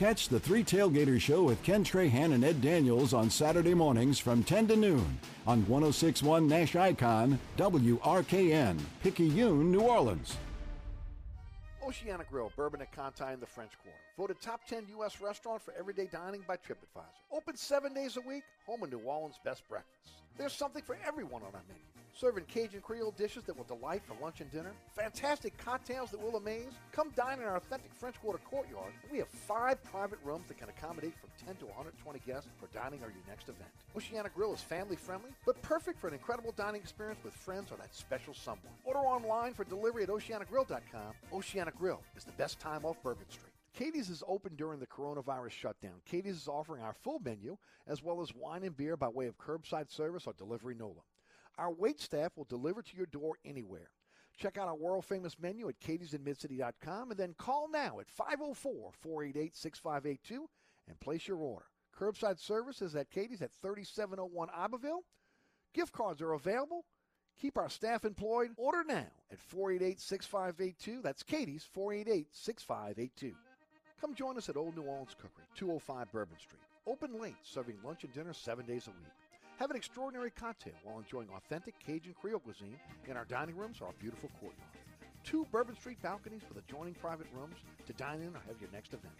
Catch 0.00 0.28
the 0.30 0.40
Three 0.40 0.64
Tailgaters 0.64 1.20
Show 1.20 1.42
with 1.42 1.62
Ken 1.62 1.84
Trahan 1.84 2.32
and 2.32 2.42
Ed 2.42 2.62
Daniels 2.62 3.12
on 3.12 3.28
Saturday 3.28 3.74
mornings 3.74 4.18
from 4.18 4.42
10 4.42 4.68
to 4.68 4.76
noon 4.76 5.20
on 5.46 5.60
1061 5.68 6.48
Nash 6.48 6.74
Icon, 6.74 7.38
WRKN, 7.58 8.78
Picayune, 9.02 9.70
New 9.70 9.80
Orleans. 9.80 10.38
Oceana 11.86 12.24
Grill, 12.30 12.50
Bourbon 12.56 12.80
at 12.80 12.90
Conti 12.92 13.30
in 13.30 13.40
the 13.40 13.46
French 13.46 13.72
Quarter. 13.82 13.98
Voted 14.16 14.40
top 14.40 14.66
10 14.66 14.86
U.S. 14.88 15.20
restaurant 15.20 15.60
for 15.60 15.74
everyday 15.78 16.06
dining 16.06 16.42
by 16.48 16.56
TripAdvisor. 16.56 17.04
Open 17.30 17.54
seven 17.58 17.92
days 17.92 18.16
a 18.16 18.22
week, 18.22 18.44
home 18.64 18.82
of 18.82 18.90
New 18.90 19.00
Orleans' 19.00 19.38
best 19.44 19.68
breakfast. 19.68 20.14
There's 20.38 20.54
something 20.54 20.82
for 20.82 20.96
everyone 21.06 21.42
on 21.42 21.48
our 21.48 21.62
menu. 21.68 21.89
Serving 22.20 22.44
Cajun 22.44 22.82
Creole 22.82 23.12
dishes 23.12 23.44
that 23.44 23.56
will 23.56 23.64
delight 23.64 24.02
for 24.04 24.14
lunch 24.22 24.42
and 24.42 24.50
dinner. 24.50 24.72
Fantastic 24.94 25.56
cocktails 25.56 26.10
that 26.10 26.20
will 26.20 26.36
amaze. 26.36 26.74
Come 26.92 27.08
dine 27.16 27.38
in 27.38 27.44
our 27.46 27.56
authentic 27.56 27.94
French 27.94 28.20
Quarter 28.20 28.40
courtyard. 28.44 28.92
We 29.10 29.16
have 29.20 29.28
five 29.28 29.82
private 29.84 30.18
rooms 30.22 30.46
that 30.48 30.58
can 30.58 30.68
accommodate 30.68 31.14
from 31.18 31.30
10 31.46 31.56
to 31.56 31.64
120 31.64 32.18
guests 32.26 32.50
for 32.58 32.66
dining 32.76 33.00
or 33.00 33.08
your 33.08 33.24
next 33.26 33.48
event. 33.48 33.70
Oceana 33.96 34.28
Grill 34.34 34.52
is 34.52 34.60
family 34.60 34.96
friendly, 34.96 35.30
but 35.46 35.62
perfect 35.62 35.98
for 35.98 36.08
an 36.08 36.12
incredible 36.12 36.52
dining 36.58 36.82
experience 36.82 37.20
with 37.24 37.32
friends 37.32 37.72
or 37.72 37.76
that 37.76 37.94
special 37.94 38.34
someone. 38.34 38.74
Order 38.84 39.00
online 39.00 39.54
for 39.54 39.64
delivery 39.64 40.02
at 40.02 40.10
oceanagrill.com. 40.10 41.14
Oceana 41.32 41.70
Grill 41.70 42.02
is 42.18 42.24
the 42.24 42.32
best 42.32 42.60
time 42.60 42.84
off 42.84 43.02
Bourbon 43.02 43.30
Street. 43.30 43.54
Katie's 43.72 44.10
is 44.10 44.22
open 44.28 44.56
during 44.56 44.78
the 44.78 44.86
coronavirus 44.86 45.52
shutdown. 45.52 46.02
Katie's 46.04 46.36
is 46.36 46.48
offering 46.48 46.82
our 46.82 46.92
full 46.92 47.18
menu 47.24 47.56
as 47.86 48.02
well 48.02 48.20
as 48.20 48.34
wine 48.34 48.64
and 48.64 48.76
beer 48.76 48.98
by 48.98 49.08
way 49.08 49.26
of 49.26 49.38
curbside 49.38 49.90
service 49.90 50.26
or 50.26 50.34
delivery 50.34 50.74
NOLA. 50.74 51.00
Our 51.60 51.70
wait 51.70 52.00
staff 52.00 52.32
will 52.36 52.46
deliver 52.46 52.80
to 52.80 52.96
your 52.96 53.06
door 53.06 53.36
anywhere. 53.44 53.90
Check 54.38 54.56
out 54.56 54.66
our 54.66 54.74
world 54.74 55.04
famous 55.04 55.38
menu 55.38 55.68
at 55.68 55.78
katie'sinmidcity.com 55.78 57.10
and 57.10 57.20
then 57.20 57.34
call 57.36 57.68
now 57.70 58.00
at 58.00 58.08
504 58.08 58.92
488 58.98 59.54
6582 59.54 60.48
and 60.88 60.98
place 61.00 61.28
your 61.28 61.36
order. 61.36 61.66
Curbside 61.94 62.38
service 62.38 62.80
is 62.80 62.96
at 62.96 63.10
Katie's 63.10 63.42
at 63.42 63.52
3701 63.60 64.48
Iberville. 64.56 65.04
Gift 65.74 65.92
cards 65.92 66.22
are 66.22 66.32
available. 66.32 66.86
Keep 67.38 67.58
our 67.58 67.68
staff 67.68 68.06
employed. 68.06 68.52
Order 68.56 68.84
now 68.84 69.06
at 69.30 69.38
488 69.38 70.00
6582. 70.00 71.02
That's 71.02 71.22
Katie's 71.22 71.68
488 71.74 72.28
6582. 72.32 73.34
Come 74.00 74.14
join 74.14 74.38
us 74.38 74.48
at 74.48 74.56
Old 74.56 74.76
New 74.76 74.84
Orleans 74.84 75.14
Cookery, 75.14 75.44
205 75.56 76.10
Bourbon 76.10 76.38
Street. 76.38 76.62
Open 76.86 77.20
late, 77.20 77.36
serving 77.42 77.76
lunch 77.84 78.04
and 78.04 78.14
dinner 78.14 78.32
seven 78.32 78.64
days 78.64 78.86
a 78.86 78.90
week. 78.90 79.29
Have 79.60 79.70
an 79.70 79.76
extraordinary 79.76 80.30
cocktail 80.30 80.72
while 80.84 80.98
enjoying 80.98 81.28
authentic 81.36 81.78
Cajun 81.80 82.14
Creole 82.18 82.38
cuisine 82.38 82.78
in 83.06 83.14
our 83.14 83.26
dining 83.26 83.54
rooms 83.54 83.82
or 83.82 83.88
our 83.88 83.92
beautiful 84.00 84.30
courtyard. 84.40 84.70
Two 85.22 85.46
Bourbon 85.52 85.76
Street 85.76 86.00
balconies 86.00 86.40
with 86.48 86.64
adjoining 86.64 86.94
private 86.94 87.26
rooms 87.34 87.56
to 87.86 87.92
dine 87.92 88.22
in 88.22 88.28
or 88.28 88.40
have 88.48 88.58
your 88.58 88.70
next 88.72 88.94
event. 88.94 89.12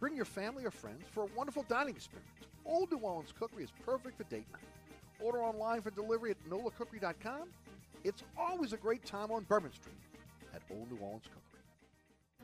Bring 0.00 0.16
your 0.16 0.24
family 0.24 0.64
or 0.64 0.70
friends 0.70 1.02
for 1.12 1.24
a 1.24 1.28
wonderful 1.36 1.62
dining 1.68 1.94
experience. 1.94 2.30
Old 2.64 2.90
New 2.90 3.00
Orleans 3.00 3.34
Cookery 3.38 3.64
is 3.64 3.70
perfect 3.84 4.16
for 4.16 4.24
date 4.24 4.46
night. 4.50 4.62
Order 5.20 5.42
online 5.42 5.82
for 5.82 5.90
delivery 5.90 6.30
at 6.30 6.42
nolacookery.com. 6.48 7.50
It's 8.02 8.22
always 8.34 8.72
a 8.72 8.78
great 8.78 9.04
time 9.04 9.30
on 9.30 9.44
Bourbon 9.44 9.74
Street 9.74 9.94
at 10.54 10.62
Old 10.70 10.90
New 10.90 10.96
Orleans 11.02 11.24
Cookery. 11.24 11.45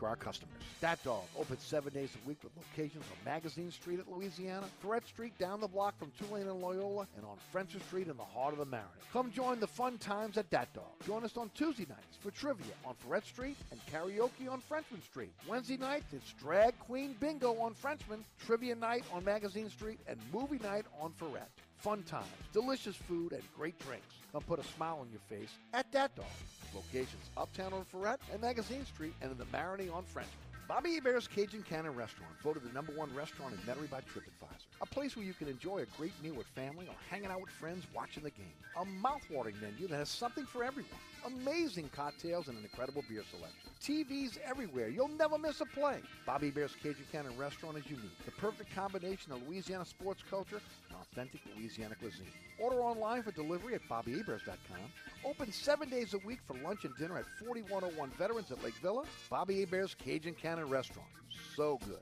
to 0.00 0.06
our 0.06 0.16
customers. 0.16 0.62
Dat 0.80 0.98
Dog, 1.04 1.22
open 1.38 1.58
seven 1.58 1.92
days 1.92 2.10
a 2.14 2.28
week 2.28 2.38
with 2.42 2.52
locations 2.56 3.04
on 3.04 3.24
Magazine 3.24 3.70
Street 3.70 4.00
at 4.00 4.10
Louisiana, 4.10 4.66
Freret 4.82 5.06
Street 5.06 5.36
down 5.38 5.60
the 5.60 5.68
block 5.68 5.98
from 5.98 6.10
Tulane 6.18 6.48
and 6.48 6.60
Loyola, 6.60 7.06
and 7.16 7.24
on 7.24 7.36
French 7.52 7.70
Street 7.86 8.08
in 8.08 8.16
the 8.16 8.24
heart 8.24 8.52
of 8.52 8.58
the 8.58 8.66
Marigny. 8.66 8.80
Come 9.12 9.30
join 9.30 9.60
the 9.60 9.66
fun 9.66 9.98
times 9.98 10.38
at 10.38 10.50
Dat 10.50 10.72
Dog. 10.74 10.84
Join 11.06 11.24
us 11.24 11.36
on 11.36 11.50
Tuesday 11.54 11.86
nights 11.88 12.16
for 12.20 12.30
trivia 12.30 12.72
on 12.84 12.94
Freret 12.94 13.24
Street 13.24 13.56
and 13.70 13.80
karaoke 13.92 14.50
on 14.50 14.60
Frenchman 14.60 15.02
Street. 15.02 15.32
Wednesday 15.48 15.76
nights, 15.76 16.12
it's 16.12 16.32
Drag 16.32 16.76
Queen 16.80 17.14
Bingo 17.20 17.54
on 17.60 17.74
Frenchman, 17.74 18.24
trivia 18.44 18.74
night 18.74 19.04
on 19.12 19.24
Magazine 19.24 19.68
Street, 19.68 20.00
and 20.08 20.18
movie 20.32 20.58
night 20.58 20.86
on 21.00 21.12
Freret. 21.12 21.48
Fun 21.80 22.02
times, 22.02 22.26
delicious 22.52 22.94
food, 22.94 23.32
and 23.32 23.42
great 23.56 23.78
drinks. 23.78 24.14
Come 24.32 24.42
put 24.42 24.58
a 24.58 24.64
smile 24.64 24.98
on 25.00 25.08
your 25.10 25.20
face 25.30 25.48
at 25.72 25.90
Dat 25.90 26.14
Dog. 26.14 26.26
Locations 26.74 27.30
uptown 27.38 27.72
on 27.72 27.86
Freret 27.86 28.18
and 28.30 28.42
Magazine 28.42 28.84
Street 28.84 29.14
and 29.22 29.32
in 29.32 29.38
the 29.38 29.46
Marigny 29.46 29.90
on 29.90 30.04
French. 30.04 30.28
Bobby 30.68 31.00
Hebert's 31.00 31.26
Cajun 31.26 31.62
Cannon 31.62 31.96
Restaurant, 31.96 32.30
voted 32.44 32.64
the 32.64 32.72
number 32.74 32.92
one 32.92 33.12
restaurant 33.14 33.54
in 33.54 33.58
Metairie 33.60 33.90
by 33.90 34.00
TripAdvisor. 34.00 34.66
A 34.82 34.86
place 34.86 35.16
where 35.16 35.24
you 35.24 35.32
can 35.32 35.48
enjoy 35.48 35.78
a 35.78 35.86
great 35.96 36.12
meal 36.22 36.34
with 36.34 36.46
family 36.48 36.86
or 36.86 36.94
hanging 37.08 37.30
out 37.30 37.40
with 37.40 37.50
friends 37.50 37.86
watching 37.94 38.22
the 38.22 38.30
game. 38.30 38.52
A 38.76 38.84
mouthwatering 38.84 39.60
menu 39.62 39.88
that 39.88 39.96
has 39.96 40.10
something 40.10 40.44
for 40.44 40.62
everyone. 40.62 40.92
Amazing 41.26 41.90
cocktails 41.94 42.48
and 42.48 42.56
an 42.56 42.64
incredible 42.64 43.04
beer 43.08 43.22
selection. 43.30 43.70
TVs 43.82 44.38
everywhere. 44.44 44.88
You'll 44.88 45.08
never 45.08 45.38
miss 45.38 45.60
a 45.60 45.66
play. 45.66 45.98
Bobby 46.26 46.48
Hebert's 46.48 46.74
Cajun 46.82 47.04
Cannon 47.12 47.36
Restaurant 47.36 47.76
is 47.76 47.84
unique. 47.86 48.24
The 48.24 48.30
perfect 48.32 48.74
combination 48.74 49.32
of 49.32 49.46
Louisiana 49.48 49.84
sports 49.84 50.22
culture 50.28 50.60
and 50.88 50.98
authentic 51.00 51.40
Louisiana 51.56 51.94
cuisine. 51.94 52.26
Order 52.58 52.80
online 52.80 53.22
for 53.22 53.32
delivery 53.32 53.74
at 53.74 53.82
BobbyHeberts.com. 53.88 54.78
Open 55.24 55.52
seven 55.52 55.88
days 55.88 56.14
a 56.14 56.18
week 56.18 56.40
for 56.46 56.54
lunch 56.64 56.84
and 56.84 56.96
dinner 56.96 57.18
at 57.18 57.24
4101 57.44 58.10
Veterans 58.18 58.50
at 58.50 58.62
Lake 58.64 58.74
Villa. 58.82 59.04
Bobby 59.28 59.60
Hebert's 59.60 59.94
Cajun 59.94 60.34
Cannon 60.34 60.68
Restaurant. 60.68 61.08
So 61.56 61.78
good. 61.86 62.00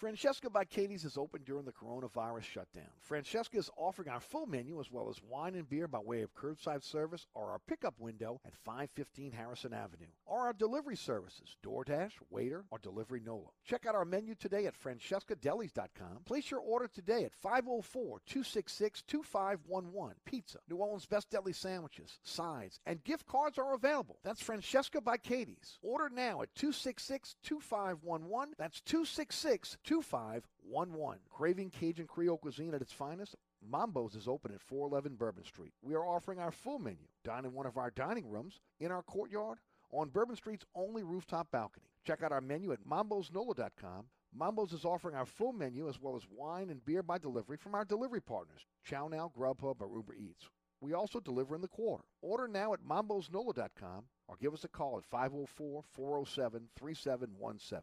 Francesca 0.00 0.48
by 0.48 0.64
Katie's 0.64 1.04
is 1.04 1.18
open 1.18 1.42
during 1.44 1.66
the 1.66 1.72
coronavirus 1.72 2.44
shutdown. 2.44 2.88
Francesca 3.00 3.58
is 3.58 3.68
offering 3.76 4.08
our 4.08 4.18
full 4.18 4.46
menu 4.46 4.80
as 4.80 4.90
well 4.90 5.10
as 5.10 5.20
wine 5.28 5.54
and 5.54 5.68
beer 5.68 5.86
by 5.86 5.98
way 5.98 6.22
of 6.22 6.34
curbside 6.34 6.82
service 6.82 7.26
or 7.34 7.50
our 7.50 7.58
pickup 7.68 7.92
window 7.98 8.40
at 8.46 8.56
515 8.56 9.30
Harrison 9.30 9.74
Avenue, 9.74 10.06
or 10.24 10.46
our 10.46 10.54
delivery 10.54 10.96
services, 10.96 11.54
DoorDash, 11.62 12.12
Waitr, 12.32 12.62
or 12.70 12.78
Delivery 12.78 13.20
NOLA. 13.22 13.50
Check 13.62 13.84
out 13.84 13.94
our 13.94 14.06
menu 14.06 14.34
today 14.34 14.64
at 14.64 14.74
francescadelis.com. 14.74 16.22
Place 16.24 16.50
your 16.50 16.60
order 16.60 16.88
today 16.88 17.24
at 17.24 17.38
504-266-2511. 17.44 20.12
Pizza, 20.24 20.60
New 20.70 20.76
Orleans 20.76 21.04
Best 21.04 21.28
Deli 21.28 21.52
sandwiches, 21.52 22.20
sides, 22.22 22.80
and 22.86 23.04
gift 23.04 23.26
cards 23.26 23.58
are 23.58 23.74
available. 23.74 24.16
That's 24.24 24.40
Francesca 24.40 25.02
by 25.02 25.18
Katie's. 25.18 25.78
Order 25.82 26.08
now 26.08 26.40
at 26.40 26.54
266-2511. 26.54 28.54
That's 28.56 28.80
266 28.80 29.76
2511. 29.90 31.18
Craving 31.28 31.68
Cajun 31.68 32.06
Creole 32.06 32.38
cuisine 32.38 32.74
at 32.74 32.80
its 32.80 32.92
finest? 32.92 33.34
Mambo's 33.60 34.14
is 34.14 34.28
open 34.28 34.52
at 34.54 34.60
411 34.60 35.16
Bourbon 35.16 35.42
Street. 35.42 35.72
We 35.82 35.94
are 35.96 36.06
offering 36.06 36.38
our 36.38 36.52
full 36.52 36.78
menu. 36.78 37.08
Dine 37.24 37.44
in 37.44 37.52
one 37.52 37.66
of 37.66 37.76
our 37.76 37.90
dining 37.90 38.30
rooms, 38.30 38.60
in 38.78 38.92
our 38.92 39.02
courtyard, 39.02 39.58
on 39.90 40.10
Bourbon 40.10 40.36
Street's 40.36 40.64
only 40.76 41.02
rooftop 41.02 41.50
balcony. 41.50 41.86
Check 42.06 42.22
out 42.22 42.30
our 42.30 42.40
menu 42.40 42.70
at 42.70 42.86
mambosnola.com. 42.88 44.04
Mambo's 44.32 44.72
is 44.72 44.84
offering 44.84 45.16
our 45.16 45.26
full 45.26 45.52
menu 45.52 45.88
as 45.88 46.00
well 46.00 46.14
as 46.14 46.22
wine 46.30 46.70
and 46.70 46.84
beer 46.84 47.02
by 47.02 47.18
delivery 47.18 47.56
from 47.56 47.74
our 47.74 47.84
delivery 47.84 48.22
partners, 48.22 48.64
Chow 48.84 49.08
Now, 49.08 49.32
Grubhub, 49.36 49.80
or 49.80 49.88
Uber 49.92 50.14
Eats. 50.14 50.48
We 50.80 50.92
also 50.92 51.18
deliver 51.18 51.56
in 51.56 51.62
the 51.62 51.66
quarter. 51.66 52.04
Order 52.22 52.46
now 52.46 52.74
at 52.74 52.84
mambosnola.com 52.88 54.04
or 54.28 54.36
give 54.40 54.54
us 54.54 54.62
a 54.62 54.68
call 54.68 54.98
at 54.98 55.04
504 55.04 55.82
407 55.92 56.68
3717. 56.78 57.82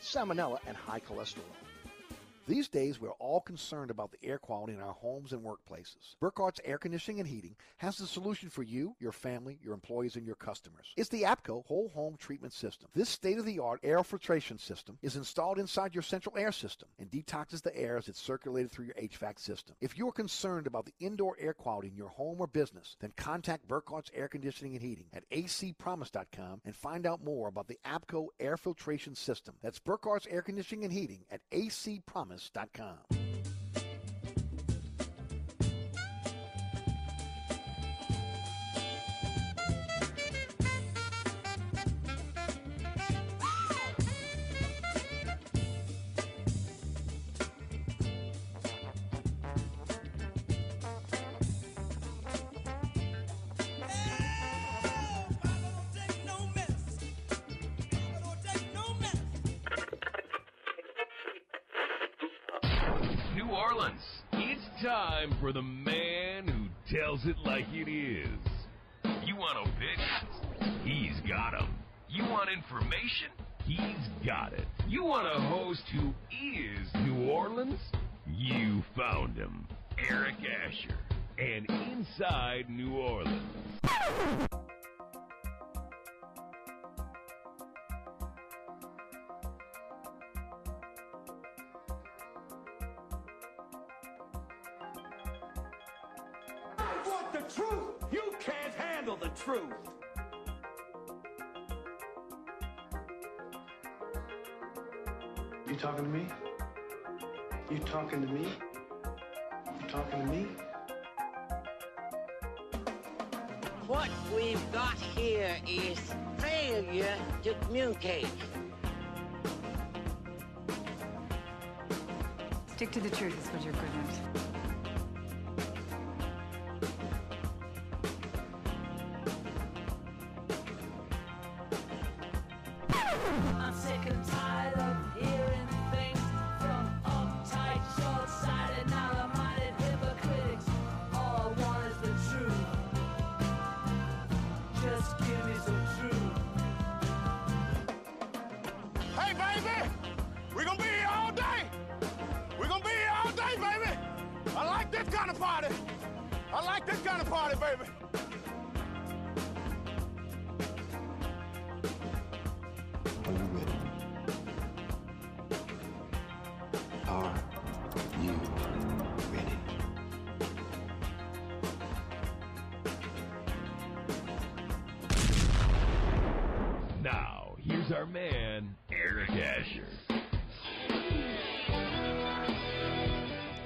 salmonella 0.00 0.58
and 0.66 0.76
high 0.76 1.00
cholesterol. 1.00 1.69
These 2.50 2.68
days, 2.68 3.00
we're 3.00 3.10
all 3.20 3.40
concerned 3.40 3.92
about 3.92 4.10
the 4.10 4.18
air 4.28 4.36
quality 4.36 4.72
in 4.72 4.80
our 4.80 4.92
homes 4.92 5.32
and 5.32 5.40
workplaces. 5.40 6.16
Burkhart's 6.18 6.60
Air 6.64 6.78
Conditioning 6.78 7.20
and 7.20 7.28
Heating 7.28 7.54
has 7.76 7.96
the 7.96 8.08
solution 8.08 8.50
for 8.50 8.64
you, 8.64 8.96
your 8.98 9.12
family, 9.12 9.60
your 9.62 9.72
employees, 9.72 10.16
and 10.16 10.26
your 10.26 10.34
customers. 10.34 10.92
It's 10.96 11.08
the 11.08 11.22
APCO 11.22 11.64
Whole 11.66 11.90
Home 11.94 12.16
Treatment 12.18 12.52
System. 12.52 12.88
This 12.92 13.08
state 13.08 13.38
of 13.38 13.44
the 13.44 13.60
art 13.60 13.78
air 13.84 14.02
filtration 14.02 14.58
system 14.58 14.98
is 15.00 15.14
installed 15.14 15.60
inside 15.60 15.94
your 15.94 16.02
central 16.02 16.36
air 16.36 16.50
system 16.50 16.88
and 16.98 17.08
detoxes 17.08 17.62
the 17.62 17.76
air 17.78 17.96
as 17.96 18.08
it's 18.08 18.20
circulated 18.20 18.72
through 18.72 18.86
your 18.86 18.96
HVAC 18.96 19.38
system. 19.38 19.76
If 19.80 19.96
you're 19.96 20.10
concerned 20.10 20.66
about 20.66 20.86
the 20.86 20.94
indoor 20.98 21.36
air 21.38 21.54
quality 21.54 21.86
in 21.86 21.96
your 21.96 22.08
home 22.08 22.40
or 22.40 22.48
business, 22.48 22.96
then 22.98 23.12
contact 23.16 23.68
Burkhart's 23.68 24.10
Air 24.12 24.26
Conditioning 24.26 24.74
and 24.74 24.82
Heating 24.82 25.06
at 25.12 25.22
acpromise.com 25.30 26.62
and 26.64 26.74
find 26.74 27.06
out 27.06 27.22
more 27.22 27.46
about 27.46 27.68
the 27.68 27.78
APCO 27.86 28.26
air 28.40 28.56
filtration 28.56 29.14
system. 29.14 29.54
That's 29.62 29.78
Burkhart's 29.78 30.26
Air 30.28 30.42
Conditioning 30.42 30.82
and 30.82 30.92
Heating 30.92 31.24
at 31.30 31.42
acpromise.com. 31.52 32.39
New 32.40 33.29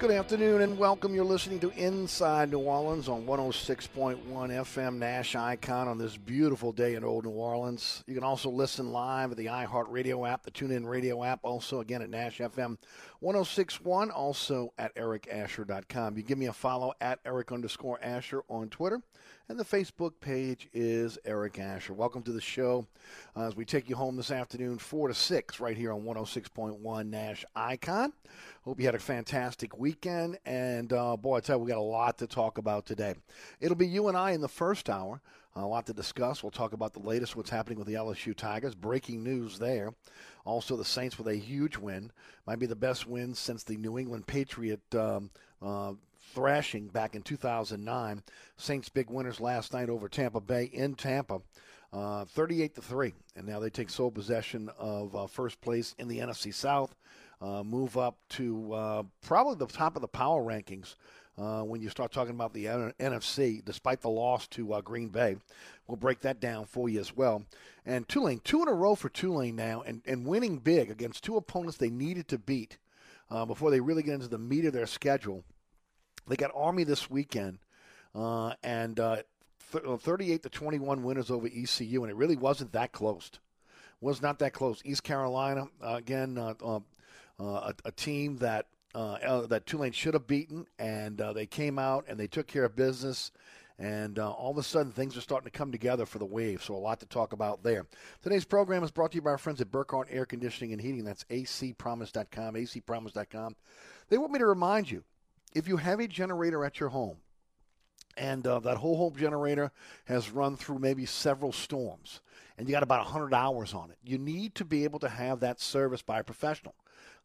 Good 0.05 0.17
afternoon 0.17 0.61
and 0.61 0.77
welcome. 0.77 1.15
You're 1.15 1.25
listening 1.25 1.59
to 1.61 1.71
Inside 1.71 2.51
New 2.51 2.59
Orleans 2.59 3.09
on 3.09 3.25
106.1 3.25 4.19
FM 4.27 4.97
Nash 4.99 5.35
Icon 5.35 5.87
on 5.87 5.97
this 5.97 6.15
beautiful 6.15 6.71
day 6.71 6.93
in 6.93 7.03
Old 7.03 7.25
New 7.25 7.31
Orleans. 7.31 8.03
You 8.05 8.13
can 8.13 8.23
also 8.23 8.51
listen 8.51 8.91
live 8.91 9.31
at 9.31 9.37
the 9.37 9.47
iHeartRadio 9.47 10.29
app, 10.29 10.43
the 10.43 10.51
TuneIn 10.51 10.87
Radio 10.87 11.23
app, 11.23 11.39
also 11.41 11.79
again 11.79 12.03
at 12.03 12.11
Nash 12.11 12.37
FM 12.37 12.77
1061, 13.21 14.11
also 14.11 14.71
at 14.77 14.93
ericasher.com. 14.93 16.17
You 16.17 16.21
give 16.21 16.37
me 16.37 16.45
a 16.45 16.53
follow 16.53 16.93
at 17.01 17.17
Eric 17.25 17.51
underscore 17.51 17.97
Asher 17.99 18.43
on 18.47 18.69
Twitter, 18.69 19.01
and 19.47 19.59
the 19.59 19.65
Facebook 19.65 20.13
page 20.19 20.67
is 20.73 21.19
Eric 21.23 21.59
Asher. 21.59 21.93
Welcome 21.93 22.23
to 22.23 22.31
the 22.31 22.41
show 22.41 22.87
uh, 23.35 23.43
as 23.43 23.55
we 23.55 23.63
take 23.63 23.87
you 23.89 23.95
home 23.95 24.15
this 24.15 24.31
afternoon, 24.31 24.79
4 24.79 25.09
to 25.09 25.13
6, 25.13 25.59
right 25.59 25.77
here 25.77 25.91
on 25.91 26.01
106.1 26.01 27.09
Nash 27.09 27.45
Icon. 27.55 28.11
Hope 28.63 28.79
you 28.79 28.87
had 28.87 28.95
a 28.95 28.99
fantastic 28.99 29.77
weekend. 29.77 30.39
And 30.45 30.91
uh, 30.91 31.15
boy, 31.15 31.37
I 31.37 31.39
tell 31.41 31.57
you, 31.57 31.63
we 31.63 31.69
got 31.69 31.77
a 31.77 31.81
lot 31.81 32.17
to 32.19 32.27
talk 32.27 32.57
about 32.57 32.87
today. 32.87 33.13
It'll 33.59 33.75
be 33.77 33.87
you 33.87 34.07
and 34.07 34.17
I 34.17 34.31
in 34.31 34.41
the 34.41 34.47
first 34.47 34.89
hour. 34.89 35.21
A 35.57 35.65
lot 35.65 35.85
to 35.85 35.93
discuss. 35.93 36.43
We'll 36.43 36.51
talk 36.51 36.73
about 36.73 36.93
the 36.93 36.99
latest, 36.99 37.35
what's 37.35 37.49
happening 37.49 37.77
with 37.77 37.87
the 37.87 37.93
LSU 37.93 38.35
Tigers. 38.35 38.75
Breaking 38.75 39.23
news 39.23 39.57
there. 39.57 39.93
Also, 40.43 40.75
the 40.75 40.83
Saints 40.83 41.17
with 41.17 41.27
a 41.27 41.35
huge 41.35 41.77
win. 41.77 42.11
Might 42.45 42.59
be 42.59 42.65
the 42.65 42.75
best 42.75 43.07
win 43.07 43.33
since 43.33 43.63
the 43.63 43.77
New 43.77 43.97
England 43.97 44.27
Patriot 44.27 44.81
um, 44.95 45.29
uh, 45.61 45.93
thrashing 46.33 46.87
back 46.87 47.15
in 47.15 47.21
2009. 47.21 48.23
Saints 48.57 48.89
big 48.89 49.09
winners 49.09 49.39
last 49.39 49.73
night 49.73 49.89
over 49.89 50.07
Tampa 50.07 50.41
Bay 50.41 50.65
in 50.65 50.95
Tampa. 50.95 51.41
Uh, 51.93 52.25
38 52.25 52.75
to 52.75 52.81
3. 52.81 53.13
And 53.35 53.47
now 53.47 53.59
they 53.59 53.69
take 53.69 53.89
sole 53.89 54.11
possession 54.11 54.69
of 54.77 55.15
uh, 55.15 55.27
first 55.27 55.61
place 55.61 55.95
in 55.97 56.07
the 56.07 56.19
NFC 56.19 56.53
South 56.53 56.93
uh, 57.41 57.63
move 57.63 57.97
up 57.97 58.17
to 58.29 58.73
uh, 58.73 59.03
probably 59.21 59.55
the 59.55 59.67
top 59.67 59.95
of 59.95 60.01
the 60.01 60.07
power 60.07 60.41
rankings 60.41 60.95
uh, 61.37 61.61
when 61.61 61.81
you 61.81 61.89
start 61.89 62.11
talking 62.11 62.33
about 62.33 62.53
the 62.53 62.65
NFC, 62.65 63.63
despite 63.63 64.01
the 64.01 64.09
loss 64.09 64.47
to 64.47 64.81
Green 64.83 65.09
Bay. 65.09 65.35
We'll 65.87 65.97
break 65.97 66.21
that 66.21 66.39
down 66.39 66.65
for 66.65 66.89
you 66.89 66.99
as 66.99 67.15
well. 67.15 67.43
And 67.85 68.07
Tulane, 68.07 68.39
two 68.43 68.61
in 68.61 68.67
a 68.67 68.73
row 68.73 68.95
for 68.95 69.09
Tulane 69.09 69.55
now, 69.55 69.83
and, 69.85 70.01
and 70.05 70.25
winning 70.25 70.57
big 70.57 70.89
against 70.89 71.23
two 71.23 71.37
opponents 71.37 71.77
they 71.77 71.89
needed 71.89 72.27
to 72.29 72.37
beat 72.37 72.77
before 73.47 73.69
they 73.69 73.81
really 73.81 74.03
get 74.03 74.13
into 74.15 74.27
the 74.27 74.37
meat 74.37 74.65
of 74.65 74.73
their 74.73 74.87
schedule. 74.87 75.43
They 76.27 76.35
got 76.35 76.51
Army 76.55 76.83
this 76.83 77.09
weekend, 77.09 77.59
uh, 78.13 78.53
and 78.63 78.97
th- 78.97 79.25
38 79.99 80.43
to 80.43 80.49
21 80.49 81.03
winners 81.03 81.29
over 81.29 81.47
ECU, 81.47 82.03
and 82.03 82.11
it 82.11 82.15
really 82.15 82.35
wasn't 82.35 82.71
that 82.73 82.91
close. 82.91 83.31
Was 84.01 84.21
not 84.21 84.39
that 84.39 84.53
close. 84.53 84.81
East 84.83 85.03
Carolina 85.03 85.67
again 85.81 86.37
uh, 86.37 86.53
a, 87.39 87.73
a, 87.85 87.91
team 87.91 88.37
that 88.37 88.67
uh, 88.93 89.45
that 89.47 89.65
Tulane 89.65 89.91
should 89.91 90.13
have 90.13 90.27
beaten, 90.27 90.67
and 90.79 91.19
uh, 91.19 91.33
they 91.33 91.45
came 91.45 91.79
out 91.79 92.05
and 92.07 92.19
they 92.19 92.27
took 92.27 92.47
care 92.47 92.65
of 92.65 92.75
business. 92.75 93.31
And 93.77 94.19
uh, 94.19 94.31
all 94.31 94.51
of 94.51 94.57
a 94.57 94.63
sudden, 94.63 94.93
things 94.93 95.17
are 95.17 95.21
starting 95.21 95.51
to 95.51 95.57
come 95.57 95.69
together 95.69 96.05
for 96.05 96.17
the 96.17 96.25
Wave. 96.25 96.63
So, 96.63 96.75
a 96.75 96.77
lot 96.77 97.01
to 97.01 97.05
talk 97.05 97.33
about 97.33 97.61
there. 97.61 97.85
Today's 98.21 98.45
program 98.45 98.85
is 98.85 98.91
brought 98.91 99.11
to 99.11 99.15
you 99.15 99.21
by 99.21 99.31
our 99.31 99.37
friends 99.37 99.59
at 99.59 99.69
Burkhardt 99.69 100.07
Air 100.09 100.25
Conditioning 100.25 100.71
and 100.71 100.81
Heating. 100.81 101.03
That's 101.03 101.25
acpromise.com, 101.25 102.53
acpromise.com. 102.53 103.55
They 104.07 104.17
want 104.17 104.31
me 104.31 104.39
to 104.39 104.45
remind 104.45 104.89
you 104.89 105.03
if 105.55 105.67
you 105.67 105.77
have 105.77 105.99
a 105.99 106.07
generator 106.07 106.63
at 106.63 106.79
your 106.79 106.89
home, 106.89 107.17
and 108.17 108.45
uh, 108.45 108.59
that 108.59 108.77
whole 108.77 108.97
home 108.97 109.15
generator 109.17 109.71
has 110.05 110.29
run 110.29 110.55
through 110.55 110.79
maybe 110.79 111.05
several 111.05 111.51
storms, 111.51 112.21
and 112.57 112.67
you 112.67 112.73
got 112.73 112.83
about 112.83 113.03
100 113.05 113.33
hours 113.33 113.73
on 113.73 113.89
it, 113.89 113.97
you 114.03 114.17
need 114.17 114.53
to 114.55 114.65
be 114.65 114.83
able 114.83 114.99
to 114.99 115.09
have 115.09 115.39
that 115.39 115.59
serviced 115.59 116.05
by 116.05 116.19
a 116.19 116.23
professional. 116.23 116.75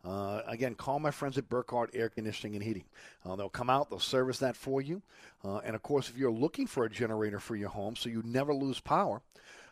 uh, 0.05 0.41
again, 0.47 0.75
call 0.75 0.99
my 0.99 1.11
friends 1.11 1.37
at 1.37 1.49
Burkhardt 1.49 1.91
Air 1.93 2.09
Conditioning 2.09 2.55
and 2.55 2.65
Heating. 2.65 2.85
Uh, 3.25 3.37
they'll 3.37 3.51
come 3.51 3.69
out, 3.69 3.91
they'll 3.91 3.99
service 3.99 4.39
that 4.39 4.57
for 4.57 4.81
you. 4.81 5.03
Uh, 5.45 5.59
and 5.59 5.77
of 5.77 5.83
course, 5.83 6.09
if 6.09 6.17
you're 6.17 6.31
looking 6.31 6.67
for 6.67 6.85
a 6.85 6.91
generator 6.91 7.39
for 7.39 7.55
your 7.55 7.69
home 7.69 7.97
so 7.97 8.09
you 8.09 8.23
never 8.25 8.55
lose 8.55 8.81
power, 8.81 9.21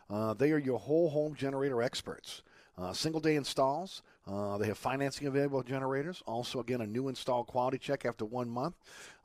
uh, 0.09 0.33
they 0.33 0.51
are 0.51 0.59
your 0.59 0.79
whole 0.79 1.09
home 1.09 1.33
generator 1.33 1.81
experts. 1.81 2.43
Uh, 2.77 2.93
single 2.93 3.19
day 3.19 3.35
installs. 3.35 4.01
Uh, 4.29 4.57
they 4.59 4.67
have 4.67 4.77
financing 4.77 5.27
available 5.27 5.63
generators. 5.63 6.21
Also, 6.27 6.59
again, 6.59 6.81
a 6.81 6.87
new 6.87 7.07
install 7.07 7.43
quality 7.43 7.79
check 7.79 8.05
after 8.05 8.25
one 8.25 8.47
month. 8.47 8.75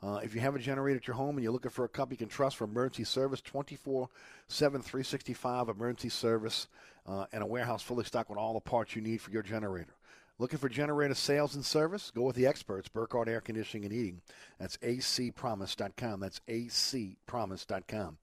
Uh, 0.03 0.21
if 0.23 0.35
you 0.35 0.41
have 0.41 0.55
a 0.55 0.59
generator 0.59 0.97
at 0.97 1.07
your 1.07 1.17
home 1.17 1.37
and 1.37 1.43
you're 1.43 1.53
looking 1.53 1.71
for 1.71 1.85
a 1.85 1.89
company 1.89 2.15
you 2.15 2.27
can 2.27 2.29
trust 2.29 2.57
for 2.57 2.65
emergency 2.65 3.05
service, 3.05 3.41
24 3.43 4.09
7, 4.49 4.81
365 4.81 5.69
emergency 5.69 6.09
service, 6.09 6.69
uh, 7.07 7.27
and 7.33 7.43
a 7.43 7.47
warehouse 7.47 7.83
fully 7.83 8.05
stocked 8.05 8.31
with 8.31 8.39
all 8.39 8.55
the 8.55 8.61
parts 8.61 8.97
you 8.97 9.03
need 9.03 9.21
for 9.21 9.31
your 9.31 9.43
generator. 9.43 9.95
Looking 10.39 10.59
for 10.59 10.69
generator 10.69 11.15
sales 11.15 11.55
and 11.55 11.65
service? 11.65 12.11
Go 12.11 12.23
with 12.23 12.37
the 12.37 12.47
experts, 12.47 12.89
Burkhardt 12.89 13.29
Air 13.29 13.41
Conditioning 13.41 13.85
and 13.85 13.93
Heating. 13.93 14.21
That's 14.59 14.77
acpromise.com. 14.79 16.21
That's 16.21 16.41
acpromise.com. 16.49 18.19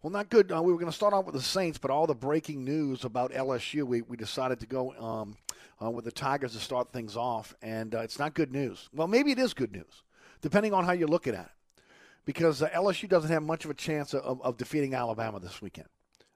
Well, 0.00 0.12
not 0.12 0.30
good. 0.30 0.52
Uh, 0.52 0.62
we 0.62 0.72
were 0.72 0.78
going 0.78 0.90
to 0.90 0.96
start 0.96 1.12
off 1.12 1.24
with 1.24 1.34
the 1.34 1.40
Saints, 1.40 1.76
but 1.76 1.90
all 1.90 2.06
the 2.06 2.14
breaking 2.14 2.64
news 2.64 3.04
about 3.04 3.32
LSU, 3.32 3.82
we, 3.82 4.02
we 4.02 4.16
decided 4.16 4.60
to 4.60 4.66
go 4.66 4.92
um, 4.92 5.36
uh, 5.82 5.90
with 5.90 6.04
the 6.04 6.12
Tigers 6.12 6.52
to 6.52 6.60
start 6.60 6.92
things 6.92 7.16
off, 7.16 7.52
and 7.62 7.92
uh, 7.96 8.00
it's 8.00 8.16
not 8.16 8.32
good 8.32 8.52
news. 8.52 8.88
Well, 8.94 9.08
maybe 9.08 9.32
it 9.32 9.40
is 9.40 9.54
good 9.54 9.72
news, 9.72 10.04
depending 10.40 10.72
on 10.72 10.84
how 10.84 10.92
you're 10.92 11.08
looking 11.08 11.34
at 11.34 11.46
it, 11.46 11.82
because 12.24 12.62
uh, 12.62 12.68
LSU 12.68 13.08
doesn't 13.08 13.30
have 13.30 13.42
much 13.42 13.64
of 13.64 13.72
a 13.72 13.74
chance 13.74 14.14
of, 14.14 14.40
of 14.40 14.56
defeating 14.56 14.94
Alabama 14.94 15.40
this 15.40 15.60
weekend. 15.60 15.88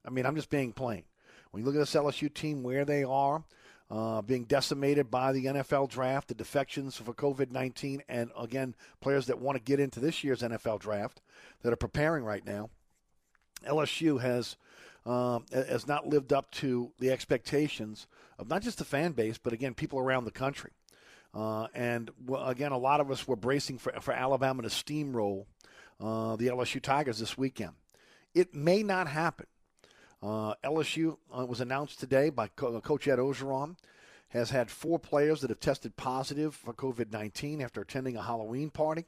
I 0.05 0.11
mean, 0.11 0.27
I'm 0.27 0.35
just 0.35 0.51
being 0.51 0.73
plain. 0.73 1.05
When 1.53 1.63
you 1.63 1.67
look 1.67 1.77
at 1.77 1.81
this 1.81 1.95
LSU 1.95 2.35
team, 2.35 2.65
where 2.65 2.85
they 2.85 3.05
are, 3.05 3.45
uh, 3.93 4.23
being 4.23 4.43
decimated 4.43 5.09
by 5.09 5.31
the 5.31 5.45
NFL 5.45 5.89
draft, 5.89 6.27
the 6.27 6.35
defections 6.35 6.97
for 6.97 7.15
COVID 7.15 7.53
19, 7.53 8.03
and 8.09 8.33
again, 8.37 8.75
players 9.01 9.27
that 9.27 9.39
want 9.39 9.57
to 9.57 9.63
get 9.63 9.79
into 9.79 10.01
this 10.01 10.25
year's 10.25 10.43
NFL 10.43 10.81
draft 10.81 11.21
that 11.63 11.73
are 11.73 11.77
preparing 11.77 12.25
right 12.25 12.45
now. 12.45 12.69
LSU 13.65 14.21
has 14.21 14.57
um, 15.05 15.45
has 15.53 15.89
not 15.89 16.07
lived 16.07 16.33
up 16.33 16.51
to 16.53 16.93
the 16.99 17.11
expectations 17.11 18.07
of 18.39 18.49
not 18.49 18.63
just 18.63 18.79
the 18.79 18.85
fan 18.85 19.13
base, 19.13 19.39
but 19.39 19.53
again, 19.53 19.75
people 19.75 19.99
around 19.99 20.25
the 20.25 20.31
country. 20.31 20.71
Uh, 21.35 21.67
and 21.75 22.11
again, 22.45 22.73
a 22.73 22.79
lot 22.79 23.01
of 23.01 23.11
us 23.11 23.27
were 23.27 23.37
bracing 23.37 23.79
for, 23.79 23.93
for 24.01 24.13
Alabama 24.13 24.63
to 24.63 24.69
steamroll 24.69 25.47
uh, 26.01 26.37
the 26.37 26.49
LSU 26.49 26.81
Tigers 26.81 27.19
this 27.19 27.39
weekend. 27.39 27.73
It 28.35 28.55
may 28.55 28.83
not 28.83 29.09
happen. 29.09 29.47
Uh, 30.23 30.55
LSU 30.65 31.17
uh, 31.37 31.45
was 31.45 31.61
announced 31.61 31.99
today 31.99 32.31
by 32.31 32.49
Co- 32.49 32.81
Coach 32.81 33.09
Ed 33.09 33.19
Orgeron 33.19 33.77
Has 34.29 34.51
had 34.51 34.71
four 34.71 34.99
players 34.99 35.41
that 35.41 35.51
have 35.51 35.59
tested 35.59 35.97
positive 35.97 36.55
for 36.55 36.73
COVID 36.73 37.11
19 37.11 37.61
after 37.61 37.81
attending 37.81 38.17
a 38.17 38.23
Halloween 38.23 38.71
party. 38.71 39.07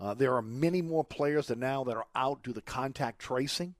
Uh, 0.00 0.14
there 0.14 0.34
are 0.34 0.42
many 0.42 0.82
more 0.82 1.04
players 1.04 1.48
that 1.48 1.58
now 1.58 1.84
that 1.84 1.96
are 1.96 2.06
out 2.14 2.42
due 2.42 2.52
to 2.52 2.60
contact 2.60 3.18
tracing. 3.18 3.74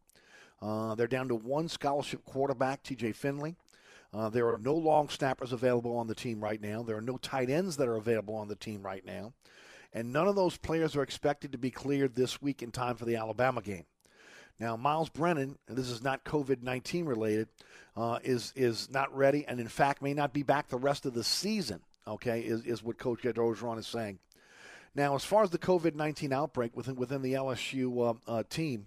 Uh, 0.61 0.95
they're 0.95 1.07
down 1.07 1.29
to 1.29 1.35
one 1.35 1.69
scholarship 1.69 2.25
quarterback, 2.25 2.83
TJ 2.83 3.15
Finley. 3.15 3.57
Uh, 4.13 4.29
there 4.31 4.49
are 4.49 4.59
no 4.59 4.75
long 4.75 5.09
snappers 5.09 5.53
available 5.53 5.97
on 5.97 6.07
the 6.07 6.15
team 6.15 6.43
right 6.43 6.61
now. 6.61 6.83
There 6.83 6.97
are 6.97 7.03
no 7.03 7.19
tight 7.19 7.51
ends 7.51 7.77
that 7.77 7.89
are 7.89 7.97
available 7.97 8.35
on 8.35 8.49
the 8.49 8.57
team 8.57 8.83
right 8.83 9.05
now. 9.05 9.33
And 9.93 10.13
none 10.13 10.29
of 10.29 10.37
those 10.37 10.57
players 10.57 10.97
are 10.97 11.03
expected 11.03 11.53
to 11.53 11.59
be 11.59 11.71
cleared 11.71 12.15
this 12.15 12.41
week 12.41 12.63
in 12.63 12.71
time 12.71 12.97
for 12.97 13.05
the 13.05 13.17
Alabama 13.17 13.63
game. 13.63 13.85
Now, 14.59 14.77
Myles 14.77 15.11
Brennan, 15.11 15.59
and 15.69 15.77
this 15.77 15.91
is 15.91 16.03
not 16.03 16.25
COVID 16.25 16.63
19 16.63 17.05
related, 17.05 17.49
uh, 17.97 18.19
is, 18.25 18.53
is 18.57 18.91
not 18.91 19.15
ready 19.15 19.45
and, 19.47 19.61
in 19.61 19.69
fact, 19.69 20.01
may 20.01 20.15
not 20.15 20.33
be 20.33 20.43
back 20.43 20.69
the 20.69 20.79
rest 20.79 21.05
of 21.05 21.15
the 21.15 21.25
season, 21.25 21.81
okay, 22.09 22.41
is, 22.41 22.65
is 22.65 22.83
what 22.83 22.99
Coach 22.99 23.27
Ed 23.27 23.37
Orgeron 23.37 23.79
is 23.79 23.87
saying. 23.87 24.19
Now, 24.95 25.15
as 25.15 25.25
far 25.25 25.43
as 25.43 25.51
the 25.51 25.59
COVID 25.59 25.95
19 25.95 26.33
outbreak 26.33 26.75
within, 26.75 26.97
within 26.97 27.21
the 27.21 27.35
LSU 27.35 28.19
uh, 28.27 28.31
uh, 28.31 28.43
team, 28.49 28.87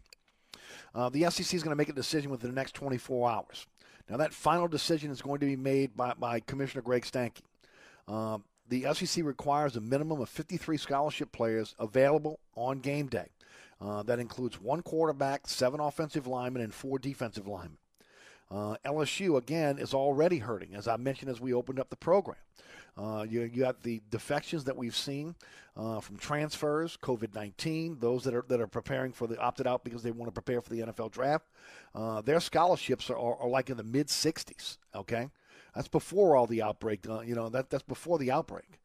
uh, 0.95 1.09
the 1.09 1.29
SEC 1.29 1.53
is 1.53 1.63
going 1.63 1.71
to 1.71 1.75
make 1.75 1.89
a 1.89 1.93
decision 1.93 2.31
within 2.31 2.49
the 2.49 2.55
next 2.55 2.75
24 2.75 3.29
hours. 3.29 3.67
Now, 4.09 4.17
that 4.17 4.33
final 4.33 4.67
decision 4.67 5.11
is 5.11 5.21
going 5.21 5.39
to 5.39 5.45
be 5.45 5.55
made 5.55 5.95
by, 5.95 6.13
by 6.13 6.39
Commissioner 6.39 6.81
Greg 6.81 7.05
Sankey. 7.05 7.43
Uh, 8.07 8.39
the 8.67 8.85
SEC 8.93 9.23
requires 9.23 9.75
a 9.75 9.81
minimum 9.81 10.21
of 10.21 10.29
53 10.29 10.77
scholarship 10.77 11.31
players 11.31 11.75
available 11.79 12.39
on 12.55 12.79
game 12.79 13.07
day. 13.07 13.27
Uh, 13.81 14.03
that 14.03 14.19
includes 14.19 14.59
one 14.59 14.81
quarterback, 14.81 15.47
seven 15.47 15.79
offensive 15.79 16.27
linemen, 16.27 16.61
and 16.61 16.73
four 16.73 16.99
defensive 16.99 17.47
linemen. 17.47 17.77
Uh, 18.51 18.75
LSU, 18.85 19.37
again, 19.37 19.77
is 19.77 19.93
already 19.93 20.39
hurting, 20.39 20.73
as 20.73 20.87
I 20.87 20.97
mentioned 20.97 21.29
as 21.29 21.39
we 21.39 21.53
opened 21.53 21.79
up 21.79 21.89
the 21.89 21.95
program. 21.95 22.37
Uh, 22.97 23.23
you, 23.29 23.41
you 23.41 23.61
got 23.61 23.81
the 23.83 24.01
defections 24.09 24.65
that 24.65 24.75
we've 24.75 24.95
seen 24.95 25.35
uh, 25.77 25.99
from 25.99 26.17
transfers, 26.17 26.97
COVID 27.01 27.33
19, 27.33 27.97
those 27.99 28.23
that 28.23 28.33
are, 28.33 28.43
that 28.49 28.59
are 28.59 28.67
preparing 28.67 29.13
for 29.13 29.27
the 29.27 29.37
opted 29.39 29.67
out 29.67 29.83
because 29.83 30.03
they 30.03 30.11
want 30.11 30.27
to 30.27 30.33
prepare 30.33 30.61
for 30.61 30.69
the 30.69 30.81
NFL 30.81 31.11
draft. 31.11 31.45
Uh, 31.95 32.21
their 32.21 32.39
scholarships 32.39 33.09
are, 33.09 33.17
are, 33.17 33.37
are, 33.37 33.47
like 33.47 33.69
in 33.69 33.77
the 33.77 33.83
mid 33.83 34.07
60s, 34.07 34.77
okay? 34.93 35.29
That's 35.75 35.87
before 35.87 36.35
all 36.35 36.47
the 36.47 36.61
outbreak, 36.61 37.07
uh, 37.07 37.21
you 37.21 37.35
know, 37.35 37.49
that, 37.49 37.69
that's 37.69 37.83
before 37.83 38.17
the 38.17 38.31
outbreak. 38.31 38.79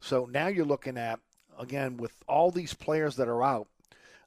So 0.00 0.28
now 0.30 0.46
you're 0.46 0.64
looking 0.64 0.96
at, 0.96 1.20
again, 1.58 1.96
with 1.96 2.12
all 2.28 2.50
these 2.50 2.72
players 2.72 3.16
that 3.16 3.28
are 3.28 3.42
out, 3.42 3.66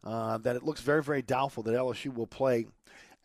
uh, 0.03 0.38
that 0.39 0.55
it 0.55 0.63
looks 0.63 0.81
very, 0.81 1.01
very 1.01 1.21
doubtful 1.21 1.63
that 1.63 1.74
LSU 1.74 2.13
will 2.13 2.27
play 2.27 2.67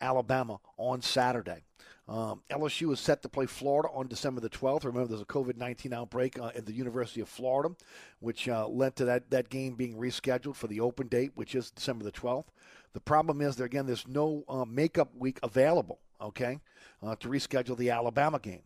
Alabama 0.01 0.59
on 0.77 1.01
Saturday. 1.01 1.63
Um, 2.07 2.41
LSU 2.49 2.93
is 2.93 3.01
set 3.01 3.21
to 3.23 3.29
play 3.29 3.45
Florida 3.45 3.89
on 3.93 4.07
December 4.07 4.39
the 4.39 4.49
12th. 4.49 4.85
Remember, 4.85 5.09
there's 5.09 5.21
a 5.21 5.25
COVID 5.25 5.57
19 5.57 5.91
outbreak 5.91 6.39
uh, 6.39 6.51
at 6.55 6.65
the 6.65 6.71
University 6.71 7.19
of 7.19 7.27
Florida, 7.27 7.75
which 8.19 8.47
uh, 8.47 8.67
led 8.67 8.95
to 8.95 9.05
that, 9.05 9.29
that 9.29 9.49
game 9.49 9.75
being 9.75 9.95
rescheduled 9.95 10.55
for 10.55 10.67
the 10.67 10.79
open 10.79 11.07
date, 11.07 11.31
which 11.35 11.53
is 11.53 11.69
December 11.71 12.05
the 12.05 12.11
12th. 12.11 12.45
The 12.93 13.01
problem 13.01 13.41
is, 13.41 13.57
there 13.57 13.65
again, 13.65 13.85
there's 13.85 14.07
no 14.07 14.43
uh, 14.47 14.63
makeup 14.63 15.09
week 15.17 15.39
available, 15.43 15.99
okay, 16.21 16.59
uh, 17.03 17.15
to 17.17 17.27
reschedule 17.27 17.77
the 17.77 17.89
Alabama 17.89 18.39
game. 18.39 18.61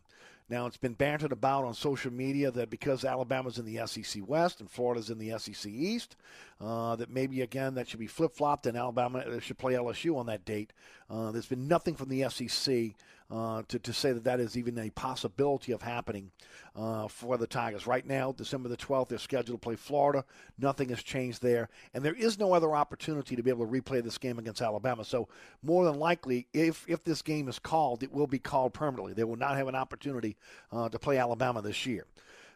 Now, 0.48 0.66
it's 0.66 0.76
been 0.76 0.92
bantered 0.92 1.32
about 1.32 1.64
on 1.64 1.74
social 1.74 2.12
media 2.12 2.50
that 2.50 2.68
because 2.68 3.04
Alabama's 3.04 3.58
in 3.58 3.64
the 3.64 3.86
SEC 3.86 4.22
West 4.26 4.60
and 4.60 4.70
Florida's 4.70 5.08
in 5.08 5.18
the 5.18 5.38
SEC 5.38 5.70
East, 5.70 6.16
uh, 6.60 6.96
that 6.96 7.10
maybe, 7.10 7.40
again, 7.40 7.74
that 7.74 7.88
should 7.88 8.00
be 8.00 8.06
flip 8.06 8.34
flopped 8.34 8.66
and 8.66 8.76
Alabama 8.76 9.20
uh, 9.20 9.40
should 9.40 9.58
play 9.58 9.74
LSU 9.74 10.16
on 10.16 10.26
that 10.26 10.44
date. 10.44 10.72
Uh, 11.08 11.30
there's 11.30 11.46
been 11.46 11.68
nothing 11.68 11.94
from 11.94 12.08
the 12.08 12.28
SEC 12.28 12.94
uh, 13.32 13.62
to, 13.68 13.78
to 13.78 13.92
say 13.94 14.12
that 14.12 14.24
that 14.24 14.40
is 14.40 14.58
even 14.58 14.78
a 14.78 14.90
possibility 14.90 15.72
of 15.72 15.80
happening 15.80 16.30
uh, 16.76 17.08
for 17.08 17.38
the 17.38 17.46
Tigers. 17.46 17.86
Right 17.86 18.06
now, 18.06 18.32
December 18.32 18.68
the 18.68 18.76
12th, 18.76 19.08
they're 19.08 19.18
scheduled 19.18 19.58
to 19.60 19.64
play 19.64 19.74
Florida. 19.74 20.24
Nothing 20.58 20.90
has 20.90 21.02
changed 21.02 21.40
there. 21.40 21.70
And 21.94 22.04
there 22.04 22.14
is 22.14 22.38
no 22.38 22.52
other 22.52 22.74
opportunity 22.74 23.34
to 23.34 23.42
be 23.42 23.48
able 23.48 23.66
to 23.66 23.72
replay 23.72 24.04
this 24.04 24.18
game 24.18 24.38
against 24.38 24.60
Alabama. 24.60 25.02
So, 25.02 25.28
more 25.62 25.86
than 25.86 25.98
likely, 25.98 26.46
if, 26.52 26.84
if 26.86 27.04
this 27.04 27.22
game 27.22 27.48
is 27.48 27.58
called, 27.58 28.02
it 28.02 28.12
will 28.12 28.26
be 28.26 28.38
called 28.38 28.74
permanently. 28.74 29.14
They 29.14 29.24
will 29.24 29.36
not 29.36 29.56
have 29.56 29.68
an 29.68 29.76
opportunity 29.76 30.36
uh, 30.70 30.90
to 30.90 30.98
play 30.98 31.16
Alabama 31.16 31.62
this 31.62 31.86
year. 31.86 32.04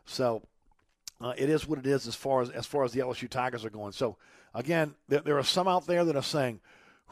So, 0.04 0.42
uh, 1.23 1.33
it 1.38 1.49
is 1.49 1.66
what 1.66 1.78
it 1.78 1.87
is 1.87 2.06
as 2.06 2.14
far 2.14 2.42
as 2.42 2.50
as 2.50 2.66
far 2.66 2.85
as 2.85 2.92
the 2.92 3.00
LSU 3.00 3.30
Tigers 3.30 3.64
are 3.64 3.71
going. 3.71 3.92
So 3.92 4.18
again, 4.54 4.95
there, 5.09 5.21
there 5.21 5.38
are 5.38 5.42
some 5.42 5.66
out 5.66 5.87
there 5.87 6.04
that 6.04 6.14
are 6.14 6.23
saying, 6.23 6.61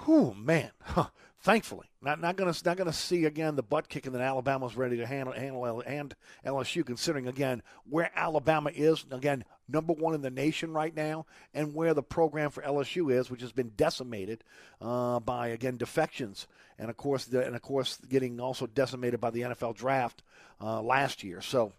"Whew, 0.04 0.34
man, 0.36 0.70
huh, 0.82 1.08
Thankfully, 1.44 1.90
not 2.00 2.22
not 2.22 2.36
going 2.36 2.50
to 2.50 2.64
not 2.64 2.78
going 2.78 2.90
to 2.90 2.96
see 2.96 3.26
again 3.26 3.54
the 3.54 3.62
butt 3.62 3.90
kicking 3.90 4.12
that 4.12 4.22
Alabama's 4.22 4.78
ready 4.78 4.96
to 4.96 5.06
handle 5.06 5.34
handle 5.34 5.82
and 5.86 6.14
LSU. 6.42 6.86
Considering 6.86 7.28
again 7.28 7.62
where 7.86 8.10
Alabama 8.16 8.70
is 8.74 9.04
again 9.10 9.44
number 9.68 9.92
one 9.92 10.14
in 10.14 10.22
the 10.22 10.30
nation 10.30 10.72
right 10.72 10.96
now, 10.96 11.26
and 11.52 11.74
where 11.74 11.92
the 11.92 12.02
program 12.02 12.48
for 12.48 12.62
LSU 12.62 13.12
is, 13.12 13.30
which 13.30 13.42
has 13.42 13.52
been 13.52 13.72
decimated 13.76 14.42
uh, 14.80 15.20
by 15.20 15.48
again 15.48 15.76
defections, 15.76 16.46
and 16.78 16.88
of 16.88 16.96
course 16.96 17.26
the, 17.26 17.44
and 17.44 17.54
of 17.54 17.60
course 17.60 17.98
getting 18.08 18.40
also 18.40 18.66
decimated 18.66 19.20
by 19.20 19.28
the 19.28 19.42
NFL 19.42 19.76
draft 19.76 20.22
uh, 20.62 20.80
last 20.80 21.22
year. 21.22 21.42
So. 21.42 21.74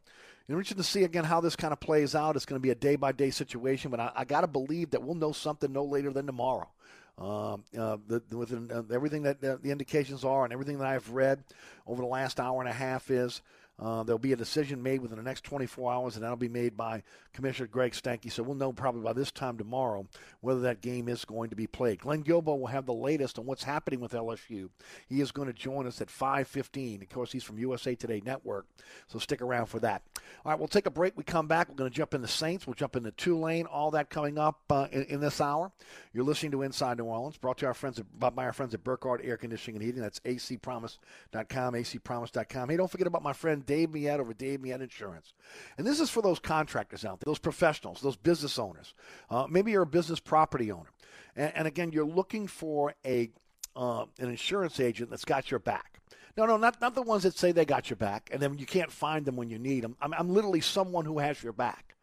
Interesting 0.48 0.78
to 0.78 0.84
see 0.84 1.04
again 1.04 1.24
how 1.24 1.42
this 1.42 1.56
kind 1.56 1.74
of 1.74 1.80
plays 1.80 2.14
out. 2.14 2.36
It's 2.36 2.46
going 2.46 2.62
to 2.62 2.64
be 2.64 2.70
a 2.70 2.76
day 2.76 2.98
by 2.98 3.14
day 3.14 3.32
situation, 3.32 3.90
but 3.90 4.00
I, 4.00 4.12
I 4.16 4.26
got 4.26 4.42
to 4.42 4.48
believe 4.48 4.92
that 4.92 5.02
we'll 5.02 5.16
know 5.16 5.32
something 5.32 5.74
no 5.74 5.84
later 5.84 6.14
than 6.14 6.28
tomorrow. 6.28 6.70
Um, 7.18 7.64
uh, 7.78 7.96
the, 8.08 8.22
within 8.36 8.70
uh, 8.70 8.84
everything 8.94 9.24
that 9.24 9.42
uh, 9.42 9.56
the 9.62 9.72
indications 9.72 10.26
are 10.26 10.44
and 10.44 10.52
everything 10.52 10.80
that 10.80 10.88
I've 10.88 11.10
read 11.12 11.46
over 11.88 12.02
the 12.02 12.08
last 12.08 12.42
hour 12.42 12.60
and 12.60 12.70
a 12.70 12.74
half 12.74 13.10
is 13.10 13.42
uh, 13.78 14.04
there'll 14.04 14.20
be 14.20 14.34
a 14.34 14.38
decision 14.38 14.82
made 14.82 15.02
within 15.02 15.18
the 15.18 15.24
next 15.24 15.44
24 15.44 15.92
hours, 15.92 16.16
and 16.16 16.24
that'll 16.24 16.38
be 16.38 16.48
made 16.48 16.78
by 16.78 17.04
Commissioner 17.34 17.68
Greg 17.68 17.94
Sankey. 17.94 18.30
So 18.30 18.42
we'll 18.42 18.56
know 18.56 18.72
probably 18.72 19.02
by 19.02 19.14
this 19.14 19.32
time 19.32 19.58
tomorrow 19.58 20.08
whether 20.40 20.62
that 20.62 20.82
game 20.82 21.10
is 21.10 21.26
going 21.26 21.50
to 21.50 21.56
be 21.56 21.68
played. 21.68 22.00
Glenn 22.00 22.24
Guilbeau 22.24 22.58
will 22.58 22.68
have 22.68 22.86
the 22.86 22.94
latest 22.94 23.38
on 23.38 23.46
what's 23.46 23.64
happening 23.64 24.00
with 24.00 24.14
LSU. 24.14 24.70
He 25.08 25.20
is 25.20 25.32
going 25.32 25.48
to 25.48 25.54
join 25.54 25.88
us 25.88 26.00
at 26.00 26.08
5:15. 26.08 27.02
Of 27.02 27.10
course, 27.10 27.32
he's 27.32 27.44
from 27.44 27.60
USA 27.60 27.96
Today 27.96 28.22
Network, 28.26 28.66
so 29.08 29.20
stick 29.20 29.42
around 29.42 29.66
for 29.66 29.80
that. 29.80 30.04
All 30.46 30.52
right, 30.52 30.60
we'll 30.60 30.68
take 30.68 30.86
a 30.86 30.92
break. 30.92 31.18
We 31.18 31.24
come 31.24 31.48
back. 31.48 31.70
We're 31.70 31.76
going 31.76 31.90
to 31.90 31.96
jump 31.96 32.14
into 32.14 32.28
Saints. 32.28 32.66
We'll 32.66 32.76
jump 32.76 32.96
into 32.96 33.12
Tulane. 33.12 33.66
All 33.66 33.92
that 33.92 34.10
coming 34.10 34.38
up 34.38 34.62
uh, 34.70 34.88
in, 34.92 35.04
in, 35.06 35.20
this 35.20 35.42
hour. 35.42 35.72
You're 36.14 36.24
listening 36.24 36.52
to 36.54 36.62
Inside 36.62 36.98
New 36.98 37.06
Orleans, 37.06 37.38
brought 37.38 37.58
to 37.60 37.66
our 37.66 37.74
friends 37.74 38.00
at, 38.00 38.06
by 38.20 38.46
our 38.46 38.54
friends 38.54 38.74
at 38.74 38.84
Burkhardt 38.84 39.22
Air 39.24 39.38
Conditioning 39.38 39.78
and 39.78 39.86
Heating. 39.86 40.02
That's 40.02 40.20
acpromise.com, 40.22 41.74
acpromise.com. 41.74 42.70
Hey, 42.70 42.78
don't 42.78 42.92
forget 42.92 43.08
about 43.08 43.24
my 43.24 43.34
friend 43.34 43.65
Dave 43.66 43.92
Millet 43.92 44.20
over 44.20 44.34
Dave 44.34 44.62
Millet 44.62 44.82
Insurance. 44.82 45.34
And 45.78 45.86
this 45.86 46.00
is 46.00 46.10
for 46.10 46.22
those 46.22 46.40
contractors 46.40 47.06
out 47.06 47.20
there, 47.20 47.26
those 47.26 47.40
professionals, 47.40 48.02
those 48.02 48.16
business 48.16 48.60
owners. 48.60 48.94
Uh, 49.30 49.48
maybe 49.50 49.72
you're 49.72 49.84
a 49.84 49.88
business 49.88 50.20
property 50.20 50.72
owner. 50.72 50.90
And, 51.36 51.52
and 51.56 51.68
again, 51.68 51.92
you're 51.92 52.06
looking 52.06 52.48
for 52.48 52.94
a 53.06 53.30
uh, 53.76 54.06
an 54.20 54.30
insurance 54.30 54.80
agent 54.80 55.10
that's 55.10 55.26
got 55.26 55.52
your 55.52 55.60
back. 55.60 56.00
No, 56.38 56.46
no, 56.46 56.58
not, 56.58 56.82
not 56.82 56.96
the 56.96 57.02
ones 57.02 57.24
that 57.24 57.38
say 57.38 57.52
they 57.52 57.66
got 57.66 57.90
your 57.90 57.98
back, 57.98 58.30
and 58.32 58.42
then 58.42 58.58
you 58.58 58.66
can't 58.66 58.92
find 58.92 59.26
them 59.26 59.36
when 59.36 59.50
you 59.50 59.58
need 59.58 59.84
them. 59.84 59.96
I'm, 60.02 60.14
I'm 60.14 60.30
literally 60.30 60.62
someone 60.62 61.06
who 61.06 61.20
has 61.20 61.42
your 61.44 61.54
back. 61.54 61.96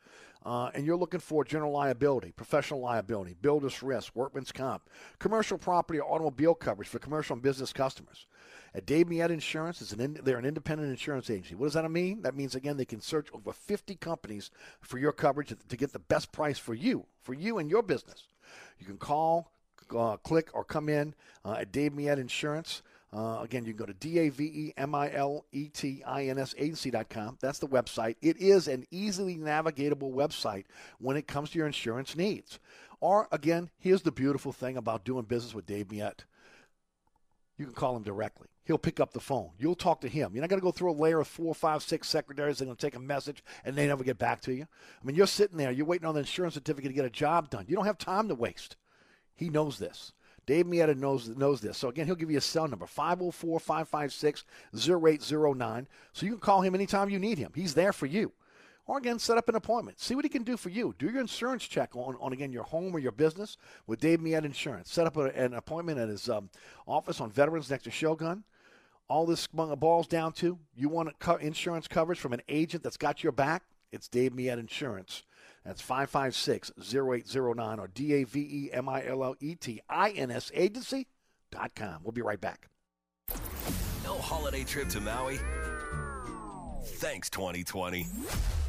Uh, 0.45 0.71
and 0.75 0.85
you're 0.85 0.97
looking 0.97 1.21
for 1.21 1.45
general 1.45 1.71
liability, 1.71 2.33
professional 2.33 2.81
liability, 2.81 3.37
builder's 3.41 3.81
risk, 3.81 4.17
workman's 4.17 4.51
comp, 4.51 4.83
commercial 5.21 5.57
property 5.57 6.01
or 6.01 6.13
automobile 6.13 6.55
coverage 6.55 6.89
for 6.89 6.99
commercial 6.99 7.35
and 7.35 7.43
business 7.43 7.73
customers. 7.73 8.27
At 8.75 8.87
Dave 8.87 9.09
Millet 9.09 9.31
Insurance, 9.31 9.83
it's 9.83 9.93
an 9.93 10.01
in, 10.01 10.19
they're 10.25 10.39
an 10.39 10.47
independent 10.47 10.91
insurance 10.91 11.29
agency. 11.29 11.55
What 11.55 11.67
does 11.67 11.75
that 11.75 11.91
mean? 11.91 12.23
That 12.23 12.35
means, 12.35 12.55
again, 12.55 12.79
they 12.79 12.87
can 12.87 13.03
search 13.03 13.29
over 13.35 13.53
50 13.53 13.97
companies 13.97 14.51
for 14.81 14.99
your 14.99 15.13
coverage 15.13 15.53
to 15.69 15.77
get 15.77 15.93
the 15.93 15.99
best 15.99 16.33
price 16.33 16.59
for 16.59 16.73
you, 16.73 17.05
for 17.21 17.35
you 17.35 17.59
and 17.59 17.69
your 17.71 17.83
business. 17.83 18.29
You 18.79 18.87
can 18.87 18.97
call, 18.97 19.53
uh, 19.95 20.17
click, 20.19 20.49
or 20.55 20.65
come 20.65 20.89
in 20.89 21.15
uh, 21.45 21.57
at 21.61 21.71
Dave 21.71 21.93
Millet 21.93 22.19
Insurance. 22.19 22.81
Uh, 23.15 23.41
again, 23.43 23.67
you 23.67 23.75
can 23.75 23.79
go 23.79 23.85
to 23.85 23.93
D-A-V-E-M-I-L-E-T-I-N-S 23.93 24.95
agency.com. 26.57 27.37
That's 27.43 27.59
the 27.59 27.69
website. 27.69 28.17
It 28.23 28.39
is 28.39 28.69
an 28.69 28.87
easily 28.91 29.37
navigatable 29.37 30.15
website 30.15 30.65
when 30.99 31.19
it 31.19 31.27
comes 31.27 31.51
to 31.51 31.59
your 31.59 31.67
insurance 31.67 32.17
needs. 32.17 32.59
Or, 33.01 33.29
again, 33.31 33.69
here's 33.79 34.01
the 34.01 34.13
beautiful 34.13 34.53
thing 34.53 34.79
about 34.79 35.05
doing 35.05 35.25
business 35.25 35.53
with 35.55 35.67
Dave 35.67 35.91
Miette. 35.91 36.25
You 37.59 37.67
can 37.67 37.75
call 37.75 37.97
him 37.97 38.03
directly. 38.03 38.49
He'll 38.65 38.79
pick 38.79 39.01
up 39.01 39.13
the 39.13 39.21
phone. 39.21 39.51
You'll 39.59 39.75
talk 39.75 40.01
to 40.03 40.09
him. 40.09 40.31
You're 40.33 40.43
not 40.43 40.51
going 40.51 40.61
to 40.61 40.65
go 40.65 40.71
through 40.71 40.93
a 40.93 40.95
layer 40.95 41.21
of 41.21 41.27
four, 41.27 41.53
five, 41.55 41.83
six 41.83 42.09
secretaries 42.09 42.59
that 42.59 42.65
are 42.65 42.67
going 42.67 42.77
to 42.77 42.87
take 42.87 42.95
a 42.95 43.01
message 43.01 43.43
and 43.65 43.75
they 43.75 43.89
never 43.89 44.05
get 44.05 44.19
back 44.19 44.41
to 44.43 44.53
you. 44.53 44.63
I 44.63 45.05
mean, 45.05 45.17
you're 45.17 45.27
sitting 45.27 45.59
there. 45.59 45.73
You're 45.73 45.87
waiting 45.87 46.07
on 46.07 46.15
the 46.15 46.21
insurance 46.21 46.55
certificate 46.55 46.91
to 46.91 46.95
get 46.95 47.05
a 47.05 47.11
job 47.11 47.51
done. 47.51 47.65
You 47.67 47.75
don't 47.75 47.87
have 47.87 47.99
time 47.99 48.29
to 48.29 48.37
waste. 48.37 48.77
He 49.35 49.51
knows 49.51 49.79
this. 49.79 50.13
Dave 50.47 50.67
Millet 50.67 50.99
knows 50.99 51.29
knows 51.29 51.61
this. 51.61 51.79
So 51.79 51.89
again, 51.89 52.07
he'll 52.07 52.17
give 52.17 52.31
you 52.31 52.39
a 52.39 52.41
cell 52.41 52.67
number 52.67 52.87
504-556-0809. 52.87 55.87
So 56.13 56.27
you 56.27 56.33
can 56.33 56.41
call 56.41 56.63
him 56.63 56.75
anytime 56.75 57.11
you 57.11 57.21
need 57.21 57.39
him. 57.39 57.53
He's 57.55 57.75
there 57.75 57.93
for 57.93 58.07
you. 58.07 58.33
Or 58.87 58.99
again, 58.99 59.21
set 59.21 59.39
up 59.39 59.49
an 59.49 59.55
appointment. 59.55 60.01
See 60.01 60.17
what 60.17 60.25
he 60.25 60.29
can 60.29 60.43
do 60.43 60.57
for 60.57 60.69
you. 60.69 60.97
Do 60.99 61.07
your 61.07 61.21
insurance 61.21 61.63
check 61.65 61.95
on, 61.95 62.17
on 62.21 62.33
again 62.33 62.53
your 62.53 62.65
home 62.65 62.93
or 62.95 62.99
your 62.99 63.13
business 63.13 63.57
with 63.87 64.01
Dave 64.01 64.21
Millet 64.21 64.45
Insurance. 64.45 64.91
Set 64.91 65.07
up 65.07 65.17
a, 65.17 65.27
an 65.27 65.55
appointment 65.55 66.01
at 66.01 66.09
his 66.09 66.29
um, 66.29 66.51
office 66.89 67.21
on 67.21 67.31
Veterans 67.31 67.71
next 67.71 67.85
to 67.85 67.93
Shogun. 67.93 68.43
All 69.09 69.27
this 69.27 69.47
balls 69.47 70.07
down 70.07 70.33
to 70.35 70.59
you 70.75 70.89
want 70.89 71.13
insurance 71.41 71.89
coverage 71.89 72.19
from 72.19 72.33
an 72.33 72.43
agent 72.49 72.83
that's 72.83 72.97
got 72.97 73.23
your 73.23 73.33
back. 73.33 73.63
It's 73.91 74.09
Dave 74.09 74.35
Millet 74.35 74.59
Insurance. 74.59 75.23
That's 75.65 75.81
556 75.81 76.73
0809 76.79 77.79
or 77.79 77.89
D 77.89 78.15
A 78.15 78.25
V 78.25 78.41
E 78.41 78.71
M 78.73 78.89
I 78.89 79.07
L 79.07 79.23
L 79.23 79.37
E 79.41 79.55
T 79.55 79.81
I 79.89 80.11
N 80.11 80.31
S 80.31 80.51
agency.com. 80.55 82.01
We'll 82.03 82.13
be 82.13 82.23
right 82.23 82.41
back. 82.41 82.69
No 84.05 84.19
holiday 84.19 84.65
trip 84.65 84.89
to 84.89 85.01
Maui? 85.01 85.39
Thanks, 86.85 87.31
2020. 87.31 88.07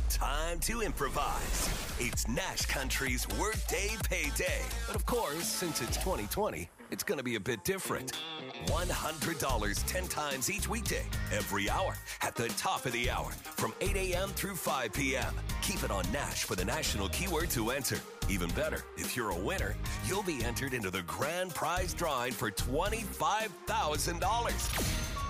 Time 0.09 0.59
to 0.59 0.81
improvise. 0.81 1.95
It's 1.99 2.27
Nash 2.27 2.67
Country's 2.67 3.27
Workday 3.39 3.89
Payday. 4.03 4.61
But 4.85 4.95
of 4.95 5.05
course, 5.07 5.45
since 5.45 5.81
it's 5.81 5.97
2020, 5.97 6.69
it's 6.93 7.03
going 7.03 7.17
to 7.17 7.23
be 7.23 7.35
a 7.35 7.39
bit 7.39 7.63
different. 7.63 8.11
$100 8.67 9.83
10 9.87 10.07
times 10.07 10.51
each 10.51 10.69
weekday, 10.69 11.03
every 11.31 11.67
hour, 11.67 11.95
at 12.21 12.35
the 12.35 12.49
top 12.49 12.85
of 12.85 12.91
the 12.91 13.09
hour, 13.09 13.31
from 13.31 13.73
8 13.81 13.95
a.m. 13.95 14.29
through 14.29 14.55
5 14.55 14.93
p.m. 14.93 15.33
Keep 15.63 15.83
it 15.83 15.89
on 15.89 16.05
Nash 16.11 16.43
for 16.43 16.55
the 16.55 16.63
national 16.63 17.09
keyword 17.09 17.49
to 17.49 17.71
enter. 17.71 17.99
Even 18.29 18.47
better, 18.51 18.83
if 18.95 19.17
you're 19.17 19.31
a 19.31 19.37
winner, 19.37 19.75
you'll 20.07 20.21
be 20.21 20.43
entered 20.43 20.75
into 20.75 20.91
the 20.91 21.01
grand 21.01 21.55
prize 21.55 21.95
drawing 21.95 22.31
for 22.31 22.51
$25,000. 22.51 25.22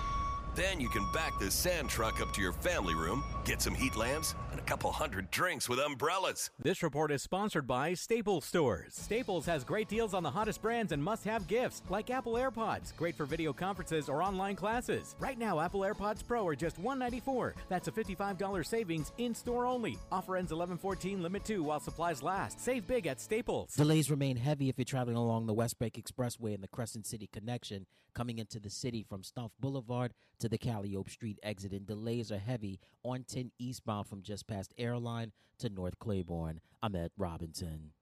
Then 0.54 0.80
you 0.80 0.88
can 0.88 1.04
back 1.12 1.36
the 1.40 1.50
sand 1.50 1.88
truck 1.88 2.20
up 2.20 2.32
to 2.34 2.40
your 2.40 2.52
family 2.52 2.94
room, 2.94 3.24
get 3.44 3.60
some 3.60 3.74
heat 3.74 3.96
lamps, 3.96 4.36
and 4.52 4.60
a 4.60 4.62
couple 4.62 4.92
hundred 4.92 5.28
drinks 5.32 5.68
with 5.68 5.80
umbrellas. 5.80 6.50
This 6.62 6.84
report 6.84 7.10
is 7.10 7.22
sponsored 7.22 7.66
by 7.66 7.94
Staples 7.94 8.44
Stores. 8.44 8.94
Staples 8.94 9.46
has 9.46 9.64
great 9.64 9.88
deals 9.88 10.14
on 10.14 10.22
the 10.22 10.30
hottest 10.30 10.62
brands 10.62 10.92
and 10.92 11.02
must 11.02 11.24
have 11.24 11.48
gifts, 11.48 11.82
like 11.88 12.08
Apple 12.08 12.34
AirPods, 12.34 12.96
great 12.96 13.16
for 13.16 13.24
video 13.24 13.52
conferences 13.52 14.08
or 14.08 14.22
online 14.22 14.54
classes. 14.54 15.16
Right 15.18 15.38
now, 15.38 15.58
Apple 15.58 15.80
AirPods 15.80 16.24
Pro 16.24 16.46
are 16.46 16.54
just 16.54 16.78
194. 16.78 17.56
That's 17.68 17.88
a 17.88 17.92
$55 17.92 18.64
savings 18.64 19.10
in 19.18 19.34
store 19.34 19.66
only. 19.66 19.98
Offer 20.12 20.36
ends 20.36 20.52
11 20.52 20.78
14, 20.78 21.20
limit 21.20 21.44
2 21.44 21.64
while 21.64 21.80
supplies 21.80 22.22
last. 22.22 22.60
Save 22.60 22.86
big 22.86 23.08
at 23.08 23.20
Staples. 23.20 23.74
Delays 23.74 24.08
remain 24.08 24.36
heavy 24.36 24.68
if 24.68 24.78
you're 24.78 24.84
traveling 24.84 25.16
along 25.16 25.46
the 25.46 25.54
Westbank 25.54 26.00
Expressway 26.00 26.54
and 26.54 26.62
the 26.62 26.68
Crescent 26.68 27.06
City 27.06 27.28
connection, 27.32 27.86
coming 28.14 28.38
into 28.38 28.60
the 28.60 28.70
city 28.70 29.02
from 29.02 29.22
Stumpf 29.22 29.50
Boulevard 29.60 30.12
to 30.38 30.48
the 30.48 30.58
Calliope 30.58 31.10
Street 31.10 31.38
exit, 31.42 31.72
and 31.72 31.86
delays 31.86 32.30
are 32.32 32.38
heavy 32.38 32.78
on 33.02 33.24
10 33.24 33.50
eastbound 33.58 34.06
from 34.06 34.22
just 34.22 34.46
past 34.46 34.72
Airline 34.78 35.32
to 35.58 35.68
North 35.68 35.98
Claiborne. 35.98 36.60
I'm 36.82 36.96
at 36.96 37.12
Robinson. 37.18 37.92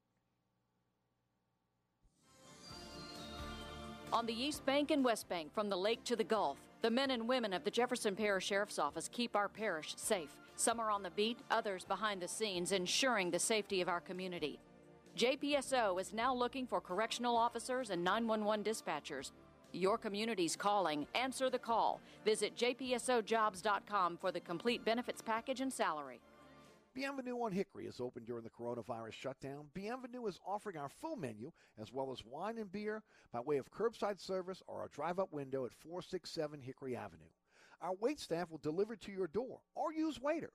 On 4.12 4.26
the 4.26 4.34
East 4.34 4.66
Bank 4.66 4.90
and 4.90 5.02
West 5.02 5.28
Bank, 5.28 5.54
from 5.54 5.70
the 5.70 5.76
lake 5.76 6.04
to 6.04 6.16
the 6.16 6.24
Gulf, 6.24 6.58
the 6.82 6.90
men 6.90 7.10
and 7.12 7.26
women 7.26 7.54
of 7.54 7.64
the 7.64 7.70
Jefferson 7.70 8.14
Parish 8.14 8.46
Sheriff's 8.46 8.78
Office 8.78 9.08
keep 9.10 9.34
our 9.34 9.48
parish 9.48 9.94
safe. 9.96 10.36
Some 10.56 10.80
are 10.80 10.90
on 10.90 11.02
the 11.02 11.10
beat, 11.10 11.38
others 11.50 11.84
behind 11.84 12.20
the 12.20 12.28
scenes, 12.28 12.72
ensuring 12.72 13.30
the 13.30 13.38
safety 13.38 13.80
of 13.80 13.88
our 13.88 14.00
community. 14.00 14.60
JPSO 15.16 16.00
is 16.00 16.12
now 16.12 16.34
looking 16.34 16.66
for 16.66 16.80
correctional 16.80 17.36
officers 17.36 17.90
and 17.90 18.02
911 18.02 18.64
dispatchers. 18.64 19.30
Your 19.72 19.98
community's 19.98 20.56
calling. 20.56 21.06
Answer 21.14 21.50
the 21.50 21.58
call. 21.58 22.00
Visit 22.24 22.56
jpsojobs.com 22.56 24.18
for 24.18 24.32
the 24.32 24.40
complete 24.40 24.84
benefits 24.84 25.22
package 25.22 25.60
and 25.60 25.72
salary. 25.72 26.20
Bienvenue 26.94 27.36
on 27.36 27.52
Hickory 27.52 27.86
is 27.86 28.00
open 28.00 28.24
during 28.24 28.44
the 28.44 28.50
coronavirus 28.50 29.14
shutdown. 29.14 29.64
Bienvenue 29.72 30.26
is 30.26 30.38
offering 30.46 30.76
our 30.76 30.90
full 30.90 31.16
menu 31.16 31.50
as 31.80 31.90
well 31.90 32.12
as 32.12 32.22
wine 32.22 32.58
and 32.58 32.70
beer 32.70 33.02
by 33.32 33.40
way 33.40 33.56
of 33.56 33.70
curbside 33.70 34.20
service 34.20 34.62
or 34.66 34.84
a 34.84 34.90
drive 34.90 35.18
up 35.18 35.32
window 35.32 35.64
at 35.64 35.72
467 35.72 36.60
Hickory 36.60 36.94
Avenue. 36.94 37.30
Our 37.80 37.94
wait 37.98 38.20
staff 38.20 38.50
will 38.50 38.58
deliver 38.58 38.94
to 38.94 39.10
your 39.10 39.26
door 39.26 39.60
or 39.74 39.94
use 39.94 40.18
Waitr. 40.18 40.50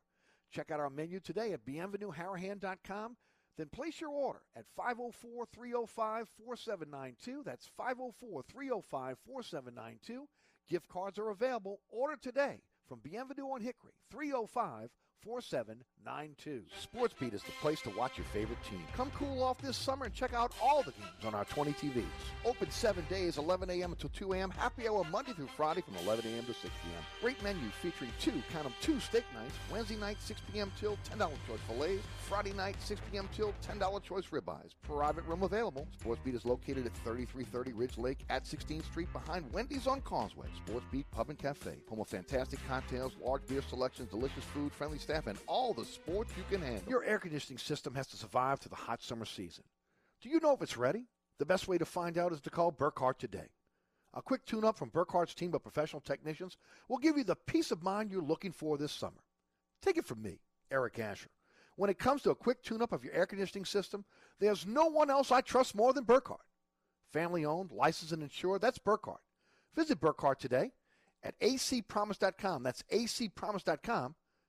Check 0.52 0.70
out 0.70 0.80
our 0.80 0.92
menu 0.92 1.20
today 1.20 1.54
at 1.54 1.66
bienvenueharahan.com. 1.66 3.18
Then 3.58 3.70
place 3.70 4.00
your 4.00 4.12
order 4.12 4.42
at 4.56 4.66
504 4.76 5.48
305 5.52 6.28
4792. 6.46 7.44
That's 7.44 7.68
504 7.76 8.44
305 8.44 9.18
4792. 9.26 10.28
Gift 10.70 10.88
cards 10.88 11.18
are 11.18 11.30
available. 11.30 11.80
Order 11.90 12.18
today 12.22 12.62
from 12.88 13.00
Bienvenue 13.00 13.46
on 13.46 13.62
Hickory 13.62 13.94
305 14.12 14.90
4792. 15.24 16.64
SportsBeat 16.82 17.34
is 17.34 17.44
the 17.44 17.52
place 17.60 17.82
to 17.82 17.90
watch 17.92 18.18
your 18.18 18.26
favorite 18.28 18.64
team. 18.64 18.82
Come 18.96 19.12
cool 19.12 19.44
off 19.44 19.58
this 19.60 19.76
summer 19.76 20.06
and 20.06 20.14
check 20.14 20.34
out 20.34 20.54
all 20.64 20.84
the 20.84 20.92
games 20.92 21.26
on 21.26 21.36
our 21.36 21.46
20 21.46 21.74
TVs. 21.74 22.06
Open 22.46 22.72
seven 22.72 23.06
days, 23.10 23.38
11 23.38 23.70
a.m. 23.70 23.92
until 23.92 24.10
2 24.10 24.34
a.m. 24.34 24.50
Happy 24.52 24.88
hour 24.88 25.04
Monday 25.12 25.34
through 25.34 25.48
Friday 25.48 25.82
from 25.82 25.96
11 26.06 26.26
a.m. 26.34 26.46
to 26.46 26.54
6 26.54 26.62
p.m. 26.64 27.04
Great 27.22 27.42
menu 27.44 27.70
featuring 27.82 28.12
two, 28.20 28.42
count 28.52 28.64
them, 28.64 28.74
two 28.82 29.00
steak 29.00 29.26
nights. 29.34 29.54
Wednesday 29.72 29.98
night, 29.98 30.18
6 30.22 30.42
p.m. 30.54 30.72
till 30.80 30.98
$10 31.12 31.20
choice 31.20 31.60
fillets. 31.68 32.04
Friday 32.28 32.54
night, 32.54 32.76
6 32.80 33.02
p.m. 33.12 33.28
till 33.34 33.54
$10 33.68 34.04
choice 34.04 34.26
ribeyes. 34.28 34.72
Private 34.84 35.26
room 35.26 35.44
available. 35.44 35.88
SportsBeat 36.04 36.36
is 36.36 36.46
located 36.46 36.86
at 36.86 36.94
3330 37.04 37.74
Ridge 37.74 37.98
Lake 37.98 38.20
at 38.30 38.46
16th 38.46 38.86
Street 38.86 39.12
behind 39.12 39.52
Wendy's 39.52 39.88
on 39.88 40.02
Causeway. 40.02 40.48
SportsBeat 40.66 41.06
Pub 41.12 41.30
and 41.30 41.38
Cafe. 41.40 41.76
Home 41.90 42.00
of 42.00 42.08
fantastic 42.08 42.60
cocktails, 42.68 43.14
large 43.24 43.46
beer 43.48 43.62
selections, 43.62 44.10
delicious 44.10 44.44
food, 44.46 44.72
friendly 44.72 44.98
staff, 45.08 45.28
and 45.28 45.40
all 45.48 45.74
the 45.74 45.86
sports 45.86 46.34
you 46.36 46.44
can 46.50 46.62
handle. 46.62 46.84
Your 46.90 47.04
air 47.06 47.18
conditioning 47.18 47.58
system 47.58 47.96
has 47.96 48.08
to 48.08 48.18
survive 48.18 48.60
through 48.60 48.72
the 48.72 48.76
hot 48.76 49.02
summer 49.02 49.26
season. 49.26 49.64
Do 50.22 50.30
you 50.30 50.40
know 50.42 50.54
if 50.54 50.62
it's 50.62 50.76
ready? 50.76 51.06
The 51.40 51.46
best 51.46 51.68
way 51.68 51.78
to 51.78 51.86
find 51.86 52.18
out 52.18 52.34
is 52.34 52.42
to 52.42 52.50
call 52.50 52.74
Burkhart 52.74 53.18
today. 53.18 53.50
A 54.14 54.22
quick 54.22 54.46
tune 54.46 54.66
up 54.66 54.78
from 54.78 54.90
Burkhart's 54.90 55.34
team 55.34 55.54
of 55.54 55.62
professional 55.62 56.02
technicians 56.02 56.58
will 56.90 56.98
give 56.98 57.18
you 57.18 57.24
the 57.24 57.36
peace 57.36 57.72
of 57.72 57.84
mind 57.84 58.12
you're 58.12 58.22
looking 58.22 58.52
for 58.52 58.78
this 58.78 58.92
summer. 58.92 59.22
Take 59.82 59.98
it 59.98 60.06
from 60.06 60.22
me, 60.22 60.42
Eric 60.72 61.00
Asher. 61.00 61.30
When 61.78 61.90
it 61.90 62.00
comes 62.00 62.24
to 62.24 62.32
a 62.32 62.36
quick 62.36 62.62
tune 62.64 62.82
up 62.82 62.92
of 62.92 63.04
your 63.04 63.14
air 63.14 63.28
conditioning 63.28 63.66
system, 63.66 64.04
there's 64.40 64.66
no 64.66 64.88
one 64.88 65.10
else 65.10 65.32
I 65.32 65.42
trust 65.42 65.76
more 65.76 65.94
than 65.94 66.06
Burkhart. 66.06 66.38
Family 67.14 67.46
owned, 67.46 67.72
licensed, 67.72 68.12
and 68.12 68.24
insured, 68.24 68.62
that's 68.62 68.80
Burkhart. 68.80 69.22
Visit 69.76 70.02
Burkhart 70.02 70.40
today 70.40 70.72
at 71.24 71.40
acpromise.com. 71.40 72.64
That's 72.64 72.84
acpromise.com 72.92 74.16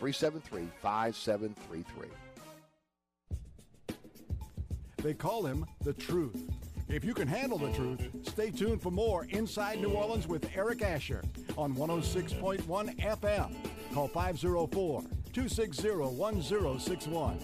504-373-5733. 0.00 1.84
They 5.02 5.14
call 5.14 5.44
him 5.46 5.64
the 5.84 5.92
truth. 5.92 6.44
If 6.88 7.04
you 7.04 7.14
can 7.14 7.28
handle 7.28 7.58
the 7.58 7.70
truth, 7.72 8.00
stay 8.22 8.50
tuned 8.50 8.82
for 8.82 8.90
more 8.90 9.26
Inside 9.26 9.80
New 9.80 9.90
Orleans 9.90 10.26
with 10.26 10.50
Eric 10.56 10.82
Asher 10.82 11.22
on 11.56 11.74
106.1 11.74 12.62
FM. 12.98 13.54
Call 13.92 14.08
504 14.08 15.02
260 15.32 15.88
1061. 15.90 17.38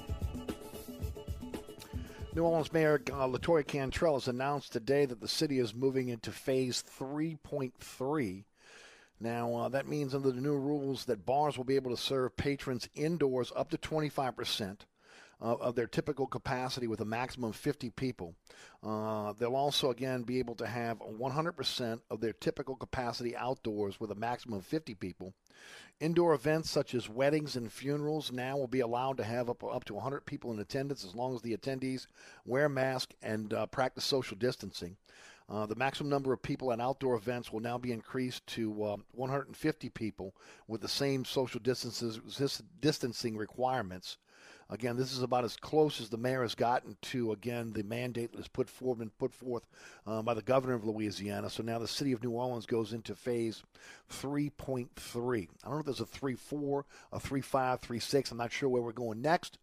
New 2.34 2.42
Orleans 2.42 2.72
Mayor 2.72 3.00
uh, 3.12 3.28
Latoya 3.28 3.64
Cantrell 3.64 4.14
has 4.14 4.26
announced 4.26 4.72
today 4.72 5.04
that 5.06 5.20
the 5.20 5.28
city 5.28 5.60
is 5.60 5.72
moving 5.72 6.08
into 6.08 6.32
phase 6.32 6.82
3.3. 6.98 8.44
Now, 9.24 9.54
uh, 9.54 9.68
that 9.70 9.88
means 9.88 10.14
under 10.14 10.30
the 10.30 10.40
new 10.42 10.54
rules 10.54 11.06
that 11.06 11.24
bars 11.24 11.56
will 11.56 11.64
be 11.64 11.76
able 11.76 11.90
to 11.90 11.96
serve 11.96 12.36
patrons 12.36 12.90
indoors 12.94 13.50
up 13.56 13.70
to 13.70 13.78
25% 13.78 14.80
uh, 15.40 15.44
of 15.44 15.74
their 15.74 15.86
typical 15.86 16.26
capacity 16.26 16.86
with 16.86 17.00
a 17.00 17.06
maximum 17.06 17.48
of 17.48 17.56
50 17.56 17.88
people. 17.88 18.34
Uh, 18.82 19.32
they'll 19.32 19.56
also, 19.56 19.90
again, 19.90 20.24
be 20.24 20.40
able 20.40 20.54
to 20.56 20.66
have 20.66 20.98
100% 20.98 22.00
of 22.10 22.20
their 22.20 22.34
typical 22.34 22.76
capacity 22.76 23.34
outdoors 23.34 23.98
with 23.98 24.10
a 24.10 24.14
maximum 24.14 24.58
of 24.58 24.66
50 24.66 24.92
people. 24.96 25.32
Indoor 26.00 26.34
events 26.34 26.68
such 26.68 26.94
as 26.94 27.08
weddings 27.08 27.56
and 27.56 27.72
funerals 27.72 28.30
now 28.30 28.58
will 28.58 28.66
be 28.66 28.80
allowed 28.80 29.16
to 29.16 29.24
have 29.24 29.48
up, 29.48 29.64
up 29.64 29.84
to 29.84 29.94
100 29.94 30.26
people 30.26 30.52
in 30.52 30.58
attendance 30.58 31.02
as 31.02 31.14
long 31.14 31.34
as 31.34 31.40
the 31.40 31.56
attendees 31.56 32.08
wear 32.44 32.68
masks 32.68 33.16
and 33.22 33.54
uh, 33.54 33.64
practice 33.64 34.04
social 34.04 34.36
distancing. 34.36 34.98
Uh, 35.48 35.66
the 35.66 35.74
maximum 35.74 36.08
number 36.08 36.32
of 36.32 36.42
people 36.42 36.72
at 36.72 36.80
outdoor 36.80 37.14
events 37.16 37.52
will 37.52 37.60
now 37.60 37.76
be 37.76 37.92
increased 37.92 38.46
to 38.46 38.82
uh, 38.82 38.96
150 39.12 39.90
people 39.90 40.34
with 40.66 40.80
the 40.80 40.88
same 40.88 41.24
social 41.24 41.60
distances, 41.60 42.18
distancing 42.80 43.36
requirements. 43.36 44.16
Again, 44.70 44.96
this 44.96 45.12
is 45.12 45.22
about 45.22 45.44
as 45.44 45.56
close 45.56 46.00
as 46.00 46.08
the 46.08 46.16
mayor 46.16 46.40
has 46.40 46.54
gotten 46.54 46.96
to, 47.02 47.32
again, 47.32 47.72
the 47.74 47.82
mandate 47.82 48.32
that 48.32 48.38
was 48.38 48.48
put 48.48 48.70
forward 48.70 49.00
and 49.00 49.18
put 49.18 49.34
forth 49.34 49.66
uh, 50.06 50.22
by 50.22 50.32
the 50.32 50.40
governor 50.40 50.74
of 50.74 50.86
Louisiana. 50.86 51.50
So 51.50 51.62
now 51.62 51.78
the 51.78 51.86
city 51.86 52.12
of 52.12 52.22
New 52.22 52.30
Orleans 52.30 52.64
goes 52.64 52.94
into 52.94 53.14
phase 53.14 53.62
3.3. 54.10 54.88
I 55.64 55.68
don't 55.68 55.74
know 55.74 55.78
if 55.80 55.84
there's 55.84 56.00
a 56.00 56.04
3.4, 56.04 56.84
a 57.12 57.18
3.5, 57.18 57.82
3.6. 57.82 58.30
I'm 58.30 58.38
not 58.38 58.52
sure 58.52 58.70
where 58.70 58.82
we're 58.82 58.92
going 58.92 59.20
next. 59.20 59.58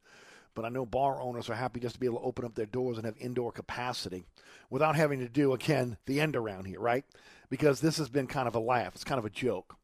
But 0.54 0.66
I 0.66 0.70
know 0.70 0.86
bar 0.86 1.22
owners 1.22 1.50
are 1.50 1.56
happy 1.56 1.80
just 1.80 1.96
to 1.96 2.00
be 2.00 2.06
able 2.06 2.20
to 2.20 2.26
open 2.26 2.46
up 2.46 2.56
their 2.56 2.66
doors 2.66 2.98
and 2.98 3.06
have 3.06 3.16
indoor 3.20 3.52
capacity 3.52 4.26
without 4.70 4.96
having 4.96 5.20
to 5.20 5.30
do, 5.30 5.54
again, 5.54 5.98
the 6.06 6.20
end 6.20 6.36
around 6.36 6.66
here, 6.66 6.80
right? 6.80 7.06
Because 7.50 7.80
this 7.80 7.98
has 7.98 8.10
been 8.10 8.28
kind 8.28 8.48
of 8.48 8.56
a 8.56 8.60
laugh. 8.60 8.94
It's 8.96 9.04
kind 9.04 9.20
of 9.20 9.26
a 9.26 9.30
joke. 9.30 9.76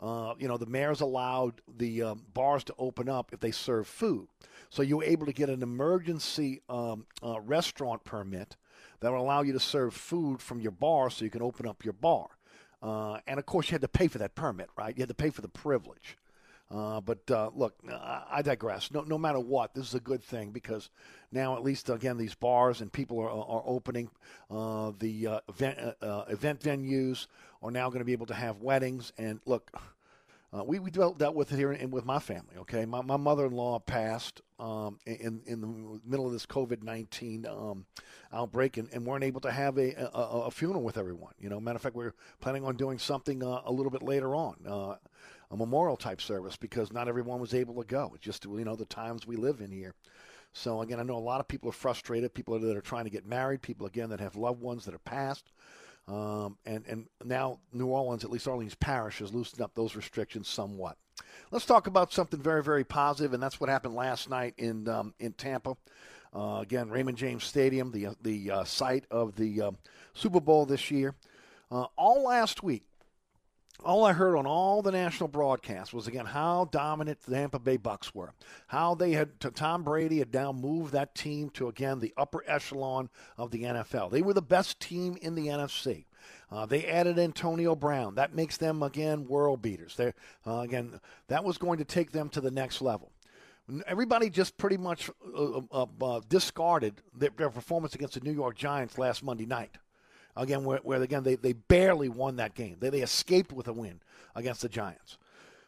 Uh, 0.00 0.34
you 0.38 0.48
know, 0.48 0.56
the 0.56 0.66
mayor's 0.66 1.02
allowed 1.02 1.60
the 1.76 2.02
um, 2.02 2.22
bars 2.32 2.64
to 2.64 2.74
open 2.78 3.08
up 3.08 3.32
if 3.32 3.40
they 3.40 3.50
serve 3.50 3.86
food. 3.86 4.28
So 4.70 4.82
you're 4.82 5.04
able 5.04 5.26
to 5.26 5.32
get 5.32 5.50
an 5.50 5.62
emergency 5.62 6.62
um, 6.68 7.06
uh, 7.22 7.40
restaurant 7.40 8.04
permit 8.04 8.56
that 9.00 9.12
will 9.12 9.20
allow 9.20 9.42
you 9.42 9.52
to 9.52 9.60
serve 9.60 9.92
food 9.92 10.40
from 10.40 10.60
your 10.60 10.72
bar 10.72 11.10
so 11.10 11.24
you 11.24 11.30
can 11.30 11.42
open 11.42 11.66
up 11.66 11.84
your 11.84 11.92
bar. 11.92 12.28
Uh, 12.82 13.18
and 13.26 13.38
of 13.38 13.44
course, 13.44 13.68
you 13.68 13.74
had 13.74 13.82
to 13.82 13.88
pay 13.88 14.08
for 14.08 14.18
that 14.18 14.34
permit, 14.34 14.70
right? 14.76 14.96
You 14.96 15.02
had 15.02 15.08
to 15.08 15.14
pay 15.14 15.30
for 15.30 15.42
the 15.42 15.48
privilege. 15.48 16.16
Uh, 16.70 17.00
but 17.00 17.18
uh, 17.32 17.50
look, 17.54 17.74
I 18.30 18.42
digress. 18.42 18.92
No, 18.92 19.02
no 19.02 19.18
matter 19.18 19.40
what, 19.40 19.74
this 19.74 19.88
is 19.88 19.94
a 19.94 20.00
good 20.00 20.22
thing 20.22 20.50
because 20.50 20.88
now 21.32 21.56
at 21.56 21.64
least 21.64 21.90
again 21.90 22.16
these 22.16 22.34
bars 22.34 22.80
and 22.80 22.92
people 22.92 23.18
are, 23.18 23.28
are 23.28 23.62
opening. 23.66 24.08
Uh, 24.48 24.92
the 24.98 25.26
uh, 25.26 25.40
event 25.48 25.78
uh, 26.00 26.24
event 26.28 26.60
venues 26.60 27.26
are 27.60 27.72
now 27.72 27.88
going 27.88 27.98
to 27.98 28.04
be 28.04 28.12
able 28.12 28.26
to 28.26 28.34
have 28.34 28.58
weddings. 28.58 29.12
And 29.18 29.40
look, 29.46 29.72
uh, 30.52 30.62
we 30.62 30.78
we 30.78 30.90
dealt, 30.90 31.18
dealt 31.18 31.34
with 31.34 31.52
it 31.52 31.56
here 31.56 31.72
in, 31.72 31.90
with 31.90 32.04
my 32.04 32.20
family. 32.20 32.54
Okay, 32.58 32.84
my 32.84 33.02
my 33.02 33.16
mother 33.16 33.46
in 33.46 33.52
law 33.52 33.80
passed 33.80 34.40
um, 34.60 34.98
in 35.06 35.42
in 35.46 35.60
the 35.60 36.00
middle 36.04 36.26
of 36.26 36.32
this 36.32 36.46
COVID 36.46 36.84
nineteen 36.84 37.46
um, 37.46 37.84
outbreak, 38.32 38.76
and, 38.76 38.88
and 38.92 39.04
weren't 39.04 39.24
able 39.24 39.40
to 39.40 39.50
have 39.50 39.76
a, 39.76 39.92
a, 40.14 40.46
a 40.46 40.50
funeral 40.52 40.82
with 40.82 40.98
everyone. 40.98 41.34
You 41.40 41.48
know, 41.48 41.58
matter 41.58 41.76
of 41.76 41.82
fact, 41.82 41.96
we're 41.96 42.14
planning 42.40 42.64
on 42.64 42.76
doing 42.76 42.98
something 42.98 43.42
uh, 43.42 43.62
a 43.64 43.72
little 43.72 43.90
bit 43.90 44.02
later 44.02 44.36
on, 44.36 44.56
uh, 44.66 44.94
a 45.50 45.56
memorial 45.56 45.96
type 45.96 46.20
service 46.20 46.56
because 46.56 46.92
not 46.92 47.08
everyone 47.08 47.40
was 47.40 47.54
able 47.54 47.74
to 47.82 47.86
go. 47.86 48.12
It's 48.14 48.24
just 48.24 48.44
you 48.44 48.64
know 48.64 48.76
the 48.76 48.84
times 48.84 49.26
we 49.26 49.36
live 49.36 49.60
in 49.60 49.70
here. 49.70 49.94
So 50.52 50.82
again, 50.82 50.98
I 50.98 51.04
know 51.04 51.16
a 51.16 51.18
lot 51.18 51.40
of 51.40 51.48
people 51.48 51.70
are 51.70 51.72
frustrated. 51.72 52.34
People 52.34 52.58
that 52.58 52.76
are 52.76 52.80
trying 52.80 53.04
to 53.04 53.10
get 53.10 53.26
married. 53.26 53.62
People 53.62 53.86
again 53.86 54.10
that 54.10 54.20
have 54.20 54.36
loved 54.36 54.60
ones 54.60 54.84
that 54.84 54.94
are 54.94 54.98
passed. 54.98 55.50
Um, 56.08 56.56
and, 56.66 56.84
and 56.88 57.06
now 57.24 57.60
New 57.72 57.86
Orleans, 57.86 58.24
at 58.24 58.30
least 58.30 58.48
Orleans 58.48 58.74
Parish, 58.74 59.18
has 59.18 59.32
loosened 59.32 59.60
up 59.60 59.74
those 59.74 59.94
restrictions 59.94 60.48
somewhat. 60.48 60.96
Let's 61.52 61.66
talk 61.66 61.86
about 61.86 62.12
something 62.12 62.40
very, 62.40 62.62
very 62.62 62.84
positive, 62.84 63.32
and 63.32 63.42
that's 63.42 63.60
what 63.60 63.68
happened 63.68 63.94
last 63.94 64.28
night 64.28 64.54
in 64.56 64.88
um, 64.88 65.14
in 65.20 65.32
Tampa. 65.32 65.76
Uh, 66.34 66.58
again, 66.62 66.90
Raymond 66.90 67.18
James 67.18 67.44
Stadium, 67.44 67.92
the 67.92 68.08
the 68.22 68.50
uh, 68.50 68.64
site 68.64 69.04
of 69.10 69.36
the 69.36 69.60
uh, 69.60 69.70
Super 70.14 70.40
Bowl 70.40 70.66
this 70.66 70.90
year. 70.90 71.14
Uh, 71.70 71.86
all 71.96 72.24
last 72.24 72.62
week, 72.62 72.84
all 73.84 74.04
I 74.04 74.12
heard 74.12 74.36
on 74.36 74.46
all 74.46 74.82
the 74.82 74.92
national 74.92 75.28
broadcasts 75.28 75.92
was 75.92 76.06
again 76.06 76.26
how 76.26 76.66
dominant 76.66 77.20
the 77.22 77.34
Tampa 77.34 77.58
Bay 77.58 77.76
Bucks 77.76 78.14
were, 78.14 78.32
how 78.68 78.94
they 78.94 79.12
had 79.12 79.40
Tom 79.54 79.82
Brady 79.84 80.18
had 80.18 80.32
now 80.32 80.52
moved 80.52 80.92
that 80.92 81.14
team 81.14 81.50
to 81.50 81.68
again 81.68 82.00
the 82.00 82.14
upper 82.16 82.44
echelon 82.46 83.08
of 83.36 83.50
the 83.50 83.62
NFL. 83.62 84.10
They 84.10 84.22
were 84.22 84.34
the 84.34 84.42
best 84.42 84.80
team 84.80 85.16
in 85.20 85.34
the 85.34 85.48
NFC. 85.48 86.04
Uh, 86.50 86.66
they 86.66 86.84
added 86.86 87.18
Antonio 87.18 87.74
Brown. 87.74 88.16
That 88.16 88.34
makes 88.34 88.56
them 88.56 88.82
again 88.82 89.26
world 89.26 89.62
beaters. 89.62 89.96
They 89.96 90.12
uh, 90.46 90.60
again 90.60 91.00
that 91.28 91.44
was 91.44 91.58
going 91.58 91.78
to 91.78 91.84
take 91.84 92.12
them 92.12 92.28
to 92.30 92.40
the 92.40 92.50
next 92.50 92.82
level. 92.82 93.12
Everybody 93.86 94.30
just 94.30 94.58
pretty 94.58 94.78
much 94.78 95.10
uh, 95.36 95.60
uh, 95.70 95.86
uh 96.00 96.20
discarded 96.28 97.02
their, 97.14 97.30
their 97.36 97.50
performance 97.50 97.94
against 97.94 98.14
the 98.14 98.20
New 98.20 98.32
York 98.32 98.56
Giants 98.56 98.98
last 98.98 99.22
Monday 99.22 99.46
night 99.46 99.76
again, 100.36 100.64
where, 100.64 100.80
where 100.82 101.02
again 101.02 101.22
they, 101.22 101.36
they 101.36 101.52
barely 101.52 102.08
won 102.08 102.36
that 102.36 102.54
game. 102.54 102.76
They, 102.80 102.90
they 102.90 103.02
escaped 103.02 103.52
with 103.52 103.68
a 103.68 103.72
win 103.72 104.00
against 104.34 104.62
the 104.62 104.68
Giants. 104.68 105.18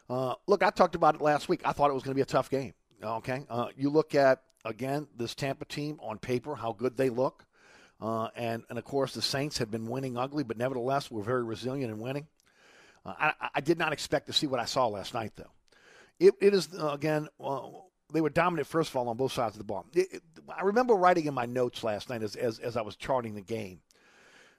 Uh, 0.09 0.35
look, 0.47 0.63
I 0.63 0.69
talked 0.69 0.95
about 0.95 1.15
it 1.15 1.21
last 1.21 1.49
week. 1.49 1.61
I 1.65 1.71
thought 1.71 1.89
it 1.89 1.93
was 1.93 2.03
going 2.03 2.11
to 2.13 2.15
be 2.15 2.21
a 2.21 2.25
tough 2.25 2.49
game. 2.49 2.73
Okay, 3.01 3.45
uh, 3.49 3.67
you 3.75 3.89
look 3.89 4.15
at 4.15 4.41
again 4.63 5.07
this 5.17 5.35
Tampa 5.35 5.65
team 5.65 5.99
on 6.01 6.17
paper, 6.19 6.55
how 6.55 6.71
good 6.71 6.95
they 6.95 7.09
look, 7.09 7.45
uh, 7.99 8.29
and 8.35 8.63
and 8.69 8.79
of 8.79 8.85
course 8.85 9.13
the 9.13 9.21
Saints 9.21 9.57
had 9.57 9.69
been 9.69 9.85
winning 9.85 10.17
ugly, 10.17 10.43
but 10.43 10.57
nevertheless 10.57 11.11
were 11.11 11.23
very 11.23 11.43
resilient 11.43 11.91
in 11.91 11.99
winning. 11.99 12.27
Uh, 13.05 13.13
I, 13.19 13.49
I, 13.55 13.61
did 13.61 13.77
not 13.77 13.91
expect 13.91 14.27
to 14.27 14.33
see 14.33 14.47
what 14.47 14.61
I 14.61 14.65
saw 14.65 14.87
last 14.87 15.13
night, 15.13 15.33
though. 15.35 15.51
It, 16.19 16.33
it 16.39 16.53
is 16.53 16.69
uh, 16.79 16.91
again. 16.91 17.27
they 18.13 18.21
were 18.21 18.29
dominant, 18.29 18.67
first 18.67 18.89
of 18.89 18.95
all, 18.95 19.09
on 19.09 19.17
both 19.17 19.33
sides 19.33 19.55
of 19.55 19.57
the 19.57 19.65
ball. 19.65 19.85
It, 19.93 20.07
it, 20.13 20.23
I 20.55 20.63
remember 20.63 20.93
writing 20.93 21.25
in 21.25 21.33
my 21.33 21.45
notes 21.45 21.83
last 21.83 22.09
night 22.09 22.23
as, 22.23 22.37
as, 22.37 22.59
as 22.59 22.77
I 22.77 22.81
was 22.81 22.95
charting 22.95 23.35
the 23.35 23.41
game 23.41 23.81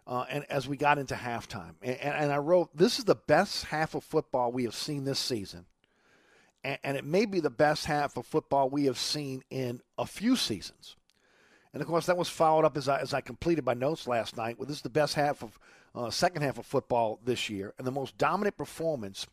uh, 0.06 0.24
and 0.28 0.44
as 0.50 0.68
we 0.68 0.76
got 0.76 0.98
into 0.98 1.14
halftime. 1.14 1.74
And, 1.82 1.98
and, 1.98 2.32
I 2.32 2.38
wrote, 2.38 2.76
this 2.76 2.98
is 2.98 3.04
the 3.04 3.14
best 3.14 3.64
half 3.66 3.94
of 3.94 4.04
football 4.04 4.52
we 4.52 4.64
have 4.64 4.74
seen 4.74 5.04
this 5.04 5.18
season. 5.18 5.64
And, 6.62 6.78
and, 6.84 6.96
it 6.96 7.04
may 7.04 7.24
be 7.24 7.40
the 7.40 7.50
best 7.50 7.86
half 7.86 8.16
of 8.16 8.26
football 8.26 8.68
we 8.68 8.84
have 8.84 8.98
seen 8.98 9.42
in 9.50 9.80
a 9.96 10.06
few 10.06 10.36
seasons. 10.36 10.96
And 11.72 11.82
of 11.82 11.88
course, 11.88 12.06
that 12.06 12.16
was 12.16 12.28
followed 12.28 12.64
up 12.64 12.76
as 12.76 12.88
I, 12.88 13.00
as 13.00 13.14
I 13.14 13.20
completed 13.20 13.64
my 13.64 13.74
notes 13.74 14.06
last 14.06 14.36
night 14.36 14.58
with 14.58 14.68
this 14.68 14.78
is 14.78 14.82
the 14.82 14.90
best 14.90 15.14
half 15.14 15.42
of 15.42 15.58
uh, 15.94 16.10
second 16.10 16.42
half 16.42 16.58
of 16.58 16.66
football 16.66 17.20
this 17.24 17.48
year 17.48 17.72
and 17.78 17.86
the 17.86 17.92
most 17.92 18.18
dominant 18.18 18.56
performance 18.56 19.26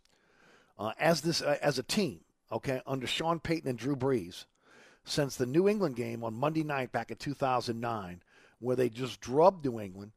uh, 0.78 0.92
as 1.00 1.22
this 1.22 1.42
uh, 1.42 1.58
as 1.62 1.80
a 1.80 1.84
team. 1.84 2.22
Okay, 2.52 2.82
under 2.86 3.08
Sean 3.08 3.40
Payton 3.40 3.70
and 3.70 3.80
Drew 3.80 3.96
Brees 3.96 4.46
since 5.04 5.36
the 5.36 5.46
New 5.46 5.68
England 5.68 5.96
game 5.96 6.24
on 6.24 6.34
Monday 6.34 6.64
night 6.64 6.92
back 6.92 7.12
in 7.12 7.18
2009, 7.18 8.22
where 8.60 8.76
they 8.76 8.90
just 8.90 9.20
drubbed 9.20 9.66
New 9.66 9.80
England 9.80 10.12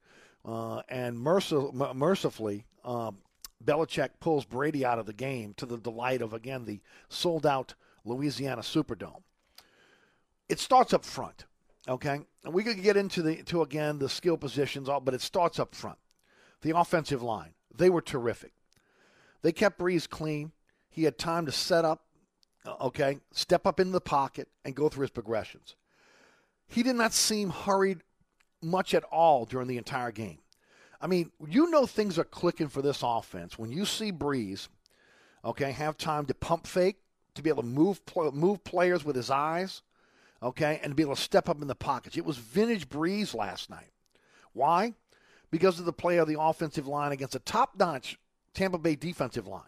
uh, 0.45 0.83
and 0.89 1.17
mercil- 1.17 1.95
mercifully, 1.95 2.67
um, 2.85 3.19
Belichick 3.65 4.11
pulls 4.21 4.45
Brady 4.45 4.85
out 4.85 4.99
of 4.99 5.07
the 5.07 5.13
game 5.13 5.55
to 5.55 5.67
the 5.67 5.79
delight 5.79 6.21
of, 6.21 6.35
again, 6.35 6.65
the 6.65 6.81
sold 7.09 7.47
out 7.47 7.75
Louisiana 8.05 8.61
Superdome. 8.61 9.23
It 10.49 10.61
starts 10.61 10.93
up 10.93 11.05
front, 11.05 11.47
okay? 11.89 12.21
And 12.45 12.53
we 12.53 12.63
could 12.63 12.83
get 12.83 12.97
into 12.99 13.23
the 13.23 13.43
to 13.45 13.63
again 13.63 13.99
the 13.99 14.11
skill 14.11 14.37
positions, 14.37 14.89
all, 14.89 15.01
but 15.01 15.15
it 15.15 15.23
starts 15.23 15.59
up 15.59 15.75
front. 15.75 15.99
The 16.61 16.77
offensive 16.77 17.23
line, 17.23 17.55
they 17.75 17.89
were 17.89 18.03
terrific. 18.03 18.53
They 19.41 19.53
kept 19.53 19.79
Brees 19.79 20.09
clean. 20.09 20.53
He 20.91 21.05
had 21.05 21.19
time 21.19 21.47
to 21.47 21.53
set 21.53 21.85
up, 21.85 22.05
uh, 22.67 22.75
okay, 22.83 23.21
step 23.33 23.67
up 23.67 23.81
into 23.81 23.93
the 23.93 24.01
pocket 24.01 24.49
and 24.65 24.75
go 24.75 24.89
through 24.89 25.03
his 25.03 25.11
progressions. 25.11 25.77
he 26.67 26.83
did 26.83 26.97
not 26.97 27.13
seem 27.13 27.51
hurried 27.51 28.03
much 28.65 28.95
at 28.95 29.05
all 29.05 29.45
during 29.45 29.69
the 29.69 29.79
entire 29.79 30.11
game. 30.11 30.39
I 31.01 31.07
mean, 31.07 31.31
you 31.47 31.71
know 31.71 31.87
things 31.87 32.19
are 32.19 32.25
clicking 32.25 32.69
for 32.69 32.83
this 32.83 33.03
offense 33.03 33.59
when 33.59 33.71
you 33.71 33.85
see 33.85 34.11
Brees, 34.11 34.69
okay, 35.45 35.71
have 35.73 35.99
time 35.99 36.25
to 36.27 36.35
pump 36.35 36.67
fake, 36.67 36.97
to 37.35 37.43
be 37.43 37.51
able 37.51 37.63
to 37.63 37.69
move 37.69 38.01
move 38.33 38.65
players 38.65 39.05
with 39.05 39.17
his 39.17 39.31
eyes, 39.31 39.83
okay, 40.43 40.81
and 40.83 40.93
to 40.93 40.95
be 40.95 41.03
able 41.03 41.17
to 41.17 41.21
step 41.21 41.49
up 41.49 41.61
in 41.61 41.69
the 41.69 41.75
pockets. 41.75 42.17
It 42.17 42.25
was 42.25 42.39
vintage 42.39 42.89
Brees 42.89 43.35
last 43.35 43.69
night. 43.71 43.93
Why? 44.53 44.95
Because 45.51 45.79
of 45.79 45.85
the 45.85 45.93
play 45.93 46.17
of 46.19 46.29
the 46.29 46.41
offensive 46.41 46.87
line 46.87 47.13
against 47.13 47.35
a 47.35 47.41
top-notch 47.41 48.19
Tampa 48.55 48.79
Bay 48.79 48.97
defensive 48.97 49.47
line. 49.47 49.63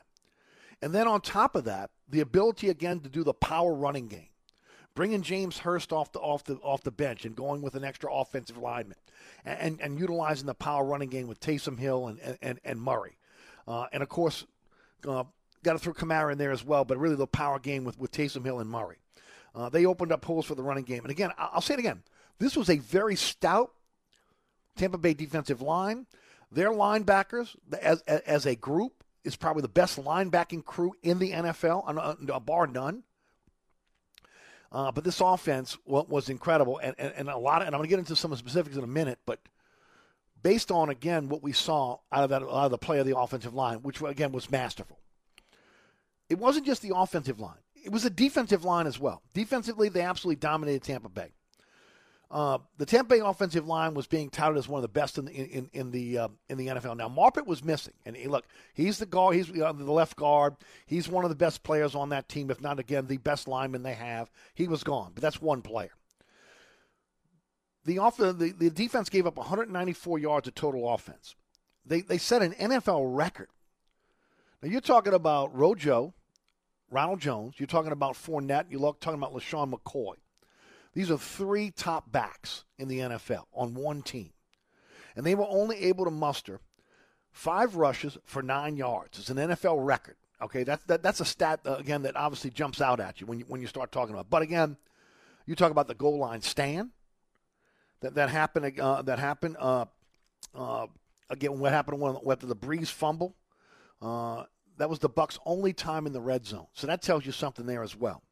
And 0.80 0.94
then 0.94 1.08
on 1.08 1.20
top 1.20 1.56
of 1.56 1.64
that, 1.64 1.90
the 2.08 2.20
ability 2.20 2.68
again 2.68 3.00
to 3.00 3.08
do 3.08 3.24
the 3.24 3.34
power 3.34 3.74
running 3.74 4.08
game 4.08 4.28
bringing 4.96 5.22
James 5.22 5.58
Hurst 5.58 5.92
off 5.92 6.10
the 6.10 6.18
off 6.18 6.42
the 6.42 6.54
off 6.56 6.82
the 6.82 6.90
bench 6.90 7.24
and 7.24 7.36
going 7.36 7.62
with 7.62 7.76
an 7.76 7.84
extra 7.84 8.12
offensive 8.12 8.58
lineman, 8.58 8.96
and 9.44 9.60
and, 9.60 9.80
and 9.80 10.00
utilizing 10.00 10.46
the 10.46 10.54
power 10.54 10.84
running 10.84 11.08
game 11.08 11.28
with 11.28 11.38
Taysom 11.38 11.78
Hill 11.78 12.08
and 12.08 12.38
and, 12.42 12.58
and 12.64 12.80
Murray, 12.80 13.16
uh, 13.68 13.86
and 13.92 14.02
of 14.02 14.08
course, 14.08 14.44
uh, 15.06 15.22
got 15.62 15.74
to 15.74 15.78
throw 15.78 15.92
Kamara 15.92 16.32
in 16.32 16.38
there 16.38 16.50
as 16.50 16.64
well. 16.64 16.84
But 16.84 16.98
really, 16.98 17.14
the 17.14 17.28
power 17.28 17.60
game 17.60 17.84
with 17.84 17.96
with 18.00 18.10
Taysom 18.10 18.44
Hill 18.44 18.58
and 18.58 18.68
Murray, 18.68 18.96
uh, 19.54 19.68
they 19.68 19.86
opened 19.86 20.10
up 20.10 20.24
holes 20.24 20.46
for 20.46 20.56
the 20.56 20.64
running 20.64 20.84
game. 20.84 21.02
And 21.02 21.10
again, 21.12 21.30
I'll 21.38 21.60
say 21.60 21.74
it 21.74 21.80
again: 21.80 22.02
this 22.40 22.56
was 22.56 22.68
a 22.68 22.78
very 22.78 23.14
stout 23.14 23.70
Tampa 24.76 24.98
Bay 24.98 25.14
defensive 25.14 25.62
line. 25.62 26.06
Their 26.50 26.70
linebackers, 26.70 27.54
as 27.80 28.00
as 28.02 28.46
a 28.46 28.56
group, 28.56 29.04
is 29.24 29.36
probably 29.36 29.62
the 29.62 29.68
best 29.68 30.02
linebacking 30.02 30.64
crew 30.64 30.94
in 31.02 31.18
the 31.18 31.32
NFL, 31.32 32.44
bar 32.46 32.66
none. 32.66 33.02
Uh, 34.72 34.90
but 34.90 35.04
this 35.04 35.20
offense 35.20 35.78
was 35.86 36.28
incredible, 36.28 36.78
and, 36.78 36.94
and, 36.98 37.12
and 37.16 37.28
a 37.28 37.36
lot. 37.36 37.62
Of, 37.62 37.68
and 37.68 37.74
I'm 37.74 37.78
going 37.78 37.88
to 37.88 37.90
get 37.90 37.98
into 37.98 38.16
some 38.16 38.34
specifics 38.34 38.76
in 38.76 38.84
a 38.84 38.88
minute, 38.88 39.18
but 39.24 39.38
based 40.42 40.70
on 40.70 40.90
again 40.90 41.28
what 41.28 41.42
we 41.42 41.52
saw 41.52 41.98
out 42.12 42.24
of 42.24 42.30
that 42.30 42.42
out 42.42 42.48
of 42.48 42.70
the 42.70 42.78
play 42.78 42.98
of 42.98 43.06
the 43.06 43.16
offensive 43.16 43.54
line, 43.54 43.78
which 43.78 44.02
again 44.02 44.32
was 44.32 44.50
masterful. 44.50 44.98
It 46.28 46.38
wasn't 46.38 46.66
just 46.66 46.82
the 46.82 46.94
offensive 46.94 47.38
line; 47.38 47.58
it 47.74 47.92
was 47.92 48.02
the 48.02 48.10
defensive 48.10 48.64
line 48.64 48.86
as 48.86 48.98
well. 48.98 49.22
Defensively, 49.32 49.88
they 49.88 50.02
absolutely 50.02 50.36
dominated 50.36 50.82
Tampa 50.82 51.08
Bay. 51.08 51.32
Uh, 52.28 52.58
the 52.76 52.86
Tampa 52.86 53.14
Bay 53.14 53.20
offensive 53.20 53.68
line 53.68 53.94
was 53.94 54.08
being 54.08 54.30
touted 54.30 54.58
as 54.58 54.68
one 54.68 54.78
of 54.78 54.82
the 54.82 54.88
best 54.88 55.16
in 55.16 55.26
the 55.26 55.32
in, 55.32 55.70
in 55.72 55.90
the 55.92 56.18
uh, 56.18 56.28
in 56.48 56.58
the 56.58 56.66
NFL. 56.66 56.96
Now 56.96 57.08
Marpet 57.08 57.46
was 57.46 57.62
missing, 57.62 57.94
and 58.04 58.16
he, 58.16 58.26
look, 58.26 58.44
he's 58.74 58.98
the 58.98 59.06
guard, 59.06 59.36
he's 59.36 59.48
uh, 59.50 59.72
the 59.72 59.92
left 59.92 60.16
guard. 60.16 60.56
He's 60.86 61.08
one 61.08 61.24
of 61.24 61.30
the 61.30 61.36
best 61.36 61.62
players 61.62 61.94
on 61.94 62.08
that 62.08 62.28
team, 62.28 62.50
if 62.50 62.60
not 62.60 62.80
again 62.80 63.06
the 63.06 63.18
best 63.18 63.46
lineman 63.46 63.84
they 63.84 63.94
have. 63.94 64.28
He 64.54 64.66
was 64.66 64.82
gone, 64.82 65.12
but 65.14 65.22
that's 65.22 65.40
one 65.40 65.62
player. 65.62 65.92
The 67.84 67.98
off 67.98 68.16
the, 68.16 68.32
the 68.32 68.70
defense 68.70 69.08
gave 69.08 69.28
up 69.28 69.36
194 69.36 70.18
yards 70.18 70.48
of 70.48 70.56
total 70.56 70.92
offense. 70.92 71.36
They 71.84 72.00
they 72.00 72.18
set 72.18 72.42
an 72.42 72.54
NFL 72.54 73.16
record. 73.16 73.50
Now 74.60 74.68
you're 74.68 74.80
talking 74.80 75.14
about 75.14 75.56
Rojo, 75.56 76.12
Ronald 76.90 77.20
Jones. 77.20 77.54
You're 77.58 77.68
talking 77.68 77.92
about 77.92 78.14
Fournette. 78.14 78.66
You're 78.68 78.94
talking 78.94 79.20
about 79.20 79.32
LeSean 79.32 79.72
McCoy. 79.72 80.14
These 80.96 81.10
are 81.10 81.18
three 81.18 81.70
top 81.70 82.10
backs 82.10 82.64
in 82.78 82.88
the 82.88 83.00
NFL 83.00 83.44
on 83.52 83.74
one 83.74 84.00
team. 84.00 84.30
And 85.14 85.26
they 85.26 85.34
were 85.34 85.46
only 85.46 85.76
able 85.84 86.06
to 86.06 86.10
muster 86.10 86.62
five 87.30 87.76
rushes 87.76 88.16
for 88.24 88.42
nine 88.42 88.78
yards. 88.78 89.18
It's 89.18 89.28
an 89.28 89.36
NFL 89.36 89.84
record. 89.84 90.16
Okay, 90.40 90.64
that's 90.64 90.82
that, 90.84 91.02
that's 91.02 91.20
a 91.20 91.26
stat 91.26 91.60
uh, 91.66 91.74
again 91.74 92.00
that 92.04 92.16
obviously 92.16 92.48
jumps 92.48 92.80
out 92.80 92.98
at 92.98 93.20
you 93.20 93.26
when 93.26 93.38
you 93.38 93.44
when 93.46 93.60
you 93.60 93.66
start 93.66 93.92
talking 93.92 94.14
about. 94.14 94.30
But 94.30 94.40
again, 94.40 94.78
you 95.44 95.54
talk 95.54 95.70
about 95.70 95.86
the 95.86 95.94
goal 95.94 96.16
line 96.16 96.40
stand 96.40 96.92
that 98.00 98.14
that 98.14 98.30
happened 98.30 98.80
uh, 98.80 99.02
that 99.02 99.18
happened 99.18 99.58
uh, 99.60 99.84
uh, 100.54 100.86
again. 101.28 101.58
What 101.58 101.72
happened 101.72 102.00
when 102.00 102.38
the 102.40 102.56
Brees 102.56 102.88
fumble? 102.88 103.36
Uh, 104.00 104.44
that 104.78 104.88
was 104.88 105.00
the 105.00 105.10
Bucks' 105.10 105.38
only 105.44 105.74
time 105.74 106.06
in 106.06 106.14
the 106.14 106.22
red 106.22 106.46
zone. 106.46 106.68
So 106.72 106.86
that 106.86 107.02
tells 107.02 107.26
you 107.26 107.32
something 107.32 107.66
there 107.66 107.82
as 107.82 107.94
well. 107.94 108.22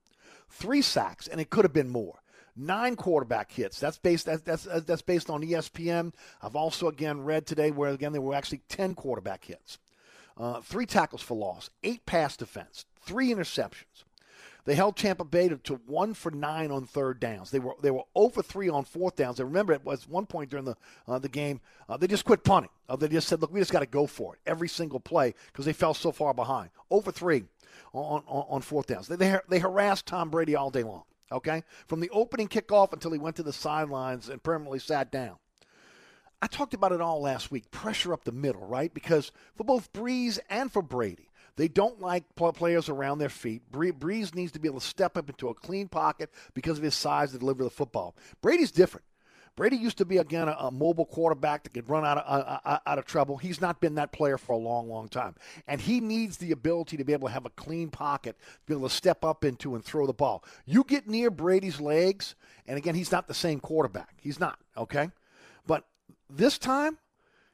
Three 0.48 0.80
sacks, 0.80 1.26
and 1.26 1.42
it 1.42 1.50
could 1.50 1.66
have 1.66 1.74
been 1.74 1.90
more 1.90 2.20
nine 2.56 2.96
quarterback 2.96 3.52
hits. 3.52 3.80
That's 3.80 3.98
based 3.98 4.26
that's 4.26 4.42
that's 4.42 4.64
that's 4.64 5.02
based 5.02 5.30
on 5.30 5.42
ESPN. 5.42 6.12
I've 6.42 6.56
also 6.56 6.88
again 6.88 7.24
read 7.24 7.46
today 7.46 7.70
where 7.70 7.90
again 7.90 8.12
there 8.12 8.20
were 8.20 8.34
actually 8.34 8.62
ten 8.68 8.94
quarterback 8.94 9.44
hits, 9.44 9.78
uh, 10.36 10.60
three 10.60 10.86
tackles 10.86 11.22
for 11.22 11.36
loss, 11.36 11.70
eight 11.82 12.06
pass 12.06 12.36
defense, 12.36 12.86
three 13.00 13.32
interceptions. 13.32 14.04
They 14.66 14.76
held 14.76 14.96
Tampa 14.96 15.24
Bay 15.24 15.48
to, 15.48 15.58
to, 15.58 15.74
one 15.86 16.14
for 16.14 16.30
nine 16.30 16.70
on 16.70 16.86
third 16.86 17.20
downs. 17.20 17.50
They 17.50 17.58
were 17.58 17.74
they 17.82 17.90
were 17.90 18.04
over 18.14 18.42
three 18.42 18.70
on 18.70 18.84
fourth 18.84 19.16
downs. 19.16 19.38
I 19.38 19.42
remember 19.42 19.74
it 19.74 19.84
was 19.84 20.08
one 20.08 20.24
point 20.24 20.48
during 20.48 20.64
the 20.64 20.76
uh, 21.06 21.18
the 21.18 21.28
game 21.28 21.60
uh, 21.88 21.98
they 21.98 22.06
just 22.06 22.24
quit 22.24 22.44
punting. 22.44 22.70
Uh, 22.88 22.96
they 22.96 23.08
just 23.08 23.28
said, 23.28 23.42
"Look, 23.42 23.52
we 23.52 23.60
just 23.60 23.72
got 23.72 23.80
to 23.80 23.86
go 23.86 24.06
for 24.06 24.34
it 24.34 24.40
every 24.46 24.68
single 24.68 25.00
play 25.00 25.34
because 25.52 25.66
they 25.66 25.74
fell 25.74 25.92
so 25.92 26.12
far 26.12 26.32
behind." 26.32 26.70
Over 26.90 27.12
three 27.12 27.44
on 27.92 28.22
on, 28.26 28.46
on 28.48 28.62
fourth 28.62 28.86
downs. 28.86 29.08
They, 29.08 29.16
they 29.16 29.38
they 29.50 29.58
harassed 29.58 30.06
Tom 30.06 30.30
Brady 30.30 30.56
all 30.56 30.70
day 30.70 30.82
long 30.82 31.02
okay? 31.30 31.62
From 31.86 32.00
the 32.00 32.10
opening 32.10 32.48
kickoff 32.48 32.92
until 32.92 33.12
he 33.12 33.18
went 33.18 33.36
to 33.36 33.42
the 33.42 33.52
sidelines 33.52 34.28
and 34.28 34.42
permanently 34.42 34.78
sat 34.78 35.10
down. 35.10 35.36
I 36.42 36.46
talked 36.46 36.74
about 36.74 36.92
it 36.92 37.00
all 37.00 37.22
last 37.22 37.50
week. 37.50 37.70
Pressure 37.70 38.12
up 38.12 38.24
the 38.24 38.32
middle, 38.32 38.66
right? 38.66 38.92
Because 38.92 39.32
for 39.56 39.64
both 39.64 39.92
Brees 39.92 40.38
and 40.50 40.70
for 40.70 40.82
Brady, 40.82 41.30
they 41.56 41.68
don't 41.68 42.00
like 42.00 42.24
players 42.34 42.88
around 42.88 43.18
their 43.18 43.28
feet. 43.28 43.62
Brees 43.72 44.34
needs 44.34 44.52
to 44.52 44.58
be 44.58 44.68
able 44.68 44.80
to 44.80 44.86
step 44.86 45.16
up 45.16 45.30
into 45.30 45.48
a 45.48 45.54
clean 45.54 45.88
pocket 45.88 46.30
because 46.52 46.76
of 46.76 46.84
his 46.84 46.94
size 46.94 47.32
to 47.32 47.38
deliver 47.38 47.64
the 47.64 47.70
football. 47.70 48.14
Brady's 48.42 48.72
different. 48.72 49.06
Brady 49.56 49.76
used 49.76 49.98
to 49.98 50.04
be 50.04 50.18
again 50.18 50.48
a, 50.48 50.56
a 50.58 50.70
mobile 50.70 51.06
quarterback 51.06 51.62
that 51.62 51.72
could 51.72 51.88
run 51.88 52.04
out 52.04 52.18
of 52.18 52.24
uh, 52.26 52.58
uh, 52.64 52.78
out 52.86 52.98
of 52.98 53.04
trouble. 53.04 53.36
He's 53.36 53.60
not 53.60 53.80
been 53.80 53.94
that 53.94 54.10
player 54.10 54.36
for 54.36 54.52
a 54.52 54.58
long, 54.58 54.88
long 54.88 55.08
time, 55.08 55.34
and 55.68 55.80
he 55.80 56.00
needs 56.00 56.38
the 56.38 56.50
ability 56.50 56.96
to 56.96 57.04
be 57.04 57.12
able 57.12 57.28
to 57.28 57.34
have 57.34 57.46
a 57.46 57.50
clean 57.50 57.88
pocket, 57.90 58.36
be 58.66 58.74
able 58.74 58.88
to 58.88 58.94
step 58.94 59.24
up 59.24 59.44
into 59.44 59.74
and 59.74 59.84
throw 59.84 60.06
the 60.06 60.12
ball. 60.12 60.44
You 60.66 60.82
get 60.84 61.06
near 61.06 61.30
Brady's 61.30 61.80
legs, 61.80 62.34
and 62.66 62.76
again, 62.76 62.96
he's 62.96 63.12
not 63.12 63.28
the 63.28 63.34
same 63.34 63.60
quarterback. 63.60 64.16
He's 64.20 64.40
not 64.40 64.58
okay, 64.76 65.10
but 65.66 65.84
this 66.28 66.58
time, 66.58 66.98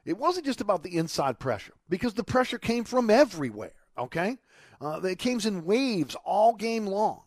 it 0.07 0.17
wasn't 0.17 0.47
just 0.47 0.63
about 0.63 0.83
the 0.83 0.97
inside 0.97 1.39
pressure 1.39 1.75
because 1.91 2.15
the 2.15 2.25
pressure 2.25 2.59
came 2.59 2.85
from 2.85 3.11
everywhere. 3.11 3.73
Okay, 3.99 4.39
uh, 4.81 5.01
it 5.05 5.19
came 5.19 5.41
in 5.45 5.67
waves 5.67 6.17
all 6.25 6.55
game 6.55 6.87
long, 6.87 7.25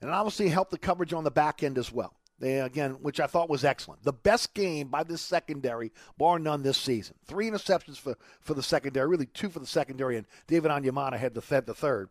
and 0.00 0.08
it 0.08 0.12
obviously 0.12 0.48
helped 0.50 0.70
the 0.70 0.78
coverage 0.78 1.12
on 1.12 1.24
the 1.24 1.32
back 1.32 1.64
end 1.64 1.78
as 1.78 1.90
well. 1.90 2.14
They, 2.40 2.60
again, 2.60 2.92
which 3.00 3.20
I 3.20 3.26
thought 3.26 3.48
was 3.48 3.64
excellent. 3.64 4.02
The 4.02 4.12
best 4.12 4.54
game 4.54 4.88
by 4.88 5.04
this 5.04 5.22
secondary, 5.22 5.92
bar 6.18 6.38
none, 6.38 6.62
this 6.62 6.76
season. 6.76 7.14
Three 7.26 7.48
interceptions 7.48 7.96
for, 7.96 8.16
for 8.40 8.54
the 8.54 8.62
secondary, 8.62 9.08
really 9.08 9.26
two 9.26 9.48
for 9.48 9.60
the 9.60 9.66
secondary, 9.66 10.16
and 10.16 10.26
David 10.46 10.70
Onyemata 10.70 11.16
had 11.16 11.34
the, 11.34 11.62
the 11.64 11.74
third. 11.74 12.10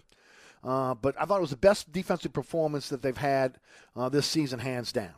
Uh, 0.63 0.93
but 0.93 1.13
I 1.19 1.25
thought 1.25 1.37
it 1.37 1.41
was 1.41 1.49
the 1.49 1.57
best 1.57 1.91
defensive 1.91 2.31
performance 2.31 2.87
that 2.89 3.01
they've 3.01 3.17
had 3.17 3.59
uh, 3.95 4.07
this 4.07 4.25
season, 4.25 4.59
hands 4.59 4.93
down. 4.93 5.13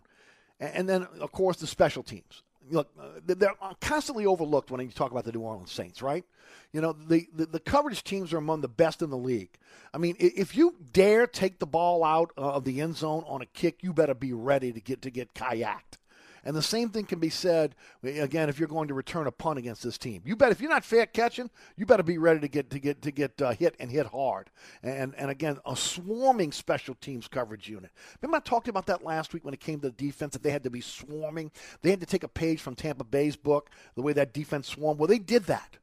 And, 0.59 0.75
and, 0.75 0.89
then, 0.89 1.07
of 1.19 1.31
course, 1.31 1.57
the 1.57 1.67
special 1.67 2.01
teams. 2.01 2.41
Look, 2.69 2.89
uh, 2.99 3.19
they're 3.25 3.53
constantly 3.79 4.25
overlooked 4.25 4.71
when 4.71 4.81
you 4.81 4.89
talk 4.89 5.11
about 5.11 5.23
the 5.23 5.31
New 5.31 5.41
Orleans 5.41 5.71
Saints, 5.71 6.01
right? 6.01 6.25
You 6.73 6.81
know, 6.81 6.93
the, 6.93 7.27
the, 7.33 7.45
the, 7.45 7.59
coverage 7.59 8.03
teams 8.03 8.33
are 8.33 8.37
among 8.37 8.61
the 8.61 8.67
best 8.67 9.01
in 9.01 9.09
the 9.09 9.17
league. 9.17 9.57
I 9.93 9.97
mean, 9.97 10.15
if 10.19 10.57
you 10.57 10.75
dare 10.91 11.27
take 11.27 11.59
the 11.59 11.65
ball 11.65 12.03
out 12.03 12.31
uh, 12.37 12.53
of 12.53 12.65
the 12.65 12.81
end 12.81 12.97
zone 12.97 13.23
on 13.27 13.41
a 13.41 13.45
kick, 13.45 13.81
you 13.81 13.93
better 13.93 14.13
be 14.13 14.33
ready 14.33 14.73
to 14.73 14.81
get 14.81 15.01
to 15.03 15.09
get 15.09 15.33
kayaked. 15.33 15.97
And 16.45 16.55
the 16.55 16.61
same 16.61 16.89
thing 16.89 17.05
can 17.05 17.19
be 17.19 17.29
said 17.29 17.75
again 18.03 18.49
if 18.49 18.59
you're 18.59 18.67
going 18.67 18.87
to 18.87 18.93
return 18.93 19.25
a 19.25 19.31
punt 19.31 19.57
against 19.57 19.83
this 19.83 19.97
team. 19.97 20.21
You 20.25 20.35
bet 20.35 20.51
if 20.51 20.61
you're 20.61 20.69
not 20.69 20.85
fair 20.85 21.07
catching, 21.07 21.49
you 21.75 21.85
better 21.87 22.03
be 22.03 22.19
ready 22.19 22.39
to 22.39 22.47
get 22.47 22.69
to 22.69 22.79
get 22.79 23.01
to 23.01 23.11
get 23.11 23.41
uh, 23.41 23.51
hit 23.53 23.75
and 23.79 23.89
hit 23.89 24.05
hard. 24.05 24.51
And 24.83 25.15
and 25.15 25.31
again, 25.31 25.57
a 25.65 25.75
swarming 25.75 26.51
special 26.51 26.95
teams 26.95 27.27
coverage 27.27 27.67
unit. 27.67 27.91
Remember 28.21 28.37
I 28.37 28.41
talked 28.41 28.67
about 28.67 28.85
that 28.85 29.03
last 29.03 29.33
week 29.33 29.43
when 29.43 29.53
it 29.53 29.59
came 29.59 29.79
to 29.79 29.89
the 29.89 29.95
defense 29.95 30.33
that 30.33 30.43
they 30.43 30.51
had 30.51 30.63
to 30.63 30.69
be 30.69 30.81
swarming. 30.81 31.51
They 31.81 31.89
had 31.89 31.99
to 32.01 32.05
take 32.05 32.23
a 32.23 32.27
page 32.27 32.61
from 32.61 32.75
Tampa 32.75 33.03
Bay's 33.03 33.35
book, 33.35 33.71
the 33.95 34.01
way 34.03 34.13
that 34.13 34.33
defense 34.33 34.67
swarmed. 34.67 34.99
Well, 34.99 35.07
they 35.07 35.19
did 35.19 35.45
that. 35.45 35.77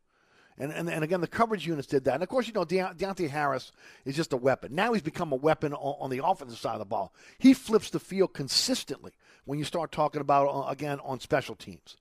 And, 0.59 0.71
and, 0.73 0.89
and 0.89 1.03
again, 1.03 1.21
the 1.21 1.27
coverage 1.27 1.67
units 1.67 1.87
did 1.87 2.05
that. 2.05 2.15
And 2.15 2.23
of 2.23 2.29
course, 2.29 2.47
you 2.47 2.53
know, 2.53 2.65
De- 2.65 2.77
Deonte 2.77 3.29
Harris 3.29 3.73
is 4.05 4.15
just 4.15 4.33
a 4.33 4.37
weapon. 4.37 4.75
Now 4.75 4.93
he's 4.93 5.03
become 5.03 5.33
a 5.33 5.37
weapon 5.37 5.73
on, 5.73 5.97
on, 5.99 6.11
the 6.11 6.25
offensive 6.25 6.59
side 6.59 6.75
of 6.75 6.79
the 6.79 6.85
ball. 6.85 7.13
He 7.39 7.55
flips 7.55 7.91
the 7.91 7.99
field 7.99 8.35
consistently 8.35 9.13
when 9.45 9.59
you 9.59 9.65
start 9.65 9.93
talking 9.93 10.21
about, 10.21 10.49
uh, 10.49 10.69
again, 10.69 11.01
on 11.05 11.21
special 11.21 11.55
teams. 11.55 11.97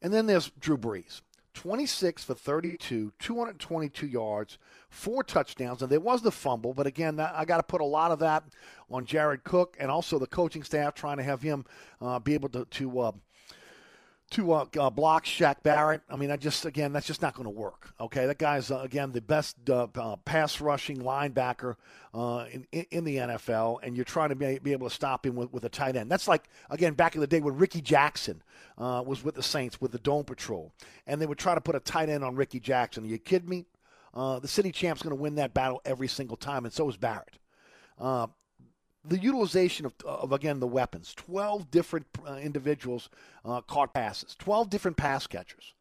And 0.00 0.12
then 0.12 0.26
there's 0.26 0.50
Drew 0.58 0.76
Brees. 0.76 1.22
26 1.54 2.24
for 2.24 2.34
32, 2.34 3.12
222 3.18 4.06
yards, 4.06 4.58
four 4.88 5.22
touchdowns, 5.22 5.82
and 5.82 5.92
there 5.92 6.00
was 6.00 6.22
the 6.22 6.32
fumble. 6.32 6.72
But 6.72 6.86
again, 6.86 7.20
I 7.20 7.44
got 7.44 7.58
to 7.58 7.62
put 7.62 7.80
a 7.80 7.86
lot 7.86 8.10
of 8.10 8.20
that 8.20 8.44
on 8.90 9.04
Jared 9.04 9.44
Cook 9.44 9.76
and 9.78 9.90
also 9.90 10.18
the 10.18 10.26
coaching 10.26 10.62
staff 10.62 10.94
trying 10.94 11.18
to 11.18 11.22
have 11.22 11.42
him 11.42 11.64
uh, 12.00 12.18
be 12.18 12.34
able 12.34 12.48
to 12.50 12.64
to, 12.64 13.00
uh, 13.00 13.12
to 14.32 14.52
uh, 14.52 14.66
uh, 14.78 14.90
block 14.90 15.24
Shaq 15.24 15.62
Barrett. 15.62 16.02
I 16.08 16.16
mean, 16.16 16.30
I 16.30 16.36
just 16.36 16.64
again, 16.64 16.92
that's 16.92 17.06
just 17.06 17.22
not 17.22 17.34
going 17.34 17.44
to 17.44 17.50
work. 17.50 17.94
Okay, 18.00 18.26
that 18.26 18.38
guy's 18.38 18.70
uh, 18.70 18.80
again 18.80 19.12
the 19.12 19.20
best 19.20 19.56
uh, 19.68 19.86
uh, 19.94 20.16
pass 20.16 20.60
rushing 20.60 20.98
linebacker 20.98 21.76
uh, 22.14 22.46
in, 22.50 22.66
in 22.90 23.04
the 23.04 23.16
NFL, 23.16 23.78
and 23.82 23.94
you're 23.94 24.04
trying 24.04 24.30
to 24.30 24.34
be, 24.34 24.58
be 24.58 24.72
able 24.72 24.88
to 24.88 24.94
stop 24.94 25.24
him 25.26 25.36
with, 25.36 25.52
with 25.52 25.64
a 25.64 25.68
tight 25.68 25.96
end. 25.96 26.10
That's 26.10 26.28
like 26.28 26.44
again 26.70 26.94
back 26.94 27.14
in 27.14 27.20
the 27.20 27.26
day 27.26 27.40
when 27.40 27.56
Rickey 27.56 27.80
Jackson 27.80 28.42
was 28.76 29.22
with 29.22 29.34
the 29.34 29.42
Saints 29.42 29.80
with 29.80 29.92
the 29.92 29.98
Dome 29.98 30.24
Patrol, 30.24 30.72
and 31.06 31.20
they 31.20 31.26
would 31.26 31.38
try 31.38 31.54
to 31.54 31.60
put 31.60 31.74
a 31.74 31.80
tight 31.80 32.08
end 32.08 32.24
on 32.24 32.34
Rickey 32.34 32.60
Jackson. 32.60 33.04
Are 33.04 33.08
you 33.08 33.18
kidding 33.18 33.48
me? 33.48 33.66
The 34.14 34.48
city 34.48 34.72
champ's 34.72 35.02
going 35.02 35.16
to 35.16 35.20
win 35.22 35.36
that 35.36 35.54
battle 35.54 35.80
every 35.84 36.08
single 36.08 36.36
time, 36.36 36.64
and 36.64 36.72
so 36.72 36.88
is 36.88 36.96
Barrett. 36.96 37.38
Uh, 39.04 39.08
the 39.08 39.18
utilization 39.18 39.86
of, 39.86 39.94
of 40.04 40.32
again 40.32 40.60
the 40.60 40.66
weapons. 40.66 41.14
12 41.14 41.70
different 41.70 42.06
uh, 42.26 42.34
individuals 42.34 43.08
uh, 43.44 43.60
caught 43.62 43.92
passes. 43.94 44.36
12 44.38 44.70
different 44.70 44.96
pass 44.96 45.26
catchers. 45.26 45.74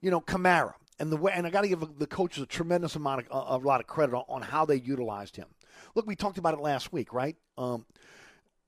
You 0.00 0.10
know 0.10 0.20
Kamara. 0.20 0.74
And 1.00 1.12
the 1.12 1.16
way 1.16 1.32
and 1.32 1.46
I 1.46 1.50
got 1.50 1.62
to 1.62 1.68
give 1.68 1.84
the 1.98 2.06
coaches 2.06 2.42
a 2.42 2.46
tremendous 2.46 2.96
amount 2.96 3.28
of 3.30 3.62
a 3.62 3.66
lot 3.66 3.80
of 3.80 3.86
credit 3.86 4.16
on, 4.16 4.24
on, 4.28 4.42
how 4.42 4.64
they 4.64 4.76
utilized 4.76 5.36
him. 5.36 5.46
Look 5.94 6.06
we 6.06 6.16
talked 6.16 6.38
about 6.38 6.54
it 6.54 6.60
last 6.60 6.92
week 6.92 7.12
right? 7.12 7.36
Um, 7.56 7.86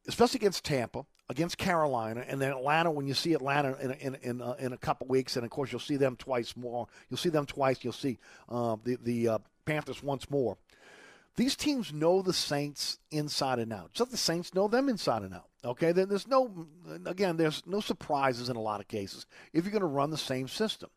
especially 0.07 0.39
against 0.39 0.65
Tampa 0.65 1.05
against 1.29 1.59
Carolina 1.59 2.25
and 2.27 2.41
then 2.41 2.51
Atlanta 2.51 2.91
when 2.91 3.07
you 3.07 3.15
see 3.15 3.35
Atlanta 3.35 3.77
in 3.81 3.93
in 3.93 4.15
in, 4.23 4.43
uh, 4.43 4.55
in 4.59 4.73
a 4.73 4.77
couple 4.77 5.07
weeks 5.09 5.37
and 5.37 5.45
of 5.45 5.51
course 5.51 5.73
you'll 5.73 5.81
see 5.81 5.97
them 5.97 6.17
twice 6.17 6.57
more. 6.57 6.87
You'll 7.09 7.19
see 7.19 7.29
them 7.31 7.47
twice. 7.47 7.83
You'll 7.83 7.93
see 7.93 8.19
uh, 8.49 8.77
the 8.85 8.97
the 9.03 9.29
uh, 9.29 9.39
Panthers 9.65 10.03
once 10.03 10.31
more 10.31 10.57
these 11.41 11.57
teams 11.57 11.91
know 11.91 12.21
the 12.21 12.35
Saints 12.35 12.99
inside 13.11 13.59
and 13.61 13.73
out. 13.73 13.95
Just 13.95 14.11
the 14.11 14.19
Saints 14.19 14.53
know 14.53 14.69
them 14.69 14.91
inside 14.91 15.23
and 15.23 15.33
out. 15.33 15.49
Okay, 15.65 15.91
then 15.91 16.11
there's 16.11 16.29
no, 16.29 16.67
again, 17.07 17.39
there's 17.39 17.63
no 17.67 17.81
surprises 17.81 18.51
in 18.51 18.57
a 18.57 18.61
lot 18.61 18.81
of 18.81 18.89
cases 18.89 19.25
if 19.55 19.65
you're 19.65 19.73
going 19.73 19.81
to 19.81 19.87
run 19.87 20.11
the 20.11 20.19
same 20.19 20.49
system. 20.49 20.91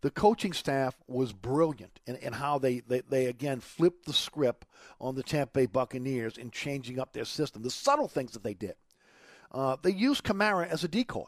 The 0.00 0.10
coaching 0.10 0.52
staff 0.52 0.96
was 1.06 1.32
brilliant 1.32 2.00
in, 2.04 2.16
in 2.16 2.32
how 2.32 2.58
they, 2.58 2.80
they, 2.80 3.02
they, 3.08 3.26
again, 3.26 3.60
flipped 3.60 4.06
the 4.06 4.12
script 4.12 4.66
on 5.00 5.14
the 5.14 5.22
Tampa 5.22 5.60
Bay 5.60 5.66
Buccaneers 5.66 6.36
in 6.36 6.50
changing 6.50 6.98
up 6.98 7.12
their 7.12 7.24
system. 7.24 7.62
The 7.62 7.70
subtle 7.70 8.08
things 8.08 8.32
that 8.32 8.42
they 8.42 8.54
did. 8.54 8.74
Uh, 9.52 9.76
they 9.80 9.92
used 9.92 10.24
Kamara 10.24 10.68
as 10.68 10.82
a 10.82 10.88
decoy. 10.88 11.26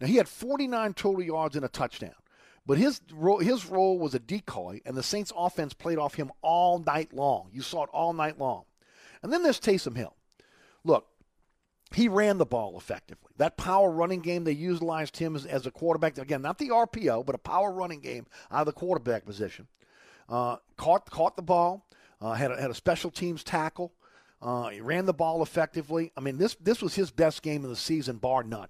Now, 0.00 0.08
he 0.08 0.16
had 0.16 0.28
49 0.28 0.94
total 0.94 1.22
yards 1.22 1.54
and 1.54 1.64
a 1.64 1.68
touchdown. 1.68 2.14
But 2.66 2.78
his 2.78 3.00
role, 3.12 3.38
his 3.38 3.66
role 3.66 3.98
was 3.98 4.14
a 4.14 4.18
decoy, 4.18 4.80
and 4.86 4.96
the 4.96 5.02
Saints' 5.02 5.32
offense 5.36 5.74
played 5.74 5.98
off 5.98 6.14
him 6.14 6.32
all 6.40 6.78
night 6.78 7.12
long. 7.12 7.50
You 7.52 7.60
saw 7.60 7.84
it 7.84 7.90
all 7.92 8.12
night 8.12 8.38
long. 8.38 8.64
And 9.22 9.32
then 9.32 9.42
there's 9.42 9.60
Taysom 9.60 9.96
Hill. 9.96 10.14
Look, 10.82 11.06
he 11.94 12.08
ran 12.08 12.38
the 12.38 12.46
ball 12.46 12.76
effectively. 12.78 13.30
That 13.36 13.56
power 13.56 13.90
running 13.90 14.20
game, 14.20 14.44
they 14.44 14.52
utilized 14.52 15.16
him 15.18 15.36
as, 15.36 15.44
as 15.44 15.66
a 15.66 15.70
quarterback. 15.70 16.18
Again, 16.18 16.42
not 16.42 16.58
the 16.58 16.70
RPO, 16.70 17.24
but 17.26 17.34
a 17.34 17.38
power 17.38 17.70
running 17.70 18.00
game 18.00 18.26
out 18.50 18.60
of 18.60 18.66
the 18.66 18.72
quarterback 18.72 19.24
position. 19.24 19.68
Uh, 20.28 20.56
caught 20.76 21.10
caught 21.10 21.36
the 21.36 21.42
ball, 21.42 21.86
uh, 22.20 22.32
had 22.32 22.50
a, 22.50 22.60
had 22.60 22.70
a 22.70 22.74
special 22.74 23.10
teams 23.10 23.44
tackle. 23.44 23.92
Uh, 24.40 24.68
he 24.68 24.80
ran 24.80 25.06
the 25.06 25.12
ball 25.12 25.42
effectively. 25.42 26.12
I 26.16 26.20
mean, 26.20 26.38
this 26.38 26.56
this 26.56 26.80
was 26.80 26.94
his 26.94 27.10
best 27.10 27.42
game 27.42 27.62
of 27.64 27.70
the 27.70 27.76
season, 27.76 28.16
bar 28.16 28.42
none. 28.42 28.68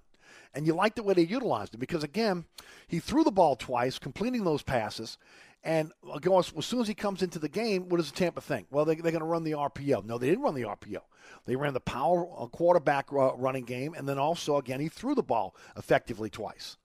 And 0.55 0.67
you 0.67 0.75
like 0.75 0.95
the 0.95 1.03
way 1.03 1.15
they 1.15 1.23
utilized 1.23 1.75
him 1.75 1.81
because, 1.81 2.05
again, 2.05 2.45
he 2.87 3.01
threw 3.01 3.25
the 3.25 3.33
ball 3.33 3.57
twice, 3.57 3.99
completing 3.99 4.45
those 4.45 4.63
passes. 4.63 5.19
And 5.65 5.93
as 6.15 6.67
soon 6.67 6.81
as 6.81 6.89
he 6.89 6.95
comes 6.95 7.23
into 7.23 7.39
the 7.39 7.49
game, 7.49 7.89
what 7.89 7.97
does 7.97 8.11
the 8.11 8.17
Tampa 8.17 8.41
think? 8.41 8.67
Well, 8.71 8.85
they, 8.85 8.93
are 8.93 8.97
going 8.97 9.19
to 9.19 9.25
run 9.25 9.45
the 9.45 9.53
RPO. 9.53 10.05
No, 10.05 10.19
they 10.19 10.29
didn't 10.29 10.45
run 10.45 10.55
the 10.55 10.63
RPO. 10.63 11.01
They 11.47 11.57
ran 11.57 11.75
the 11.75 11.81
power 11.81 12.27
uh, 12.39 12.47
quarterback 12.47 13.11
running 13.11 13.65
game, 13.65 13.95
and 13.95 14.09
then 14.09 14.19
also, 14.19 14.59
again, 14.59 14.81
he 14.81 14.89
threw 14.89 15.15
the 15.15 15.23
ball 15.23 15.57
effectively 15.77 16.31
twice. 16.31 16.77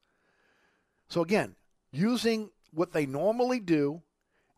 So, 1.10 1.22
again, 1.22 1.56
using 1.92 2.52
what 2.72 2.94
they 2.94 3.06
normally 3.06 3.60
do, 3.60 4.02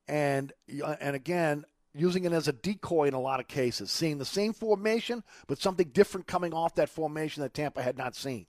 and 0.08 0.54
uh, 0.84 0.95
and 1.00 1.15
again, 1.15 1.65
using 1.93 2.26
it 2.26 2.32
as 2.32 2.47
a 2.47 2.54
decoy 2.54 3.08
in 3.08 3.13
a 3.13 3.19
lot 3.19 3.39
of 3.39 3.47
cases, 3.47 3.91
seeing 3.91 4.17
the 4.17 4.26
same 4.26 4.54
formation, 4.54 5.24
but 5.47 5.60
something 5.60 5.89
different 5.89 6.28
coming 6.28 6.54
off 6.54 6.76
that 6.76 6.89
formation 6.89 7.41
that 7.41 7.54
Tampa 7.54 7.82
had 7.82 7.97
not 7.97 8.15
seen 8.15 8.45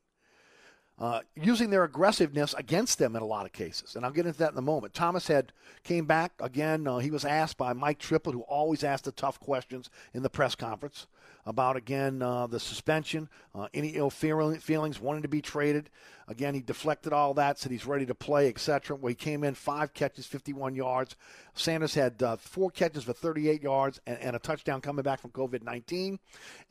uh, 1.03 1.21
using 1.35 1.69
their 1.69 1.83
aggressiveness 1.83 2.55
against 2.55 3.01
them 3.01 3.17
in 3.17 3.23
a 3.23 3.27
lot 3.27 3.45
of 3.45 3.53
cases. 3.53 3.97
And 3.97 4.05
I'll 4.05 4.13
get 4.13 4.25
into 4.25 4.39
that 4.39 4.53
in 4.53 4.59
a 4.59 4.63
moment. 4.63 4.95
Thomas 4.95 5.27
had 5.27 5.53
came 5.83 6.07
back 6.07 6.31
again. 6.39 6.87
Uh, 6.87 6.99
he 6.99 7.11
was 7.11 7.25
asked 7.25 7.57
by 7.59 7.73
Mike 7.73 7.99
Triplett, 7.99 8.37
who 8.37 8.43
always 8.43 8.85
asked 8.85 9.05
the 9.05 9.11
tough 9.11 9.41
questions 9.41 9.91
in 10.15 10.23
the 10.23 10.31
press 10.31 10.55
conference 10.55 11.09
about 11.45 11.77
again 11.77 12.23
uh, 12.23 12.47
the 12.47 12.61
suspension, 12.61 13.29
uh, 13.55 13.69
any 13.75 13.91
ill 13.91 14.11
feelings, 14.11 15.01
wanting 15.01 15.23
to 15.23 15.29
be 15.29 15.43
traded. 15.43 15.91
Again, 16.29 16.55
he 16.55 16.61
deflected 16.61 17.13
all 17.13 17.35
that, 17.35 17.59
said 17.59 17.73
he's 17.73 17.85
ready 17.85 18.07
to 18.07 18.15
play, 18.15 18.49
etc. 18.49 18.97
Well, 18.97 19.09
he 19.09 19.15
came 19.15 19.43
in 19.43 19.55
five 19.55 19.93
catches, 19.93 20.25
51 20.27 20.75
yards. 20.75 21.17
Sanders 21.55 21.95
had 21.95 22.23
uh, 22.23 22.37
four 22.37 22.71
catches 22.71 23.05
for 23.05 23.13
38 23.13 23.63
yards 23.63 24.01
and, 24.07 24.19
and, 24.21 24.37
a 24.37 24.39
touchdown 24.39 24.81
coming 24.81 25.03
back 25.03 25.21
from 25.21 25.33
COVID 25.33 25.63
19. 25.63 26.19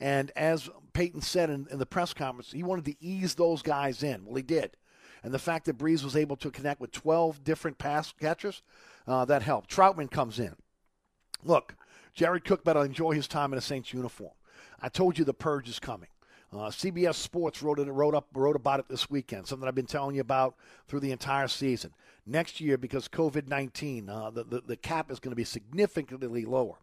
And 0.00 0.32
as 0.36 0.70
Payton 0.94 1.20
said 1.20 1.50
in, 1.50 1.66
in 1.70 1.78
the 1.78 1.86
press 1.86 2.14
conference, 2.14 2.52
he 2.52 2.62
wanted 2.62 2.86
to 2.86 3.04
ease 3.04 3.34
those 3.34 3.62
guys 3.62 4.02
in. 4.02 4.24
Well, 4.24 4.36
he 4.36 4.42
did. 4.42 4.76
And 5.22 5.32
the 5.32 5.38
fact 5.38 5.66
that 5.66 5.78
Brees 5.78 6.02
was 6.02 6.16
able 6.16 6.36
to 6.36 6.50
connect 6.50 6.80
with 6.80 6.90
12 6.90 7.44
different 7.44 7.78
pass 7.78 8.12
catchers, 8.18 8.62
uh, 9.06 9.24
that 9.26 9.42
helped. 9.42 9.70
Trautman 9.70 10.10
comes 10.10 10.38
in. 10.38 10.54
Look, 11.44 11.76
Jared 12.14 12.44
Cook 12.44 12.64
better 12.64 12.84
enjoy 12.84 13.12
his 13.12 13.28
time 13.28 13.52
in 13.52 13.58
a 13.58 13.62
Saints 13.62 13.92
uniform. 13.92 14.32
I 14.82 14.88
told 14.88 15.16
you 15.18 15.24
the 15.24 15.32
purge 15.32 15.68
is 15.68 15.78
coming. 15.78 16.08
Uh, 16.52 16.68
CBS 16.68 17.14
Sports 17.14 17.62
wrote 17.62 17.78
it, 17.78 17.90
wrote 17.90 18.14
up, 18.14 18.26
wrote 18.34 18.56
about 18.56 18.78
it 18.78 18.86
this 18.88 19.08
weekend. 19.08 19.46
Something 19.46 19.66
I've 19.66 19.74
been 19.74 19.86
telling 19.86 20.16
you 20.16 20.20
about 20.20 20.54
through 20.86 21.00
the 21.00 21.12
entire 21.12 21.48
season. 21.48 21.94
Next 22.26 22.60
year, 22.60 22.76
because 22.76 23.08
COVID 23.08 23.48
nineteen, 23.48 24.08
uh, 24.08 24.30
the, 24.30 24.44
the, 24.44 24.60
the 24.60 24.76
cap 24.76 25.10
is 25.10 25.18
going 25.18 25.32
to 25.32 25.36
be 25.36 25.44
significantly 25.44 26.44
lower. 26.44 26.74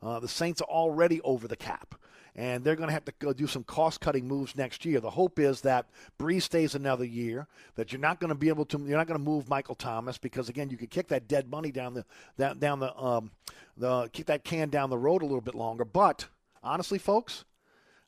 Uh, 0.00 0.20
the 0.20 0.28
Saints 0.28 0.60
are 0.60 0.68
already 0.68 1.20
over 1.22 1.48
the 1.48 1.56
cap, 1.56 1.96
and 2.36 2.62
they're 2.62 2.76
going 2.76 2.88
to 2.88 2.94
have 2.94 3.04
to 3.06 3.12
go 3.18 3.32
do 3.32 3.48
some 3.48 3.64
cost 3.64 4.00
cutting 4.00 4.28
moves 4.28 4.56
next 4.56 4.84
year. 4.84 5.00
The 5.00 5.10
hope 5.10 5.40
is 5.40 5.60
that 5.62 5.86
Brees 6.20 6.42
stays 6.42 6.76
another 6.76 7.04
year. 7.04 7.48
That 7.74 7.92
you're 7.92 8.00
not 8.00 8.20
going 8.20 8.28
to 8.28 8.36
be 8.36 8.48
able 8.48 8.64
to, 8.66 8.78
you're 8.78 8.96
not 8.96 9.08
going 9.08 9.18
to 9.18 9.24
move 9.24 9.48
Michael 9.48 9.74
Thomas 9.74 10.18
because 10.18 10.48
again, 10.48 10.70
you 10.70 10.76
could 10.76 10.90
kick 10.90 11.08
that 11.08 11.26
dead 11.26 11.50
money 11.50 11.72
down 11.72 11.94
the 11.94 12.04
down, 12.38 12.58
down 12.58 12.78
the 12.78 12.96
um, 12.96 13.32
the 13.76 14.08
kick 14.12 14.26
that 14.26 14.44
can 14.44 14.70
down 14.70 14.88
the 14.88 14.98
road 14.98 15.22
a 15.22 15.26
little 15.26 15.40
bit 15.40 15.56
longer. 15.56 15.84
But 15.84 16.26
honestly, 16.62 16.98
folks 16.98 17.44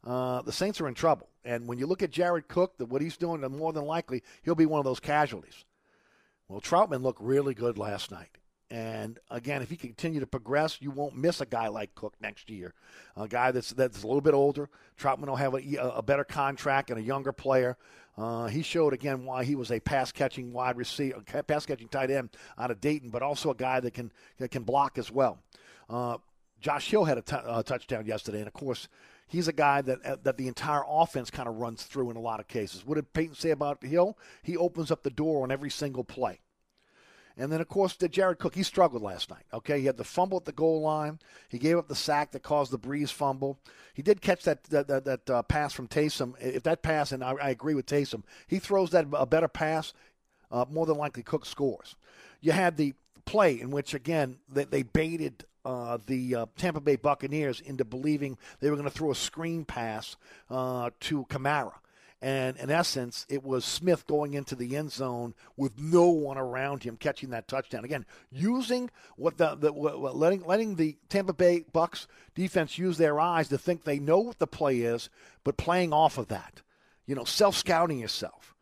uh, 0.04 0.42
the 0.42 0.52
Saints 0.52 0.80
are 0.80 0.88
in 0.88 0.94
trouble. 0.94 1.28
And 1.44 1.66
when 1.66 1.78
you 1.78 1.86
look 1.86 2.02
at 2.02 2.10
Jared 2.10 2.48
Cook, 2.48 2.78
the, 2.78 2.86
what 2.86 3.02
he's 3.02 3.16
doing, 3.16 3.40
more 3.40 3.72
than 3.72 3.84
likely 3.84 4.22
he'll 4.42 4.54
be 4.54 4.66
one 4.66 4.78
of 4.78 4.84
those 4.84 5.00
casualties. 5.00 5.64
Well, 6.48 6.60
Trautman 6.60 7.02
looked 7.02 7.20
really 7.20 7.54
good 7.54 7.78
last 7.78 8.10
night. 8.10 8.30
And 8.70 9.18
again, 9.30 9.62
if 9.62 9.70
he 9.70 9.76
continue 9.76 10.20
to 10.20 10.26
progress, 10.26 10.80
you 10.80 10.90
won't 10.90 11.16
miss 11.16 11.40
a 11.40 11.46
guy 11.46 11.68
like 11.68 11.94
Cook 11.94 12.14
next 12.20 12.50
year. 12.50 12.74
A 13.16 13.26
guy 13.26 13.50
that's 13.50 13.70
that's 13.70 14.02
a 14.02 14.06
little 14.06 14.20
bit 14.20 14.34
older. 14.34 14.68
Trautman 14.98 15.26
will 15.26 15.36
have 15.36 15.54
a, 15.54 15.92
a 15.94 16.02
better 16.02 16.24
contract 16.24 16.90
and 16.90 16.98
a 16.98 17.02
younger 17.02 17.32
player. 17.32 17.78
Uh, 18.18 18.46
he 18.46 18.62
showed 18.62 18.92
again 18.92 19.24
why 19.24 19.44
he 19.44 19.54
was 19.54 19.70
a 19.70 19.80
pass 19.80 20.12
catching 20.12 20.52
wide 20.52 20.76
receiver, 20.76 21.22
pass 21.46 21.64
catching 21.64 21.88
tight 21.88 22.10
end 22.10 22.28
out 22.58 22.70
of 22.70 22.78
Dayton, 22.78 23.08
but 23.08 23.22
also 23.22 23.50
a 23.50 23.54
guy 23.54 23.80
that 23.80 23.94
can 23.94 24.12
that 24.36 24.50
can 24.50 24.64
block 24.64 24.98
as 24.98 25.10
well. 25.10 25.38
Uh, 25.88 26.18
Josh 26.60 26.90
Hill 26.90 27.04
had 27.04 27.18
a, 27.18 27.22
t- 27.22 27.36
a 27.44 27.62
touchdown 27.62 28.06
yesterday, 28.06 28.38
and 28.38 28.46
of 28.46 28.52
course, 28.52 28.88
he's 29.26 29.48
a 29.48 29.52
guy 29.52 29.82
that 29.82 30.04
uh, 30.04 30.16
that 30.22 30.36
the 30.36 30.48
entire 30.48 30.82
offense 30.88 31.30
kind 31.30 31.48
of 31.48 31.56
runs 31.56 31.84
through 31.84 32.10
in 32.10 32.16
a 32.16 32.20
lot 32.20 32.40
of 32.40 32.48
cases. 32.48 32.84
What 32.84 32.96
did 32.96 33.12
Payton 33.12 33.36
say 33.36 33.50
about 33.50 33.84
Hill? 33.84 34.18
He 34.42 34.56
opens 34.56 34.90
up 34.90 35.02
the 35.02 35.10
door 35.10 35.42
on 35.42 35.52
every 35.52 35.70
single 35.70 36.04
play. 36.04 36.40
And 37.40 37.52
then, 37.52 37.60
of 37.60 37.68
course, 37.68 37.94
the 37.94 38.08
Jared 38.08 38.40
Cook, 38.40 38.56
he 38.56 38.64
struggled 38.64 39.00
last 39.00 39.30
night. 39.30 39.44
Okay, 39.54 39.78
he 39.78 39.86
had 39.86 39.96
the 39.96 40.02
fumble 40.02 40.38
at 40.38 40.44
the 40.44 40.50
goal 40.50 40.80
line. 40.80 41.20
He 41.48 41.58
gave 41.58 41.78
up 41.78 41.86
the 41.86 41.94
sack 41.94 42.32
that 42.32 42.42
caused 42.42 42.72
the 42.72 42.78
Brees 42.80 43.12
fumble. 43.12 43.60
He 43.94 44.02
did 44.02 44.20
catch 44.20 44.42
that 44.42 44.64
that 44.64 44.88
that, 44.88 45.04
that 45.04 45.30
uh, 45.30 45.42
pass 45.42 45.72
from 45.72 45.86
Taysom. 45.86 46.34
If 46.40 46.64
that 46.64 46.82
pass, 46.82 47.12
and 47.12 47.22
I, 47.22 47.34
I, 47.34 47.50
agree 47.50 47.74
with 47.74 47.86
Taysom, 47.86 48.24
he 48.48 48.58
throws 48.58 48.90
that 48.90 49.06
a 49.12 49.26
better 49.26 49.46
pass, 49.46 49.92
uh, 50.50 50.64
more 50.68 50.84
than 50.84 50.98
likely 50.98 51.22
Cook 51.22 51.46
scores. 51.46 51.94
You 52.40 52.52
had 52.52 52.76
the 52.76 52.94
play 53.24 53.60
in 53.60 53.70
which 53.70 53.94
again 53.94 54.38
they, 54.48 54.64
they 54.64 54.82
baited 54.82 55.44
uh, 55.68 55.98
the 56.06 56.34
uh, 56.34 56.46
Tampa 56.56 56.80
Bay 56.80 56.96
Buccaneers 56.96 57.60
into 57.60 57.84
believing 57.84 58.38
they 58.60 58.70
were 58.70 58.76
going 58.76 58.88
to 58.88 58.94
throw 58.94 59.10
a 59.10 59.14
screen 59.14 59.66
pass 59.66 60.16
uh, 60.48 60.88
to 61.00 61.26
Kamara. 61.26 61.74
And 62.22 62.56
in 62.56 62.70
essence, 62.70 63.26
it 63.28 63.44
was 63.44 63.66
Smith 63.66 64.06
going 64.06 64.32
into 64.32 64.56
the 64.56 64.76
end 64.76 64.90
zone 64.90 65.34
with 65.56 65.78
no 65.78 66.08
one 66.08 66.38
around 66.38 66.82
him 66.82 66.96
catching 66.96 67.30
that 67.30 67.46
touchdown. 67.46 67.84
Again, 67.84 68.06
using 68.32 68.90
what 69.16 69.36
the, 69.36 69.56
the 69.56 69.72
what, 69.72 70.16
letting 70.16 70.42
letting 70.44 70.74
the 70.76 70.96
Tampa 71.10 71.34
Bay 71.34 71.64
Bucks 71.70 72.08
defense 72.34 72.78
use 72.78 72.96
their 72.96 73.20
eyes 73.20 73.48
to 73.48 73.58
think 73.58 73.84
they 73.84 74.00
know 74.00 74.18
what 74.18 74.38
the 74.38 74.48
play 74.48 74.80
is, 74.80 75.10
but 75.44 75.58
playing 75.58 75.92
off 75.92 76.16
of 76.16 76.28
that. 76.28 76.62
You 77.06 77.14
know, 77.14 77.24
self 77.24 77.56
scouting 77.56 78.00
yourself. 78.00 78.54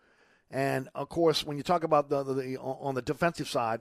And 0.51 0.89
of 0.95 1.09
course, 1.09 1.45
when 1.47 1.57
you 1.57 1.63
talk 1.63 1.83
about 1.85 2.11
the, 2.11 2.25
the, 2.25 2.35
the 2.35 2.57
on 2.59 2.95
the 2.95 3.03
defensive 3.03 3.49
side, 3.49 3.81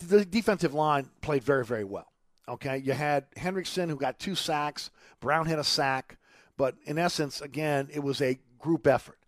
the 0.00 0.24
defensive 0.24 0.74
line 0.74 1.08
played 1.22 1.44
very 1.44 1.64
very 1.64 1.84
well. 1.84 2.11
Okay, 2.48 2.78
you 2.78 2.92
had 2.92 3.30
Hendrickson 3.32 3.88
who 3.88 3.96
got 3.96 4.18
two 4.18 4.34
sacks. 4.34 4.90
Brown 5.20 5.46
had 5.46 5.58
a 5.58 5.64
sack, 5.64 6.18
but 6.56 6.74
in 6.84 6.98
essence, 6.98 7.40
again, 7.40 7.88
it 7.92 8.00
was 8.00 8.20
a 8.20 8.38
group 8.58 8.86
effort. 8.86 9.18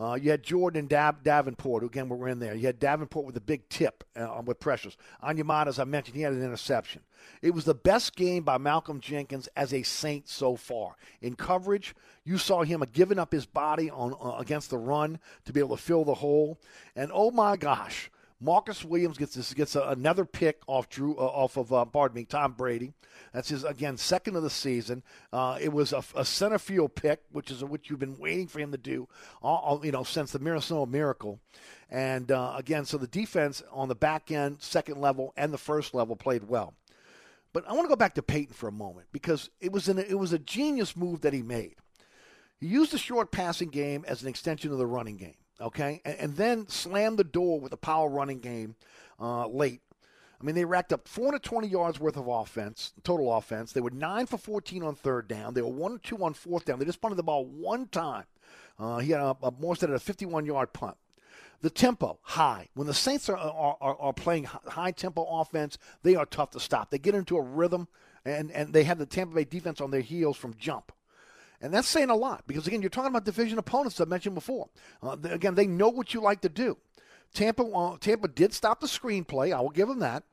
Uh, 0.00 0.14
you 0.14 0.30
had 0.30 0.42
Jordan 0.42 0.80
and 0.80 0.88
Dav- 0.88 1.22
Davenport, 1.22 1.82
who 1.82 1.86
again 1.86 2.08
were 2.08 2.28
in 2.28 2.38
there. 2.38 2.54
You 2.54 2.66
had 2.66 2.78
Davenport 2.78 3.26
with 3.26 3.36
a 3.36 3.42
big 3.42 3.68
tip 3.68 4.04
uh, 4.16 4.40
with 4.44 4.58
pressures. 4.58 4.96
Onyemata, 5.22 5.66
as 5.66 5.78
I 5.78 5.84
mentioned, 5.84 6.16
he 6.16 6.22
had 6.22 6.32
an 6.32 6.42
interception. 6.42 7.02
It 7.42 7.52
was 7.52 7.66
the 7.66 7.74
best 7.74 8.16
game 8.16 8.42
by 8.42 8.56
Malcolm 8.56 9.00
Jenkins 9.00 9.48
as 9.54 9.74
a 9.74 9.82
Saint 9.82 10.28
so 10.28 10.56
far. 10.56 10.96
In 11.20 11.36
coverage, 11.36 11.94
you 12.24 12.38
saw 12.38 12.62
him 12.62 12.82
giving 12.92 13.18
up 13.18 13.32
his 13.32 13.44
body 13.44 13.90
on 13.90 14.14
uh, 14.14 14.38
against 14.38 14.70
the 14.70 14.78
run 14.78 15.18
to 15.44 15.52
be 15.52 15.60
able 15.60 15.76
to 15.76 15.82
fill 15.82 16.04
the 16.04 16.14
hole. 16.14 16.58
And 16.96 17.10
oh 17.12 17.30
my 17.30 17.56
gosh, 17.58 18.10
Marcus 18.42 18.84
Williams 18.84 19.18
gets 19.18 19.36
this, 19.36 19.54
gets 19.54 19.76
a, 19.76 19.82
another 19.82 20.24
pick 20.24 20.62
off 20.66 20.88
Drew 20.88 21.16
uh, 21.16 21.20
off 21.20 21.56
of 21.56 21.72
uh, 21.72 21.84
pardon 21.84 22.16
me 22.16 22.24
Tom 22.24 22.52
Brady. 22.52 22.92
That's 23.32 23.48
his 23.48 23.62
again 23.62 23.96
second 23.96 24.34
of 24.34 24.42
the 24.42 24.50
season. 24.50 25.04
Uh, 25.32 25.58
it 25.60 25.72
was 25.72 25.92
a, 25.92 26.02
a, 26.16 26.24
center 26.24 26.58
field 26.58 26.96
pick, 26.96 27.22
which 27.30 27.52
is 27.52 27.62
what 27.62 27.88
you've 27.88 28.00
been 28.00 28.18
waiting 28.18 28.48
for 28.48 28.58
him 28.58 28.72
to 28.72 28.78
do, 28.78 29.08
all, 29.42 29.80
you 29.84 29.92
know, 29.92 30.02
since 30.02 30.32
the 30.32 30.40
Minnesota 30.40 30.90
Miracle. 30.90 31.38
And 31.88 32.32
uh, 32.32 32.54
again, 32.56 32.84
so 32.84 32.98
the 32.98 33.06
defense 33.06 33.62
on 33.70 33.88
the 33.88 33.94
back 33.94 34.32
end, 34.32 34.60
second 34.60 35.00
level, 35.00 35.32
and 35.36 35.52
the 35.52 35.58
first 35.58 35.94
level 35.94 36.16
played 36.16 36.48
well. 36.48 36.74
But 37.52 37.68
I 37.68 37.72
want 37.72 37.84
to 37.84 37.88
go 37.88 37.96
back 37.96 38.14
to 38.14 38.22
Payton 38.22 38.54
for 38.54 38.68
a 38.68 38.72
moment 38.72 39.06
because 39.12 39.50
it 39.60 39.70
was 39.70 39.88
an, 39.88 39.98
it 39.98 40.18
was 40.18 40.32
a 40.32 40.38
genius 40.38 40.96
move 40.96 41.20
that 41.20 41.32
he 41.32 41.42
made. 41.42 41.76
He 42.58 42.66
used 42.66 42.92
the 42.92 42.98
short 42.98 43.30
passing 43.30 43.68
game 43.68 44.04
as 44.08 44.22
an 44.22 44.28
extension 44.28 44.72
of 44.72 44.78
the 44.78 44.86
running 44.86 45.16
game 45.16 45.34
okay, 45.62 46.00
and, 46.04 46.16
and 46.18 46.36
then 46.36 46.68
slammed 46.68 47.18
the 47.18 47.24
door 47.24 47.60
with 47.60 47.72
a 47.72 47.76
power 47.76 48.08
running 48.08 48.40
game 48.40 48.76
uh, 49.20 49.46
late. 49.46 49.80
I 50.40 50.44
mean, 50.44 50.56
they 50.56 50.64
racked 50.64 50.92
up 50.92 51.06
420 51.06 51.68
yards 51.68 52.00
worth 52.00 52.16
of 52.16 52.26
offense, 52.26 52.92
total 53.04 53.32
offense. 53.32 53.72
They 53.72 53.80
were 53.80 53.90
9 53.90 54.26
for 54.26 54.38
14 54.38 54.82
on 54.82 54.96
third 54.96 55.28
down. 55.28 55.54
They 55.54 55.62
were 55.62 55.68
1 55.68 56.00
2 56.00 56.16
on 56.16 56.34
fourth 56.34 56.64
down. 56.64 56.80
They 56.80 56.84
just 56.84 57.00
punted 57.00 57.16
the 57.16 57.22
ball 57.22 57.46
one 57.46 57.86
time. 57.86 58.24
Uh, 58.78 58.98
he 58.98 59.12
had 59.12 59.20
a, 59.20 59.36
a 59.42 59.52
Morstead 59.52 59.84
at 59.84 59.90
a 59.90 60.00
51 60.00 60.44
yard 60.44 60.72
punt. 60.72 60.96
The 61.60 61.70
tempo, 61.70 62.18
high. 62.22 62.68
When 62.74 62.88
the 62.88 62.94
Saints 62.94 63.28
are, 63.28 63.36
are, 63.36 63.76
are, 63.80 63.96
are 63.96 64.12
playing 64.12 64.44
high 64.44 64.90
tempo 64.90 65.24
offense, 65.24 65.78
they 66.02 66.16
are 66.16 66.26
tough 66.26 66.50
to 66.50 66.60
stop. 66.60 66.90
They 66.90 66.98
get 66.98 67.14
into 67.14 67.36
a 67.36 67.42
rhythm, 67.42 67.86
and, 68.24 68.50
and 68.50 68.72
they 68.72 68.82
have 68.82 68.98
the 68.98 69.06
Tampa 69.06 69.36
Bay 69.36 69.44
defense 69.44 69.80
on 69.80 69.92
their 69.92 70.00
heels 70.00 70.36
from 70.36 70.54
jump. 70.58 70.90
And 71.62 71.72
that's 71.72 71.88
saying 71.88 72.10
a 72.10 72.16
lot 72.16 72.42
because, 72.48 72.66
again, 72.66 72.82
you're 72.82 72.90
talking 72.90 73.10
about 73.10 73.24
division 73.24 73.56
opponents 73.56 74.00
I 74.00 74.04
mentioned 74.04 74.34
before. 74.34 74.68
Uh, 75.00 75.16
again, 75.22 75.54
they 75.54 75.66
know 75.66 75.88
what 75.88 76.12
you 76.12 76.20
like 76.20 76.40
to 76.40 76.48
do. 76.48 76.76
Tampa, 77.32 77.62
uh, 77.62 77.96
Tampa 77.98 78.26
did 78.28 78.52
stop 78.52 78.80
the 78.80 78.88
screenplay. 78.88 79.54
I 79.54 79.60
will 79.60 79.70
give 79.70 79.88
them 79.88 80.00
that. 80.00 80.24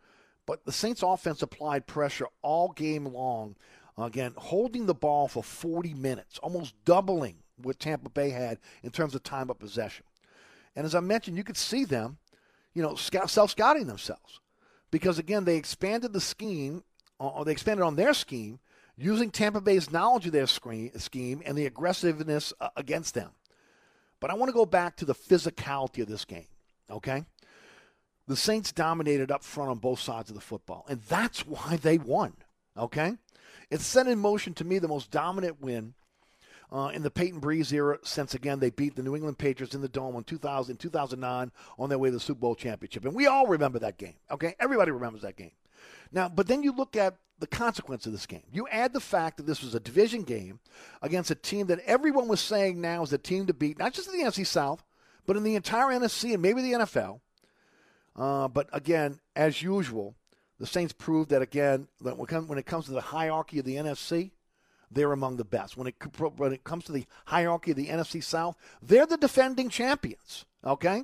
But 0.48 0.66
the 0.66 0.72
Saints 0.72 1.04
offense 1.04 1.44
applied 1.44 1.86
pressure 1.86 2.26
all 2.42 2.72
game 2.72 3.06
long. 3.06 3.56
Again, 3.96 4.34
holding 4.36 4.88
the 4.88 4.96
ball 4.96 5.28
for 5.28 5.44
40 5.44 5.94
minutes, 5.94 6.40
almost 6.40 6.74
doubling 6.86 7.36
what 7.62 7.80
Tampa 7.80 8.10
Bay 8.10 8.32
had 8.32 8.58
in 8.82 8.90
terms 8.90 9.14
of 9.14 9.22
time 9.22 9.52
of 9.52 9.60
possession. 9.60 10.06
And 10.76 10.86
as 10.86 10.96
I 10.96 11.02
mentioned, 11.02 11.38
you 11.38 11.44
could 11.44 11.58
see 11.58 11.86
them, 11.86 12.18
you 12.74 12.82
know, 12.82 12.96
self 12.96 13.52
scouting 13.52 13.86
themselves. 13.86 14.40
Because, 14.90 15.20
again, 15.20 15.46
they 15.46 15.58
expanded 15.58 16.14
the 16.14 16.22
scheme, 16.22 16.84
or 17.20 17.46
they 17.46 17.52
expanded 17.52 17.84
on 17.84 17.96
their 17.96 18.16
scheme 18.16 18.60
using 19.00 19.32
Tampa 19.32 19.62
Bay's 19.62 19.92
knowledge 19.92 20.26
of 20.26 20.34
their 20.34 20.48
scheme 20.48 21.42
and 21.46 21.58
the 21.58 21.66
aggressiveness 21.66 22.54
uh, 22.60 22.70
against 22.76 23.14
them. 23.14 23.32
But 24.20 24.30
I 24.30 24.34
want 24.34 24.50
to 24.50 24.54
go 24.54 24.66
back 24.66 24.98
to 24.98 25.06
the 25.06 25.16
physicality 25.16 26.02
of 26.02 26.10
this 26.10 26.26
game, 26.26 26.48
okay? 26.92 27.24
The 28.28 28.36
Saints 28.36 28.72
dominated 28.72 29.32
up 29.32 29.44
front 29.44 29.72
on 29.72 29.78
both 29.78 30.00
sides 30.00 30.30
of 30.30 30.36
the 30.36 30.42
football, 30.42 30.86
and 30.90 31.02
that's 31.04 31.48
why 31.48 31.78
they 31.78 31.98
won, 31.98 32.34
okay? 32.78 33.14
It 33.70 33.82
set 33.82 34.08
in 34.08 34.20
motion, 34.20 34.54
to 34.56 34.66
me, 34.66 34.80
the 34.80 34.88
most 34.88 35.12
dominant 35.12 35.62
win 35.62 35.94
uh, 36.72 36.92
in 36.94 37.02
the 37.02 37.10
Payton 37.10 37.40
Brees 37.40 37.72
era 37.72 37.98
since, 38.04 38.34
again, 38.34 38.60
they 38.60 38.70
beat 38.70 38.96
the 38.96 39.04
New 39.04 39.16
England 39.16 39.38
Patriots 39.38 39.74
in 39.74 39.82
the 39.82 39.88
Dome 39.88 40.18
in 40.18 40.24
2000, 40.24 40.78
2009 40.78 41.52
on 41.78 41.90
their 41.90 41.98
way 41.98 42.10
to 42.10 42.14
the 42.14 42.20
Super 42.20 42.42
Bowl 42.42 42.56
championship. 42.56 43.06
And 43.06 43.16
we 43.16 43.28
all 43.28 43.48
remember 43.48 43.80
that 43.80 43.98
game, 43.98 44.16
okay? 44.30 44.56
Everybody 44.60 44.92
remembers 44.92 45.22
that 45.22 45.38
game. 45.38 45.52
Now, 46.12 46.28
but 46.28 46.48
then 46.48 46.64
you 46.64 46.74
look 46.74 46.96
at 46.98 47.16
the 47.40 47.48
consequence 47.48 48.06
of 48.06 48.12
this 48.12 48.26
game. 48.26 48.44
You 48.52 48.68
add 48.70 48.94
the 48.94 49.00
fact 49.00 49.38
that 49.38 49.46
this 49.46 49.64
was 49.64 49.76
a 49.76 49.80
division 49.80 50.24
game 50.24 50.60
against 51.02 51.32
a 51.32 51.36
team 51.36 51.68
that 51.68 51.80
everyone 51.86 52.28
was 52.28 52.42
saying 52.42 52.82
now 52.82 53.04
is 53.04 53.10
the 53.10 53.18
team 53.18 53.48
to 53.48 53.54
beat, 53.54 53.80
not 53.80 53.94
just 53.94 54.10
in 54.10 54.18
the 54.18 54.26
NFC 54.26 54.46
South, 54.46 54.84
but 55.26 55.38
in 55.38 55.44
the 55.44 55.56
entire 55.56 55.88
NFC 55.88 56.34
and 56.34 56.42
maybe 56.42 56.62
the 56.62 56.74
NFL. 56.74 57.22
Uh, 58.16 58.48
but 58.48 58.68
again, 58.74 59.20
as 59.36 59.62
usual, 59.62 60.16
the 60.60 60.68
Saints 60.68 60.92
proved 60.92 61.30
that 61.30 61.42
again 61.42 61.88
that 62.02 62.18
when 62.18 62.60
it 62.60 62.66
comes 62.66 62.86
to 62.86 62.92
the 62.92 63.02
hierarchy 63.02 63.60
of 63.60 63.66
the 63.66 63.76
NFC, 63.76 64.32
they're 64.92 65.14
among 65.14 65.38
the 65.38 65.46
best. 65.46 65.78
When 65.78 65.88
it 65.88 65.96
when 66.38 66.52
it 66.52 66.64
comes 66.64 66.86
to 66.86 66.92
the 66.92 67.06
hierarchy 67.26 67.72
of 67.72 67.78
the 67.78 67.88
NFC 67.88 68.24
South, 68.24 68.58
they're 68.82 69.06
the 69.06 69.18
defending 69.18 69.70
champions. 69.70 70.46
Okay, 70.66 71.04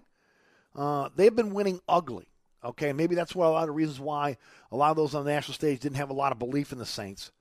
uh, 0.76 1.10
they've 1.16 1.36
been 1.36 1.54
winning 1.54 1.80
ugly. 1.88 2.28
Okay, 2.66 2.94
maybe 2.94 3.14
that's 3.14 3.36
why 3.36 3.46
a 3.46 3.52
lot 3.52 3.70
of 3.70 3.76
reasons 3.76 4.00
why 4.00 4.38
a 4.72 4.76
lot 4.76 4.90
of 4.90 4.98
those 4.98 5.14
on 5.14 5.24
the 5.24 5.32
national 5.32 5.54
stage 5.54 5.80
didn't 5.80 5.98
have 5.98 6.10
a 6.10 6.14
lot 6.14 6.32
of 6.32 6.40
belief 6.40 6.72
in 6.72 6.80
the 6.80 6.86
Saints. 6.86 7.32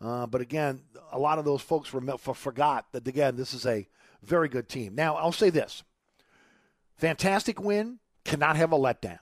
Uh, 0.00 0.26
but 0.26 0.40
again, 0.40 0.82
a 1.12 1.18
lot 1.18 1.38
of 1.38 1.44
those 1.44 1.62
folks 1.62 1.94
rem- 1.94 2.18
forgot 2.18 2.86
that 2.92 3.06
again 3.06 3.36
this 3.36 3.54
is 3.54 3.64
a 3.64 3.86
very 4.22 4.48
good 4.48 4.68
team. 4.68 4.94
Now 4.94 5.14
I'll 5.14 5.32
say 5.32 5.50
this: 5.50 5.84
fantastic 6.96 7.62
win, 7.62 8.00
cannot 8.24 8.56
have 8.56 8.72
a 8.72 8.78
letdown. 8.78 9.20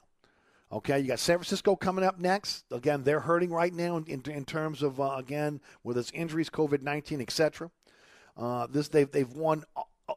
Okay, 0.73 0.99
you 1.01 1.09
got 1.09 1.19
San 1.19 1.37
Francisco 1.37 1.77
coming 1.77 2.03
up 2.03 2.19
next. 2.19 2.65
Again, 2.73 3.03
they're 3.05 3.21
hurting 3.21 3.51
right 3.51 3.75
now 3.75 3.99
in, 3.99 4.07
in, 4.07 4.23
in 4.33 4.45
terms 4.47 4.83
of 4.83 4.99
uh, 5.01 5.17
again 5.19 5.61
with 5.85 5.99
its 5.99 6.11
injuries, 6.13 6.49
COVID 6.49 6.81
nineteen, 6.81 7.21
etc. 7.21 7.71
Uh, 8.39 8.67
this 8.69 8.89
they've 8.89 9.11
they've 9.11 9.33
won 9.33 9.65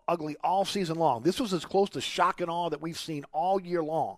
ugly 0.07 0.37
all 0.43 0.63
season 0.63 0.97
long. 0.97 1.23
This 1.23 1.41
was 1.41 1.53
as 1.53 1.65
close 1.65 1.89
to 1.91 2.01
shock 2.01 2.39
and 2.39 2.49
awe 2.49 2.69
that 2.69 2.81
we've 2.81 2.97
seen 2.97 3.25
all 3.33 3.59
year 3.59 3.83
long. 3.83 4.17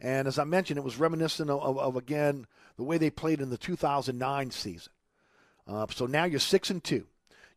And 0.00 0.28
as 0.28 0.38
I 0.38 0.44
mentioned, 0.44 0.78
it 0.78 0.84
was 0.84 0.98
reminiscent 0.98 1.50
of, 1.50 1.62
of, 1.62 1.78
of 1.78 1.96
again, 1.96 2.46
the 2.76 2.84
way 2.84 2.98
they 2.98 3.10
played 3.10 3.40
in 3.40 3.50
the 3.50 3.56
2009 3.56 4.50
season. 4.50 4.92
Uh, 5.66 5.86
so 5.90 6.06
now 6.06 6.24
you're 6.24 6.38
6 6.38 6.70
and 6.70 6.84
2. 6.84 7.06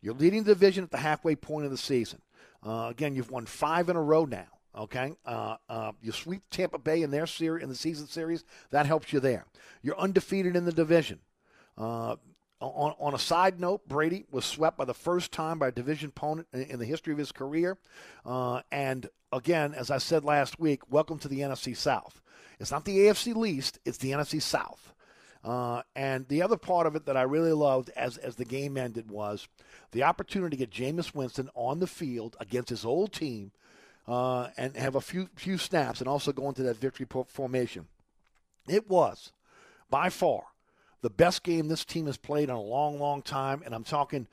You're 0.02 0.14
leading 0.14 0.44
the 0.44 0.54
division 0.54 0.84
at 0.84 0.92
the 0.92 0.98
halfway 0.98 1.36
point 1.36 1.66
of 1.66 1.72
the 1.72 1.78
season. 1.78 2.22
Uh, 2.66 2.88
again, 2.90 3.16
you've 3.16 3.32
won 3.32 3.46
five 3.46 3.90
in 3.90 3.96
a 3.96 4.02
row 4.02 4.26
now. 4.26 4.48
Okay, 4.76 5.14
uh, 5.26 5.58
uh, 5.68 5.92
you 6.02 6.12
sweep 6.12 6.44
Tampa 6.52 6.78
Bay 6.78 7.02
in 7.02 7.10
their 7.10 7.26
series 7.26 7.64
in 7.64 7.70
the 7.70 7.76
season 7.76 8.08
series. 8.08 8.46
That 8.70 8.86
helps 8.86 9.12
you 9.12 9.20
there. 9.20 9.46
You're 9.82 10.00
undefeated 10.00 10.56
in 10.56 10.66
the 10.66 10.72
division. 10.72 11.20
Uh, 11.78 12.18
on, 12.62 12.94
on, 13.00 13.14
a 13.14 13.20
side 13.20 13.60
note, 13.60 13.88
Brady 13.88 14.26
was 14.32 14.46
swept 14.46 14.78
by 14.78 14.86
the 14.86 14.94
first 14.94 15.32
time 15.32 15.60
by 15.60 15.70
a 15.70 15.72
division 15.72 16.10
opponent 16.10 16.48
in, 16.54 16.62
in 16.64 16.80
the 16.80 16.86
history 16.86 17.14
of 17.14 17.20
his 17.20 17.32
career. 17.32 17.78
Uh, 18.26 18.62
and 18.72 19.10
again, 19.32 19.74
as 19.74 19.90
I 19.90 19.98
said 19.98 20.24
last 20.24 20.60
week, 20.60 20.82
welcome 20.90 21.18
to 21.20 21.28
the 21.28 21.40
NFC 21.40 21.76
South. 21.76 22.22
It's 22.60 22.72
not 22.72 22.86
the 22.86 22.98
AFC 22.98 23.36
least, 23.36 23.80
it's 23.86 23.98
the 23.98 24.12
NFC 24.12 24.42
South. 24.42 24.94
Uh, 25.44 25.82
and 25.96 26.28
the 26.28 26.42
other 26.42 26.58
part 26.58 26.86
of 26.86 26.96
it 26.96 27.06
that 27.06 27.16
I 27.16 27.22
really 27.22 27.54
loved 27.54 27.90
as, 27.96 28.18
as 28.18 28.36
the 28.36 28.44
game 28.44 28.76
ended 28.76 29.10
was 29.10 29.48
the 29.92 30.04
opportunity 30.04 30.58
to 30.58 30.66
get 30.66 30.72
Jameis 30.72 31.16
Winston 31.16 31.50
on 31.56 31.80
the 31.80 31.88
field 31.88 32.36
against 32.40 32.70
his 32.70 32.84
old 32.84 33.14
team 33.14 33.52
uh, 34.08 34.50
and 34.58 34.76
have 34.76 34.96
a 34.96 35.02
few, 35.02 35.30
few 35.36 35.58
snaps 35.58 36.02
and 36.02 36.10
also 36.10 36.34
go 36.34 36.50
into 36.50 36.64
that 36.64 36.78
victory 36.78 37.08
formation. 37.28 37.88
It 38.68 38.90
was, 38.90 39.32
by 39.90 40.10
far, 40.10 40.44
the 41.02 41.10
best 41.10 41.44
game 41.44 41.68
this 41.68 41.86
team 41.86 42.08
has 42.08 42.18
played 42.18 42.50
in 42.50 42.56
a 42.56 42.62
long, 42.62 43.00
long 43.00 43.22
time. 43.22 43.62
And 43.66 43.74
I'm 43.74 43.86
talking 43.86 44.28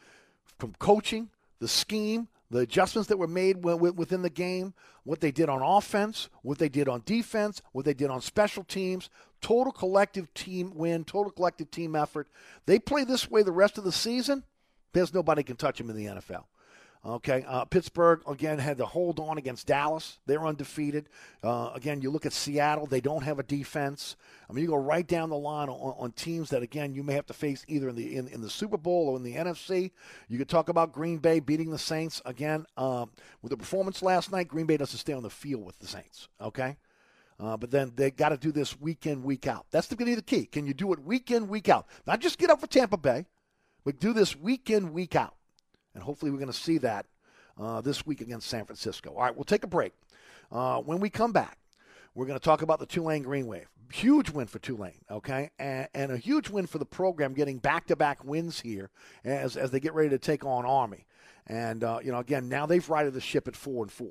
from 0.59 0.75
coaching, 0.79 1.31
the 1.61 1.69
scheme, 1.69 2.29
the 2.51 2.59
adjustments 2.61 3.09
that 3.09 3.17
were 3.17 3.27
made 3.27 3.65
within 3.65 4.23
the 4.23 4.31
game, 4.31 4.75
what 5.05 5.21
they 5.21 5.31
did 5.31 5.49
on 5.49 5.63
offense, 5.63 6.29
what 6.43 6.59
they 6.59 6.69
did 6.69 6.89
on 6.89 7.03
defense, 7.05 7.61
what 7.73 7.85
they 7.85 7.95
did 7.95 8.11
on 8.11 8.21
special 8.21 8.63
teams, 8.65 9.11
total 9.41 9.73
collective 9.73 10.33
team 10.35 10.73
win, 10.75 11.05
total 11.05 11.33
collective 11.33 11.71
team 11.71 11.97
effort. 11.97 12.29
They 12.67 12.79
play 12.79 13.05
this 13.05 13.31
way 13.31 13.43
the 13.43 13.53
rest 13.53 13.79
of 13.79 13.85
the 13.85 13.93
season, 13.93 14.45
there's 14.93 15.13
nobody 15.13 15.43
can 15.43 15.57
touch 15.57 15.79
them 15.79 15.91
in 15.91 15.97
the 15.97 16.07
NFL. 16.07 16.45
Okay, 17.07 17.45
uh, 17.47 17.65
Pittsburgh 17.67 18.21
again 18.27 18.59
had 18.59 18.79
to 18.79 18.87
hold 18.87 19.21
on 19.21 19.39
against 19.39 19.69
Dallas. 19.69 20.19
They're 20.27 20.45
undefeated. 20.45 21.09
Uh, 21.41 21.71
again, 21.73 22.03
you 22.03 22.11
look 22.11 22.27
at 22.27 22.33
Seattle; 22.33 22.87
they 22.87 23.01
don't 23.01 23.23
have 23.23 23.39
a 23.39 23.45
defense. 23.45 24.17
I 24.51 24.53
mean, 24.53 24.63
you 24.65 24.71
go 24.71 24.77
right 24.77 25.07
down 25.07 25.31
the 25.31 25.37
line 25.37 25.69
on, 25.69 25.95
on 25.97 26.13
teams 26.13 26.51
that 26.51 26.65
again 26.65 26.95
you 26.95 27.05
may 27.05 27.13
have 27.15 27.27
to 27.27 27.33
face 27.33 27.65
either 27.69 27.89
in 27.89 27.95
the 27.95 28.17
in, 28.17 28.27
in, 28.29 28.41
the 28.41 28.51
Super 28.51 28.77
Bowl 28.77 29.11
or 29.11 29.17
in 29.17 29.23
the 29.23 29.37
NFC. 29.37 29.93
You 30.29 30.37
could 30.37 30.49
talk 30.49 30.69
about 30.69 30.93
Green 30.93 31.19
Bay 31.19 31.39
beating 31.39 31.71
the 31.71 31.79
Saints 31.79 32.21
again 32.25 32.67
um, 32.77 33.13
with 33.41 33.51
the 33.51 33.57
performance 33.57 34.03
last 34.03 34.33
night. 34.33 34.49
Green 34.49 34.67
Bay 34.67 34.77
doesn't 34.77 34.99
stay 34.99 35.13
on 35.13 35.23
the 35.23 35.31
field 35.31 35.65
with 35.65 35.79
the 35.79 35.87
Saints. 35.87 36.29
Okay. 36.41 36.77
Uh, 37.39 37.57
but 37.57 37.71
then 37.71 37.93
they 37.95 38.11
got 38.11 38.31
to 38.31 38.37
do 38.37 38.51
this 38.51 38.81
week 38.81 39.07
in, 39.07 39.23
week 39.23 39.47
out. 39.47 39.67
That's 39.71 39.87
going 39.89 39.99
to 39.99 40.05
be 40.07 40.15
the 40.15 40.23
key. 40.23 40.47
Can 40.47 40.67
you 40.67 40.75
do 40.75 40.93
it 40.93 41.05
week 41.05 41.31
in, 41.31 41.49
week 41.49 41.69
out? 41.69 41.87
Not 42.07 42.21
just 42.21 42.39
get 42.39 42.51
up 42.51 42.61
for 42.61 42.67
Tampa 42.67 42.97
Bay, 42.97 43.27
but 43.85 44.01
do 44.01 44.13
this 44.13 44.35
week 44.35 44.71
in, 44.71 44.93
week 44.93 45.15
out. 45.15 45.36
And 45.97 46.05
hopefully 46.05 46.31
we're 46.31 46.37
going 46.37 46.53
to 46.53 46.53
see 46.53 46.77
that 46.79 47.07
uh, 47.59 47.81
this 47.81 48.05
week 48.05 48.21
against 48.21 48.49
San 48.49 48.67
Francisco. 48.67 49.15
All 49.15 49.23
right, 49.23 49.35
we'll 49.35 49.45
take 49.45 49.65
a 49.65 49.67
break. 49.67 49.95
Uh, 50.53 50.79
when 50.83 51.01
we 51.01 51.09
come 51.09 51.33
back, 51.33 51.59
we're 52.15 52.27
going 52.27 52.39
to 52.39 52.45
talk 52.45 52.61
about 52.61 52.81
the 52.81 52.87
Tulane 52.87 53.23
Green 53.23 53.47
Wave. 53.47 53.67
Huge 53.91 54.29
win 54.29 54.47
for 54.47 54.59
Tulane, 54.59 55.01
okay? 55.11 55.51
And, 55.59 55.89
and 55.95 56.13
a 56.13 56.19
huge 56.19 56.51
win 56.51 56.67
for 56.67 56.77
the 56.77 56.85
program 56.85 57.33
getting 57.33 57.57
back 57.57 57.87
to 57.87 57.97
back 57.97 58.23
wins 58.25 58.61
here 58.61 58.91
as, 59.25 59.57
as 59.57 59.71
they 59.71 59.81
get 59.81 59.95
ready 59.95 60.11
to 60.11 60.19
take 60.19 60.45
on 60.45 60.67
Army. 60.67 61.07
And, 61.47 61.85
uh, 61.85 61.99
you 62.03 62.13
know, 62.13 62.19
again, 62.19 62.49
now 62.49 62.67
they've 62.67 62.89
righted 62.89 63.15
the 63.15 63.21
ship 63.21 63.47
at 63.49 63.57
4 63.57 63.85
and 63.85 63.93
4. 63.93 64.09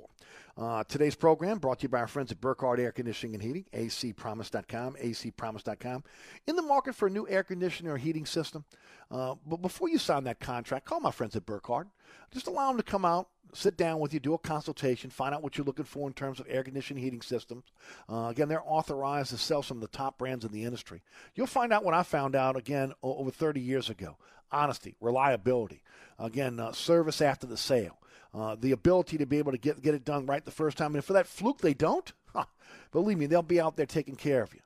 Uh, 0.57 0.83
today's 0.85 1.15
program 1.15 1.57
brought 1.59 1.79
to 1.79 1.83
you 1.83 1.89
by 1.89 1.99
our 1.99 2.07
friends 2.07 2.31
at 2.31 2.39
Burkhardt 2.39 2.79
Air 2.79 2.93
Conditioning 2.93 3.33
and 3.33 3.43
Heating, 3.43 3.65
acpromise.com, 3.73 4.95
acpromise.com. 4.95 6.03
In 6.47 6.55
the 6.55 6.61
market 6.61 6.95
for 6.95 7.07
a 7.07 7.11
new 7.11 7.27
air 7.27 7.43
conditioner 7.43 7.93
or 7.93 7.97
heating 7.97 8.25
system, 8.25 8.63
uh, 9.11 9.35
but 9.45 9.61
before 9.61 9.89
you 9.89 9.97
sign 9.97 10.23
that 10.23 10.39
contract, 10.39 10.85
call 10.85 11.01
my 11.01 11.11
friends 11.11 11.35
at 11.35 11.45
Burkhardt. 11.45 11.87
Just 12.31 12.47
allow 12.47 12.69
them 12.69 12.77
to 12.77 12.83
come 12.83 13.03
out, 13.03 13.27
sit 13.53 13.75
down 13.75 13.99
with 13.99 14.13
you, 14.13 14.19
do 14.21 14.33
a 14.33 14.37
consultation, 14.37 15.09
find 15.09 15.35
out 15.35 15.43
what 15.43 15.57
you're 15.57 15.65
looking 15.65 15.85
for 15.85 16.07
in 16.07 16.13
terms 16.13 16.39
of 16.39 16.47
air 16.49 16.63
conditioning 16.63 17.03
heating 17.03 17.21
systems. 17.21 17.65
Uh, 18.09 18.27
again, 18.29 18.47
they're 18.47 18.63
authorized 18.65 19.31
to 19.31 19.37
sell 19.37 19.61
some 19.61 19.77
of 19.77 19.81
the 19.81 19.97
top 19.97 20.17
brands 20.17 20.45
in 20.45 20.51
the 20.53 20.63
industry. 20.63 21.01
You'll 21.35 21.47
find 21.47 21.73
out 21.73 21.83
what 21.83 21.93
I 21.93 22.03
found 22.03 22.33
out 22.33 22.55
again 22.55 22.93
over 23.03 23.29
30 23.29 23.59
years 23.59 23.89
ago 23.89 24.17
honesty, 24.51 24.95
reliability, 24.99 25.81
again, 26.19 26.59
uh, 26.59 26.71
service 26.71 27.21
after 27.21 27.47
the 27.47 27.57
sale. 27.57 27.97
Uh, 28.33 28.55
the 28.59 28.73
ability 28.73 29.17
to 29.17 29.25
be 29.25 29.37
able 29.37 29.53
to 29.53 29.57
get 29.57 29.81
get 29.81 29.95
it 29.95 30.03
done 30.03 30.25
right 30.25 30.43
the 30.43 30.51
first 30.51 30.77
time. 30.77 30.87
And 30.87 30.97
if 30.97 31.05
for 31.05 31.13
that 31.13 31.25
fluke 31.25 31.59
they 31.59 31.73
don't, 31.73 32.11
huh, 32.35 32.45
believe 32.91 33.17
me, 33.17 33.27
they'll 33.27 33.41
be 33.41 33.61
out 33.61 33.77
there 33.77 33.85
taking 33.85 34.15
care 34.15 34.43
of 34.43 34.53
you. 34.53 34.59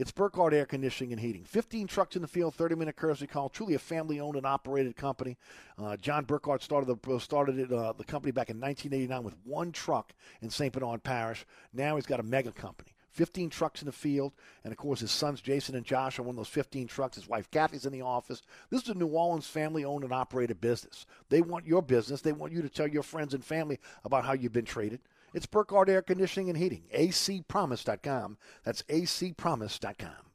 It's 0.00 0.12
Burkhardt 0.12 0.54
Air 0.54 0.64
Conditioning 0.64 1.12
and 1.12 1.20
Heating. 1.20 1.44
15 1.44 1.86
trucks 1.86 2.16
in 2.16 2.22
the 2.22 2.28
field, 2.28 2.54
30 2.54 2.74
minute 2.74 2.96
courtesy 2.96 3.26
call. 3.26 3.50
Truly 3.50 3.74
a 3.74 3.78
family 3.78 4.18
owned 4.18 4.36
and 4.36 4.46
operated 4.46 4.96
company. 4.96 5.36
Uh, 5.76 5.98
John 5.98 6.24
Burkhardt 6.24 6.62
started 6.62 6.88
the 6.88 7.18
started 7.18 7.58
it, 7.58 7.70
uh, 7.70 7.92
the 7.92 8.04
company 8.04 8.32
back 8.32 8.48
in 8.48 8.58
1989 8.58 9.22
with 9.22 9.34
one 9.44 9.72
truck 9.72 10.14
in 10.40 10.48
St. 10.48 10.72
Bernard 10.72 11.02
Parish. 11.02 11.44
Now 11.74 11.96
he's 11.96 12.06
got 12.06 12.18
a 12.18 12.22
mega 12.22 12.52
company. 12.52 12.92
15 13.12 13.50
trucks 13.50 13.82
in 13.82 13.86
the 13.86 13.92
field. 13.92 14.32
And 14.64 14.72
of 14.72 14.78
course, 14.78 15.00
his 15.00 15.10
sons 15.10 15.40
Jason 15.40 15.74
and 15.74 15.84
Josh 15.84 16.18
are 16.18 16.22
one 16.22 16.34
of 16.34 16.36
those 16.36 16.48
15 16.48 16.86
trucks. 16.86 17.16
His 17.16 17.28
wife 17.28 17.50
Kathy's 17.50 17.86
in 17.86 17.92
the 17.92 18.02
office. 18.02 18.42
This 18.70 18.82
is 18.82 18.88
a 18.88 18.94
New 18.94 19.06
Orleans 19.06 19.46
family 19.46 19.84
owned 19.84 20.04
and 20.04 20.12
operated 20.12 20.60
business. 20.60 21.06
They 21.28 21.40
want 21.40 21.66
your 21.66 21.82
business. 21.82 22.20
They 22.20 22.32
want 22.32 22.52
you 22.52 22.62
to 22.62 22.68
tell 22.68 22.88
your 22.88 23.02
friends 23.02 23.34
and 23.34 23.44
family 23.44 23.78
about 24.04 24.24
how 24.24 24.32
you've 24.32 24.52
been 24.52 24.64
treated. 24.64 25.00
It's 25.32 25.46
Burkhardt 25.46 25.88
Air 25.88 26.02
Conditioning 26.02 26.48
and 26.48 26.58
Heating. 26.58 26.82
acpromise.com. 26.92 28.36
That's 28.64 28.82
acpromise.com. 28.82 30.29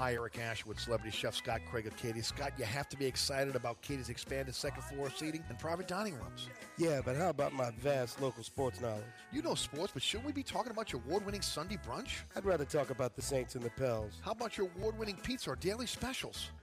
Hi, 0.00 0.14
Eric 0.14 0.38
Ashwood, 0.38 0.80
celebrity 0.80 1.14
chef 1.14 1.34
Scott 1.34 1.60
Craig 1.70 1.86
of 1.86 1.94
Katie. 1.94 2.22
Scott, 2.22 2.54
you 2.56 2.64
have 2.64 2.88
to 2.88 2.96
be 2.96 3.04
excited 3.04 3.54
about 3.54 3.82
Katie's 3.82 4.08
expanded 4.08 4.54
second 4.54 4.82
floor 4.84 5.10
seating 5.14 5.44
and 5.50 5.58
private 5.58 5.86
dining 5.86 6.14
rooms. 6.14 6.48
Yeah, 6.78 7.02
but 7.04 7.16
how 7.16 7.28
about 7.28 7.52
my 7.52 7.70
vast 7.82 8.18
local 8.18 8.42
sports 8.42 8.80
knowledge? 8.80 9.04
You 9.30 9.42
know 9.42 9.54
sports, 9.54 9.92
but 9.92 10.02
shouldn't 10.02 10.26
we 10.26 10.32
be 10.32 10.42
talking 10.42 10.72
about 10.72 10.90
your 10.90 11.02
award 11.06 11.26
winning 11.26 11.42
Sunday 11.42 11.76
brunch? 11.86 12.22
I'd 12.34 12.46
rather 12.46 12.64
talk 12.64 12.88
about 12.88 13.14
the 13.14 13.20
Saints 13.20 13.56
and 13.56 13.62
the 13.62 13.68
Pels. 13.68 14.14
How 14.22 14.30
about 14.30 14.56
your 14.56 14.70
award 14.74 14.98
winning 14.98 15.16
pizza 15.16 15.50
or 15.50 15.56
daily 15.56 15.84
specials? 15.84 16.48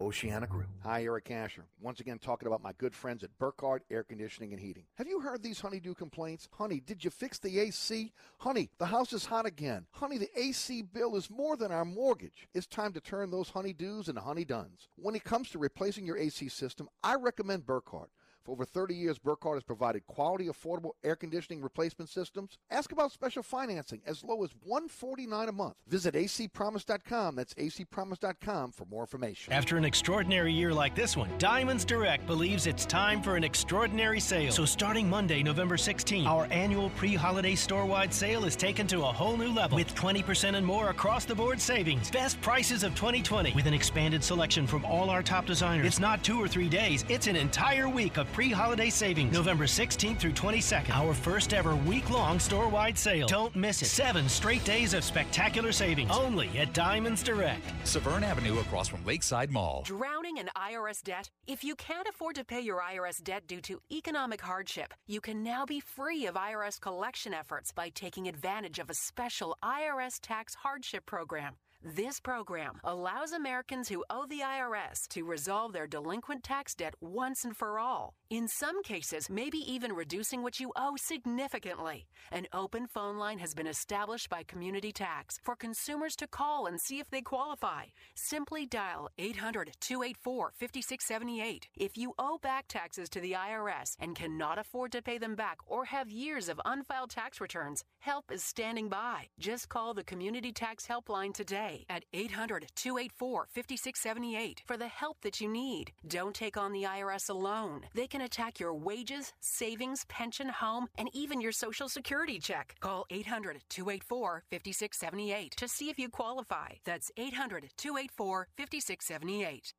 Oceana 0.00 0.46
Group. 0.46 0.68
Hi, 0.82 1.04
Eric 1.04 1.30
Asher. 1.30 1.64
Once 1.80 2.00
again, 2.00 2.18
talking 2.18 2.46
about 2.46 2.62
my 2.62 2.72
good 2.78 2.94
friends 2.94 3.22
at 3.24 3.36
Burkhardt 3.38 3.82
Air 3.90 4.04
Conditioning 4.04 4.52
and 4.52 4.60
Heating. 4.60 4.84
Have 4.94 5.08
you 5.08 5.20
heard 5.20 5.42
these 5.42 5.60
honeydew 5.60 5.94
complaints? 5.94 6.48
Honey, 6.52 6.80
did 6.80 7.04
you 7.04 7.10
fix 7.10 7.38
the 7.38 7.58
AC? 7.60 8.12
Honey, 8.38 8.70
the 8.78 8.86
house 8.86 9.12
is 9.12 9.26
hot 9.26 9.46
again. 9.46 9.86
Honey, 9.92 10.18
the 10.18 10.30
AC 10.38 10.82
bill 10.82 11.16
is 11.16 11.30
more 11.30 11.56
than 11.56 11.72
our 11.72 11.84
mortgage. 11.84 12.48
It's 12.54 12.66
time 12.66 12.92
to 12.92 13.00
turn 13.00 13.30
those 13.30 13.50
honeydews 13.50 14.08
into 14.08 14.20
honeyduns. 14.20 14.88
When 14.96 15.14
it 15.14 15.24
comes 15.24 15.50
to 15.50 15.58
replacing 15.58 16.06
your 16.06 16.18
AC 16.18 16.48
system, 16.48 16.88
I 17.02 17.14
recommend 17.14 17.66
Burkhardt. 17.66 18.10
For 18.46 18.52
over 18.52 18.64
30 18.64 18.94
years, 18.94 19.18
Burkhardt 19.18 19.56
has 19.56 19.64
provided 19.64 20.06
quality, 20.06 20.46
affordable 20.46 20.92
air 21.02 21.16
conditioning 21.16 21.60
replacement 21.60 22.08
systems. 22.08 22.58
Ask 22.70 22.92
about 22.92 23.10
special 23.10 23.42
financing 23.42 24.02
as 24.06 24.22
low 24.22 24.44
as 24.44 24.50
149 24.62 25.48
a 25.48 25.52
month. 25.52 25.74
Visit 25.88 26.14
acpromise.com. 26.14 27.34
That's 27.34 27.54
acpromise.com 27.54 28.70
for 28.70 28.84
more 28.84 29.02
information. 29.02 29.52
After 29.52 29.76
an 29.76 29.84
extraordinary 29.84 30.52
year 30.52 30.72
like 30.72 30.94
this 30.94 31.16
one, 31.16 31.28
Diamonds 31.38 31.84
Direct 31.84 32.24
believes 32.28 32.68
it's 32.68 32.86
time 32.86 33.20
for 33.20 33.34
an 33.34 33.42
extraordinary 33.42 34.20
sale. 34.20 34.52
So 34.52 34.64
starting 34.64 35.10
Monday, 35.10 35.42
November 35.42 35.76
16, 35.76 36.24
our 36.24 36.46
annual 36.52 36.90
pre-holiday 36.90 37.56
store-wide 37.56 38.14
sale 38.14 38.44
is 38.44 38.54
taken 38.54 38.86
to 38.86 39.00
a 39.00 39.12
whole 39.12 39.36
new 39.36 39.52
level 39.52 39.74
with 39.74 39.92
20% 39.96 40.54
and 40.54 40.64
more 40.64 40.90
across 40.90 41.24
the 41.24 41.34
board 41.34 41.60
savings. 41.60 42.12
Best 42.12 42.40
prices 42.42 42.84
of 42.84 42.94
2020 42.94 43.54
with 43.54 43.66
an 43.66 43.74
expanded 43.74 44.22
selection 44.22 44.68
from 44.68 44.84
all 44.84 45.10
our 45.10 45.24
top 45.24 45.46
designers. 45.46 45.84
It's 45.84 45.98
not 45.98 46.22
two 46.22 46.40
or 46.40 46.46
three 46.46 46.68
days, 46.68 47.04
it's 47.08 47.26
an 47.26 47.34
entire 47.34 47.88
week 47.88 48.18
of 48.18 48.32
pre-holiday 48.36 48.90
savings. 48.90 49.32
November 49.32 49.64
16th 49.64 50.18
through 50.18 50.32
22nd. 50.32 50.90
Our 50.90 51.14
first 51.14 51.54
ever 51.54 51.74
week-long 51.74 52.38
store-wide 52.38 52.98
sale. 52.98 53.26
Don't 53.26 53.56
miss 53.56 53.80
it. 53.80 53.86
Seven 53.86 54.28
straight 54.28 54.62
days 54.62 54.92
of 54.92 55.04
spectacular 55.04 55.72
savings. 55.72 56.10
Only 56.12 56.50
at 56.58 56.74
Diamonds 56.74 57.22
Direct. 57.22 57.64
Severn 57.84 58.22
Avenue 58.22 58.58
across 58.58 58.88
from 58.88 59.02
Lakeside 59.06 59.50
Mall. 59.50 59.84
Drowning 59.86 60.36
in 60.36 60.50
IRS 60.54 61.02
debt? 61.02 61.30
If 61.46 61.64
you 61.64 61.74
can't 61.76 62.06
afford 62.06 62.34
to 62.34 62.44
pay 62.44 62.60
your 62.60 62.78
IRS 62.78 63.24
debt 63.24 63.46
due 63.46 63.62
to 63.62 63.80
economic 63.90 64.42
hardship, 64.42 64.92
you 65.06 65.22
can 65.22 65.42
now 65.42 65.64
be 65.64 65.80
free 65.80 66.26
of 66.26 66.34
IRS 66.34 66.78
collection 66.78 67.32
efforts 67.32 67.72
by 67.72 67.88
taking 67.88 68.28
advantage 68.28 68.78
of 68.78 68.90
a 68.90 68.94
special 68.94 69.56
IRS 69.64 70.18
tax 70.20 70.54
hardship 70.56 71.06
program. 71.06 71.54
This 71.94 72.18
program 72.18 72.80
allows 72.82 73.30
Americans 73.30 73.88
who 73.88 74.04
owe 74.10 74.26
the 74.26 74.40
IRS 74.40 75.06
to 75.10 75.22
resolve 75.22 75.72
their 75.72 75.86
delinquent 75.86 76.42
tax 76.42 76.74
debt 76.74 76.94
once 77.00 77.44
and 77.44 77.56
for 77.56 77.78
all. 77.78 78.14
In 78.28 78.48
some 78.48 78.82
cases, 78.82 79.30
maybe 79.30 79.58
even 79.58 79.92
reducing 79.92 80.42
what 80.42 80.58
you 80.58 80.72
owe 80.74 80.96
significantly. 80.96 82.08
An 82.32 82.48
open 82.52 82.88
phone 82.88 83.18
line 83.18 83.38
has 83.38 83.54
been 83.54 83.68
established 83.68 84.28
by 84.28 84.42
Community 84.42 84.90
Tax 84.90 85.38
for 85.44 85.54
consumers 85.54 86.16
to 86.16 86.26
call 86.26 86.66
and 86.66 86.80
see 86.80 86.98
if 86.98 87.08
they 87.08 87.22
qualify. 87.22 87.84
Simply 88.16 88.66
dial 88.66 89.08
800 89.16 89.70
284 89.78 90.54
5678. 90.56 91.68
If 91.76 91.96
you 91.96 92.14
owe 92.18 92.38
back 92.42 92.64
taxes 92.66 93.08
to 93.10 93.20
the 93.20 93.36
IRS 93.38 93.94
and 94.00 94.16
cannot 94.16 94.58
afford 94.58 94.90
to 94.90 95.02
pay 95.02 95.18
them 95.18 95.36
back 95.36 95.58
or 95.68 95.84
have 95.84 96.10
years 96.10 96.48
of 96.48 96.60
unfiled 96.64 97.10
tax 97.10 97.40
returns, 97.40 97.84
help 98.00 98.32
is 98.32 98.42
standing 98.42 98.88
by. 98.88 99.28
Just 99.38 99.68
call 99.68 99.94
the 99.94 100.02
Community 100.02 100.50
Tax 100.50 100.84
Helpline 100.88 101.32
today 101.32 101.75
at 101.90 102.04
800 102.12 102.66
284 102.74 103.48
5678 103.52 104.62
for 104.66 104.76
the 104.76 104.88
help 104.88 105.20
that 105.22 105.40
you 105.40 105.48
need. 105.48 105.92
Don't 106.06 106.34
take 106.34 106.56
on 106.56 106.72
the 106.72 106.84
IRS 106.84 107.28
alone. 107.28 107.82
They 107.94 108.06
can 108.06 108.22
attack 108.22 108.60
your 108.60 108.74
wages, 108.74 109.32
savings, 109.40 110.04
pension, 110.08 110.48
home, 110.48 110.88
and 110.96 111.10
even 111.12 111.40
your 111.40 111.52
Social 111.52 111.88
Security 111.88 112.38
check. 112.38 112.76
Call 112.80 113.06
800 113.10 113.62
284 113.68 114.44
5678 114.50 115.56
to 115.56 115.68
see 115.68 115.90
if 115.90 115.98
you 115.98 116.08
qualify. 116.08 116.68
That's 116.84 117.10
800 117.16 117.70
284 117.76 118.48
5678. 118.56 119.74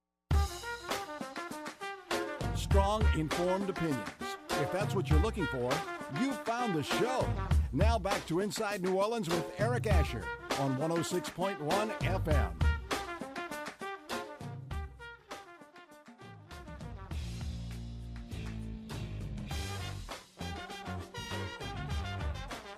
Strong, 2.55 3.05
informed 3.15 3.69
opinions. 3.69 4.09
If 4.49 4.71
that's 4.71 4.95
what 4.95 5.09
you're 5.09 5.21
looking 5.21 5.45
for, 5.45 5.71
you 6.19 6.33
found 6.33 6.75
the 6.75 6.83
show. 6.83 7.25
Now 7.71 7.99
back 7.99 8.25
to 8.27 8.39
Inside 8.39 8.81
New 8.81 8.95
Orleans 8.95 9.29
with 9.29 9.45
Eric 9.59 9.87
Asher 9.87 10.23
on 10.59 10.77
106.1 10.77 11.57
FM. 11.99 12.51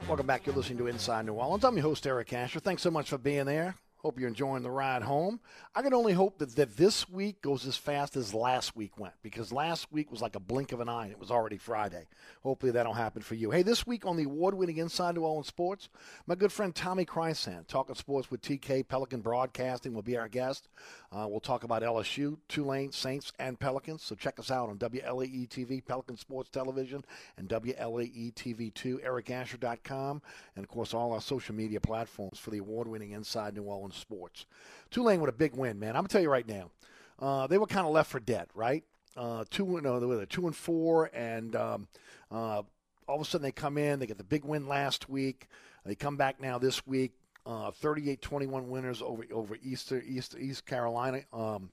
Welcome 0.07 0.25
back. 0.25 0.45
You're 0.45 0.55
listening 0.55 0.79
to 0.79 0.87
Inside 0.87 1.27
New 1.27 1.33
Orleans. 1.33 1.63
I'm 1.63 1.75
your 1.75 1.83
host, 1.83 2.07
Eric 2.07 2.33
Asher. 2.33 2.59
Thanks 2.59 2.81
so 2.81 2.89
much 2.89 3.09
for 3.09 3.19
being 3.19 3.45
there. 3.45 3.75
Hope 3.99 4.17
you're 4.17 4.29
enjoying 4.29 4.63
the 4.63 4.71
ride 4.71 5.03
home. 5.03 5.41
I 5.75 5.81
can 5.81 5.93
only 5.93 6.13
hope 6.13 6.37
that, 6.39 6.55
that 6.55 6.77
this 6.77 7.09
week 7.09 7.41
goes 7.41 7.67
as 7.67 7.75
fast 7.75 8.15
as 8.15 8.33
last 8.33 8.73
week 8.73 8.97
went 8.97 9.13
because 9.21 9.51
last 9.51 9.91
week 9.91 10.09
was 10.09 10.21
like 10.21 10.37
a 10.37 10.39
blink 10.39 10.71
of 10.71 10.79
an 10.79 10.87
eye 10.87 11.03
and 11.03 11.11
it 11.11 11.19
was 11.19 11.31
already 11.31 11.57
Friday. 11.57 12.07
Hopefully 12.41 12.71
that'll 12.71 12.93
happen 12.93 13.21
for 13.21 13.35
you. 13.35 13.51
Hey, 13.51 13.61
this 13.61 13.85
week 13.85 14.05
on 14.05 14.15
the 14.15 14.23
award 14.23 14.53
winning 14.53 14.77
Inside 14.77 15.15
New 15.15 15.23
Orleans 15.23 15.47
Sports, 15.47 15.89
my 16.27 16.35
good 16.35 16.53
friend 16.53 16.73
Tommy 16.73 17.03
Krysan, 17.03 17.67
talking 17.67 17.93
sports 17.93 18.31
with 18.31 18.41
TK 18.41 18.87
Pelican 18.87 19.19
Broadcasting, 19.19 19.93
will 19.93 20.01
be 20.01 20.15
our 20.15 20.29
guest. 20.29 20.69
Uh, 21.11 21.27
we'll 21.27 21.41
talk 21.41 21.65
about 21.65 21.81
LSU, 21.81 22.37
Tulane, 22.47 22.93
Saints, 22.93 23.33
and 23.37 23.59
Pelicans. 23.59 24.01
So 24.01 24.15
check 24.15 24.39
us 24.39 24.49
out 24.49 24.69
on 24.69 24.77
WLAE 24.77 25.49
TV, 25.49 25.85
Pelican 25.85 26.15
Sports 26.15 26.49
Television, 26.51 27.03
and 27.37 27.49
WLAE 27.49 28.33
TV 28.33 28.73
2, 28.73 29.01
ericasher.com, 29.05 30.21
and 30.55 30.63
of 30.63 30.69
course 30.69 30.93
all 30.93 31.11
our 31.11 31.21
social 31.21 31.53
media 31.53 31.81
platforms 31.81 32.39
for 32.39 32.51
the 32.51 32.59
award 32.59 32.87
winning 32.87 33.11
Inside 33.11 33.55
New 33.55 33.63
Orleans 33.63 33.88
Sports. 33.91 34.45
Tulane 34.91 35.21
with 35.21 35.29
a 35.29 35.37
big 35.37 35.55
win, 35.55 35.79
man. 35.79 35.89
I'm 35.89 36.01
gonna 36.01 36.09
tell 36.09 36.21
you 36.21 36.29
right 36.29 36.47
now, 36.47 36.71
uh, 37.19 37.47
they 37.47 37.57
were 37.57 37.67
kind 37.67 37.85
of 37.85 37.93
left 37.93 38.11
for 38.11 38.19
dead, 38.19 38.47
right? 38.53 38.83
Uh, 39.15 39.43
two, 39.49 39.81
no, 39.81 39.99
they 39.99 40.05
were 40.05 40.25
two 40.25 40.45
and 40.47 40.55
four, 40.55 41.09
and 41.13 41.55
um, 41.55 41.87
uh, 42.31 42.61
all 43.07 43.15
of 43.15 43.21
a 43.21 43.25
sudden 43.25 43.43
they 43.43 43.51
come 43.51 43.77
in, 43.77 43.99
they 43.99 44.05
get 44.05 44.17
the 44.17 44.23
big 44.23 44.45
win 44.45 44.67
last 44.67 45.09
week. 45.09 45.47
They 45.85 45.95
come 45.95 46.17
back 46.17 46.39
now 46.39 46.59
this 46.59 46.85
week, 46.85 47.13
uh, 47.45 47.71
38-21 47.71 48.67
winners 48.67 49.01
over 49.01 49.23
over 49.31 49.57
East 49.61 49.91
East 49.91 50.35
East 50.39 50.65
Carolina, 50.65 51.21
um, 51.33 51.71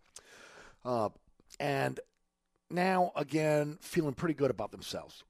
uh, 0.84 1.10
and 1.60 2.00
now 2.70 3.12
again 3.14 3.78
feeling 3.80 4.14
pretty 4.14 4.34
good 4.34 4.50
about 4.50 4.72
themselves. 4.72 5.22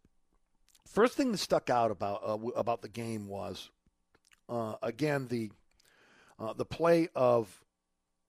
First 0.86 1.14
thing 1.14 1.32
that 1.32 1.38
stuck 1.38 1.68
out 1.68 1.90
about 1.90 2.22
uh, 2.24 2.38
about 2.56 2.80
the 2.82 2.88
game 2.88 3.26
was 3.26 3.70
uh, 4.48 4.74
again 4.82 5.26
the 5.28 5.50
uh, 6.38 6.52
the 6.52 6.64
play 6.64 7.08
of 7.14 7.64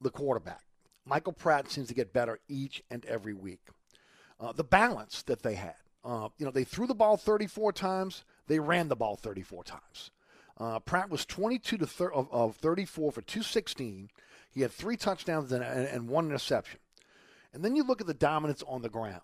the 0.01 0.09
quarterback. 0.09 0.61
Michael 1.05 1.33
Pratt 1.33 1.71
seems 1.71 1.87
to 1.87 1.93
get 1.93 2.13
better 2.13 2.39
each 2.47 2.83
and 2.89 3.05
every 3.05 3.33
week. 3.33 3.61
Uh, 4.39 4.51
the 4.51 4.63
balance 4.63 5.23
that 5.23 5.41
they 5.41 5.55
had. 5.55 5.75
Uh, 6.03 6.29
you 6.37 6.45
know, 6.45 6.51
they 6.51 6.63
threw 6.63 6.87
the 6.87 6.93
ball 6.93 7.17
34 7.17 7.73
times. 7.73 8.23
They 8.47 8.59
ran 8.59 8.87
the 8.87 8.95
ball 8.95 9.15
34 9.15 9.63
times. 9.63 10.11
Uh, 10.57 10.79
Pratt 10.79 11.09
was 11.09 11.25
22 11.25 11.77
to 11.77 11.87
thir- 11.87 12.11
of, 12.11 12.31
of 12.31 12.55
34 12.57 13.11
for 13.11 13.21
216. 13.21 14.09
He 14.49 14.61
had 14.61 14.71
three 14.71 14.97
touchdowns 14.97 15.51
and, 15.51 15.63
and, 15.63 15.87
and 15.87 16.09
one 16.09 16.27
interception. 16.27 16.79
And 17.53 17.63
then 17.63 17.75
you 17.75 17.83
look 17.83 18.01
at 18.01 18.07
the 18.07 18.13
dominance 18.13 18.63
on 18.67 18.81
the 18.81 18.89
ground. 18.89 19.21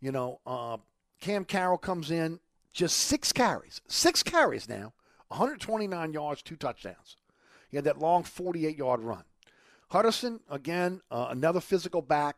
You 0.00 0.12
know, 0.12 0.40
uh, 0.46 0.78
Cam 1.20 1.44
Carroll 1.44 1.78
comes 1.78 2.10
in, 2.10 2.40
just 2.72 2.96
six 2.96 3.32
carries, 3.32 3.80
six 3.88 4.22
carries 4.22 4.68
now, 4.68 4.94
129 5.28 6.12
yards, 6.12 6.42
two 6.42 6.56
touchdowns. 6.56 7.16
He 7.70 7.76
had 7.76 7.84
that 7.84 7.98
long 7.98 8.22
48 8.22 8.76
yard 8.76 9.00
run. 9.00 9.24
Huderson, 9.90 10.40
again, 10.48 11.00
uh, 11.10 11.28
another 11.30 11.60
physical 11.60 12.02
back, 12.02 12.36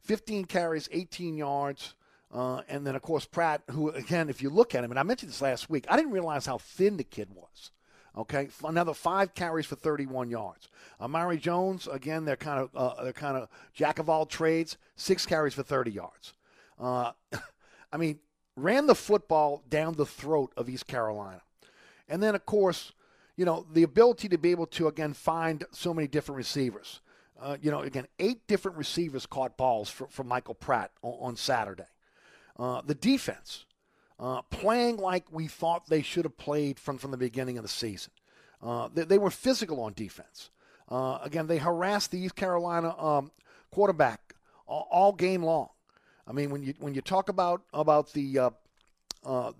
15 0.00 0.46
carries, 0.46 0.88
18 0.92 1.36
yards. 1.36 1.94
Uh, 2.32 2.62
and 2.68 2.86
then, 2.86 2.94
of 2.94 3.02
course, 3.02 3.26
Pratt, 3.26 3.62
who, 3.70 3.90
again, 3.90 4.30
if 4.30 4.40
you 4.40 4.50
look 4.50 4.74
at 4.74 4.84
him, 4.84 4.90
and 4.90 5.00
I 5.00 5.02
mentioned 5.02 5.32
this 5.32 5.42
last 5.42 5.68
week, 5.68 5.84
I 5.88 5.96
didn't 5.96 6.12
realize 6.12 6.46
how 6.46 6.58
thin 6.58 6.96
the 6.96 7.04
kid 7.04 7.28
was. 7.34 7.72
Okay, 8.16 8.48
another 8.64 8.92
five 8.92 9.34
carries 9.34 9.66
for 9.66 9.76
31 9.76 10.30
yards. 10.30 10.68
Amari 11.00 11.38
Jones, 11.38 11.86
again, 11.86 12.24
they're 12.24 12.36
kind 12.36 12.58
of 12.58 12.70
uh, 12.74 13.04
they're 13.04 13.12
kind 13.12 13.36
of 13.36 13.48
jack 13.72 14.00
of 14.00 14.10
all 14.10 14.26
trades. 14.26 14.76
Six 14.96 15.24
carries 15.26 15.54
for 15.54 15.62
30 15.62 15.92
yards. 15.92 16.34
Uh, 16.78 17.12
I 17.92 17.96
mean, 17.96 18.18
ran 18.56 18.88
the 18.88 18.96
football 18.96 19.62
down 19.68 19.94
the 19.94 20.06
throat 20.06 20.52
of 20.56 20.68
East 20.68 20.88
Carolina, 20.88 21.42
and 22.08 22.20
then 22.20 22.34
of 22.34 22.44
course, 22.46 22.92
you 23.40 23.46
know, 23.46 23.64
the 23.72 23.84
ability 23.84 24.28
to 24.28 24.36
be 24.36 24.50
able 24.50 24.66
to 24.66 24.86
again 24.86 25.14
find 25.14 25.64
so 25.72 25.94
many 25.94 26.06
different 26.06 26.36
receivers. 26.36 27.00
Uh, 27.40 27.56
you 27.62 27.70
know, 27.70 27.80
again, 27.80 28.06
eight 28.18 28.46
different 28.46 28.76
receivers 28.76 29.24
caught 29.24 29.56
balls 29.56 29.88
for, 29.88 30.06
for 30.08 30.24
Michael 30.24 30.52
Pratt 30.52 30.90
on, 31.00 31.14
on 31.20 31.36
Saturday. 31.36 31.86
Uh, 32.58 32.82
the 32.84 32.94
defense 32.94 33.64
uh, 34.18 34.42
playing 34.50 34.98
like 34.98 35.24
we 35.32 35.46
thought 35.46 35.88
they 35.88 36.02
should 36.02 36.26
have 36.26 36.36
played 36.36 36.78
from, 36.78 36.98
from 36.98 37.12
the 37.12 37.16
beginning 37.16 37.56
of 37.56 37.62
the 37.62 37.68
season. 37.70 38.12
Uh, 38.62 38.90
they, 38.92 39.04
they, 39.04 39.16
were 39.16 39.30
physical 39.30 39.80
on 39.80 39.94
defense. 39.94 40.50
Uh, 40.90 41.18
again, 41.22 41.46
they 41.46 41.56
harassed 41.56 42.10
the 42.10 42.18
East 42.18 42.36
Carolina 42.36 42.94
um, 43.02 43.30
quarterback 43.70 44.34
all, 44.66 44.86
all, 44.90 45.12
game 45.14 45.42
long. 45.42 45.70
I 46.26 46.32
mean, 46.32 46.50
when 46.50 46.62
you 46.62 46.74
when 46.78 46.92
you 46.92 47.00
talk 47.00 47.30
about 47.30 47.62
about 47.72 48.12
the 48.12 48.38
uh, 48.38 48.50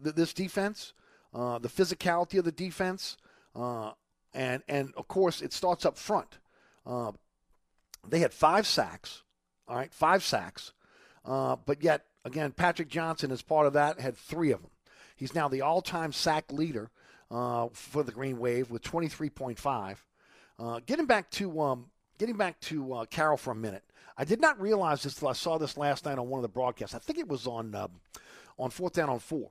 th- 0.05 0.15
this 0.15 0.35
defense, 0.35 0.93
the 1.33 1.71
physicality 1.75 2.39
of 2.39 2.45
the 2.45 2.53
defense, 2.53 3.17
and 3.55 4.63
and 4.69 4.93
of 4.97 5.09
course 5.09 5.43
it 5.43 5.53
starts 5.53 5.85
up 5.85 5.99
front. 5.99 6.39
they 8.09 8.19
had 8.19 8.33
five 8.33 8.67
sacks, 8.67 9.23
all 9.69 9.77
right, 9.77 9.93
five 9.93 10.23
sacks, 10.23 10.73
but 11.25 11.83
yet 11.83 12.07
Again, 12.25 12.53
Patrick 12.53 12.89
Johnson, 12.89 13.31
as 13.31 13.43
part 13.43 13.67
of 13.67 13.73
that, 13.75 14.01
had 14.01 14.17
three 14.17 14.53
of 14.53 14.61
them. 14.61 14.71
He's 15.17 15.35
now 15.35 15.49
the 15.49 15.63
all 15.63 15.83
time 15.83 16.13
sack 16.13 16.53
leader 16.53 16.91
uh, 17.31 17.69
for 17.73 18.03
the 18.03 18.13
Green 18.13 18.39
Wave 18.39 18.71
with 18.71 18.83
23.5. 18.83 19.97
Uh, 20.59 20.81
getting 20.85 21.07
back 21.07 21.31
to 21.33 21.61
um, 21.61 21.87
getting 22.19 22.37
back 22.37 22.61
to 22.61 22.93
uh, 22.93 23.05
Carroll 23.07 23.39
for 23.39 23.53
a 23.53 23.57
minute. 23.57 23.85
I 24.19 24.25
did 24.25 24.41
not 24.41 24.61
realize 24.61 25.03
this 25.03 25.15
until 25.15 25.29
I 25.29 25.33
saw 25.33 25.57
this 25.57 25.79
last 25.79 26.05
night 26.05 26.19
on 26.19 26.29
one 26.29 26.39
of 26.39 26.43
the 26.43 26.49
broadcasts. 26.49 26.95
I 26.95 26.99
think 26.99 27.19
it 27.19 27.29
was 27.29 27.47
on 27.47 27.75
uh, 27.75 27.89
on 28.59 28.71
fourth 28.71 28.93
down 28.93 29.09
on 29.09 29.19
four. 29.19 29.51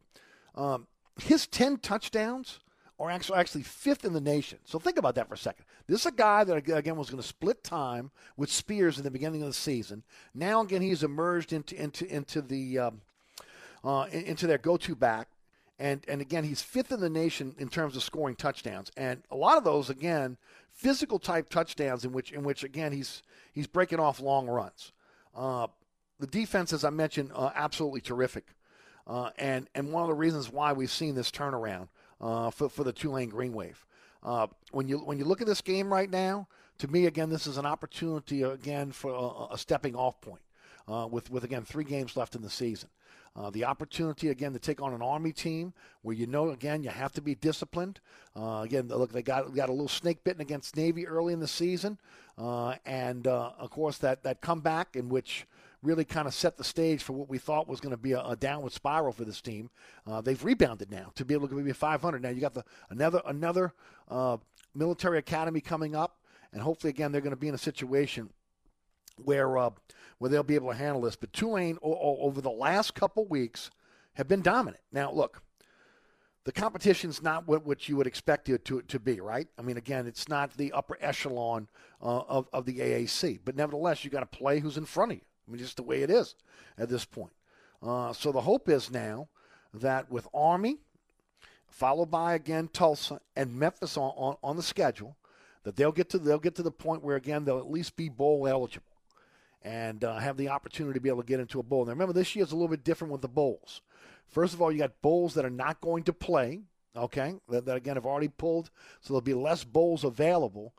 Um, 0.54 0.88
his 1.20 1.48
10 1.48 1.78
touchdowns 1.78 2.60
are 3.00 3.10
actually 3.10 3.40
actually 3.40 3.64
fifth 3.64 4.04
in 4.04 4.14
the 4.14 4.22
nation. 4.22 4.60
So 4.66 4.78
think 4.78 4.98
about 4.98 5.16
that 5.16 5.28
for 5.28 5.36
a 5.36 5.38
second. 5.38 5.66
This 5.88 6.02
is 6.02 6.06
a 6.08 6.12
guy 6.12 6.44
that 6.44 6.70
again 6.70 6.98
was 6.98 7.10
going 7.10 7.22
to 7.22 7.28
split 7.28 7.64
time 7.64 8.12
with 8.36 8.52
Spears 8.52 8.98
in 8.98 9.04
the 9.04 9.12
beginning 9.12 9.42
of 9.42 9.48
the 9.48 9.54
season. 9.54 10.04
Now 10.34 10.62
again 10.62 10.82
he's 10.82 11.04
emerged 11.04 11.54
into 11.54 11.82
into 11.82 12.06
into 12.14 12.42
the 12.42 12.80
um, 12.80 13.02
uh, 13.84 14.08
into 14.12 14.48
their 14.48 14.58
go-to 14.58 14.96
back, 14.96 15.30
and 15.80 16.04
and 16.08 16.20
again 16.20 16.44
he's 16.44 16.62
fifth 16.62 16.92
in 16.92 17.00
the 17.00 17.10
nation 17.10 17.56
in 17.58 17.70
terms 17.70 17.96
of 17.96 18.04
scoring 18.04 18.36
touchdowns, 18.36 18.92
and 18.98 19.24
a 19.32 19.36
lot 19.36 19.58
of 19.58 19.64
those 19.64 19.90
again 19.90 20.38
physical 20.74 21.20
type 21.20 21.50
touchdowns 21.50 22.04
in 22.04 22.12
which 22.12 22.32
in 22.32 22.44
which 22.44 22.64
again 22.64 22.92
he's 22.92 23.24
he's 23.54 23.68
breaking 23.68 24.00
off 24.00 24.20
long 24.20 24.48
runs. 24.48 24.92
Uh, 25.36 25.68
the 26.20 26.28
defense, 26.28 26.74
as 26.74 26.84
I 26.84 26.90
mentioned, 26.90 27.32
uh, 27.34 27.52
absolutely 27.56 28.02
terrific, 28.02 28.48
uh, 29.08 29.30
and 29.38 29.70
and 29.74 29.94
one 29.94 30.04
of 30.04 30.10
the 30.10 30.16
reasons 30.16 30.52
why 30.52 30.74
we've 30.74 30.92
seen 30.92 31.16
this 31.16 31.32
turnaround 31.32 31.88
uh, 32.22 32.50
for 32.50 32.70
for 32.70 32.84
the 32.84 32.94
Tulane 32.94 33.30
Green 33.30 33.54
Wave. 33.54 33.86
Uh, 34.24 34.48
when 34.72 34.88
you 34.88 35.00
when 35.00 35.18
you 35.18 35.26
look 35.26 35.42
at 35.42 35.48
this 35.48 35.62
game 35.62 35.92
right 35.92 36.10
now, 36.10 36.48
to 36.78 36.88
me 36.88 37.06
again, 37.06 37.30
this 37.30 37.48
is 37.48 37.58
an 37.58 37.66
opportunity 37.66 38.42
again 38.44 38.92
for 38.92 39.12
a, 39.12 39.54
a 39.54 39.58
stepping 39.58 39.96
off 39.96 40.20
point. 40.22 40.42
Uh, 40.88 41.06
with 41.06 41.30
with 41.30 41.44
again 41.44 41.64
three 41.64 41.84
games 41.84 42.18
left 42.18 42.36
in 42.36 42.42
the 42.42 42.50
season, 42.50 42.90
uh, 43.36 43.52
the 43.52 43.64
opportunity 43.64 44.30
again 44.30 44.54
to 44.54 44.60
take 44.60 44.82
on 44.82 44.92
an 44.92 45.04
Army 45.04 45.32
team 45.32 45.72
where 46.02 46.16
you 46.16 46.26
know 46.26 46.50
again 46.50 46.82
you 46.82 46.90
have 46.90 47.12
to 47.12 47.22
be 47.22 47.36
disciplined. 47.36 48.00
Uh, 48.36 48.62
again, 48.64 48.88
look 48.88 49.12
they 49.12 49.22
got 49.22 49.54
got 49.54 49.70
a 49.70 49.72
little 49.72 49.88
snake 49.88 50.24
bitten 50.24 50.42
against 50.42 50.76
Navy 50.76 51.06
early 51.06 51.32
in 51.32 51.40
the 51.40 51.48
season, 51.48 52.00
uh, 52.40 52.74
and 52.88 53.28
of 53.28 53.70
course 53.70 54.00
that 54.00 54.24
that 54.24 54.42
comeback 54.42 54.96
in 54.96 55.10
which 55.10 55.46
really 55.82 56.06
kind 56.06 56.28
of 56.28 56.34
set 56.34 56.58
the 56.58 56.64
stage 56.64 57.04
for 57.04 57.14
what 57.14 57.30
we 57.30 57.38
thought 57.38 57.68
was 57.68 57.80
going 57.80 57.92
to 57.92 57.98
be 57.98 58.12
a, 58.12 58.22
a 58.22 58.36
downward 58.36 58.72
spiral 58.72 59.14
for 59.14 59.24
this 59.24 59.42
team. 59.42 59.70
Uh, 60.06 60.22
they've 60.22 60.44
rebounded 60.44 60.92
now 60.92 61.12
to 61.16 61.24
be 61.24 61.34
able 61.34 61.48
to 61.48 61.56
be 61.56 61.72
500. 61.72 62.22
Now 62.22 62.30
you 62.30 62.42
got 62.42 62.54
the 62.54 62.64
another 62.90 63.22
another 63.26 63.74
uh, 64.10 64.38
military 64.76 65.18
academy 65.18 65.62
coming 65.62 65.96
up, 65.96 66.18
and 66.52 66.62
hopefully 66.62 66.90
again 66.90 67.12
they're 67.12 67.22
going 67.22 67.32
to 67.32 67.38
be 67.38 67.48
in 67.48 67.56
a 67.56 67.60
situation 67.60 68.30
where 69.24 69.58
uh, 69.58 69.70
where 70.18 70.30
they'll 70.30 70.44
be 70.44 70.56
able 70.56 70.72
to 70.72 70.78
handle 70.78 71.02
this. 71.02 71.16
But 71.16 71.34
Tulane 71.34 71.78
o- 71.82 71.94
o- 71.94 72.18
over 72.22 72.42
the 72.42 72.52
last 72.52 72.94
couple 72.94 73.26
weeks 73.26 73.70
have 74.14 74.28
been 74.28 74.42
dominant. 74.42 74.84
Now 74.92 75.12
look. 75.12 75.42
The 76.46 76.54
competition's 76.54 77.22
not 77.22 77.48
what, 77.48 77.64
what 77.64 77.88
you 77.88 77.98
would 77.98 78.08
expect 78.08 78.50
it 78.50 78.66
to, 78.66 78.82
to 78.84 78.98
be, 78.98 79.20
right? 79.20 79.48
I 79.60 79.62
mean, 79.62 79.78
again, 79.78 80.08
it's 80.08 80.28
not 80.28 80.56
the 80.56 80.72
upper 80.72 80.98
echelon 81.00 81.68
uh, 82.02 82.22
of, 82.22 82.48
of 82.52 82.66
the 82.66 82.80
AAC, 82.80 83.42
but 83.46 83.56
nevertheless, 83.56 84.04
you 84.04 84.10
got 84.10 84.22
to 84.22 84.38
play 84.38 84.60
who's 84.60 84.78
in 84.78 84.86
front 84.86 85.12
of 85.12 85.18
you. 85.18 85.24
I 85.50 85.52
mean, 85.52 85.60
just 85.60 85.78
the 85.78 85.84
way 85.84 86.04
it 86.04 86.12
is 86.12 86.36
at 86.78 86.90
this 86.90 87.06
point. 87.06 87.34
Uh, 87.82 88.14
so 88.14 88.32
the 88.32 88.42
hope 88.42 88.70
is 88.70 88.92
now 88.92 89.28
that 89.74 90.12
with 90.12 90.28
Army, 90.34 90.78
followed 91.68 92.12
by 92.12 92.36
again 92.36 92.68
Tulsa 92.68 93.20
and 93.36 93.56
Memphis 93.56 93.98
on, 93.98 94.12
on, 94.16 94.36
on 94.44 94.56
the 94.56 94.64
schedule, 94.64 95.16
that 95.64 95.76
they'll 95.76 95.92
get 95.92 96.10
to 96.10 96.20
they'll 96.20 96.40
get 96.40 96.56
to 96.56 96.64
the 96.64 96.72
point 96.72 97.04
where 97.04 97.16
again 97.16 97.46
they'll 97.46 97.58
at 97.58 97.72
least 97.72 97.96
be 97.96 98.10
bowl 98.10 98.48
eligible 98.48 98.86
and 99.62 100.04
uh, 100.04 100.18
have 100.18 100.38
the 100.38 100.50
opportunity 100.50 100.98
to 100.98 101.02
be 101.02 101.10
able 101.10 101.22
to 101.22 101.28
get 101.28 101.40
into 101.40 101.60
a 101.60 101.64
bowl. 101.64 101.86
Now 101.86 101.92
remember, 101.92 102.14
this 102.14 102.36
year 102.36 102.46
is 102.46 102.52
a 102.52 102.56
little 102.56 102.70
bit 102.70 102.84
different 102.84 103.12
with 103.12 103.22
the 103.22 103.28
bowls. 103.28 103.82
First 104.28 104.54
of 104.54 104.62
all, 104.62 104.72
you 104.72 104.78
got 104.78 105.02
bowls 105.02 105.34
that 105.34 105.46
are 105.46 105.50
not 105.50 105.82
going 105.82 106.04
to 106.04 106.14
play. 106.14 106.62
Okay, 106.96 107.36
that, 107.50 107.66
that 107.66 107.78
again 107.78 107.96
have 107.96 108.06
already 108.06 108.30
pulled, 108.30 108.70
so 109.00 109.14
there'll 109.14 109.22
be 109.22 109.34
less 109.34 109.64
bowls 109.64 110.04
available. 110.04 110.74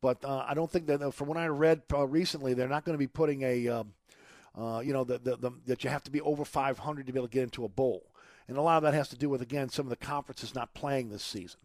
But 0.00 0.24
uh, 0.24 0.44
I 0.46 0.54
don't 0.54 0.70
think 0.70 0.86
that, 0.88 1.00
uh, 1.00 1.10
from 1.12 1.28
what 1.28 1.38
I 1.38 1.46
read 1.46 1.82
uh, 1.92 2.06
recently, 2.06 2.54
they're 2.54 2.68
not 2.68 2.84
going 2.84 2.94
to 2.94 2.98
be 2.98 3.06
putting 3.06 3.42
a, 3.42 3.68
um, 3.68 3.92
uh, 4.56 4.82
you 4.84 4.92
know, 4.92 5.04
the, 5.04 5.18
the, 5.18 5.36
the, 5.36 5.50
that 5.66 5.84
you 5.84 5.90
have 5.90 6.02
to 6.04 6.10
be 6.10 6.20
over 6.20 6.44
500 6.44 7.06
to 7.06 7.12
be 7.12 7.18
able 7.18 7.28
to 7.28 7.32
get 7.32 7.44
into 7.44 7.64
a 7.64 7.68
bowl. 7.68 8.12
and 8.48 8.56
a 8.56 8.62
lot 8.62 8.76
of 8.76 8.82
that 8.82 8.94
has 8.94 9.08
to 9.08 9.16
do 9.16 9.28
with 9.28 9.42
again 9.42 9.68
some 9.68 9.86
of 9.86 9.90
the 9.90 9.96
conferences 9.96 10.54
not 10.54 10.74
playing 10.74 11.08
this 11.08 11.22
season. 11.22 11.60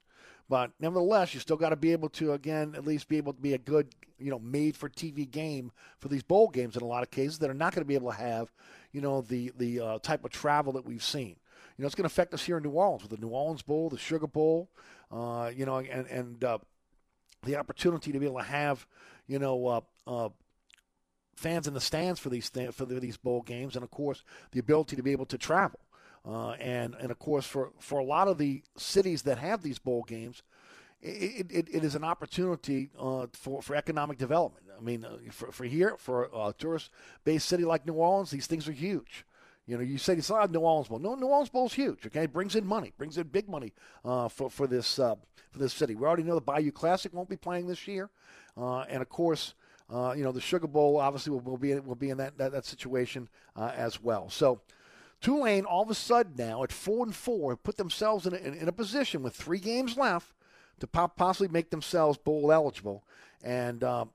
But 0.49 0.71
nevertheless, 0.79 1.33
you 1.33 1.41
still 1.41 1.57
got 1.57 1.69
to 1.69 1.75
be 1.75 1.91
able 1.91 2.09
to 2.09 2.31
again 2.31 2.73
at 2.75 2.85
least 2.85 3.09
be 3.09 3.17
able 3.17 3.33
to 3.33 3.41
be 3.41 3.53
a 3.53 3.57
good 3.57 3.93
you 4.17 4.31
know 4.31 4.39
made 4.39 4.77
for 4.77 4.89
TV 4.89 5.29
game 5.29 5.71
for 5.99 6.07
these 6.07 6.23
bowl 6.23 6.47
games 6.47 6.77
in 6.77 6.83
a 6.83 6.87
lot 6.87 7.03
of 7.03 7.11
cases 7.11 7.39
that 7.39 7.49
are 7.49 7.55
not 7.55 7.73
going 7.73 7.83
to 7.83 7.87
be 7.87 7.95
able 7.95 8.11
to 8.11 8.17
have 8.17 8.51
you 8.91 9.01
know 9.01 9.21
the 9.21 9.51
the 9.57 9.79
uh, 9.79 9.99
type 9.99 10.23
of 10.23 10.31
travel 10.31 10.73
that 10.73 10.85
we've 10.85 11.03
seen. 11.03 11.35
You 11.77 11.83
know, 11.83 11.85
it's 11.85 11.95
going 11.95 12.09
to 12.09 12.13
affect 12.13 12.33
us 12.33 12.43
here 12.43 12.57
in 12.57 12.63
New 12.63 12.71
Orleans 12.71 13.03
with 13.03 13.11
the 13.11 13.23
New 13.23 13.31
Orleans 13.31 13.61
Bowl, 13.61 13.89
the 13.89 13.99
Sugar 13.99 14.25
Bowl, 14.25 14.69
uh, 15.11 15.51
you 15.53 15.65
know, 15.65 15.77
and 15.77 16.07
and 16.07 16.43
uh, 16.43 16.57
the 17.43 17.57
opportunity 17.57 18.11
to 18.11 18.19
be 18.19 18.25
able 18.25 18.39
to 18.39 18.43
have 18.43 18.87
you 19.27 19.39
know 19.39 19.67
uh, 19.67 19.81
uh, 20.07 20.29
fans 21.37 21.67
in 21.67 21.73
the 21.73 21.79
stands 21.79 22.19
for 22.19 22.29
these 22.29 22.49
th- 22.49 22.73
for 22.73 22.85
these 22.85 23.17
bowl 23.17 23.41
games, 23.43 23.75
and 23.75 23.83
of 23.83 23.91
course 23.91 24.23
the 24.51 24.59
ability 24.59 24.95
to 24.95 25.03
be 25.03 25.11
able 25.11 25.25
to 25.27 25.37
travel. 25.37 25.79
Uh, 26.25 26.51
and 26.53 26.95
and 26.99 27.11
of 27.11 27.19
course 27.19 27.45
for, 27.45 27.71
for 27.79 27.99
a 27.99 28.03
lot 28.03 28.27
of 28.27 28.37
the 28.37 28.61
cities 28.75 29.21
that 29.21 29.37
have 29.37 29.61
these 29.61 29.79
bowl 29.79 30.03
games, 30.03 30.43
it, 31.01 31.47
it, 31.49 31.67
it 31.71 31.83
is 31.83 31.95
an 31.95 32.03
opportunity 32.03 32.89
uh, 32.99 33.27
for, 33.31 33.61
for 33.61 33.75
economic 33.75 34.17
development. 34.17 34.65
I 34.77 34.81
mean, 34.83 35.05
uh, 35.05 35.17
for, 35.31 35.51
for 35.51 35.63
here, 35.65 35.95
for 35.97 36.29
a 36.33 36.53
tourist-based 36.57 37.47
city 37.47 37.63
like 37.63 37.85
New 37.85 37.93
Orleans, 37.93 38.31
these 38.31 38.47
things 38.47 38.67
are 38.67 38.73
huge. 38.73 39.25
You 39.67 39.77
know, 39.77 39.83
you 39.83 39.97
say 39.97 40.13
it's 40.15 40.29
not 40.29 40.51
New 40.51 40.59
Orleans 40.59 40.87
Bowl. 40.87 40.99
No, 40.99 41.15
New 41.15 41.27
Orleans 41.27 41.49
Bowl 41.49 41.65
is 41.65 41.73
huge. 41.73 42.05
Okay, 42.05 42.23
it 42.23 42.33
brings 42.33 42.55
in 42.55 42.65
money, 42.65 42.93
brings 42.97 43.17
in 43.17 43.27
big 43.27 43.49
money 43.49 43.73
uh, 44.05 44.27
for 44.29 44.49
for 44.49 44.65
this 44.65 44.97
uh, 44.97 45.15
for 45.51 45.59
this 45.59 45.73
city. 45.73 45.93
We 45.93 46.05
already 46.05 46.23
know 46.23 46.35
the 46.35 46.41
Bayou 46.41 46.71
Classic 46.71 47.13
won't 47.13 47.29
be 47.29 47.35
playing 47.37 47.67
this 47.67 47.87
year, 47.87 48.09
uh, 48.55 48.81
and 48.81 49.01
of 49.01 49.09
course, 49.09 49.55
uh, 49.89 50.13
you 50.15 50.23
know 50.23 50.31
the 50.31 50.41
Sugar 50.41 50.67
Bowl 50.67 50.97
obviously 50.97 51.31
will, 51.31 51.39
will 51.41 51.57
be 51.57 51.73
will 51.79 51.95
be 51.95 52.09
in 52.09 52.17
that 52.17 52.37
that, 52.37 52.51
that 52.51 52.65
situation 52.65 53.29
uh, 53.55 53.71
as 53.75 54.01
well. 54.01 54.29
So. 54.29 54.61
Tulane, 55.19 55.65
all 55.65 55.81
of 55.81 55.89
a 55.89 55.95
sudden 55.95 56.33
now 56.37 56.61
at 56.61 56.71
four 56.71 57.03
and 57.03 57.15
four, 57.15 57.55
put 57.55 57.75
themselves 57.77 58.27
in 58.27 58.35
a, 58.35 58.37
in 58.37 58.67
a 58.67 58.71
position 58.71 59.23
with 59.23 59.35
three 59.35 59.57
games 59.57 59.97
left 59.97 60.31
to 60.79 60.85
possibly 60.85 61.47
make 61.47 61.71
themselves 61.71 62.19
bowl 62.19 62.51
eligible, 62.51 63.03
and 63.43 63.83
um, 63.83 64.11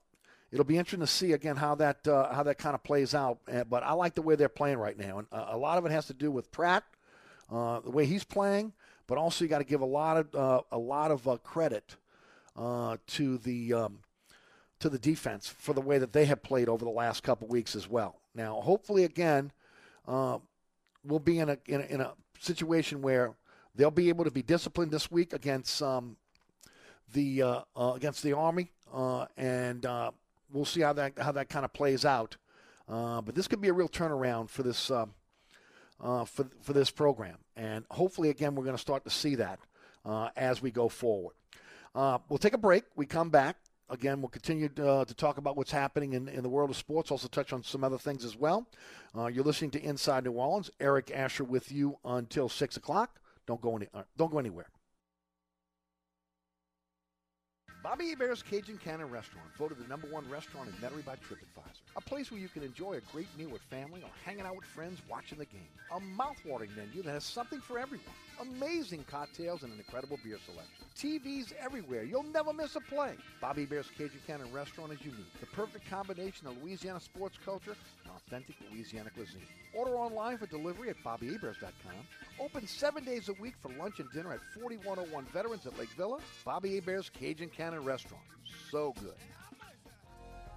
it'll 0.49 0.63
be 0.63 0.77
interesting 0.77 1.01
to 1.01 1.07
see 1.07 1.33
again 1.33 1.57
how 1.57 1.75
that 1.75 2.07
uh, 2.07 2.33
how 2.33 2.43
that 2.43 2.57
kind 2.57 2.73
of 2.73 2.83
plays 2.83 3.13
out. 3.13 3.39
But 3.69 3.83
I 3.83 3.91
like 3.91 4.15
the 4.15 4.21
way 4.21 4.35
they're 4.35 4.47
playing 4.47 4.77
right 4.77 4.97
now, 4.97 5.19
and 5.19 5.27
uh, 5.31 5.47
a 5.49 5.57
lot 5.57 5.77
of 5.77 5.85
it 5.85 5.91
has 5.91 6.07
to 6.07 6.13
do 6.13 6.31
with 6.31 6.51
Pratt, 6.51 6.85
uh, 7.51 7.81
the 7.81 7.91
way 7.91 8.05
he's 8.05 8.23
playing. 8.23 8.71
But 9.07 9.17
also, 9.17 9.43
you 9.43 9.49
got 9.49 9.57
to 9.57 9.65
give 9.65 9.81
a 9.81 9.85
lot 9.85 10.17
of 10.17 10.35
uh, 10.35 10.61
a 10.71 10.77
lot 10.77 11.11
of 11.11 11.27
uh, 11.27 11.37
credit 11.37 11.97
uh, 12.55 12.97
to 13.07 13.37
the 13.39 13.73
um, 13.73 13.99
to 14.83 14.89
the 14.89 14.99
defense 14.99 15.47
for 15.47 15.73
the 15.73 15.81
way 15.81 15.97
that 15.97 16.13
they 16.13 16.25
have 16.25 16.43
played 16.43 16.69
over 16.69 16.85
the 16.85 16.91
last 16.91 17.23
couple 17.23 17.47
weeks 17.47 17.75
as 17.75 17.89
well. 17.89 18.19
Now, 18.35 18.61
hopefully, 18.61 19.03
again, 19.03 19.51
we'll 20.05 21.19
be 21.23 21.39
in 21.39 21.49
a, 21.49 21.57
in 21.65 21.81
a 21.81 21.85
in 21.85 22.01
a 22.01 22.13
situation 22.39 23.01
where 23.01 23.33
they'll 23.75 23.91
be 23.91 24.09
able 24.09 24.25
to 24.25 24.31
be 24.31 24.41
disciplined 24.41 24.91
this 24.91 25.09
week 25.09 25.33
against 25.33 25.81
um, 25.81 26.17
the 27.13 27.63
against 27.75 28.23
the 28.23 28.33
Army, 28.33 28.71
and 29.37 29.85
we'll 30.51 30.65
see 30.65 30.81
how 30.81 30.93
that 30.93 31.13
how 31.17 31.31
that 31.31 31.49
kind 31.49 31.65
of 31.65 31.73
plays 31.73 32.05
out. 32.05 32.37
Uh, 32.87 33.21
but 33.21 33.35
this 33.35 33.47
could 33.47 33.61
be 33.61 33.69
a 33.69 33.73
real 33.73 33.89
turnaround 33.89 34.49
for 34.49 34.63
this 34.63 34.91
uh, 34.91 35.05
uh, 36.01 36.25
for 36.25 36.47
for 36.61 36.73
this 36.73 36.91
program, 36.91 37.37
and 37.55 37.85
hopefully, 37.91 38.29
again, 38.29 38.55
we're 38.55 38.63
going 38.63 38.75
to 38.75 38.81
start 38.81 39.03
to 39.03 39.09
see 39.09 39.35
that 39.35 39.59
uh, 40.05 40.29
as 40.35 40.61
we 40.61 40.71
go 40.71 40.89
forward. 40.89 41.35
Uh, 41.95 42.17
we'll 42.27 42.39
take 42.39 42.53
a 42.53 42.57
break. 42.57 42.83
We 42.95 43.05
come 43.05 43.29
back. 43.29 43.57
Again, 43.93 44.21
we'll 44.21 44.29
continue 44.29 44.69
to, 44.69 44.89
uh, 44.89 45.05
to 45.05 45.13
talk 45.13 45.37
about 45.37 45.55
what's 45.55 45.71
happening 45.71 46.13
in, 46.13 46.27
in 46.27 46.41
the 46.41 46.49
world 46.49 46.71
of 46.71 46.75
sports, 46.75 47.11
also 47.11 47.27
touch 47.27 47.53
on 47.53 47.63
some 47.63 47.83
other 47.83 47.99
things 47.99 48.25
as 48.25 48.35
well. 48.35 48.67
you're 49.15 49.43
listening 49.43 49.69
to 49.71 49.81
Inside 49.81 50.23
New 50.23 50.31
Orleans. 50.31 50.71
Eric 50.79 51.11
Asher 51.13 51.43
with 51.43 51.71
you 51.71 51.99
until 52.03 52.49
6 52.49 52.75
o'clock. 52.75 53.19
Don't 53.45 53.61
go, 53.61 53.75
any, 53.75 53.87
don't 54.17 54.31
go 54.31 54.39
anywhere. 54.39 54.67
Bobby 57.83 58.11
Hebert's 58.11 58.41
Cajun 58.41 58.77
Cannon 58.77 59.09
Restaurant, 59.09 59.45
voted 59.57 59.77
the 59.77 59.87
number 59.89 60.07
one 60.07 60.27
restaurant 60.29 60.69
in 60.69 60.73
Metairie 60.75 61.03
by 61.03 61.15
TripAdvisor. 61.15 61.81
A 61.97 62.01
place 62.01 62.31
where 62.31 62.39
you 62.39 62.47
can 62.47 62.63
enjoy 62.63 62.93
a 62.93 63.01
great 63.11 63.27
meal 63.37 63.49
with 63.49 63.61
family 63.63 64.01
or 64.01 64.09
hanging 64.25 64.45
out 64.45 64.55
with 64.55 64.63
friends 64.63 65.01
watching 65.09 65.37
the 65.37 65.45
game. 65.45 65.67
A 65.93 65.99
mouth-watering 65.99 66.71
menu 66.77 67.03
that 67.03 67.11
has 67.11 67.25
something 67.25 67.59
for 67.59 67.77
everyone. 67.77 68.07
Amazing 68.41 69.05
cocktails 69.09 69.63
and 69.63 69.71
an 69.71 69.79
incredible 69.79 70.19
beer 70.23 70.37
selection. 70.45 70.85
TVs 70.95 71.53
everywhere. 71.59 72.03
You'll 72.03 72.23
never 72.23 72.53
miss 72.53 72.75
a 72.75 72.81
play. 72.81 73.13
Bobby 73.41 73.65
Hebert's 73.65 73.89
Cajun 73.97 74.19
Cannon 74.25 74.51
Restaurant 74.51 74.91
is 74.91 75.01
unique. 75.01 75.39
The 75.39 75.45
perfect 75.47 75.89
combination 75.89 76.47
of 76.47 76.61
Louisiana 76.61 76.99
sports 76.99 77.37
culture 77.43 77.75
and 78.03 78.13
authentic 78.15 78.55
Louisiana 78.71 79.09
cuisine. 79.09 79.41
Order 79.73 79.95
online 79.95 80.37
for 80.37 80.45
delivery 80.47 80.89
at 80.89 80.97
BobbyHeberts.com. 81.03 81.93
Open 82.39 82.67
seven 82.67 83.03
days 83.03 83.29
a 83.29 83.33
week 83.33 83.55
for 83.61 83.69
lunch 83.79 83.99
and 83.99 84.09
dinner 84.11 84.33
at 84.33 84.39
4101 84.59 85.25
Veterans 85.33 85.65
at 85.65 85.77
Lake 85.77 85.91
Villa. 85.97 86.19
Bobby 86.45 86.75
Hebert's 86.75 87.09
Cajun 87.09 87.49
Cannon 87.49 87.83
Restaurant. 87.83 88.23
So 88.71 88.93
good. 88.99 89.15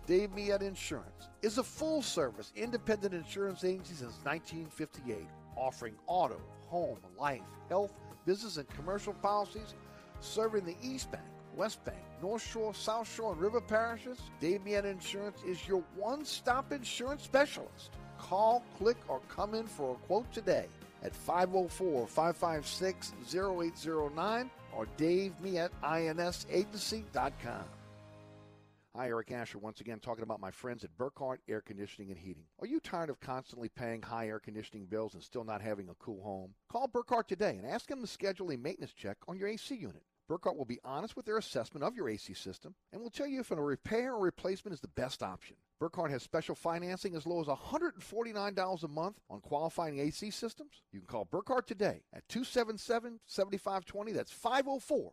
Dave 0.06 0.30
Millet 0.32 0.62
Insurance 0.62 1.28
is 1.42 1.58
a 1.58 1.64
full 1.64 2.00
service 2.00 2.52
independent 2.54 3.12
insurance 3.12 3.64
agency 3.64 3.94
since 3.94 4.14
1958, 4.22 5.26
offering 5.56 5.94
auto, 6.06 6.40
home, 6.68 6.98
life, 7.18 7.42
health, 7.68 7.92
business, 8.24 8.56
and 8.56 8.68
commercial 8.70 9.12
policies, 9.14 9.74
serving 10.20 10.64
the 10.64 10.76
East 10.82 11.10
Bank, 11.10 11.24
West 11.54 11.84
Bank, 11.84 11.98
North 12.22 12.46
Shore, 12.46 12.72
South 12.74 13.12
Shore, 13.12 13.32
and 13.32 13.40
River 13.40 13.60
parishes. 13.60 14.20
Dave 14.40 14.64
Millet 14.64 14.84
Insurance 14.84 15.38
is 15.46 15.66
your 15.66 15.82
one 15.96 16.24
stop 16.24 16.72
insurance 16.72 17.22
specialist. 17.22 17.90
Call, 18.18 18.62
click, 18.78 18.96
or 19.08 19.20
come 19.28 19.54
in 19.54 19.66
for 19.66 19.92
a 19.92 19.96
quote 20.06 20.30
today 20.32 20.66
at 21.02 21.14
504 21.14 22.06
556 22.06 23.12
0809 23.34 24.50
or 24.74 24.86
DaveMeAtInsAgency.com. 24.98 27.64
Hi, 28.96 29.08
Eric 29.08 29.30
Asher, 29.30 29.58
once 29.58 29.82
again 29.82 30.00
talking 30.00 30.22
about 30.22 30.40
my 30.40 30.50
friends 30.50 30.82
at 30.82 30.96
Burkhardt 30.96 31.42
Air 31.50 31.60
Conditioning 31.60 32.08
and 32.08 32.18
Heating. 32.18 32.44
Are 32.60 32.66
you 32.66 32.80
tired 32.80 33.10
of 33.10 33.20
constantly 33.20 33.68
paying 33.68 34.00
high 34.00 34.28
air 34.28 34.38
conditioning 34.38 34.86
bills 34.86 35.12
and 35.12 35.22
still 35.22 35.44
not 35.44 35.60
having 35.60 35.90
a 35.90 35.94
cool 35.96 36.22
home? 36.22 36.54
Call 36.70 36.88
Burkhardt 36.88 37.28
today 37.28 37.58
and 37.58 37.66
ask 37.66 37.88
them 37.88 38.00
to 38.00 38.06
schedule 38.06 38.50
a 38.50 38.56
maintenance 38.56 38.94
check 38.94 39.18
on 39.28 39.36
your 39.36 39.48
AC 39.48 39.74
unit. 39.74 40.02
Burkhardt 40.30 40.56
will 40.56 40.64
be 40.64 40.80
honest 40.82 41.14
with 41.14 41.26
their 41.26 41.36
assessment 41.36 41.84
of 41.84 41.94
your 41.94 42.08
AC 42.08 42.32
system 42.32 42.74
and 42.90 43.02
will 43.02 43.10
tell 43.10 43.26
you 43.26 43.40
if 43.40 43.50
a 43.50 43.56
repair 43.56 44.14
or 44.14 44.20
replacement 44.24 44.72
is 44.72 44.80
the 44.80 44.88
best 44.88 45.22
option. 45.22 45.56
Burkhardt 45.78 46.10
has 46.10 46.22
special 46.22 46.54
financing 46.54 47.14
as 47.14 47.26
low 47.26 47.42
as 47.42 47.48
$149 47.48 48.82
a 48.82 48.88
month 48.88 49.20
on 49.28 49.40
qualifying 49.42 50.00
AC 50.00 50.30
systems. 50.30 50.80
You 50.90 51.00
can 51.00 51.06
call 51.06 51.26
Burkhardt 51.26 51.66
today 51.66 52.00
at 52.14 52.26
277 52.30 53.20
7520. 53.26 54.12
That's 54.12 54.32
504 54.32 55.12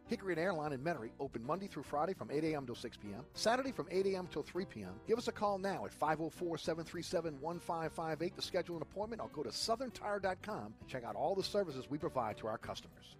Hickory 0.11 0.33
and 0.33 0.41
Airline 0.41 0.73
in 0.73 0.81
Metairie 0.81 1.11
open 1.21 1.41
Monday 1.41 1.67
through 1.67 1.83
Friday 1.83 2.13
from 2.13 2.29
8 2.29 2.43
a.m. 2.43 2.65
till 2.65 2.75
6 2.75 2.97
p.m., 2.97 3.23
Saturday 3.33 3.71
from 3.71 3.87
8 3.89 4.07
a.m. 4.07 4.27
till 4.29 4.43
3 4.43 4.65
p.m. 4.65 4.91
Give 5.07 5.17
us 5.17 5.29
a 5.29 5.31
call 5.31 5.57
now 5.57 5.85
at 5.85 5.93
504 5.93 6.57
737 6.57 7.39
1558 7.39 8.35
to 8.35 8.41
schedule 8.41 8.75
an 8.75 8.81
appointment 8.81 9.21
or 9.21 9.29
go 9.29 9.41
to 9.41 9.49
southerntire.com 9.51 10.73
and 10.81 10.89
check 10.89 11.05
out 11.05 11.15
all 11.15 11.33
the 11.33 11.41
services 11.41 11.85
we 11.89 11.97
provide 11.97 12.37
to 12.39 12.47
our 12.47 12.57
customers. 12.57 13.15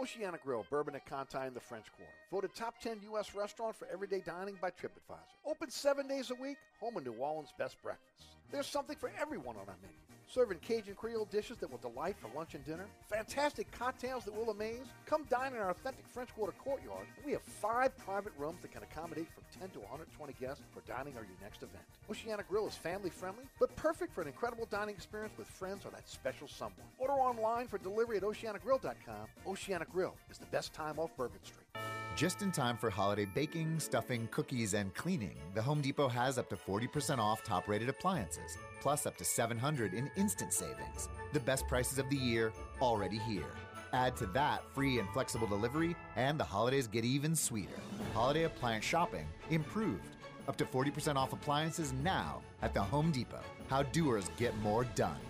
Oceana 0.00 0.38
Grill, 0.40 0.64
Bourbon 0.70 0.94
at 0.94 1.04
Conti 1.06 1.44
in 1.44 1.54
the 1.54 1.60
French 1.60 1.86
Quarter. 1.96 2.12
Voted 2.30 2.54
top 2.54 2.80
10 2.80 3.00
U.S. 3.10 3.34
restaurant 3.34 3.74
for 3.74 3.88
everyday 3.92 4.20
dining 4.20 4.56
by 4.62 4.70
TripAdvisor. 4.70 5.18
Open 5.44 5.68
seven 5.72 6.06
days 6.06 6.30
a 6.30 6.40
week, 6.40 6.58
home 6.78 6.96
of 6.98 7.04
New 7.04 7.14
Orleans' 7.14 7.52
best 7.58 7.82
breakfast. 7.82 8.36
There's 8.52 8.68
something 8.68 8.96
for 8.96 9.10
everyone 9.20 9.56
on 9.56 9.62
our 9.66 9.76
menu 9.82 9.98
serving 10.28 10.58
Cajun 10.58 10.94
Creole 10.94 11.26
dishes 11.26 11.56
that 11.58 11.70
will 11.70 11.78
delight 11.78 12.16
for 12.20 12.28
lunch 12.36 12.54
and 12.54 12.64
dinner, 12.64 12.86
fantastic 13.08 13.70
cocktails 13.70 14.24
that 14.24 14.34
will 14.34 14.50
amaze. 14.50 14.86
Come 15.06 15.24
dine 15.30 15.52
in 15.52 15.58
our 15.58 15.70
authentic 15.70 16.06
French 16.06 16.34
Quarter 16.34 16.52
courtyard. 16.62 17.06
We 17.24 17.32
have 17.32 17.42
five 17.42 17.96
private 17.96 18.32
rooms 18.38 18.60
that 18.62 18.72
can 18.72 18.82
accommodate 18.82 19.28
from 19.32 19.44
10 19.58 19.70
to 19.70 19.80
120 19.80 20.34
guests 20.40 20.62
for 20.72 20.80
dining 20.80 21.14
or 21.14 21.22
your 21.22 21.38
next 21.42 21.62
event. 21.62 21.84
Oceana 22.10 22.42
Grill 22.48 22.66
is 22.66 22.74
family 22.74 23.10
friendly, 23.10 23.44
but 23.58 23.74
perfect 23.76 24.14
for 24.14 24.22
an 24.22 24.28
incredible 24.28 24.66
dining 24.70 24.94
experience 24.94 25.32
with 25.38 25.46
friends 25.46 25.84
or 25.84 25.90
that 25.90 26.08
special 26.08 26.48
someone. 26.48 26.86
Order 26.98 27.14
online 27.14 27.66
for 27.66 27.78
delivery 27.78 28.18
at 28.18 28.22
oceanagrill.com. 28.22 29.26
Oceana 29.46 29.86
Grill 29.90 30.14
is 30.30 30.38
the 30.38 30.46
best 30.46 30.72
time 30.72 30.98
off 30.98 31.10
Bourbon 31.16 31.42
Street. 31.44 31.67
Just 32.16 32.42
in 32.42 32.50
time 32.50 32.76
for 32.76 32.90
holiday 32.90 33.26
baking, 33.26 33.78
stuffing, 33.78 34.26
cookies, 34.32 34.74
and 34.74 34.92
cleaning, 34.94 35.36
the 35.54 35.62
Home 35.62 35.80
Depot 35.80 36.08
has 36.08 36.36
up 36.36 36.48
to 36.50 36.56
40% 36.56 37.18
off 37.18 37.44
top 37.44 37.68
rated 37.68 37.88
appliances, 37.88 38.58
plus 38.80 39.06
up 39.06 39.16
to 39.18 39.24
700 39.24 39.94
in 39.94 40.10
instant 40.16 40.52
savings. 40.52 41.08
The 41.32 41.38
best 41.38 41.68
prices 41.68 41.98
of 41.98 42.10
the 42.10 42.16
year 42.16 42.52
already 42.82 43.18
here. 43.18 43.54
Add 43.92 44.16
to 44.16 44.26
that 44.26 44.64
free 44.74 44.98
and 44.98 45.08
flexible 45.10 45.46
delivery, 45.46 45.94
and 46.16 46.40
the 46.40 46.44
holidays 46.44 46.88
get 46.88 47.04
even 47.04 47.36
sweeter. 47.36 47.78
Holiday 48.14 48.44
appliance 48.44 48.84
shopping 48.84 49.26
improved. 49.50 50.16
Up 50.48 50.56
to 50.56 50.64
40% 50.64 51.14
off 51.14 51.32
appliances 51.32 51.92
now 52.02 52.42
at 52.62 52.74
the 52.74 52.82
Home 52.82 53.12
Depot. 53.12 53.42
How 53.68 53.84
doers 53.84 54.28
get 54.36 54.58
more 54.58 54.84
done. 54.96 55.20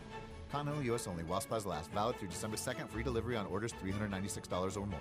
Continental 0.51 0.85
U.S. 0.85 1.07
only 1.07 1.25
while 1.25 1.41
supplies 1.41 1.67
last. 1.67 1.91
Valid 1.93 2.17
through 2.17 2.29
December 2.29 2.57
2nd. 2.57 2.89
Free 2.89 3.03
delivery 3.03 3.37
on 3.37 3.45
orders 3.47 3.75
$396 3.85 4.77
or 4.77 4.87
more. 4.87 5.01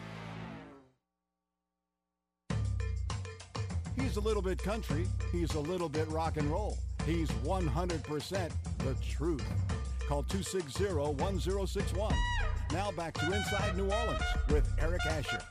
He's 3.99 4.17
a 4.17 4.21
little 4.21 4.41
bit 4.41 4.57
country. 4.57 5.05
He's 5.31 5.53
a 5.55 5.59
little 5.59 5.89
bit 5.89 6.07
rock 6.09 6.37
and 6.37 6.49
roll. 6.51 6.77
He's 7.05 7.29
100% 7.43 8.51
the 8.79 8.95
truth. 9.09 9.43
Call 10.07 10.23
260-1061. 10.23 12.13
Now 12.71 12.91
back 12.91 13.13
to 13.15 13.25
Inside 13.25 13.77
New 13.77 13.91
Orleans 13.91 14.21
with 14.49 14.67
Eric 14.79 15.05
Asher. 15.05 15.41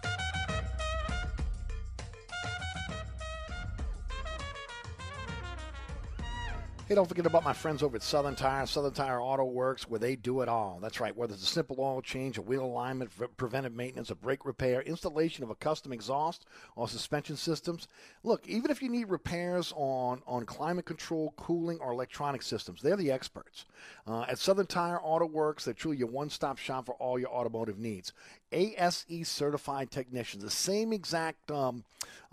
Hey, 6.91 6.97
don't 6.97 7.09
forget 7.09 7.25
about 7.25 7.45
my 7.45 7.53
friends 7.53 7.85
over 7.85 7.95
at 7.95 8.03
Southern 8.03 8.35
Tire, 8.35 8.67
Southern 8.67 8.93
Tire 8.93 9.21
Auto 9.21 9.45
Works, 9.45 9.89
where 9.89 10.01
they 10.01 10.17
do 10.17 10.41
it 10.41 10.49
all. 10.49 10.81
That's 10.83 10.99
right, 10.99 11.17
whether 11.17 11.35
it's 11.35 11.45
a 11.45 11.47
simple 11.47 11.77
oil 11.79 12.03
change, 12.03 12.37
a 12.37 12.43
wheel 12.43 12.65
alignment, 12.65 13.17
pre- 13.17 13.29
preventive 13.29 13.77
maintenance, 13.77 14.11
a 14.11 14.17
brake 14.17 14.45
repair, 14.45 14.83
installation 14.83 15.45
of 15.45 15.51
a 15.51 15.55
custom 15.55 15.93
exhaust 15.93 16.47
or 16.75 16.89
suspension 16.89 17.37
systems. 17.37 17.87
Look, 18.25 18.45
even 18.49 18.73
if 18.73 18.83
you 18.83 18.89
need 18.89 19.09
repairs 19.09 19.73
on, 19.77 20.21
on 20.27 20.45
climate 20.47 20.85
control, 20.85 21.33
cooling, 21.37 21.79
or 21.79 21.93
electronic 21.93 22.43
systems, 22.43 22.83
they're 22.83 22.97
the 22.97 23.13
experts. 23.13 23.67
Uh, 24.05 24.23
at 24.23 24.41
Southern 24.41 24.67
Tire 24.67 25.01
Auto 25.01 25.27
Works, 25.27 25.67
they're 25.67 25.75
truly 25.75 25.99
your 25.99 26.09
one 26.09 26.29
stop 26.29 26.59
shop 26.59 26.87
for 26.87 26.97
all 26.97 27.21
your 27.21 27.31
automotive 27.31 27.79
needs. 27.79 28.13
ASE 28.53 29.29
certified 29.29 29.91
technicians, 29.91 30.43
the 30.43 30.51
same 30.51 30.93
exact 30.93 31.51
um, 31.51 31.85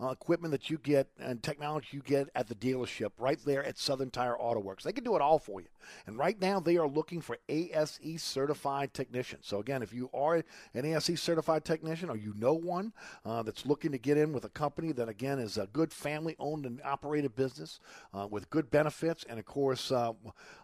uh, 0.01 0.09
equipment 0.09 0.51
that 0.51 0.69
you 0.69 0.77
get 0.77 1.07
and 1.19 1.41
technology 1.41 1.87
you 1.91 2.01
get 2.01 2.29
at 2.35 2.47
the 2.47 2.55
dealership 2.55 3.11
right 3.17 3.39
there 3.45 3.63
at 3.63 3.77
Southern 3.77 4.09
Tire 4.09 4.37
Auto 4.37 4.59
Works. 4.59 4.83
They 4.83 4.91
can 4.91 5.03
do 5.03 5.15
it 5.15 5.21
all 5.21 5.39
for 5.39 5.59
you. 5.61 5.67
And 6.05 6.17
right 6.17 6.39
now 6.39 6.59
they 6.59 6.77
are 6.77 6.87
looking 6.87 7.21
for 7.21 7.37
ASE 7.49 7.99
certified 8.17 8.93
technicians. 8.93 9.47
So 9.47 9.59
again, 9.59 9.81
if 9.81 9.93
you 9.93 10.09
are 10.13 10.43
an 10.73 10.85
ASE 10.85 11.19
certified 11.19 11.65
technician 11.65 12.09
or 12.09 12.17
you 12.17 12.33
know 12.35 12.53
one 12.53 12.93
uh, 13.25 13.43
that's 13.43 13.65
looking 13.65 13.91
to 13.91 13.97
get 13.97 14.17
in 14.17 14.33
with 14.33 14.45
a 14.45 14.49
company 14.49 14.91
that 14.93 15.09
again 15.09 15.39
is 15.39 15.57
a 15.57 15.67
good 15.67 15.91
family 15.91 16.35
owned 16.39 16.65
and 16.65 16.81
operated 16.83 17.35
business 17.35 17.79
uh, 18.13 18.27
with 18.29 18.49
good 18.49 18.69
benefits, 18.69 19.25
and 19.29 19.39
of 19.39 19.45
course, 19.45 19.91
uh, 19.91 20.13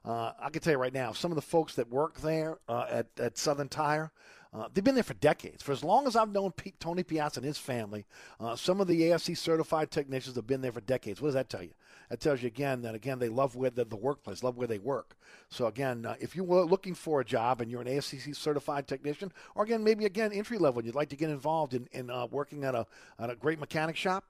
uh, 0.05 0.31
I 0.39 0.49
can 0.49 0.61
tell 0.61 0.73
you 0.73 0.79
right 0.79 0.93
now, 0.93 1.11
some 1.11 1.31
of 1.31 1.35
the 1.35 1.41
folks 1.41 1.75
that 1.75 1.89
work 1.89 2.19
there 2.21 2.57
uh, 2.67 2.85
at, 2.89 3.07
at 3.17 3.37
Southern 3.37 3.69
Tire. 3.69 4.11
Uh, 4.53 4.67
they've 4.73 4.83
been 4.83 4.93
there 4.93 5.03
for 5.03 5.15
decades. 5.15 5.63
For 5.63 5.71
as 5.71 5.83
long 5.83 6.05
as 6.05 6.15
I've 6.15 6.31
known 6.31 6.53
Tony 6.79 7.01
Piazza 7.01 7.39
and 7.39 7.45
his 7.45 7.57
family, 7.57 8.05
uh, 8.39 8.55
some 8.55 8.79
of 8.79 8.87
the 8.87 9.11
ASE 9.11 9.39
certified 9.39 9.89
technicians 9.89 10.35
have 10.35 10.45
been 10.45 10.61
there 10.61 10.71
for 10.71 10.81
decades. 10.81 11.19
What 11.19 11.29
does 11.29 11.35
that 11.35 11.49
tell 11.49 11.63
you? 11.63 11.73
That 12.09 12.19
tells 12.19 12.43
you 12.43 12.47
again 12.47 12.83
that 12.83 12.93
again 12.93 13.17
they 13.17 13.29
love 13.29 13.55
where 13.55 13.71
the, 13.71 13.85
the 13.85 13.95
workplace, 13.95 14.43
love 14.43 14.57
where 14.57 14.67
they 14.67 14.77
work. 14.77 15.15
So 15.49 15.65
again, 15.65 16.05
uh, 16.05 16.15
if 16.19 16.35
you 16.35 16.43
were 16.43 16.63
looking 16.63 16.93
for 16.93 17.21
a 17.21 17.25
job 17.25 17.61
and 17.61 17.71
you're 17.71 17.81
an 17.81 17.87
ASE 17.87 18.37
certified 18.37 18.87
technician, 18.87 19.31
or 19.55 19.63
again 19.63 19.83
maybe 19.83 20.05
again 20.05 20.31
entry 20.31 20.59
level, 20.59 20.79
and 20.79 20.85
you'd 20.85 20.95
like 20.95 21.09
to 21.09 21.15
get 21.15 21.31
involved 21.31 21.73
in, 21.73 21.87
in 21.91 22.11
uh, 22.11 22.27
working 22.27 22.63
at 22.63 22.75
a 22.75 22.85
at 23.17 23.31
a 23.31 23.35
great 23.35 23.59
mechanic 23.59 23.95
shop. 23.95 24.25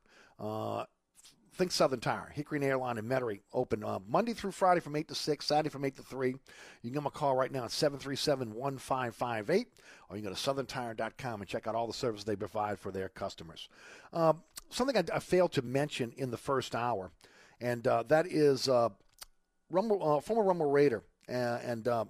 Uh, 1.53 1.57
think 1.57 1.71
Southern 1.71 1.99
Tire, 1.99 2.31
Hickory 2.33 2.57
and 2.57 2.65
Airline 2.65 2.97
in 2.97 3.05
Metairie, 3.05 3.41
open 3.53 3.83
uh, 3.83 3.99
Monday 4.07 4.33
through 4.33 4.51
Friday 4.51 4.79
from 4.79 4.95
8 4.95 5.07
to 5.07 5.15
6, 5.15 5.45
Saturday 5.45 5.69
from 5.69 5.85
8 5.85 5.95
to 5.97 6.01
3. 6.01 6.29
You 6.29 6.37
can 6.81 6.89
give 6.89 6.93
them 6.93 7.05
a 7.05 7.11
call 7.11 7.35
right 7.35 7.51
now 7.51 7.65
at 7.65 7.71
737 7.71 8.53
1558, 8.53 9.67
or 10.09 10.17
you 10.17 10.23
can 10.23 10.31
go 10.31 10.35
to 10.35 10.41
southerntire.com 10.41 11.41
and 11.41 11.49
check 11.49 11.67
out 11.67 11.75
all 11.75 11.87
the 11.87 11.93
services 11.93 12.25
they 12.25 12.35
provide 12.35 12.79
for 12.79 12.91
their 12.91 13.09
customers. 13.09 13.69
Uh, 14.11 14.33
something 14.69 14.97
I, 14.97 15.03
I, 15.15 15.19
failed 15.19 15.51
to 15.53 15.61
mention 15.61 16.11
in 16.17 16.31
the 16.31 16.37
first 16.37 16.75
hour, 16.75 17.11
and 17.61 17.85
uh, 17.87 18.03
that 18.07 18.27
is 18.27 18.67
uh, 18.67 18.89
Rummel, 19.69 20.17
uh, 20.17 20.21
former 20.21 20.43
Rummel 20.43 20.71
Raider 20.71 21.03
and 21.27 21.87
uh, 21.87 22.05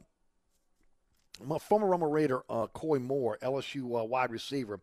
former 1.59 1.87
Rummel 1.87 2.09
Raider 2.09 2.43
Koy 2.73 2.99
Moore, 2.99 3.37
LSU 3.41 3.83
wide 3.83 4.31
receiver 4.31 4.79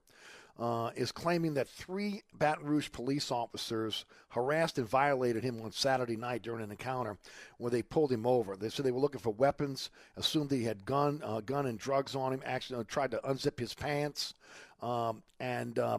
uh, 0.58 0.90
is 0.94 1.12
claiming 1.12 1.54
that 1.54 1.68
three 1.68 2.22
Baton 2.38 2.66
Rouge 2.66 2.90
police 2.92 3.30
officers 3.30 4.04
harassed 4.28 4.78
and 4.78 4.88
violated 4.88 5.42
him 5.42 5.60
on 5.62 5.72
Saturday 5.72 6.16
night 6.16 6.42
during 6.42 6.62
an 6.62 6.70
encounter 6.70 7.16
where 7.58 7.70
they 7.70 7.82
pulled 7.82 8.12
him 8.12 8.26
over. 8.26 8.56
They 8.56 8.68
said 8.68 8.84
they 8.84 8.90
were 8.90 9.00
looking 9.00 9.20
for 9.20 9.30
weapons, 9.30 9.90
assumed 10.16 10.50
he 10.50 10.64
had 10.64 10.84
gun, 10.84 11.20
uh, 11.24 11.40
gun 11.40 11.66
and 11.66 11.78
drugs 11.78 12.14
on 12.14 12.32
him. 12.32 12.42
Actually, 12.44 12.80
uh, 12.80 12.84
tried 12.86 13.10
to 13.12 13.18
unzip 13.18 13.58
his 13.58 13.74
pants, 13.74 14.34
um, 14.82 15.22
and. 15.38 15.78
Uh, 15.78 15.98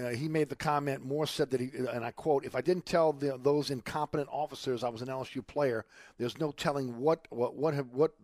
uh, 0.00 0.10
he 0.10 0.28
made 0.28 0.48
the 0.48 0.56
comment. 0.56 1.04
Moore 1.04 1.26
said 1.26 1.50
that 1.50 1.60
he, 1.60 1.70
and 1.92 2.04
I 2.04 2.12
quote, 2.12 2.44
"If 2.44 2.54
I 2.54 2.60
didn't 2.60 2.86
tell 2.86 3.12
the, 3.12 3.36
those 3.42 3.70
incompetent 3.70 4.28
officers 4.30 4.84
I 4.84 4.88
was 4.88 5.02
an 5.02 5.08
LSU 5.08 5.46
player, 5.46 5.84
there's 6.18 6.38
no 6.38 6.52
telling 6.52 6.98
what 6.98 7.26
what 7.30 7.56
what 7.56 7.74
have, 7.74 7.88
what 7.88 8.14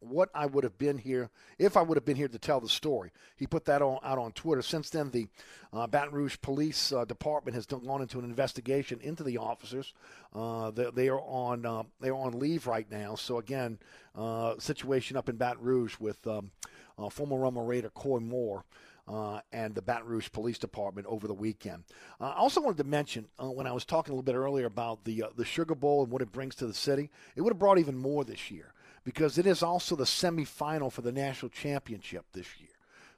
what 0.00 0.30
I 0.34 0.46
would 0.46 0.64
have 0.64 0.78
been 0.78 0.98
here 0.98 1.30
if 1.58 1.76
I 1.76 1.82
would 1.82 1.96
have 1.96 2.04
been 2.04 2.16
here 2.16 2.28
to 2.28 2.38
tell 2.38 2.60
the 2.60 2.68
story. 2.68 3.10
He 3.36 3.46
put 3.46 3.64
that 3.66 3.82
out 3.82 4.02
on 4.02 4.32
Twitter. 4.32 4.62
Since 4.62 4.90
then, 4.90 5.10
the 5.10 5.28
uh, 5.72 5.86
Baton 5.86 6.14
Rouge 6.14 6.36
Police 6.42 6.92
uh, 6.92 7.04
Department 7.04 7.54
has 7.54 7.66
gone 7.66 8.02
into 8.02 8.18
an 8.18 8.24
investigation 8.24 9.00
into 9.02 9.22
the 9.22 9.38
officers. 9.38 9.92
Uh, 10.34 10.70
they, 10.70 10.90
they, 10.94 11.08
are 11.08 11.20
on 11.20 11.66
uh, 11.66 11.82
they 12.00 12.08
are 12.08 12.14
on 12.14 12.38
leave 12.38 12.66
right 12.66 12.90
now. 12.90 13.14
So 13.14 13.38
again, 13.38 13.78
uh, 14.16 14.54
situation 14.58 15.16
up 15.16 15.28
in 15.28 15.36
Baton 15.36 15.62
Rouge 15.62 15.96
with 15.98 16.26
um, 16.26 16.50
uh, 16.98 17.08
former 17.08 17.36
Rummel 17.36 17.66
Raider 17.66 17.90
Koy 17.90 18.18
Moore. 18.18 18.64
Uh, 19.08 19.40
and 19.50 19.74
the 19.74 19.82
Baton 19.82 20.06
Rouge 20.06 20.30
Police 20.30 20.58
Department 20.58 21.04
over 21.08 21.26
the 21.26 21.34
weekend. 21.34 21.82
Uh, 22.20 22.28
I 22.28 22.36
also 22.36 22.60
wanted 22.60 22.76
to 22.76 22.84
mention 22.84 23.26
uh, 23.42 23.50
when 23.50 23.66
I 23.66 23.72
was 23.72 23.84
talking 23.84 24.12
a 24.12 24.14
little 24.14 24.22
bit 24.22 24.36
earlier 24.36 24.66
about 24.66 25.02
the 25.02 25.24
the 25.34 25.44
Sugar 25.44 25.74
Bowl 25.74 26.04
and 26.04 26.12
what 26.12 26.22
it 26.22 26.30
brings 26.30 26.54
to 26.56 26.66
the 26.66 26.74
city, 26.74 27.10
it 27.34 27.40
would 27.40 27.50
have 27.50 27.58
brought 27.58 27.80
even 27.80 27.96
more 27.96 28.22
this 28.22 28.52
year 28.52 28.72
because 29.04 29.38
it 29.38 29.46
is 29.46 29.62
also 29.62 29.96
the 29.96 30.04
semifinal 30.04 30.92
for 30.92 31.02
the 31.02 31.12
national 31.12 31.50
championship 31.50 32.24
this 32.32 32.46
year. 32.58 32.68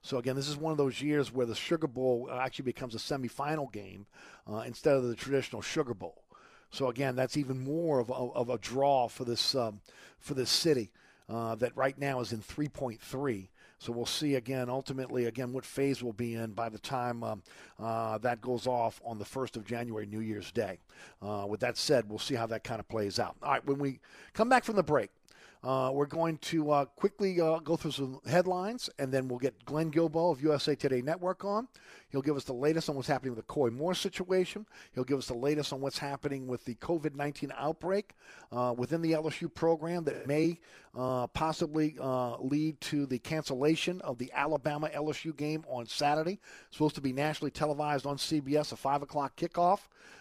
So 0.03 0.19
again, 0.19 0.35
this 0.35 0.49
is 0.49 0.57
one 0.57 0.73
of 0.73 0.79
those 0.79 1.01
years 1.01 1.33
where 1.33 1.47
the 1.47 1.55
Sugar 1.55 1.87
Bowl 1.87 2.29
actually 2.33 2.65
becomes 2.65 2.95
a 2.95 2.99
semifinal 2.99 3.73
game 3.73 4.07
uh, 4.51 4.65
instead 4.67 4.97
of 4.97 5.05
the 5.05 5.15
traditional 5.15 5.63
Sugar 5.63 5.95
Bowl. 5.95 6.23
So 6.71 6.89
again, 6.89 7.15
that's 7.15 7.37
even 7.37 7.63
more 7.63 8.01
of 8.01 8.11
a, 8.11 8.15
of 8.15 8.49
a 8.49 8.59
draw 8.59 9.09
for 9.09 9.25
this 9.25 9.55
um, 9.55 9.81
for 10.19 10.35
this 10.35 10.51
city 10.51 10.91
uh, 11.29 11.55
that 11.57 11.77
right 11.77 11.97
now 11.99 12.21
is 12.21 12.33
in 12.33 12.41
3.3. 12.41 13.49
So 13.79 13.93
we'll 13.93 14.07
see 14.07 14.37
again, 14.37 14.69
ultimately, 14.69 15.25
again, 15.25 15.53
what 15.53 15.65
phase 15.65 16.03
we'll 16.03 16.13
be 16.13 16.35
in 16.35 16.53
by 16.53 16.69
the 16.69 16.79
time 16.79 17.25
um, 17.25 17.43
uh, 17.81 18.17
that 18.19 18.41
goes 18.41 18.69
off 18.69 19.01
on 19.05 19.19
the 19.19 19.25
1st 19.25 19.57
of 19.57 19.65
January, 19.65 20.07
New 20.07 20.21
Year's 20.21 20.53
Day. 20.53 20.79
Uh, 21.21 21.47
with 21.49 21.61
that 21.61 21.77
said, 21.77 22.09
we'll 22.09 22.21
see 22.21 22.37
how 22.37 22.47
that 22.47 22.63
kind 22.63 22.79
of 22.79 22.89
plays 22.89 23.19
out. 23.19 23.35
All 23.43 23.51
right, 23.51 23.67
when 23.67 23.79
we 23.79 23.99
come 24.35 24.49
back 24.49 24.63
from 24.63 24.77
the 24.77 24.85
break, 24.85 25.11
uh, 25.65 25.91
we're 25.93 26.07
going 26.07 26.39
to 26.39 26.71
uh, 26.73 26.85
quickly 26.85 27.41
uh, 27.41 27.59
go 27.61 27.77
through 27.77 27.93
some 27.93 28.21
headlines, 28.27 28.91
and 28.99 29.13
then 29.13 29.29
we'll 29.29 29.39
get 29.39 29.65
Glenn 29.65 29.93
Guilbeau 29.93 30.33
of 30.33 30.43
USA 30.43 30.75
Today 30.75 31.03
Network 31.03 31.45
on. 31.45 31.69
He'll 32.11 32.23
give 32.23 32.37
us 32.37 32.45
the 32.45 32.53
latest 32.53 32.91
on 32.91 32.97
what's 32.97 33.07
happening 33.07 33.35
with 33.35 33.47
the 33.47 33.53
Koy 33.53 33.71
Moore 33.71 33.95
situation. 33.95 34.67
He'll 34.93 35.05
give 35.05 35.19
us 35.19 35.29
the 35.29 35.35
latest 35.35 35.73
on 35.73 35.81
what's 35.81 35.99
happening 35.99 36.49
with 36.49 36.65
the 36.65 36.75
COVID 36.77 37.15
19 37.15 37.53
outbreak 37.57 38.15
uh, 38.51 38.75
within 38.77 39.03
the 39.03 39.13
LSU 39.13 39.53
program 39.53 40.05
that 40.05 40.27
may 40.27 40.59
uh, 40.95 41.27
possibly 41.29 41.97
uh, 42.01 42.37
lead 42.39 42.81
to 42.81 43.07
the 43.07 43.19
cancellation 43.19 44.01
of 44.03 44.19
the 44.19 44.31
Alabama 44.35 44.91
LSU 44.95 45.35
game 45.35 45.65
on 45.69 45.87
Saturday. 45.87 46.41
It's 46.67 46.77
supposed 46.77 46.95
to 46.97 47.01
be 47.01 47.13
nationally 47.13 47.51
televised 47.51 48.07
on 48.07 48.17
CBS, 48.17 48.73
a 48.73 48.77
5 48.77 49.03
o'clock 49.03 49.37
kickoff. 49.37 49.81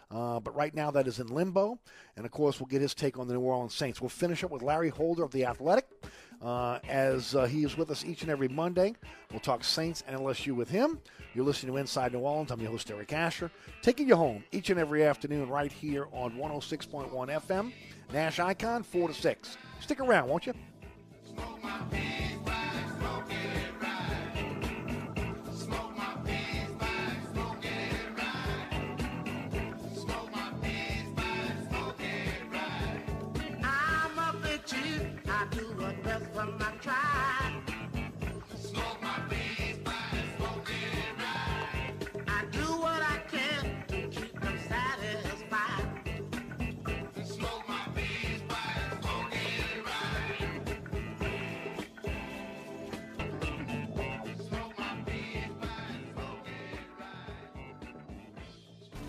Uh, 0.09 0.39
but 0.41 0.53
right 0.55 0.75
now 0.75 0.91
that 0.91 1.07
is 1.07 1.19
in 1.19 1.27
limbo. 1.27 1.79
And 2.17 2.25
of 2.25 2.31
course, 2.31 2.59
we'll 2.59 2.67
get 2.67 2.81
his 2.81 2.93
take 2.93 3.17
on 3.17 3.27
the 3.27 3.33
New 3.33 3.39
Orleans 3.41 3.73
Saints. 3.73 4.01
We'll 4.01 4.09
finish 4.09 4.43
up 4.43 4.51
with 4.51 4.61
Larry 4.61 4.89
Holder 4.89 5.23
of 5.23 5.31
The 5.31 5.45
Athletic 5.45 5.87
uh, 6.41 6.79
as 6.89 7.35
uh, 7.35 7.45
he 7.45 7.63
is 7.63 7.77
with 7.77 7.91
us 7.91 8.03
each 8.03 8.21
and 8.21 8.31
every 8.31 8.47
Monday. 8.47 8.95
We'll 9.31 9.39
talk 9.39 9.63
Saints 9.63 10.03
and 10.07 10.17
LSU 10.17 10.53
with 10.53 10.69
him. 10.69 10.99
You're 11.33 11.45
listening 11.45 11.73
to 11.73 11.79
Inside 11.79 12.13
New 12.13 12.19
Orleans. 12.19 12.51
I'm 12.51 12.59
your 12.59 12.71
host, 12.71 12.91
Eric 12.91 13.13
Asher, 13.13 13.51
taking 13.81 14.07
you 14.07 14.15
home 14.15 14.43
each 14.51 14.69
and 14.69 14.79
every 14.79 15.03
afternoon 15.05 15.47
right 15.49 15.71
here 15.71 16.07
on 16.11 16.33
106.1 16.33 17.09
FM, 17.11 17.71
Nash 18.13 18.39
Icon, 18.39 18.83
4 18.83 19.07
to 19.07 19.13
6. 19.13 19.57
Stick 19.79 19.99
around, 19.99 20.27
won't 20.27 20.45
you? 20.45 20.53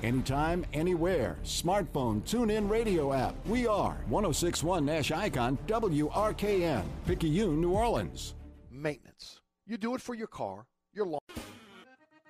Anytime, 0.03 0.67
anywhere. 0.73 1.39
Smartphone, 1.45 2.25
tune 2.27 2.51
in 2.51 2.69
radio 2.69 3.13
app. 3.13 3.37
We 3.47 3.69
are 3.69 4.03
1061 4.09 4.85
Nash 4.85 5.13
Icon 5.13 5.57
WRKN, 5.69 6.83
Picayune, 7.07 7.61
New 7.61 7.71
Orleans. 7.71 8.35
Maintenance. 8.69 9.41
You 9.65 9.77
do 9.77 9.95
it 9.95 10.01
for 10.01 10.17
your 10.17 10.27
car, 10.27 10.67
your 10.93 11.07
lawn. 11.07 11.21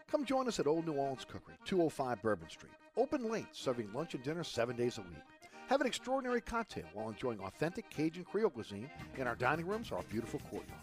Come 0.07 0.27
join 0.27 0.49
us 0.49 0.61
at 0.61 0.67
Old 0.67 0.87
New 0.87 0.93
Orleans 0.93 1.25
Cookery, 1.25 1.55
205 1.65 2.21
Bourbon 2.21 2.51
Street. 2.51 2.73
Open 2.99 3.31
late, 3.31 3.47
serving 3.53 3.91
lunch 3.95 4.13
and 4.13 4.23
dinner 4.23 4.45
seven 4.45 4.77
days 4.77 4.99
a 4.99 5.01
week. 5.01 5.23
Have 5.69 5.81
an 5.81 5.87
extraordinary 5.87 6.43
cocktail 6.43 6.85
while 6.93 7.09
enjoying 7.09 7.41
authentic 7.41 7.89
Cajun 7.89 8.25
Creole 8.25 8.51
cuisine 8.51 8.91
in 9.17 9.27
our 9.27 9.35
dining 9.37 9.67
rooms 9.67 9.91
or 9.91 9.97
our 9.97 10.03
beautiful 10.11 10.41
courtyard. 10.51 10.79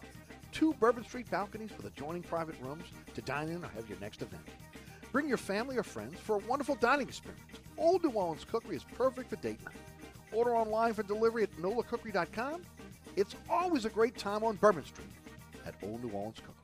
Two 0.50 0.74
Bourbon 0.80 1.04
Street 1.04 1.30
balconies 1.30 1.70
with 1.76 1.86
adjoining 1.86 2.24
private 2.24 2.56
rooms 2.60 2.86
to 3.14 3.22
dine 3.22 3.48
in 3.48 3.62
or 3.62 3.68
have 3.68 3.88
your 3.88 4.00
next 4.00 4.22
event. 4.22 4.42
Bring 5.12 5.28
your 5.28 5.38
family 5.38 5.76
or 5.76 5.82
friends 5.82 6.18
for 6.20 6.36
a 6.36 6.38
wonderful 6.40 6.76
dining 6.76 7.08
experience. 7.08 7.42
Old 7.76 8.04
New 8.04 8.10
Orleans 8.10 8.44
Cookery 8.44 8.76
is 8.76 8.84
perfect 8.96 9.30
for 9.30 9.36
date 9.36 9.62
night. 9.64 9.74
Order 10.32 10.54
online 10.54 10.94
for 10.94 11.02
delivery 11.02 11.42
at 11.42 11.56
nolacookery.com. 11.56 12.62
It's 13.16 13.34
always 13.48 13.84
a 13.84 13.90
great 13.90 14.16
time 14.16 14.44
on 14.44 14.56
Bourbon 14.56 14.84
Street 14.84 15.08
at 15.66 15.74
Old 15.82 16.04
New 16.04 16.10
Orleans 16.10 16.36
Cookery. 16.36 16.59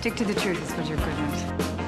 Stick 0.00 0.16
to 0.16 0.24
the 0.24 0.34
truth 0.34 0.60
is 0.60 0.72
what 0.72 0.88
you're 0.88 0.96
good 0.96 1.08
at. 1.08 1.79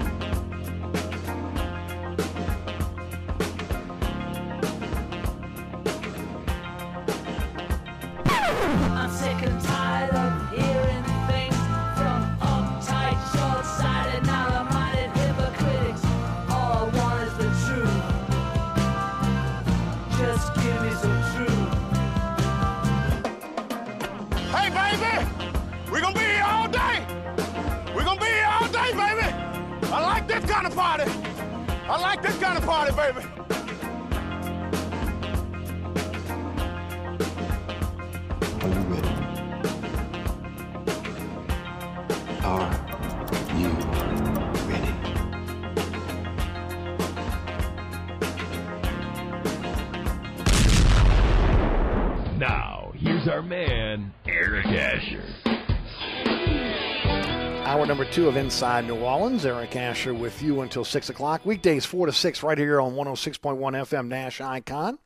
Two 58.13 58.29
of 58.29 58.37
Inside 58.37 58.87
New 58.87 58.97
Orleans. 58.97 59.47
Eric 59.47 59.75
Asher 59.75 60.13
with 60.13 60.43
you 60.43 60.61
until 60.61 60.85
6 60.85 61.09
o'clock. 61.09 61.47
Weekdays 61.47 61.87
4 61.87 62.05
to 62.07 62.13
6 62.13 62.43
right 62.43 62.59
here 62.59 62.79
on 62.79 62.93
106.1 62.93 63.57
FM 63.59 64.09
Nash 64.09 64.39
Icon. 64.39 64.99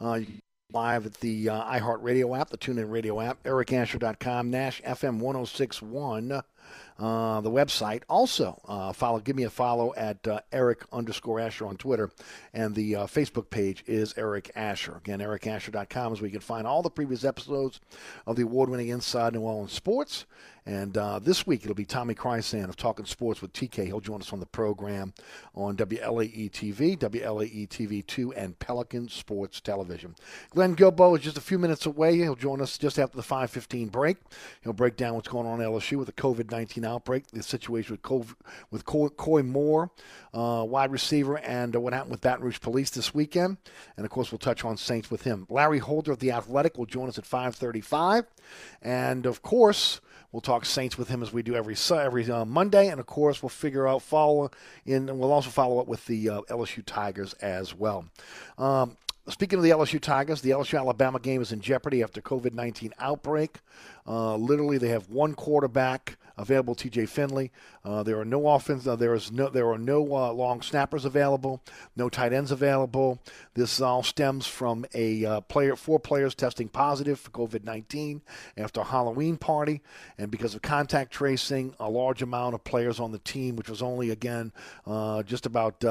Uh, 0.00 0.20
live 0.72 1.04
at 1.04 1.12
the 1.20 1.50
uh, 1.50 1.64
iHeartRadio 1.64 2.38
app, 2.38 2.48
the 2.48 2.56
TuneIn 2.56 2.90
Radio 2.90 3.20
app, 3.20 3.42
ericasher.com, 3.42 4.50
Nash 4.50 4.80
FM 4.82 5.18
1061. 5.18 6.40
Uh, 6.98 7.42
the 7.42 7.50
website. 7.50 8.02
Also, 8.08 8.58
uh, 8.66 8.92
follow. 8.92 9.20
Give 9.20 9.36
me 9.36 9.42
a 9.42 9.50
follow 9.50 9.94
at 9.96 10.26
uh, 10.26 10.40
Eric 10.50 10.82
underscore 10.92 11.38
Asher 11.38 11.66
on 11.66 11.76
Twitter, 11.76 12.10
and 12.54 12.74
the 12.74 12.96
uh, 12.96 13.06
Facebook 13.06 13.50
page 13.50 13.84
is 13.86 14.14
Eric 14.16 14.50
Asher. 14.56 14.96
Again, 14.96 15.18
ericasher.com 15.18 16.14
is 16.14 16.20
where 16.22 16.28
you 16.28 16.32
can 16.32 16.40
find 16.40 16.66
all 16.66 16.82
the 16.82 16.88
previous 16.88 17.22
episodes 17.22 17.80
of 18.26 18.36
the 18.36 18.42
award-winning 18.42 18.88
Inside 18.88 19.34
New 19.34 19.40
Orleans 19.42 19.72
Sports. 19.72 20.24
And 20.66 20.98
uh, 20.98 21.20
this 21.20 21.46
week 21.46 21.62
it'll 21.62 21.76
be 21.76 21.84
Tommy 21.84 22.14
Krysan 22.14 22.68
of 22.68 22.76
Talking 22.76 23.06
Sports 23.06 23.40
with 23.40 23.52
TK. 23.52 23.86
He'll 23.86 24.00
join 24.00 24.20
us 24.20 24.32
on 24.32 24.40
the 24.40 24.46
program 24.46 25.14
on 25.54 25.76
WLAE 25.76 26.50
TV, 26.50 26.98
WLAE 26.98 27.68
TV 27.68 28.04
2, 28.04 28.32
and 28.32 28.58
Pelican 28.58 29.08
Sports 29.08 29.60
Television. 29.60 30.16
Glenn 30.50 30.74
Guilbeau 30.74 31.16
is 31.16 31.22
just 31.22 31.38
a 31.38 31.42
few 31.42 31.60
minutes 31.60 31.86
away. 31.86 32.16
He'll 32.16 32.34
join 32.34 32.60
us 32.60 32.78
just 32.78 32.98
after 32.98 33.16
the 33.16 33.22
5:15 33.22 33.90
break. 33.90 34.16
He'll 34.62 34.72
break 34.72 34.96
down 34.96 35.14
what's 35.14 35.28
going 35.28 35.46
on 35.46 35.60
at 35.60 35.68
LSU 35.68 35.98
with 35.98 36.06
the 36.06 36.12
COVID-19 36.56 36.86
outbreak, 36.86 37.26
the 37.28 37.42
situation 37.42 37.92
with 37.92 38.02
COVID, 38.02 38.34
with 38.70 38.84
Koy, 38.84 39.08
Koy 39.08 39.42
Moore, 39.42 39.90
uh, 40.34 40.64
wide 40.66 40.90
receiver, 40.90 41.38
and 41.38 41.74
uh, 41.74 41.80
what 41.80 41.92
happened 41.92 42.12
with 42.12 42.20
Baton 42.20 42.44
Rouge 42.44 42.60
Police 42.60 42.90
this 42.90 43.14
weekend. 43.14 43.58
And 43.96 44.04
of 44.04 44.10
course, 44.10 44.32
we'll 44.32 44.38
touch 44.38 44.64
on 44.64 44.76
Saints 44.76 45.10
with 45.10 45.22
him. 45.22 45.46
Larry 45.48 45.78
Holder 45.78 46.12
of 46.12 46.18
the 46.18 46.32
Athletic 46.32 46.78
will 46.78 46.86
join 46.86 47.08
us 47.08 47.18
at 47.18 47.24
5:35, 47.24 48.24
and 48.82 49.26
of 49.26 49.42
course. 49.42 50.00
We'll 50.32 50.40
talk 50.42 50.66
Saints 50.66 50.98
with 50.98 51.08
him 51.08 51.22
as 51.22 51.32
we 51.32 51.42
do 51.42 51.54
every 51.54 51.76
every 51.90 52.30
uh, 52.30 52.44
Monday, 52.44 52.88
and 52.88 53.00
of 53.00 53.06
course 53.06 53.42
we'll 53.42 53.48
figure 53.48 53.88
out 53.88 54.02
follow 54.02 54.50
in. 54.84 55.08
And 55.08 55.18
we'll 55.18 55.32
also 55.32 55.48
follow 55.48 55.78
up 55.78 55.86
with 55.86 56.04
the 56.04 56.28
uh, 56.28 56.40
LSU 56.50 56.82
Tigers 56.84 57.32
as 57.34 57.74
well. 57.74 58.04
Um, 58.58 58.98
Speaking 59.28 59.58
of 59.58 59.64
the 59.64 59.70
LSU 59.70 60.00
Tigers, 60.00 60.40
the 60.40 60.50
LSU 60.50 60.78
Alabama 60.78 61.18
game 61.18 61.42
is 61.42 61.50
in 61.50 61.60
jeopardy 61.60 62.00
after 62.00 62.20
COVID 62.20 62.52
19 62.52 62.92
outbreak. 63.00 63.58
Uh, 64.06 64.36
literally, 64.36 64.78
they 64.78 64.90
have 64.90 65.10
one 65.10 65.34
quarterback 65.34 66.16
available, 66.38 66.74
T.J. 66.74 67.06
Finley. 67.06 67.50
Uh, 67.84 68.02
there 68.02 68.18
are 68.18 68.24
no 68.24 68.48
offense. 68.48 68.86
Uh, 68.86 68.96
there 68.96 69.14
is 69.14 69.32
no. 69.32 69.48
There 69.48 69.70
are 69.70 69.78
no 69.78 70.02
uh, 70.14 70.32
long 70.32 70.62
snappers 70.62 71.04
available. 71.04 71.62
No 71.96 72.08
tight 72.08 72.32
ends 72.32 72.50
available. 72.50 73.20
This 73.54 73.80
all 73.80 74.02
stems 74.02 74.46
from 74.46 74.84
a 74.94 75.24
uh, 75.24 75.40
player, 75.42 75.76
four 75.76 75.98
players 75.98 76.34
testing 76.34 76.68
positive 76.68 77.18
for 77.20 77.30
COVID 77.30 77.64
19 77.64 78.22
after 78.56 78.80
a 78.80 78.84
Halloween 78.84 79.36
party, 79.36 79.82
and 80.18 80.30
because 80.30 80.54
of 80.54 80.62
contact 80.62 81.12
tracing, 81.12 81.74
a 81.78 81.88
large 81.88 82.22
amount 82.22 82.54
of 82.54 82.64
players 82.64 83.00
on 83.00 83.12
the 83.12 83.18
team, 83.18 83.56
which 83.56 83.70
was 83.70 83.82
only 83.82 84.10
again 84.10 84.52
uh, 84.86 85.22
just 85.22 85.46
about. 85.46 85.84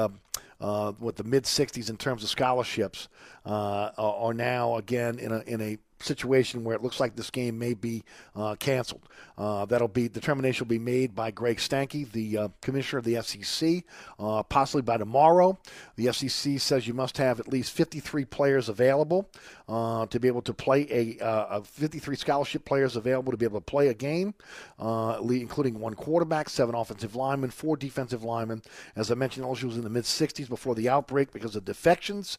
Uh, 0.58 0.92
with 0.98 1.16
the 1.16 1.24
mid 1.24 1.44
60s 1.44 1.90
in 1.90 1.98
terms 1.98 2.22
of 2.22 2.30
scholarships 2.30 3.08
uh, 3.44 3.90
are 3.98 4.32
now 4.32 4.76
again 4.76 5.18
in 5.18 5.30
a 5.30 5.40
in 5.40 5.60
a 5.60 5.76
situation 6.00 6.64
where 6.64 6.76
it 6.76 6.82
looks 6.82 7.00
like 7.00 7.16
this 7.16 7.30
game 7.30 7.58
may 7.58 7.74
be 7.74 8.04
uh, 8.34 8.54
canceled. 8.56 9.08
Uh, 9.38 9.64
that'll 9.66 9.88
be 9.88 10.08
determination 10.08 10.64
will 10.64 10.70
be 10.70 10.78
made 10.78 11.14
by 11.14 11.30
Greg 11.30 11.60
Sankey, 11.60 12.04
the 12.04 12.38
uh, 12.38 12.48
commissioner 12.60 12.98
of 12.98 13.04
the 13.04 13.20
SEC, 13.22 13.84
uh, 14.18 14.42
possibly 14.44 14.82
by 14.82 14.96
tomorrow. 14.96 15.58
The 15.96 16.12
SEC 16.12 16.58
says 16.58 16.86
you 16.86 16.94
must 16.94 17.18
have 17.18 17.40
at 17.40 17.48
least 17.48 17.72
53 17.72 18.24
players 18.24 18.68
available 18.68 19.28
uh, 19.68 20.06
to 20.06 20.20
be 20.20 20.28
able 20.28 20.42
to 20.42 20.54
play 20.54 20.86
a, 20.90 21.24
uh, 21.24 21.58
a 21.58 21.64
53 21.64 22.16
scholarship 22.16 22.64
players 22.64 22.96
available 22.96 23.32
to 23.32 23.38
be 23.38 23.46
able 23.46 23.60
to 23.60 23.64
play 23.64 23.88
a 23.88 23.94
game, 23.94 24.34
including 24.78 25.78
one 25.80 25.94
quarterback, 25.94 26.48
seven 26.48 26.74
offensive 26.74 27.14
linemen, 27.14 27.50
four 27.50 27.76
defensive 27.76 28.22
linemen. 28.22 28.62
As 28.94 29.10
I 29.10 29.14
mentioned, 29.14 29.44
LSU 29.44 29.64
was 29.64 29.76
in 29.76 29.82
the 29.82 29.90
mid 29.90 30.04
60s 30.04 30.48
before 30.48 30.74
the 30.74 30.88
outbreak 30.88 31.32
because 31.32 31.56
of 31.56 31.64
defections, 31.64 32.38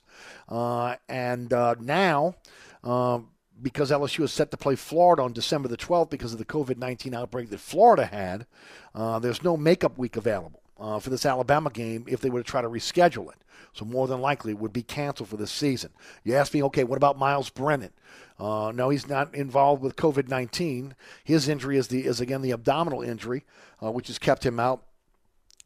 and 0.50 1.50
now. 1.52 2.36
Um, 2.84 3.30
because 3.62 3.92
LSU 3.92 4.24
is 4.24 4.32
set 4.32 4.52
to 4.52 4.58
play 4.58 4.76
Florida 4.76 5.24
on 5.24 5.34
December 5.34 5.68
the 5.68 5.78
12th 5.78 6.10
because 6.10 6.34
of 6.34 6.40
the 6.40 6.46
COVID 6.46 6.78
19 6.78 7.14
outbreak 7.14 7.50
that 7.50 7.60
Florida 7.60 8.06
had, 8.06 8.46
uh, 8.94 9.20
there's 9.20 9.44
no 9.44 9.58
makeup 9.58 9.98
week 9.98 10.16
available 10.16 10.62
uh, 10.80 11.00
for 11.00 11.10
this 11.10 11.26
Alabama 11.26 11.70
game 11.70 12.06
if 12.08 12.22
they 12.22 12.30
were 12.30 12.42
to 12.42 12.50
try 12.50 12.62
to 12.62 12.70
reschedule 12.70 13.30
it. 13.30 13.38
So, 13.74 13.86
more 13.86 14.08
than 14.08 14.22
likely, 14.22 14.54
it 14.54 14.60
would 14.60 14.74
be 14.74 14.82
canceled 14.82 15.30
for 15.30 15.38
this 15.38 15.52
season. 15.52 15.92
You 16.24 16.36
ask 16.36 16.54
me, 16.54 16.64
okay, 16.64 16.84
what 16.84 16.98
about 16.98 17.18
Myles 17.18 17.50
Brennan? 17.50 17.92
Uh, 18.40 18.72
no, 18.74 18.90
he's 18.90 19.08
not 19.08 19.34
involved 19.36 19.82
with 19.82 19.96
COVID 19.96 20.28
19. 20.28 20.96
His 21.24 21.48
injury 21.48 21.78
is, 21.78 21.88
the, 21.88 22.06
is, 22.06 22.20
again, 22.20 22.42
the 22.42 22.52
abdominal 22.52 23.02
injury, 23.02 23.46
uh, 23.84 23.92
which 23.92 24.08
has 24.08 24.20
kept 24.20 24.46
him 24.46 24.60
out. 24.60 24.84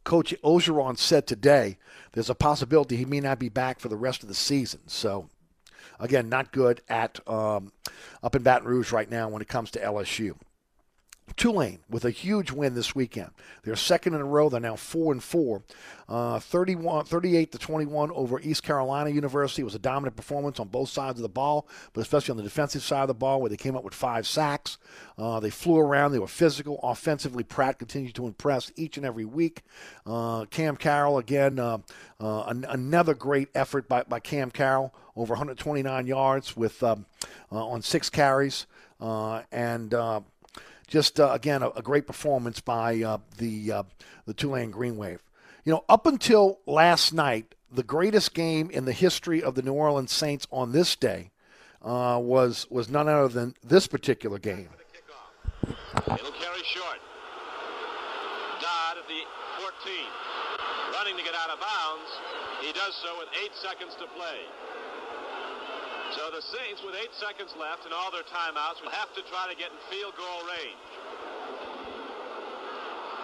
Coach 0.04 0.34
Orgeron 0.44 0.98
said 0.98 1.28
today 1.28 1.78
there's 2.14 2.30
a 2.30 2.36
possibility 2.36 2.98
he 2.98 3.06
may 3.06 3.20
not 3.20 3.40
be 3.40 3.50
back 3.50 3.80
for 3.80 3.88
the 3.88 3.96
rest 3.96 4.24
of 4.24 4.30
the 4.30 4.36
season. 4.36 4.82
So, 4.88 5.30
again, 6.00 6.30
not 6.30 6.52
good 6.52 6.82
at 6.90 7.20
um, 7.28 7.72
up 8.24 8.36
in 8.36 8.44
Baton 8.44 8.68
Rouge 8.68 8.92
right 8.92 9.10
now 9.10 9.30
when 9.30 9.42
it 9.42 9.48
comes 9.48 9.72
to 9.72 9.80
LSU. 9.80 10.36
Tulane 11.36 11.80
with 11.90 12.06
a 12.06 12.12
huge 12.12 12.52
win 12.52 12.74
this 12.76 12.96
weekend. 12.96 13.32
They're 13.64 13.76
second 13.76 14.14
in 14.14 14.22
a 14.22 14.26
row. 14.26 14.50
They're 14.50 14.60
now 14.60 14.76
four 14.76 15.12
and 15.12 15.24
four. 15.24 15.64
Uh, 16.10 16.40
31, 16.40 17.06
38 17.06 17.52
to 17.54 17.58
21 17.58 18.12
over 18.12 18.40
East 18.42 18.64
Carolina 18.64 19.10
University. 19.10 19.62
It 19.62 19.66
was 19.66 19.76
a 19.76 19.80
dominant 19.80 20.18
performance 20.18 20.60
on 20.60 20.68
both 20.68 20.90
sides 20.90 21.18
of 21.18 21.24
the 21.24 21.30
ball, 21.30 21.68
but 21.94 22.02
especially 22.02 22.32
on 22.32 22.38
the 22.38 22.44
defensive 22.44 22.84
side 22.84 23.04
of 23.04 23.08
the 23.08 23.14
ball 23.14 23.40
where 23.40 23.50
they 23.50 23.58
came 23.58 23.78
up 23.78 23.84
with 23.84 23.94
five 23.94 24.28
sacks. 24.28 24.78
Uh, 25.18 25.40
they 25.40 25.50
flew 25.50 25.78
around. 25.78 26.12
They 26.12 26.20
were 26.20 26.28
physical. 26.28 26.80
Offensively, 26.84 27.44
Pratt 27.44 27.80
continued 27.80 28.16
to 28.16 28.28
impress 28.28 28.72
each 28.76 28.98
and 28.98 29.06
every 29.06 29.26
week. 29.26 29.62
Uh, 30.06 30.46
Cam 30.46 30.76
Carroll, 30.76 31.18
again, 31.18 31.60
uh, 31.60 31.78
uh, 32.20 32.44
an- 32.44 32.66
another 32.68 33.14
great 33.14 33.48
effort 33.56 33.88
by, 33.88 34.04
by 34.04 34.20
Cam 34.20 34.52
Carroll, 34.52 34.94
over 35.16 35.34
129 35.34 36.08
yards 36.08 36.58
with 36.58 36.84
um, 36.84 37.06
uh, 37.52 37.66
on 37.66 37.82
six 37.82 38.10
carries. 38.10 38.68
and 39.00 39.94
just 40.92 41.20
uh, 41.22 41.32
again 41.32 41.64
a, 41.64 41.70
a, 41.70 41.82
great 41.82 42.06
performance 42.06 42.60
by 42.60 43.02
uh, 43.02 43.18
the 43.38 43.72
uh, 43.72 43.84
the 44.26 44.34
Tulane 44.34 44.72
Green 44.72 44.98
Wave. 44.98 45.24
You 45.64 45.72
know, 45.72 45.86
up 45.88 46.06
until 46.06 46.60
last 46.68 47.14
night, 47.14 47.56
the 47.72 47.82
greatest 47.82 48.34
game 48.34 48.70
in 48.70 48.84
the 48.84 48.92
history 48.92 49.42
of 49.42 49.56
the 49.56 49.62
New 49.62 49.74
Orleans 49.74 50.12
Saints 50.12 50.46
on 50.52 50.74
this 50.74 50.96
day 50.98 51.32
was 51.82 52.68
was 52.70 52.90
none 52.90 53.08
other 53.08 53.30
than 53.30 53.56
this 53.64 53.88
particular 53.88 54.38
game. 54.38 54.70
It'll 55.64 56.36
carry 56.36 56.64
short. 56.66 57.00
Dodd 58.60 58.98
at 58.98 59.08
the 59.08 59.22
14, 59.62 59.94
running 60.94 61.16
to 61.18 61.24
get 61.24 61.36
out 61.36 61.50
of 61.52 61.60
bounds. 61.60 62.10
He 62.62 62.74
does 62.74 62.96
so 62.96 63.18
with 63.18 63.30
eight 63.44 63.56
seconds 63.56 63.96
to 63.96 64.08
play. 64.18 64.44
So 66.12 66.28
the 66.28 66.44
Saints, 66.44 66.84
with 66.84 66.92
eight 67.00 67.16
seconds 67.16 67.56
left 67.56 67.88
and 67.88 67.96
all 67.96 68.12
their 68.12 68.28
timeouts, 68.28 68.84
will 68.84 68.92
have 68.92 69.16
to 69.16 69.24
try 69.32 69.48
to 69.48 69.56
get 69.56 69.72
in 69.72 69.80
field 69.88 70.12
goal 70.20 70.44
range. 70.44 70.84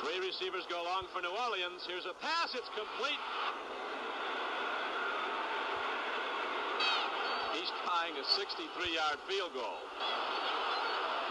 Three 0.08 0.24
receivers 0.24 0.64
go 0.72 0.80
long 0.88 1.04
for 1.12 1.20
New 1.20 1.36
Orleans. 1.36 1.84
Here's 1.84 2.08
a 2.08 2.16
pass. 2.24 2.56
It's 2.56 2.72
complete. 2.72 3.20
He's 7.60 7.68
tying 7.84 8.16
a 8.16 8.26
63-yard 8.40 9.20
field 9.28 9.52
goal. 9.52 9.84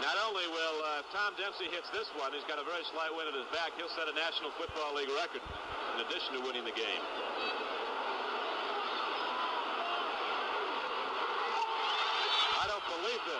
Not 0.05 0.13
only 0.29 0.45
will 0.53 0.77
uh, 0.85 1.09
Tom 1.09 1.33
Dempsey 1.41 1.73
hits 1.73 1.89
this 1.89 2.05
one, 2.21 2.37
he's 2.37 2.45
got 2.45 2.61
a 2.61 2.65
very 2.69 2.85
slight 2.93 3.09
win 3.17 3.25
at 3.25 3.33
his 3.33 3.49
back. 3.49 3.73
He'll 3.81 3.89
set 3.97 4.05
a 4.05 4.13
National 4.13 4.53
Football 4.61 4.93
League 4.93 5.09
record 5.17 5.41
in 5.41 6.05
addition 6.05 6.37
to 6.37 6.45
winning 6.45 6.69
the 6.69 6.77
game. 6.77 7.01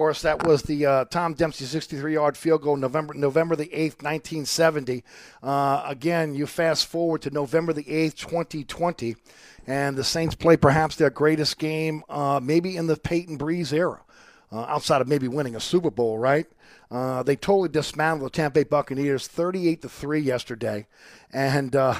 course, 0.00 0.22
that 0.22 0.46
was 0.46 0.62
the 0.62 0.86
uh, 0.86 1.04
Tom 1.04 1.34
Dempsey 1.34 1.66
63-yard 1.66 2.34
field 2.34 2.62
goal, 2.62 2.74
November 2.74 3.12
November 3.12 3.54
the 3.54 3.66
8th, 3.66 4.02
1970. 4.02 5.04
Uh, 5.42 5.82
again, 5.84 6.34
you 6.34 6.46
fast 6.46 6.86
forward 6.86 7.20
to 7.20 7.30
November 7.30 7.74
the 7.74 7.84
8th, 7.84 8.14
2020, 8.14 9.16
and 9.66 9.98
the 9.98 10.02
Saints 10.02 10.34
play 10.34 10.56
perhaps 10.56 10.96
their 10.96 11.10
greatest 11.10 11.58
game, 11.58 12.02
uh, 12.08 12.40
maybe 12.42 12.78
in 12.78 12.86
the 12.86 12.96
Payton 12.96 13.36
Brees 13.36 13.74
era, 13.74 14.00
uh, 14.50 14.60
outside 14.60 15.02
of 15.02 15.06
maybe 15.06 15.28
winning 15.28 15.54
a 15.54 15.60
Super 15.60 15.90
Bowl, 15.90 16.16
right? 16.16 16.46
Uh, 16.90 17.22
they 17.22 17.36
totally 17.36 17.68
dismantled 17.68 18.32
the 18.32 18.34
Tampa 18.34 18.60
Bay 18.60 18.64
Buccaneers 18.64 19.28
38 19.28 19.82
to 19.82 19.90
three 19.90 20.20
yesterday, 20.20 20.86
and 21.30 21.76
uh, 21.76 21.94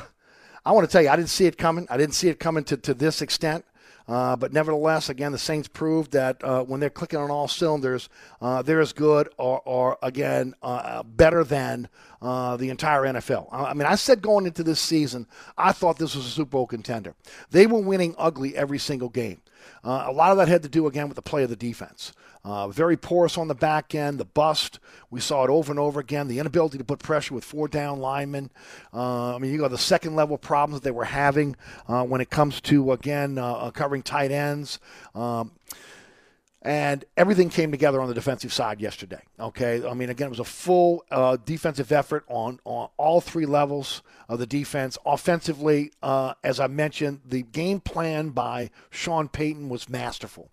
I 0.65 0.73
want 0.73 0.89
to 0.89 0.91
tell 0.91 1.03
you, 1.03 1.11
I 1.11 1.17
didn't 1.17 1.29
see 1.29 1.45
it 1.45 1.59
coming. 1.59 1.87
I 1.91 1.99
didn't 1.99 2.15
see 2.15 2.31
it 2.31 2.41
coming 2.41 2.65
to, 2.65 2.79
to 2.79 2.95
this 2.95 3.21
extent. 3.21 3.67
Uh, 4.09 4.37
but 4.37 4.53
nevertheless, 4.53 5.09
again, 5.09 5.33
the 5.33 5.39
Saints 5.39 5.69
proved 5.69 6.13
that 6.13 6.43
uh, 6.43 6.65
when 6.65 6.81
they're 6.81 6.91
clicking 6.91 7.19
on 7.19 7.31
all 7.31 7.49
cylinders, 7.49 8.09
uh, 8.41 8.63
they're 8.63 8.81
as 8.81 8.93
good 8.93 9.29
or, 9.39 9.61
or 9.65 9.99
again, 10.03 10.55
uh, 10.63 11.03
better 11.03 11.45
than 11.45 11.89
uh, 12.23 12.57
the 12.57 12.71
entire 12.71 13.03
NFL. 13.03 13.49
I 13.53 13.75
mean, 13.75 13.87
I 13.87 13.95
said 13.95 14.23
going 14.23 14.47
into 14.47 14.63
this 14.63 14.81
season, 14.81 15.27
I 15.57 15.73
thought 15.73 15.99
this 15.99 16.15
was 16.15 16.27
a 16.27 16.31
Super 16.31 16.51
Bowl 16.51 16.67
contender. 16.67 17.15
They 17.51 17.67
were 17.67 17.81
winning 17.81 18.15
ugly 18.19 18.57
every 18.57 18.79
single 18.79 19.09
game. 19.09 19.41
Uh, 19.85 20.05
a 20.07 20.13
lot 20.13 20.31
of 20.31 20.39
that 20.39 20.49
had 20.49 20.63
to 20.63 20.69
do, 20.69 20.87
again, 20.87 21.09
with 21.09 21.17
the 21.17 21.23
play 21.23 21.43
of 21.43 21.51
the 21.51 21.57
defense. 21.57 22.13
Uh, 22.43 22.69
very 22.69 22.97
porous 22.97 23.37
on 23.37 23.49
the 23.49 23.55
back 23.55 23.95
end, 23.95 24.19
the 24.19 24.25
bust. 24.25 24.79
We 25.11 25.21
saw 25.21 25.45
it 25.45 25.51
over 25.51 25.71
and 25.71 25.79
over 25.79 26.01
again. 26.01 26.29
The 26.29 26.39
inability 26.39 26.79
to 26.79 26.85
put 26.85 26.99
pressure 26.99 27.35
with 27.35 27.45
four 27.45 27.69
down 27.69 28.01
linemen. 28.01 28.51
Uh, 28.95 29.35
I 29.35 29.39
mean, 29.39 29.53
you 29.53 29.59
got 29.59 29.71
the 29.71 29.79
second 29.79 30.17
level 30.17 30.39
problems 30.39 30.81
that 30.81 30.85
they 30.85 30.91
were 30.91 31.05
having 31.05 31.57
uh, 31.87 32.05
when 32.05 32.21
it 32.21 32.31
comes 32.31 32.61
to, 32.63 32.93
again, 32.93 33.37
uh, 33.37 33.71
covering 33.71 34.03
tight 34.03 34.31
ends. 34.31 34.79
Um, 35.15 35.53
and 36.63 37.07
everything 37.17 37.49
came 37.49 37.71
together 37.71 38.03
on 38.03 38.09
the 38.09 38.15
defensive 38.15 38.53
side 38.53 38.81
yesterday. 38.81 39.23
Okay, 39.39 39.87
I 39.87 39.95
mean, 39.95 40.11
again, 40.11 40.27
it 40.27 40.31
was 40.31 40.41
a 40.41 40.45
full 40.45 41.03
uh, 41.11 41.39
defensive 41.43 41.91
effort 41.91 42.25
on 42.29 42.61
on 42.65 42.91
all 42.99 43.23
three 43.23 43.47
levels 43.47 44.03
of 44.29 44.39
the 44.39 44.47
defense. 44.47 44.99
Offensively, 45.07 45.91
uh, 46.03 46.35
as 46.45 46.61
I 46.61 46.67
mentioned, 46.67 47.21
the 47.25 47.43
game 47.43 47.81
plan 47.81 48.31
by 48.31 48.71
Sean 48.91 49.29
Payton 49.29 49.71
was 49.71 49.89
masterful. 49.89 50.51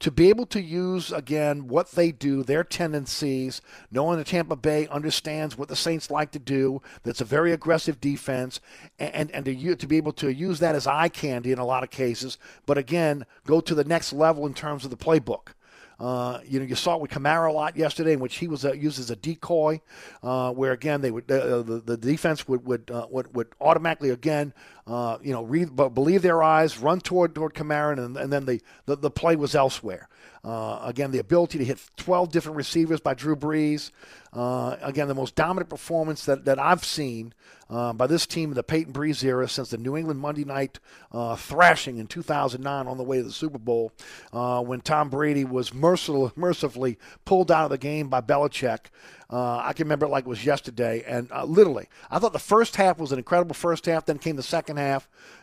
To 0.00 0.10
be 0.10 0.30
able 0.30 0.46
to 0.46 0.62
use 0.62 1.12
again 1.12 1.68
what 1.68 1.92
they 1.92 2.10
do, 2.10 2.42
their 2.42 2.64
tendencies, 2.64 3.60
knowing 3.90 4.16
that 4.16 4.28
Tampa 4.28 4.56
Bay 4.56 4.88
understands 4.88 5.58
what 5.58 5.68
the 5.68 5.76
Saints 5.76 6.10
like 6.10 6.30
to 6.32 6.38
do. 6.38 6.80
That's 7.02 7.20
a 7.20 7.26
very 7.26 7.52
aggressive 7.52 8.00
defense, 8.00 8.60
and 8.98 9.30
and 9.30 9.44
to 9.44 9.76
to 9.76 9.86
be 9.86 9.98
able 9.98 10.12
to 10.14 10.32
use 10.32 10.58
that 10.60 10.74
as 10.74 10.86
eye 10.86 11.10
candy 11.10 11.52
in 11.52 11.58
a 11.58 11.66
lot 11.66 11.82
of 11.82 11.90
cases. 11.90 12.38
But 12.64 12.78
again, 12.78 13.26
go 13.46 13.60
to 13.60 13.74
the 13.74 13.84
next 13.84 14.14
level 14.14 14.46
in 14.46 14.54
terms 14.54 14.84
of 14.86 14.90
the 14.90 14.96
playbook. 14.96 15.52
Uh, 16.00 16.40
you 16.46 16.58
know, 16.58 16.64
you 16.64 16.74
saw 16.74 16.94
it 16.94 17.02
with 17.02 17.10
Kamara 17.10 17.50
a 17.50 17.52
lot 17.52 17.76
yesterday, 17.76 18.14
in 18.14 18.20
which 18.20 18.36
he 18.36 18.48
was 18.48 18.64
uh, 18.64 18.72
used 18.72 18.98
as 18.98 19.10
a 19.10 19.16
decoy, 19.16 19.82
uh, 20.22 20.50
where 20.50 20.72
again 20.72 21.02
they 21.02 21.10
would 21.10 21.30
uh, 21.30 21.60
the, 21.60 21.82
the 21.84 21.96
defense 21.98 22.48
would 22.48 22.64
would, 22.64 22.90
uh, 22.90 23.06
would 23.10 23.34
would 23.34 23.48
automatically 23.60 24.08
again 24.08 24.54
uh, 24.90 25.18
you 25.22 25.32
know 25.32 25.44
read, 25.44 25.76
believe 25.76 26.22
their 26.22 26.42
eyes, 26.42 26.78
run 26.78 27.00
toward 27.00 27.34
toward 27.34 27.54
Kamara, 27.54 27.96
and, 27.96 28.16
and 28.16 28.32
then 28.32 28.44
the, 28.44 28.60
the, 28.86 28.96
the 28.96 29.10
play 29.10 29.36
was 29.36 29.54
elsewhere. 29.54 30.08
again, 30.44 31.12
the 31.12 31.20
ability 31.20 31.58
to 31.58 31.64
hit 31.64 31.80
12 31.96 32.32
different 32.32 32.56
receivers 32.56 33.00
by 33.00 33.14
Drew 33.14 33.36
Brees. 33.36 33.90
Uh, 34.32 34.76
again, 34.82 35.08
the 35.08 35.14
most 35.14 35.34
dominant 35.34 35.68
performance 35.68 36.24
that, 36.24 36.44
that 36.44 36.58
I've 36.58 36.84
seen 36.84 37.34
uh, 37.68 37.92
by 37.92 38.06
this 38.06 38.26
team 38.26 38.50
in 38.50 38.54
the 38.54 38.62
Payton 38.62 38.92
Brees 38.92 39.24
era 39.24 39.48
since 39.48 39.70
the 39.70 39.78
New 39.78 39.96
England 39.96 40.20
Monday 40.20 40.44
night 40.44 40.78
uh, 41.12 41.36
thrashing 41.36 41.98
in 41.98 42.06
2009 42.06 42.86
on 42.86 42.96
the 42.96 43.04
way 43.04 43.18
to 43.18 43.24
the 43.24 43.32
Super 43.32 43.58
Bowl 43.58 43.92
uh, 44.32 44.62
when 44.62 44.80
Tom 44.80 45.08
Brady 45.08 45.44
was 45.44 45.70
mercil- 45.70 46.36
mercifully 46.36 46.98
pulled 47.24 47.50
out 47.50 47.64
of 47.64 47.70
the 47.70 47.78
game 47.78 48.08
by 48.08 48.20
Belichick. 48.20 48.86
Uh, 49.28 49.58
I 49.58 49.72
can 49.72 49.84
remember 49.84 50.06
it 50.06 50.10
like 50.10 50.24
it 50.24 50.28
was 50.28 50.44
yesterday. 50.44 51.04
And 51.06 51.30
uh, 51.30 51.44
literally, 51.44 51.88
I 52.10 52.18
thought 52.18 52.32
the 52.32 52.40
first 52.40 52.76
half 52.76 52.98
was 52.98 53.12
an 53.12 53.18
incredible 53.18 53.54
first 53.54 53.86
half. 53.86 54.06
Then 54.06 54.18
came 54.18 54.36
the 54.36 54.42
second 54.42 54.76
half. 54.76 54.79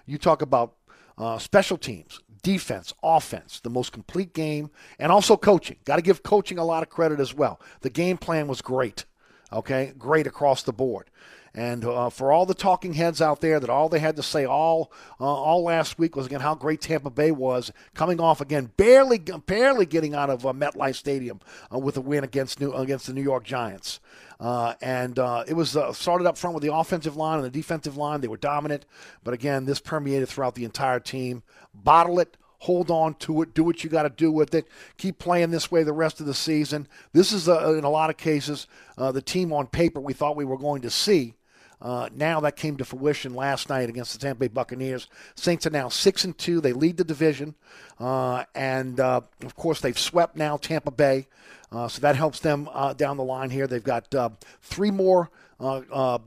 You 0.05 0.17
talk 0.17 0.41
about 0.41 0.73
uh, 1.17 1.37
special 1.37 1.77
teams, 1.77 2.19
defense, 2.43 2.93
offense, 3.03 3.59
the 3.59 3.69
most 3.69 3.91
complete 3.91 4.33
game, 4.33 4.69
and 4.99 5.11
also 5.11 5.35
coaching. 5.35 5.77
Got 5.85 5.97
to 5.97 6.01
give 6.01 6.23
coaching 6.23 6.57
a 6.57 6.63
lot 6.63 6.83
of 6.83 6.89
credit 6.89 7.19
as 7.19 7.33
well. 7.33 7.59
The 7.81 7.89
game 7.89 8.17
plan 8.17 8.47
was 8.47 8.61
great. 8.61 9.05
Okay, 9.51 9.93
great 9.97 10.27
across 10.27 10.63
the 10.63 10.73
board. 10.73 11.09
And 11.57 11.83
uh, 11.85 12.11
for 12.11 12.31
all 12.31 12.45
the 12.45 12.53
talking 12.53 12.93
heads 12.93 13.19
out 13.19 13.41
there, 13.41 13.59
that 13.59 13.67
all 13.67 13.89
they 13.89 13.97
had 13.97 14.15
to 14.17 14.23
say 14.23 14.45
all 14.45 14.91
uh, 15.19 15.23
all 15.23 15.63
last 15.63 15.97
week 15.97 16.15
was 16.15 16.27
again 16.27 16.39
how 16.39 16.53
great 16.53 16.81
Tampa 16.81 17.09
Bay 17.09 17.31
was, 17.31 17.71
coming 17.95 18.21
off 18.21 18.41
again 18.41 18.69
barely 18.77 19.17
barely 19.17 19.87
getting 19.87 20.13
out 20.13 20.29
of 20.29 20.45
uh, 20.45 20.53
MetLife 20.53 20.93
Stadium 20.93 21.39
uh, 21.73 21.79
with 21.79 21.97
a 21.97 22.01
win 22.01 22.23
against 22.23 22.59
New, 22.59 22.71
against 22.73 23.07
the 23.07 23.13
New 23.13 23.23
York 23.23 23.43
Giants. 23.43 23.99
Uh, 24.39 24.75
and 24.83 25.17
uh, 25.17 25.45
it 25.47 25.55
was 25.55 25.75
started 25.93 26.27
up 26.27 26.37
front 26.37 26.53
with 26.53 26.61
the 26.61 26.71
offensive 26.71 27.17
line 27.17 27.37
and 27.37 27.45
the 27.45 27.49
defensive 27.49 27.97
line. 27.97 28.21
They 28.21 28.27
were 28.27 28.37
dominant, 28.37 28.85
but 29.23 29.33
again, 29.33 29.65
this 29.65 29.79
permeated 29.79 30.29
throughout 30.29 30.53
the 30.53 30.63
entire 30.63 30.99
team. 30.99 31.41
Bottle 31.73 32.19
it, 32.19 32.37
hold 32.59 32.91
on 32.91 33.15
to 33.15 33.41
it, 33.41 33.55
do 33.55 33.63
what 33.63 33.83
you 33.83 33.89
got 33.89 34.03
to 34.03 34.11
do 34.11 34.31
with 34.31 34.53
it, 34.53 34.67
keep 34.97 35.17
playing 35.17 35.49
this 35.49 35.71
way 35.71 35.81
the 35.81 35.91
rest 35.91 36.19
of 36.19 36.27
the 36.27 36.35
season. 36.35 36.87
This 37.13 37.31
is, 37.31 37.47
in 37.47 37.83
a 37.83 37.89
lot 37.89 38.11
of 38.11 38.17
cases, 38.17 38.67
uh, 38.95 39.11
the 39.11 39.23
team 39.23 39.51
on 39.51 39.65
paper 39.65 39.99
we 39.99 40.13
thought 40.13 40.35
we 40.35 40.45
were 40.45 40.59
going 40.59 40.83
to 40.83 40.91
see. 40.91 41.33
Uh, 41.79 42.09
now 42.13 42.39
that 42.39 42.55
came 42.55 42.75
to 42.77 42.85
fruition 42.85 43.35
last 43.35 43.69
night 43.69 43.89
against 43.89 44.13
the 44.13 44.19
Tampa 44.19 44.41
Bay 44.41 44.47
Buccaneers. 44.47 45.07
Saints 45.35 45.67
are 45.67 45.71
now 45.71 45.89
six 45.89 46.23
and 46.23 46.35
two. 46.37 46.59
They 46.59 46.73
lead 46.73 46.97
the 46.97 47.03
division, 47.03 47.55
uh, 47.99 48.45
and 48.55 48.99
uh, 48.99 49.21
of 49.43 49.55
course 49.55 49.79
they've 49.81 49.97
swept 49.97 50.35
now 50.35 50.57
Tampa 50.57 50.91
Bay, 50.91 51.27
uh, 51.71 51.87
so 51.87 52.01
that 52.01 52.15
helps 52.15 52.39
them 52.39 52.67
uh, 52.73 52.93
down 52.93 53.17
the 53.17 53.23
line 53.23 53.51
here. 53.51 53.67
They've 53.67 53.83
got 53.83 54.13
uh, 54.15 54.29
three 54.61 54.91
more. 54.91 55.29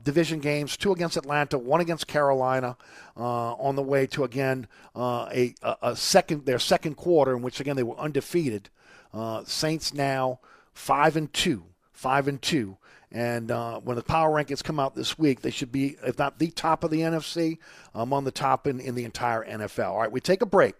division 0.03 0.39
games, 0.39 0.77
two 0.77 0.91
against 0.93 1.17
Atlanta, 1.17 1.57
one 1.57 1.81
against 1.81 2.07
Carolina, 2.07 2.77
on 3.15 3.75
the 3.75 3.83
way 3.83 4.07
to 4.07 4.23
again 4.23 4.67
a, 4.95 5.53
a, 5.81 5.95
second 5.95 6.45
their 6.45 6.59
second 6.59 6.95
quarter 6.95 7.35
in 7.35 7.41
which 7.41 7.59
again 7.59 7.75
they 7.75 7.83
were 7.83 7.97
undefeated. 7.97 8.69
Saints 9.45 9.93
now 9.93 10.39
five 10.73 11.17
and 11.17 11.31
two, 11.33 11.63
five 11.91 12.27
and 12.27 12.41
two, 12.41 12.77
and 13.11 13.51
uh, 13.51 13.79
when 13.79 13.97
the 13.97 14.03
power 14.03 14.29
rankings 14.29 14.63
come 14.63 14.79
out 14.79 14.95
this 14.95 15.19
week, 15.19 15.41
they 15.41 15.51
should 15.51 15.71
be, 15.71 15.97
if 16.03 16.17
not 16.17 16.39
the 16.39 16.49
top 16.49 16.83
of 16.83 16.91
the 16.91 17.01
NFC, 17.01 17.57
among 17.93 18.23
the 18.23 18.31
top 18.31 18.67
in, 18.67 18.79
in 18.79 18.95
the 18.95 19.03
entire 19.03 19.45
NFL. 19.45 19.89
All 19.89 19.99
right, 19.99 20.11
we 20.11 20.21
take 20.21 20.41
a 20.41 20.45
break. 20.45 20.75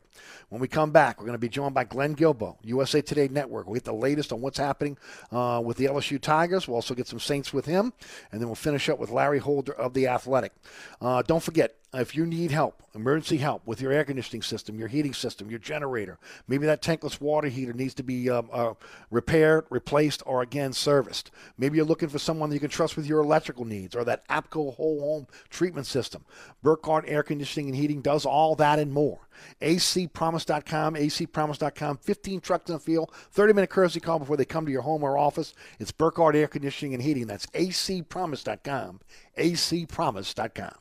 When 0.51 0.59
we 0.59 0.67
come 0.67 0.91
back, 0.91 1.17
we're 1.17 1.27
going 1.27 1.35
to 1.35 1.39
be 1.39 1.47
joined 1.47 1.73
by 1.73 1.85
Glenn 1.85 2.13
Guilbeau, 2.13 2.57
USA 2.63 3.01
Today 3.01 3.29
Network. 3.29 3.67
We'll 3.67 3.75
get 3.75 3.85
the 3.85 3.93
latest 3.93 4.33
on 4.33 4.41
what's 4.41 4.57
happening 4.57 4.97
uh, 5.31 5.61
with 5.63 5.77
the 5.77 5.85
LSU 5.85 6.19
Tigers. 6.19 6.67
We'll 6.67 6.75
also 6.75 6.93
get 6.93 7.07
some 7.07 7.21
Saints 7.21 7.53
with 7.53 7.65
him, 7.65 7.93
and 8.33 8.41
then 8.41 8.49
we'll 8.49 8.55
finish 8.55 8.89
up 8.89 8.99
with 8.99 9.11
Larry 9.11 9.39
Holder 9.39 9.71
of 9.71 9.93
The 9.93 10.07
Athletic. 10.07 10.51
Uh, 10.99 11.21
don't 11.21 11.41
forget, 11.41 11.77
if 11.93 12.17
you 12.17 12.25
need 12.25 12.51
help, 12.51 12.83
emergency 12.93 13.37
help 13.37 13.65
with 13.65 13.81
your 13.81 13.93
air 13.93 14.03
conditioning 14.03 14.41
system, 14.41 14.77
your 14.77 14.89
heating 14.89 15.13
system, 15.13 15.49
your 15.49 15.59
generator, 15.59 16.19
maybe 16.49 16.65
that 16.65 16.81
tankless 16.81 17.21
water 17.21 17.47
heater 17.47 17.71
needs 17.71 17.93
to 17.93 18.03
be 18.03 18.29
um, 18.29 18.49
uh, 18.51 18.73
repaired, 19.09 19.65
replaced, 19.69 20.21
or 20.25 20.41
again 20.41 20.73
serviced. 20.73 21.31
Maybe 21.57 21.77
you're 21.77 21.85
looking 21.85 22.09
for 22.09 22.19
someone 22.19 22.49
that 22.49 22.55
you 22.55 22.61
can 22.61 22.69
trust 22.69 22.97
with 22.97 23.05
your 23.05 23.21
electrical 23.21 23.63
needs 23.63 23.95
or 23.95 24.03
that 24.03 24.27
APCO 24.27 24.75
whole 24.75 24.99
home 24.99 25.27
treatment 25.49 25.87
system. 25.87 26.25
Burkhardt 26.61 27.05
Air 27.07 27.23
Conditioning 27.23 27.67
and 27.67 27.75
Heating 27.75 28.01
does 28.01 28.25
all 28.25 28.55
that 28.55 28.79
and 28.79 28.91
more. 28.91 29.27
acpromise.com, 29.61 30.95
acpromise.com, 30.95 31.97
15 31.97 32.41
trucks 32.41 32.69
in 32.69 32.75
the 32.75 32.79
field, 32.79 33.11
30 33.31 33.53
minute 33.53 33.69
courtesy 33.69 33.99
call 33.99 34.19
before 34.19 34.37
they 34.37 34.45
come 34.45 34.65
to 34.65 34.71
your 34.71 34.81
home 34.81 35.03
or 35.03 35.17
office. 35.17 35.53
It's 35.79 35.91
Burkhardt 35.91 36.35
Air 36.35 36.47
Conditioning 36.47 36.93
and 36.93 37.03
Heating. 37.03 37.27
That's 37.27 37.47
acpromise.com, 37.47 38.99
acpromise.com. 39.37 40.75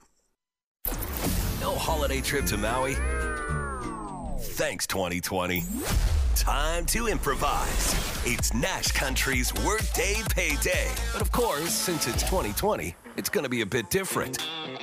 No 1.61 1.75
holiday 1.75 2.21
trip 2.21 2.47
to 2.47 2.57
Maui? 2.57 2.97
Thanks, 4.41 4.87
2020. 4.87 5.63
Time 6.35 6.87
to 6.87 7.09
improvise. 7.09 7.95
It's 8.25 8.55
Nash 8.55 8.93
Country's 8.93 9.53
Workday 9.63 10.23
Payday. 10.31 10.89
But 11.13 11.21
of 11.21 11.31
course, 11.33 11.71
since 11.71 12.07
it's 12.07 12.23
2020, 12.23 12.95
it's 13.21 13.29
going 13.29 13.45
to 13.45 13.51
be 13.51 13.61
a 13.61 13.67
bit 13.67 13.91
different. 13.91 14.39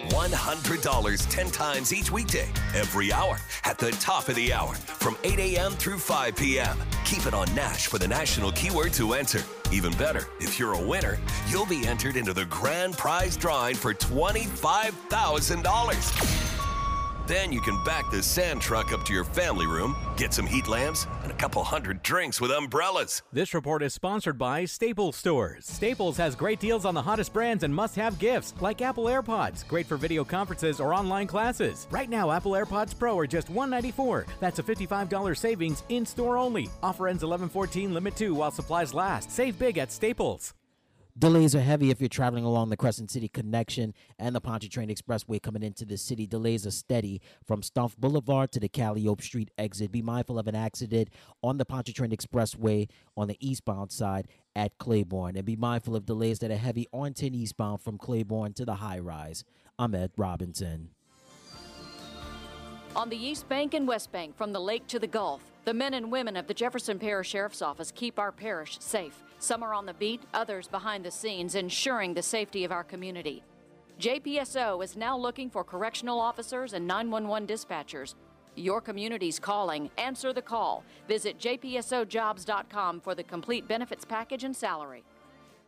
$100 0.09 1.27
10 1.29 1.49
times 1.49 1.91
each 1.91 2.11
weekday, 2.11 2.47
every 2.75 3.11
hour, 3.11 3.39
at 3.63 3.79
the 3.79 3.89
top 3.93 4.29
of 4.29 4.35
the 4.35 4.53
hour, 4.53 4.75
from 4.75 5.17
8 5.23 5.39
a.m. 5.39 5.71
through 5.71 5.97
5 5.97 6.35
p.m. 6.35 6.77
Keep 7.03 7.25
it 7.25 7.33
on 7.33 7.51
Nash 7.55 7.87
for 7.87 7.97
the 7.97 8.07
national 8.07 8.51
keyword 8.51 8.93
to 8.93 9.13
enter. 9.13 9.41
Even 9.71 9.91
better, 9.93 10.27
if 10.39 10.59
you're 10.59 10.73
a 10.73 10.81
winner, 10.81 11.17
you'll 11.49 11.65
be 11.65 11.87
entered 11.87 12.15
into 12.15 12.31
the 12.31 12.45
grand 12.45 12.95
prize 12.95 13.35
drawing 13.35 13.73
for 13.73 13.95
$25,000. 13.95 16.66
Then 17.27 17.51
you 17.51 17.59
can 17.59 17.83
back 17.83 18.09
the 18.09 18.23
sand 18.23 18.61
truck 18.61 18.93
up 18.93 19.03
to 19.03 19.13
your 19.13 19.25
family 19.25 19.67
room, 19.67 19.97
get 20.15 20.33
some 20.33 20.47
heat 20.47 20.65
lamps, 20.65 21.07
and 21.23 21.31
a 21.31 21.35
couple 21.35 21.61
hundred 21.61 22.01
drinks 22.01 22.39
with 22.39 22.51
umbrellas. 22.51 23.21
This 23.33 23.53
report 23.53 23.83
is 23.83 23.93
sponsored 23.93 24.37
by 24.37 24.63
Staples 24.63 25.17
Stores. 25.17 25.65
Staples 25.65 26.15
has 26.15 26.37
great 26.37 26.61
deals 26.61 26.85
on 26.85 26.93
the 26.93 27.01
hottest 27.01 27.33
brands 27.33 27.65
and 27.65 27.75
must 27.75 27.97
have 27.97 28.17
gifts, 28.17 28.53
like 28.61 28.81
Apple 28.81 29.05
AirPods, 29.05 29.67
great 29.67 29.87
for 29.87 29.97
video 29.97 30.23
conferences 30.23 30.79
or 30.79 30.93
online 30.93 31.27
classes. 31.27 31.85
Right 31.91 32.09
now, 32.09 32.31
Apple 32.31 32.53
AirPods 32.53 32.97
Pro 32.97 33.19
are 33.19 33.27
just 33.27 33.49
194. 33.49 34.25
That's 34.39 34.59
a 34.59 34.63
$55 34.63 35.35
savings 35.35 35.83
in 35.89 36.05
store 36.05 36.37
only. 36.37 36.69
Offer 36.81 37.09
ends 37.09 37.23
11 37.23 37.49
14, 37.49 37.93
limit 37.93 38.15
2 38.15 38.35
while 38.35 38.51
supplies 38.51 38.93
last. 38.93 39.31
Save 39.31 39.59
big 39.59 39.77
at 39.77 39.91
Staples. 39.91 40.53
Delays 41.19 41.55
are 41.55 41.61
heavy 41.61 41.89
if 41.89 41.99
you're 41.99 42.09
traveling 42.09 42.43
along 42.43 42.69
the 42.69 42.77
Crescent 42.77 43.09
City 43.09 43.27
Connection 43.27 43.95
and 44.19 44.35
the 44.35 44.41
Pontchartrain 44.41 44.89
Expressway 44.89 45.41
coming 45.41 45.63
into 45.63 45.83
the 45.83 45.97
city. 45.97 46.27
Delays 46.27 46.67
are 46.67 46.71
steady 46.71 47.21
from 47.43 47.61
Stumpf 47.61 47.97
Boulevard 47.97 48.51
to 48.51 48.59
the 48.59 48.69
Calliope 48.69 49.23
Street 49.23 49.49
exit. 49.57 49.91
Be 49.91 50.03
mindful 50.03 50.37
of 50.37 50.47
an 50.47 50.53
accident 50.53 51.09
on 51.41 51.57
the 51.57 51.65
Pontchartrain 51.65 52.11
Expressway 52.11 52.87
on 53.15 53.27
the 53.27 53.37
eastbound 53.39 53.91
side 53.91 54.27
at 54.55 54.77
Claiborne. 54.77 55.35
And 55.35 55.43
be 55.43 55.55
mindful 55.55 55.95
of 55.95 56.05
delays 56.05 56.37
that 56.39 56.51
are 56.51 56.55
heavy 56.55 56.85
on 56.93 57.15
10 57.15 57.33
eastbound 57.33 57.81
from 57.81 57.97
Claiborne 57.97 58.53
to 58.53 58.63
the 58.63 58.75
high 58.75 58.99
rise. 58.99 59.43
I'm 59.79 59.95
Ed 59.95 60.11
Robinson. 60.17 60.91
On 62.95 63.09
the 63.09 63.17
East 63.17 63.49
Bank 63.49 63.73
and 63.73 63.87
West 63.87 64.11
Bank, 64.11 64.37
from 64.37 64.53
the 64.53 64.61
lake 64.61 64.85
to 64.87 64.99
the 64.99 65.07
Gulf, 65.07 65.41
the 65.65 65.73
men 65.73 65.95
and 65.95 66.11
women 66.11 66.37
of 66.37 66.45
the 66.45 66.53
Jefferson 66.53 66.99
Parish 66.99 67.29
Sheriff's 67.29 67.63
Office 67.63 67.91
keep 67.91 68.19
our 68.19 68.31
parish 68.31 68.77
safe. 68.79 69.23
Some 69.39 69.63
are 69.63 69.73
on 69.73 69.85
the 69.85 69.93
beat, 69.93 70.23
others 70.33 70.67
behind 70.67 71.05
the 71.05 71.11
scenes, 71.11 71.55
ensuring 71.55 72.13
the 72.13 72.23
safety 72.23 72.63
of 72.63 72.71
our 72.71 72.83
community. 72.83 73.43
JPSO 73.99 74.83
is 74.83 74.95
now 74.95 75.17
looking 75.17 75.49
for 75.49 75.63
correctional 75.63 76.19
officers 76.19 76.73
and 76.73 76.87
911 76.87 77.47
dispatchers. 77.47 78.15
Your 78.55 78.81
community's 78.81 79.39
calling. 79.39 79.89
Answer 79.97 80.33
the 80.33 80.41
call. 80.41 80.83
Visit 81.07 81.37
jpsojobs.com 81.39 83.01
for 83.01 83.13
the 83.13 83.23
complete 83.23 83.67
benefits 83.67 84.05
package 84.05 84.43
and 84.43 84.55
salary. 84.55 85.03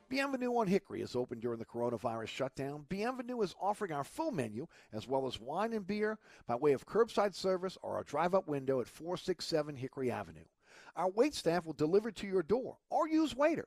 Bienvenue 0.10 0.58
on 0.58 0.66
Hickory 0.66 1.02
is 1.02 1.16
open 1.16 1.40
during 1.40 1.60
the 1.60 1.66
coronavirus 1.66 2.30
shutdown. 2.30 2.86
Bienvenue 2.90 3.42
is 3.42 3.54
offering 3.62 3.92
our 3.92 4.04
full 4.04 4.32
menu 4.32 4.66
as 4.92 5.08
well 5.08 5.28
as 5.28 5.40
wine 5.40 5.74
and 5.74 5.86
beer 5.86 6.18
by 6.48 6.56
way 6.56 6.72
of 6.72 6.88
curbside 6.88 7.36
service 7.36 7.78
or 7.84 8.00
a 8.00 8.04
drive 8.04 8.34
up 8.34 8.48
window 8.48 8.82
at 8.82 8.88
467 8.88 9.76
Hickory 9.76 10.10
Avenue. 10.10 10.46
Our 11.00 11.10
wait 11.10 11.34
staff 11.34 11.66
will 11.66 11.72
deliver 11.72 12.12
to 12.12 12.28
your 12.28 12.44
door 12.44 12.76
or 12.90 13.08
use 13.08 13.34
Waitr. 13.34 13.64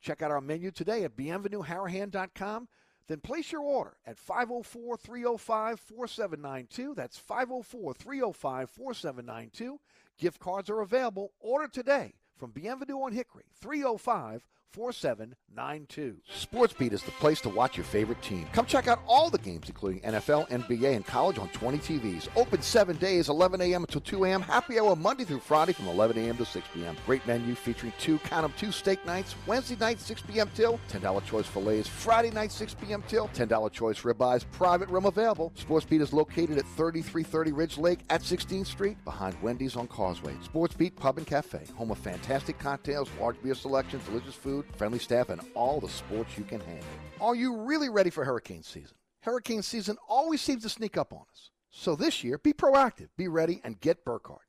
Check 0.00 0.22
out 0.22 0.30
our 0.30 0.40
menu 0.40 0.70
today 0.70 1.04
at 1.04 1.14
bienvenueharahan.com. 1.14 2.68
Then 3.06 3.20
place 3.20 3.52
your 3.52 3.60
order 3.60 3.98
at 4.06 4.16
504 4.16 4.96
305 4.96 5.78
4792. 5.78 6.94
That's 6.94 7.18
504 7.18 7.92
305 7.92 8.70
4792. 8.70 9.78
Gift 10.18 10.40
cards 10.40 10.70
are 10.70 10.80
available. 10.80 11.32
Order 11.38 11.68
today 11.68 12.14
from 12.38 12.50
Bienvenue 12.50 13.02
on 13.02 13.12
Hickory 13.12 13.44
305 13.60 14.48
4792. 14.72 16.16
SportsBeat 16.32 16.92
is 16.92 17.02
the 17.02 17.10
place 17.12 17.40
to 17.40 17.48
watch 17.48 17.76
your 17.76 17.84
favorite 17.84 18.22
team. 18.22 18.46
Come 18.52 18.66
check 18.66 18.86
out 18.86 19.00
all 19.06 19.28
the 19.28 19.38
games, 19.38 19.68
including 19.68 20.00
NFL, 20.02 20.48
NBA, 20.48 20.94
and 20.94 21.04
college 21.04 21.38
on 21.38 21.48
20 21.48 21.78
TVs. 21.78 22.28
Open 22.36 22.62
seven 22.62 22.96
days, 22.96 23.28
11 23.28 23.60
a.m. 23.60 23.82
until 23.82 24.00
2 24.00 24.24
a.m. 24.24 24.42
Happy 24.42 24.78
hour 24.78 24.94
Monday 24.94 25.24
through 25.24 25.40
Friday 25.40 25.72
from 25.72 25.88
11 25.88 26.18
a.m. 26.18 26.36
to 26.36 26.44
6 26.44 26.68
p.m. 26.72 26.96
Great 27.04 27.26
menu 27.26 27.54
featuring 27.54 27.92
two, 27.98 28.18
count 28.20 28.42
them, 28.42 28.52
two 28.56 28.70
steak 28.70 29.04
nights. 29.04 29.34
Wednesday 29.46 29.76
night, 29.76 29.98
6 29.98 30.22
p.m. 30.22 30.48
till. 30.54 30.78
$10 30.90 31.24
choice 31.24 31.46
fillets. 31.46 31.88
Friday 31.88 32.30
night, 32.30 32.52
6 32.52 32.74
p.m. 32.74 33.02
till. 33.08 33.28
$10 33.28 33.72
choice 33.72 34.00
ribeyes. 34.02 34.44
Private 34.52 34.88
room 34.88 35.06
available. 35.06 35.52
SportsBeat 35.58 36.00
is 36.00 36.12
located 36.12 36.58
at 36.58 36.64
3330 36.76 37.52
Ridge 37.52 37.78
Lake 37.78 38.00
at 38.08 38.22
16th 38.22 38.66
Street 38.66 39.02
behind 39.04 39.34
Wendy's 39.42 39.76
on 39.76 39.88
Causeway. 39.88 40.34
SportsBeat 40.44 40.94
Pub 40.94 41.18
and 41.18 41.26
Cafe, 41.26 41.60
home 41.76 41.90
of 41.90 41.98
fantastic 41.98 42.58
cocktails, 42.58 43.08
large 43.20 43.40
beer 43.42 43.54
selections, 43.54 44.04
delicious 44.04 44.34
food, 44.34 44.59
food, 44.62 44.76
friendly 44.76 44.98
staff, 44.98 45.28
and 45.28 45.40
all 45.54 45.80
the 45.80 45.88
sports 45.88 46.36
you 46.36 46.44
can 46.44 46.60
handle. 46.60 46.86
Are 47.20 47.34
you 47.34 47.56
really 47.56 47.88
ready 47.88 48.10
for 48.10 48.24
hurricane 48.24 48.62
season? 48.62 48.96
Hurricane 49.20 49.62
season 49.62 49.96
always 50.08 50.40
seems 50.40 50.62
to 50.62 50.68
sneak 50.68 50.96
up 50.96 51.12
on 51.12 51.24
us. 51.30 51.50
So 51.70 51.94
this 51.94 52.24
year, 52.24 52.38
be 52.38 52.52
proactive, 52.52 53.08
be 53.16 53.28
ready, 53.28 53.60
and 53.64 53.80
get 53.80 54.04
Burkhardt. 54.04 54.46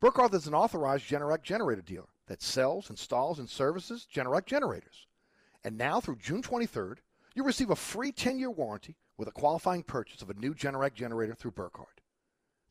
Burkhardt 0.00 0.34
is 0.34 0.46
an 0.46 0.54
authorized 0.54 1.08
Generac 1.08 1.42
generator 1.42 1.82
dealer 1.82 2.08
that 2.26 2.42
sells, 2.42 2.90
installs, 2.90 3.38
and 3.38 3.48
services 3.48 4.06
Generac 4.12 4.46
generators. 4.46 5.06
And 5.64 5.78
now 5.78 6.00
through 6.00 6.16
June 6.16 6.42
23rd, 6.42 6.98
you 7.34 7.44
receive 7.44 7.70
a 7.70 7.76
free 7.76 8.12
10-year 8.12 8.50
warranty 8.50 8.96
with 9.16 9.28
a 9.28 9.32
qualifying 9.32 9.82
purchase 9.82 10.22
of 10.22 10.30
a 10.30 10.34
new 10.34 10.54
Generac 10.54 10.94
generator 10.94 11.34
through 11.34 11.52
Burkhardt. 11.52 12.00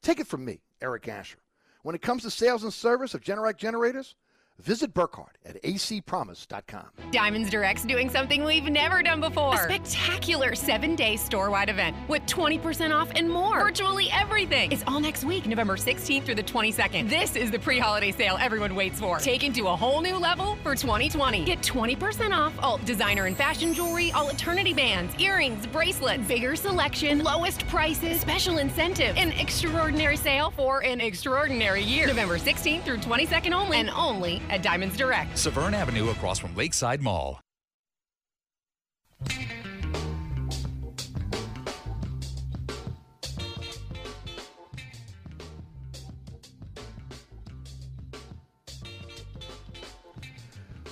Take 0.01 0.19
it 0.19 0.27
from 0.27 0.45
me, 0.45 0.61
Eric 0.81 1.07
Asher. 1.07 1.39
When 1.83 1.95
it 1.95 2.01
comes 2.01 2.23
to 2.23 2.31
sales 2.31 2.63
and 2.63 2.73
service 2.73 3.13
of 3.13 3.21
Generac 3.21 3.57
generators, 3.57 4.15
visit 4.61 4.93
Burkhardt 4.93 5.37
at 5.45 5.61
acpromise.com. 5.63 6.85
Diamonds 7.11 7.49
Direct's 7.49 7.83
doing 7.83 8.09
something 8.09 8.43
we've 8.43 8.65
never 8.65 9.01
done 9.01 9.19
before. 9.19 9.55
A 9.55 9.57
spectacular 9.57 10.55
seven-day 10.55 11.17
store-wide 11.17 11.69
event 11.69 11.95
with 12.07 12.25
20% 12.25 12.95
off 12.95 13.11
and 13.15 13.29
more. 13.29 13.59
Virtually 13.59 14.09
everything. 14.11 14.71
It's 14.71 14.83
all 14.87 14.99
next 14.99 15.23
week, 15.23 15.45
November 15.47 15.75
16th 15.77 16.23
through 16.23 16.35
the 16.35 16.43
22nd. 16.43 17.09
This 17.09 17.35
is 17.35 17.51
the 17.51 17.59
pre-holiday 17.59 18.11
sale 18.11 18.37
everyone 18.39 18.75
waits 18.75 18.99
for. 18.99 19.17
Taken 19.17 19.51
to 19.53 19.67
a 19.67 19.75
whole 19.75 20.01
new 20.01 20.17
level 20.17 20.57
for 20.63 20.75
2020. 20.75 21.43
Get 21.43 21.61
20% 21.61 22.31
off 22.31 22.53
all 22.59 22.77
designer 22.79 23.25
and 23.25 23.35
fashion 23.35 23.73
jewelry, 23.73 24.11
all 24.11 24.29
eternity 24.29 24.73
bands, 24.73 25.13
earrings, 25.19 25.65
bracelets, 25.67 26.27
bigger 26.27 26.55
selection, 26.55 27.23
lowest 27.23 27.67
prices, 27.67 28.21
special 28.21 28.59
incentive, 28.59 29.17
an 29.17 29.31
extraordinary 29.33 30.17
sale 30.17 30.51
for 30.51 30.83
an 30.83 31.01
extraordinary 31.01 31.81
year. 31.81 32.07
November 32.07 32.37
16th 32.37 32.83
through 32.83 32.97
22nd 32.97 33.53
only, 33.53 33.79
and 33.79 33.89
only 33.91 34.41
at 34.51 34.61
Diamonds 34.61 34.97
Direct. 34.97 35.37
Severn 35.37 35.73
Avenue 35.73 36.09
across 36.09 36.37
from 36.37 36.55
Lakeside 36.55 37.01
Mall. 37.01 37.39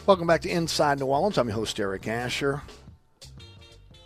Welcome 0.05 0.25
back 0.25 0.41
to 0.41 0.49
Inside 0.49 0.99
New 0.99 1.05
Orleans. 1.05 1.37
I'm 1.37 1.47
your 1.47 1.55
host, 1.55 1.79
Eric 1.79 2.07
Asher. 2.07 2.63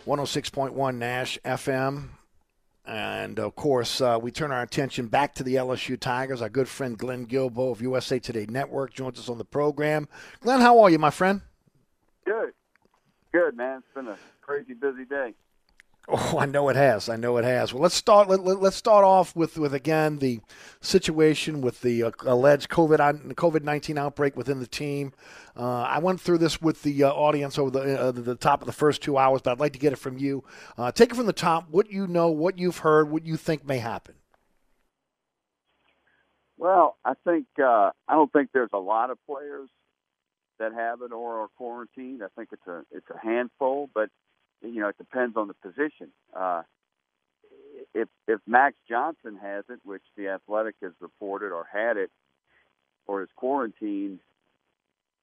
106.1 0.05 0.97
Nash 0.97 1.39
FM. 1.45 2.09
And 2.85 3.39
of 3.39 3.55
course, 3.55 4.01
uh, 4.01 4.19
we 4.22 4.31
turn 4.31 4.51
our 4.51 4.61
attention 4.61 5.07
back 5.07 5.35
to 5.35 5.43
the 5.43 5.55
LSU 5.55 5.97
Tigers. 5.97 6.41
Our 6.41 6.49
good 6.49 6.68
friend 6.68 6.97
Glenn 6.97 7.26
Guilbeau 7.26 7.72
of 7.72 7.81
USA 7.81 8.19
Today 8.19 8.45
Network 8.49 8.93
joins 8.93 9.19
us 9.19 9.30
on 9.30 9.38
the 9.38 9.45
program. 9.45 10.10
Glenn, 10.41 10.60
how 10.60 10.81
are 10.81 10.89
you, 10.89 10.99
my 10.99 11.10
friend? 11.10 11.41
Good. 12.26 12.53
Good, 13.31 13.55
man. 13.55 13.77
It's 13.77 13.95
been 13.95 14.07
a 14.10 14.18
crazy 14.41 14.73
busy 14.73 15.05
day. 15.05 15.34
Oh, 16.09 16.38
I 16.38 16.45
know 16.45 16.67
it 16.67 16.75
has. 16.75 17.07
I 17.07 17.15
know 17.15 17.38
it 17.38 17.45
has. 17.45 17.73
Well, 17.73 17.81
let's 17.81 17.95
start. 17.95 18.27
Let, 18.27 18.41
let, 18.41 18.61
us 18.61 18.75
start 18.75 19.05
off 19.05 19.34
with, 19.38 19.57
with 19.57 19.73
again 19.73 20.19
the 20.19 20.41
situation 20.81 21.61
with 21.61 21.80
the 21.80 22.03
uh, 22.03 22.11
alleged 22.25 22.69
COVID 22.69 23.34
COVID 23.35 23.63
nineteen 23.63 23.97
outbreak 23.97 24.35
within 24.35 24.59
the 24.59 24.67
team. 24.67 25.13
Uh, 25.55 25.84
I 25.84 25.99
went 25.99 26.19
through 26.19 26.39
this 26.39 26.61
with 26.61 26.84
the 26.84 27.05
uh, 27.05 27.09
audience 27.09 27.57
over 27.57 27.71
the 27.71 27.99
uh, 27.99 28.11
the 28.11 28.35
top 28.35 28.61
of 28.61 28.65
the 28.65 28.73
first 28.73 29.01
two 29.01 29.17
hours, 29.17 29.41
but 29.41 29.51
I'd 29.51 29.61
like 29.61 29.73
to 29.73 29.80
get 29.80 29.93
it 29.93 29.97
from 29.97 30.17
you. 30.17 30.43
Uh, 30.77 30.91
take 30.91 31.11
it 31.11 31.15
from 31.15 31.25
the 31.25 31.31
top. 31.31 31.69
What 31.69 31.89
you 31.89 32.05
know, 32.05 32.27
what 32.27 32.59
you've 32.59 32.80
heard, 32.80 33.09
what 33.09 33.25
you 33.25 33.38
think 33.38 33.65
may 33.65 33.77
happen. 33.77 34.15
Well, 36.57 36.97
I 37.05 37.13
think 37.23 37.45
uh, 37.57 37.91
I 38.09 38.13
don't 38.15 38.31
think 38.31 38.49
there's 38.53 38.69
a 38.73 38.77
lot 38.77 39.09
of 39.09 39.17
players 39.25 39.69
that 40.59 40.73
have 40.73 41.01
it 41.01 41.13
or 41.13 41.43
are 41.43 41.47
quarantined. 41.57 42.23
I 42.23 42.27
think 42.35 42.49
it's 42.51 42.67
a 42.67 42.81
it's 42.91 43.09
a 43.09 43.25
handful, 43.25 43.89
but 43.93 44.09
you 44.64 44.81
know, 44.81 44.90
it 44.90 44.98
depends 44.98 45.38
on 45.38 45.48
the 45.48 45.53
position. 45.56 46.10
Uh, 46.35 46.64
if 47.94 48.07
if 48.27 48.40
Max 48.48 48.76
Johnson 48.90 49.38
has 49.41 49.65
it, 49.69 49.80
which 49.84 50.03
the 50.18 50.30
Athletic 50.30 50.76
has 50.81 50.91
reported 50.99 51.52
or 51.52 51.65
had 51.72 51.98
it, 51.98 52.11
or 53.07 53.23
is 53.23 53.30
quarantined, 53.35 54.19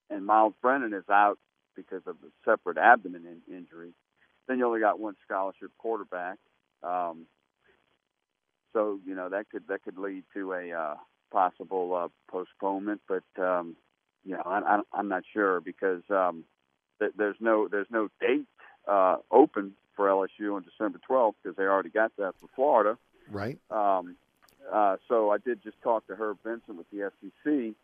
and 0.08 0.26
Myles 0.26 0.54
Brennan 0.60 0.92
is 0.92 1.08
out 1.10 1.38
because 1.74 2.02
of 2.06 2.16
a 2.22 2.50
separate 2.50 2.78
abdomen 2.78 3.24
in, 3.26 3.56
injury, 3.56 3.92
then 4.46 4.58
you 4.58 4.66
only 4.66 4.80
got 4.80 5.00
one 5.00 5.16
scholarship 5.24 5.70
quarterback. 5.78 6.38
Um, 6.82 7.26
so 8.72 9.00
you 9.04 9.14
know 9.14 9.28
that 9.30 9.50
could 9.50 9.66
that 9.68 9.82
could 9.82 9.98
lead 9.98 10.24
to 10.34 10.52
a 10.52 10.72
uh, 10.72 10.94
possible 11.32 11.94
uh, 11.94 12.08
postponement, 12.30 13.00
but 13.08 13.24
um, 13.42 13.76
you 14.24 14.36
know 14.36 14.42
I, 14.44 14.80
I'm 14.92 15.08
not 15.08 15.24
sure 15.32 15.60
because 15.60 16.02
um, 16.10 16.44
th- 17.00 17.12
there's 17.16 17.36
no 17.40 17.68
there's 17.68 17.90
no 17.90 18.08
date 18.20 18.46
uh, 18.90 19.16
open 19.30 19.72
for 19.96 20.08
LSU 20.08 20.54
on 20.56 20.64
December 20.64 21.00
12th 21.08 21.34
because 21.42 21.56
they 21.56 21.64
already 21.64 21.90
got 21.90 22.12
that 22.16 22.34
for 22.40 22.48
Florida. 22.56 22.98
Right. 23.30 23.58
Um, 23.70 24.16
uh, 24.72 24.96
so 25.08 25.30
I 25.30 25.38
did 25.38 25.62
just 25.62 25.80
talk 25.82 26.06
to 26.08 26.14
Herb 26.16 26.38
Vincent 26.44 26.76
with 26.76 26.86
the 26.90 27.10
SEC, 27.20 27.74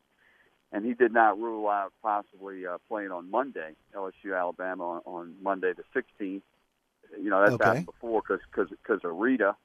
and 0.73 0.85
he 0.85 0.95
did 0.95 1.13
not 1.13 1.39
rule 1.39 1.69
out 1.69 1.93
possibly 2.03 2.67
uh, 2.67 2.79
playing 2.89 3.11
on 3.13 3.31
Monday, 3.31 3.73
LSU 3.95 4.39
Alabama 4.39 4.85
on, 4.85 5.01
on 5.07 5.35
Monday 5.43 5.73
the 5.73 5.85
16th. 6.01 6.43
You 7.23 7.31
know 7.31 7.41
that's 7.41 7.55
Okay. 7.55 7.69
happened 7.69 7.87
before 7.87 8.23
because 8.27 8.69
because 8.71 9.01
of 9.05 9.17
Rita. 9.17 9.57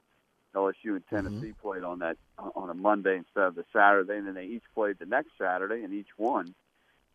LSU 0.54 0.74
and 0.96 1.02
Tennessee 1.08 1.32
Mm-hmm. 1.32 1.50
played 1.62 1.82
on 1.82 2.00
that 2.00 2.16
on 2.54 2.68
a 2.68 2.74
Monday 2.74 3.16
instead 3.16 3.44
of 3.44 3.54
the 3.54 3.64
Saturday, 3.72 4.18
and 4.18 4.26
then 4.26 4.34
they 4.34 4.44
each 4.44 4.64
played 4.74 4.96
the 4.98 5.06
next 5.06 5.30
Saturday, 5.40 5.82
and 5.82 5.94
each 5.94 6.08
won. 6.18 6.54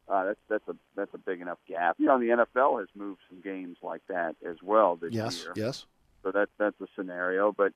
Uh, 0.09 0.23
that's 0.25 0.39
that's 0.49 0.67
a 0.69 0.75
that's 0.95 1.13
a 1.13 1.17
big 1.17 1.41
enough 1.41 1.57
gap. 1.67 1.95
You 1.99 2.05
know, 2.05 2.17
the 2.19 2.45
NFL 2.45 2.79
has 2.79 2.87
moved 2.95 3.19
some 3.29 3.41
games 3.41 3.77
like 3.81 4.01
that 4.07 4.35
as 4.47 4.55
well 4.63 4.95
this 4.95 5.11
Yes. 5.13 5.41
year. 5.43 5.53
Yes. 5.55 5.65
yes. 5.65 5.85
So 6.23 6.31
that 6.31 6.49
that's 6.57 6.79
a 6.81 6.87
scenario, 6.95 7.51
but 7.51 7.73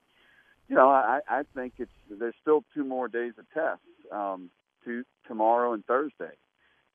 you 0.68 0.76
know, 0.76 0.88
I, 0.88 1.20
I 1.28 1.42
think 1.54 1.74
it's 1.78 1.90
there's 2.10 2.34
still 2.40 2.64
two 2.74 2.84
more 2.84 3.08
days 3.08 3.34
of 3.38 3.44
tests, 3.52 3.84
um, 4.10 4.48
two 4.84 5.04
tomorrow 5.28 5.74
and 5.74 5.84
Thursday. 5.84 6.32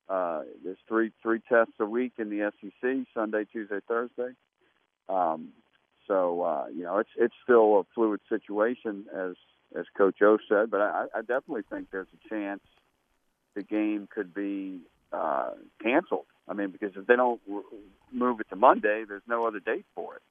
Uh, 0.10 0.42
there's 0.64 0.78
three 0.88 1.12
three 1.22 1.40
tests 1.48 1.74
a 1.80 1.86
week 1.86 2.14
in 2.18 2.30
the 2.30 2.52
SEC: 2.60 3.06
Sunday, 3.14 3.46
Tuesday, 3.52 3.80
Thursday. 3.88 4.32
Um, 5.10 5.50
so 6.08 6.42
uh, 6.42 6.66
you 6.74 6.84
know, 6.84 6.98
it's 6.98 7.10
it's 7.18 7.36
still 7.44 7.80
a 7.80 7.84
fluid 7.94 8.22
situation, 8.30 9.06
as 9.16 9.36
as 9.78 9.86
Coach 9.98 10.22
O 10.22 10.38
said, 10.50 10.72
but 10.72 10.82
I, 10.82 11.06
I 11.14 11.20
definitely 11.22 11.64
think 11.70 11.90
there's 11.92 12.08
a 12.14 12.30
chance 12.30 12.62
the 13.56 13.64
game 13.64 14.08
could 14.10 14.34
be 14.34 14.80
uh, 15.12 15.52
canceled. 15.82 16.26
I 16.48 16.54
mean, 16.54 16.70
because 16.70 16.92
if 16.96 17.08
they 17.08 17.16
don't 17.16 17.42
move 18.12 18.40
it 18.40 18.50
to 18.50 18.56
Monday, 18.56 19.04
there's 19.08 19.24
no 19.28 19.46
other 19.46 19.60
date 19.60 19.86
for 19.96 20.16
it. 20.16 20.22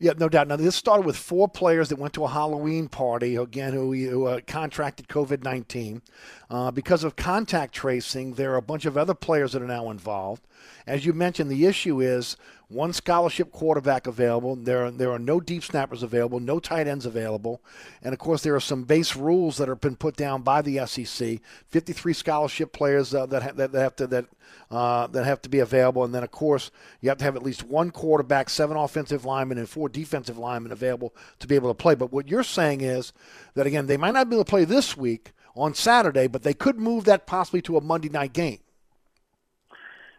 Yeah, 0.00 0.12
no 0.16 0.28
doubt. 0.28 0.46
Now, 0.46 0.54
this 0.54 0.76
started 0.76 1.04
with 1.04 1.16
four 1.16 1.48
players 1.48 1.88
that 1.88 1.98
went 1.98 2.14
to 2.14 2.24
a 2.24 2.28
Halloween 2.28 2.88
party, 2.88 3.34
again, 3.34 3.72
who, 3.72 3.92
who 3.92 4.26
uh, 4.26 4.40
contracted 4.46 5.08
COVID 5.08 5.42
19. 5.42 6.02
Uh, 6.48 6.70
because 6.70 7.02
of 7.02 7.16
contact 7.16 7.74
tracing, 7.74 8.34
there 8.34 8.52
are 8.52 8.58
a 8.58 8.62
bunch 8.62 8.84
of 8.84 8.96
other 8.96 9.14
players 9.14 9.52
that 9.52 9.62
are 9.62 9.66
now 9.66 9.90
involved. 9.90 10.46
As 10.86 11.04
you 11.04 11.12
mentioned, 11.12 11.50
the 11.50 11.66
issue 11.66 12.00
is 12.00 12.36
one 12.68 12.92
scholarship 12.92 13.50
quarterback 13.50 14.06
available. 14.06 14.54
There 14.54 14.84
are, 14.84 14.90
there 14.90 15.10
are 15.10 15.18
no 15.18 15.40
deep 15.40 15.64
snappers 15.64 16.02
available, 16.02 16.38
no 16.38 16.60
tight 16.60 16.86
ends 16.86 17.06
available. 17.06 17.62
And 18.02 18.12
of 18.12 18.18
course, 18.18 18.42
there 18.42 18.54
are 18.54 18.60
some 18.60 18.84
base 18.84 19.16
rules 19.16 19.56
that 19.56 19.68
have 19.68 19.80
been 19.80 19.96
put 19.96 20.16
down 20.16 20.42
by 20.42 20.60
the 20.60 20.86
SEC 20.86 21.40
53 21.68 22.12
scholarship 22.12 22.72
players 22.74 23.14
uh, 23.14 23.24
that, 23.26 23.42
ha- 23.42 23.52
that, 23.54 23.72
have 23.72 23.96
to, 23.96 24.06
that, 24.08 24.26
uh, 24.70 25.06
that 25.08 25.24
have 25.24 25.40
to 25.42 25.48
be 25.48 25.60
available. 25.60 26.04
And 26.04 26.14
then, 26.14 26.22
of 26.22 26.30
course, 26.30 26.70
you 27.00 27.08
have 27.08 27.18
to 27.18 27.24
have 27.24 27.36
at 27.36 27.42
least 27.42 27.64
one 27.64 27.90
quarterback, 27.90 28.50
seven 28.50 28.76
offensive 28.76 29.24
linemen, 29.24 29.56
and 29.56 29.68
four 29.68 29.88
defensive 29.88 30.36
linemen 30.36 30.70
available 30.70 31.14
to 31.38 31.46
be 31.46 31.54
able 31.54 31.70
to 31.70 31.74
play. 31.82 31.94
But 31.94 32.12
what 32.12 32.28
you're 32.28 32.42
saying 32.42 32.82
is 32.82 33.14
that, 33.54 33.66
again, 33.66 33.86
they 33.86 33.96
might 33.96 34.12
not 34.12 34.28
be 34.28 34.36
able 34.36 34.44
to 34.44 34.50
play 34.50 34.66
this 34.66 34.94
week 34.94 35.32
on 35.56 35.72
Saturday, 35.72 36.26
but 36.26 36.42
they 36.42 36.54
could 36.54 36.78
move 36.78 37.04
that 37.04 37.26
possibly 37.26 37.62
to 37.62 37.78
a 37.78 37.80
Monday 37.80 38.10
night 38.10 38.34
game. 38.34 38.58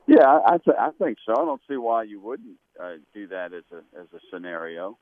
Yeah, 0.09 0.39
I, 0.47 0.57
th- 0.59 0.77
I 0.79 0.91
think 0.99 1.19
so. 1.25 1.33
I 1.33 1.45
don't 1.45 1.61
see 1.69 1.77
why 1.77 2.03
you 2.05 2.21
wouldn't 2.21 2.57
uh, 2.83 2.95
do 3.15 3.27
that 3.29 3.53
as 3.53 3.65
a 3.73 3.99
as 4.01 4.07
a 4.15 4.19
scenario. 4.33 4.99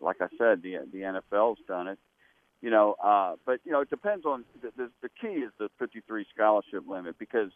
Like 0.00 0.18
I 0.22 0.28
said, 0.38 0.62
the 0.62 0.78
the 0.92 1.00
NFL's 1.00 1.60
done 1.68 1.88
it. 1.88 2.00
You 2.62 2.70
know, 2.70 2.94
uh, 3.04 3.36
but 3.46 3.60
you 3.64 3.72
know, 3.72 3.82
it 3.82 3.90
depends 3.90 4.26
on 4.26 4.44
the, 4.62 4.70
the 4.76 4.90
the 5.02 5.10
key 5.20 5.40
is 5.40 5.52
the 5.60 5.70
53 5.80 6.26
scholarship 6.34 6.84
limit 6.88 7.18
because 7.18 7.52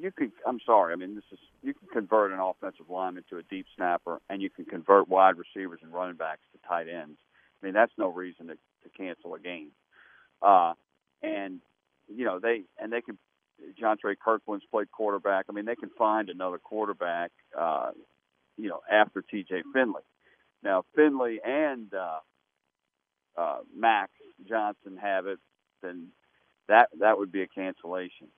you 0.00 0.12
can. 0.12 0.32
I'm 0.46 0.60
sorry. 0.66 0.94
I 0.94 0.96
mean, 0.96 1.14
this 1.16 1.24
is 1.32 1.40
you 1.62 1.74
can 1.74 1.88
convert 1.92 2.32
an 2.32 2.40
offensive 2.40 2.90
lineman 2.90 3.24
to 3.30 3.38
a 3.38 3.44
deep 3.44 3.66
snapper, 3.76 4.20
and 4.30 4.42
you 4.42 4.50
can 4.50 4.66
convert 4.66 5.08
wide 5.08 5.36
receivers 5.38 5.80
and 5.82 5.92
running 5.92 6.16
backs 6.16 6.42
to 6.52 6.68
tight 6.68 6.88
ends. 6.88 7.18
I 7.62 7.66
mean, 7.66 7.74
that's 7.74 7.92
no 7.98 8.08
reason 8.08 8.48
to, 8.48 8.54
to 8.54 8.90
cancel 8.96 9.34
a 9.34 9.40
game. 9.40 9.70
Uh, 10.42 10.74
and 11.22 11.60
you 12.14 12.24
know 12.26 12.40
they 12.40 12.62
and 12.80 12.92
they 12.92 13.02
can. 13.02 13.18
Jontre 13.80 14.14
Kirklin's 14.18 14.64
played 14.70 14.90
quarterback. 14.90 15.46
I 15.48 15.52
mean, 15.52 15.64
they 15.64 15.76
can 15.76 15.90
find 15.96 16.28
another 16.28 16.58
quarterback. 16.58 17.30
Uh, 17.58 17.90
you 18.56 18.68
know, 18.68 18.80
after 18.90 19.22
T.J. 19.22 19.62
Finley. 19.72 20.02
Now 20.62 20.84
Finley 20.94 21.40
and 21.44 21.92
uh, 21.92 22.20
uh, 23.36 23.58
Max 23.76 24.12
Johnson 24.48 24.96
have 25.00 25.26
it, 25.26 25.38
then 25.82 26.08
that 26.68 26.88
that 27.00 27.18
would 27.18 27.30
be 27.30 27.42
a 27.42 27.46
cancellation. 27.46 28.28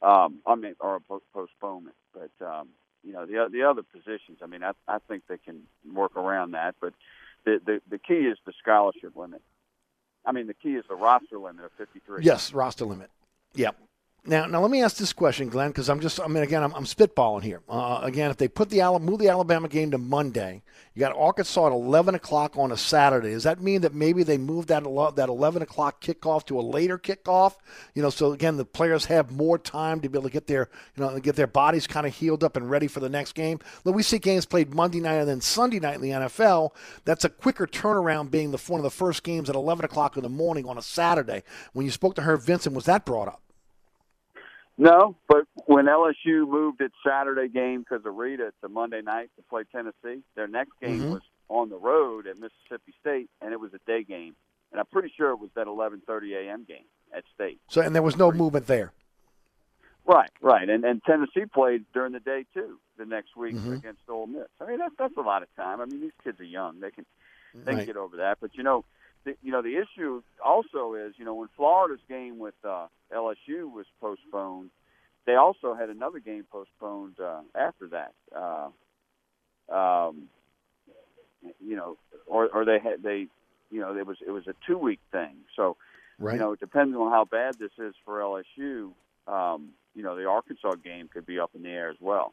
Um, 0.00 0.40
I 0.46 0.54
mean, 0.54 0.74
or 0.80 0.96
a 0.96 1.00
postponement. 1.32 1.96
But 2.12 2.46
um, 2.46 2.68
you 3.02 3.12
know, 3.12 3.26
the 3.26 3.48
the 3.50 3.64
other 3.64 3.82
positions. 3.82 4.38
I 4.42 4.46
mean, 4.46 4.62
I 4.62 4.72
I 4.86 4.98
think 5.08 5.24
they 5.28 5.38
can 5.38 5.62
work 5.92 6.16
around 6.16 6.52
that. 6.52 6.76
But 6.80 6.94
the 7.44 7.60
the, 7.64 7.80
the 7.90 7.98
key 7.98 8.26
is 8.26 8.38
the 8.46 8.52
scholarship 8.60 9.16
limit. 9.16 9.42
I 10.24 10.30
mean, 10.30 10.46
the 10.46 10.54
key 10.54 10.74
is 10.74 10.84
the 10.88 10.94
roster 10.94 11.36
limit 11.36 11.64
of 11.64 11.72
53. 11.78 12.22
Yes, 12.22 12.54
roster 12.54 12.84
limit. 12.84 13.10
Yep. 13.54 13.76
Now, 14.24 14.46
now 14.46 14.60
let 14.60 14.70
me 14.70 14.80
ask 14.80 14.98
this 14.98 15.12
question, 15.12 15.48
Glenn, 15.48 15.70
because 15.70 15.88
I'm 15.88 15.98
just, 15.98 16.20
I 16.20 16.28
mean, 16.28 16.44
again, 16.44 16.62
I'm, 16.62 16.72
I'm 16.74 16.84
spitballing 16.84 17.42
here. 17.42 17.60
Uh, 17.68 17.98
again, 18.04 18.30
if 18.30 18.36
they 18.36 18.46
put 18.46 18.70
the 18.70 18.80
move 19.00 19.18
the 19.18 19.28
Alabama 19.28 19.66
game 19.66 19.90
to 19.90 19.98
Monday, 19.98 20.62
you 20.94 21.00
got 21.00 21.16
Arkansas 21.16 21.66
at 21.66 21.72
11 21.72 22.14
o'clock 22.14 22.56
on 22.56 22.70
a 22.70 22.76
Saturday. 22.76 23.32
Does 23.32 23.42
that 23.42 23.60
mean 23.60 23.80
that 23.80 23.94
maybe 23.94 24.22
they 24.22 24.38
move 24.38 24.68
that 24.68 24.84
that 25.16 25.28
11 25.28 25.62
o'clock 25.62 26.00
kickoff 26.00 26.46
to 26.46 26.60
a 26.60 26.62
later 26.62 26.98
kickoff? 26.98 27.56
You 27.96 28.02
know, 28.02 28.10
so 28.10 28.30
again, 28.30 28.58
the 28.58 28.64
players 28.64 29.06
have 29.06 29.32
more 29.32 29.58
time 29.58 30.00
to 30.02 30.08
be 30.08 30.16
able 30.16 30.28
to 30.28 30.32
get 30.32 30.46
their, 30.46 30.70
you 30.94 31.02
know, 31.02 31.18
get 31.18 31.34
their 31.34 31.48
bodies 31.48 31.88
kind 31.88 32.06
of 32.06 32.14
healed 32.14 32.44
up 32.44 32.56
and 32.56 32.70
ready 32.70 32.86
for 32.86 33.00
the 33.00 33.08
next 33.08 33.32
game. 33.32 33.58
Look, 33.82 33.96
we 33.96 34.04
see 34.04 34.20
games 34.20 34.46
played 34.46 34.72
Monday 34.72 35.00
night 35.00 35.14
and 35.14 35.28
then 35.28 35.40
Sunday 35.40 35.80
night 35.80 35.96
in 35.96 36.00
the 36.00 36.10
NFL. 36.10 36.70
That's 37.04 37.24
a 37.24 37.28
quicker 37.28 37.66
turnaround, 37.66 38.30
being 38.30 38.52
the 38.52 38.62
one 38.68 38.78
of 38.78 38.84
the 38.84 38.90
first 38.90 39.24
games 39.24 39.50
at 39.50 39.56
11 39.56 39.84
o'clock 39.84 40.16
in 40.16 40.22
the 40.22 40.28
morning 40.28 40.66
on 40.66 40.78
a 40.78 40.82
Saturday. 40.82 41.42
When 41.72 41.84
you 41.84 41.90
spoke 41.90 42.14
to 42.14 42.22
Herb 42.22 42.42
Vincent, 42.42 42.76
was 42.76 42.84
that 42.84 43.04
brought 43.04 43.26
up? 43.26 43.41
No, 44.78 45.16
but 45.28 45.44
when 45.66 45.84
LSU 45.86 46.48
moved 46.48 46.80
its 46.80 46.94
Saturday 47.06 47.48
game 47.48 47.80
because 47.80 48.04
of 48.06 48.14
Rita 48.16 48.52
to 48.62 48.68
Monday 48.68 49.02
night 49.02 49.30
to 49.36 49.42
play 49.42 49.62
Tennessee, 49.70 50.22
their 50.34 50.48
next 50.48 50.72
game 50.80 51.04
Mhm. 51.04 51.10
was 51.10 51.22
on 51.48 51.68
the 51.68 51.76
road 51.76 52.26
at 52.26 52.38
Mississippi 52.38 52.94
State, 53.00 53.28
and 53.40 53.52
it 53.52 53.60
was 53.60 53.74
a 53.74 53.78
day 53.80 54.02
game. 54.02 54.34
And 54.70 54.80
I'm 54.80 54.86
pretty 54.86 55.10
sure 55.10 55.30
it 55.30 55.38
was 55.38 55.50
that 55.54 55.66
11:30 55.66 56.34
a.m. 56.34 56.64
game 56.64 56.86
at 57.12 57.24
State. 57.34 57.60
So, 57.68 57.82
and 57.82 57.94
there 57.94 58.02
was 58.02 58.16
no 58.16 58.32
movement 58.32 58.66
there. 58.66 58.92
Right, 60.04 60.30
right, 60.40 60.68
and 60.68 60.84
and 60.84 61.02
Tennessee 61.04 61.44
played 61.46 61.84
during 61.92 62.12
the 62.12 62.20
day 62.20 62.44
too 62.54 62.80
the 62.96 63.04
next 63.04 63.36
week 63.36 63.54
Mhm. 63.54 63.74
against 63.78 64.08
Ole 64.08 64.26
Miss. 64.26 64.48
I 64.60 64.64
mean 64.66 64.78
that's 64.78 64.96
that's 64.96 65.16
a 65.16 65.20
lot 65.20 65.42
of 65.42 65.54
time. 65.54 65.80
I 65.80 65.84
mean 65.84 66.00
these 66.00 66.14
kids 66.24 66.40
are 66.40 66.44
young; 66.44 66.80
they 66.80 66.90
can 66.90 67.04
they 67.54 67.72
Right. 67.72 67.76
can 67.78 67.86
get 67.86 67.96
over 67.98 68.16
that. 68.16 68.38
But 68.40 68.56
you 68.56 68.62
know, 68.64 68.84
the, 69.24 69.36
you 69.42 69.52
know 69.52 69.62
the 69.62 69.76
issue 69.76 70.22
also 70.44 70.94
is 70.94 71.14
you 71.16 71.24
know 71.24 71.34
when 71.34 71.48
Florida's 71.56 72.00
game 72.08 72.38
with 72.38 72.54
uh, 72.64 72.86
LSU 73.14 73.70
was 73.70 73.86
postponed, 74.00 74.70
they 75.26 75.34
also 75.34 75.74
had 75.74 75.88
another 75.88 76.18
game 76.18 76.44
postponed 76.50 77.18
uh, 77.20 77.40
after 77.54 77.88
that. 77.88 78.12
Uh, 78.34 78.68
um, 79.72 80.28
you 81.60 81.76
know, 81.76 81.96
or 82.26 82.48
or 82.48 82.64
they 82.64 82.78
had 82.78 83.02
they, 83.02 83.26
you 83.70 83.80
know, 83.80 83.96
it 83.96 84.06
was 84.06 84.18
it 84.26 84.30
was 84.30 84.46
a 84.46 84.54
two 84.66 84.78
week 84.78 85.00
thing. 85.10 85.36
So 85.56 85.76
Right. 86.22 86.34
you 86.34 86.40
know, 86.40 86.54
depending 86.54 86.96
on 86.96 87.10
how 87.10 87.24
bad 87.24 87.58
this 87.58 87.72
is 87.78 87.94
for 88.04 88.20
LSU, 88.20 88.92
um, 89.26 89.70
you 89.94 90.02
know, 90.04 90.14
the 90.14 90.26
Arkansas 90.26 90.76
game 90.76 91.08
could 91.12 91.26
be 91.26 91.40
up 91.40 91.50
in 91.54 91.62
the 91.64 91.68
air 91.68 91.90
as 91.90 91.96
well. 92.00 92.32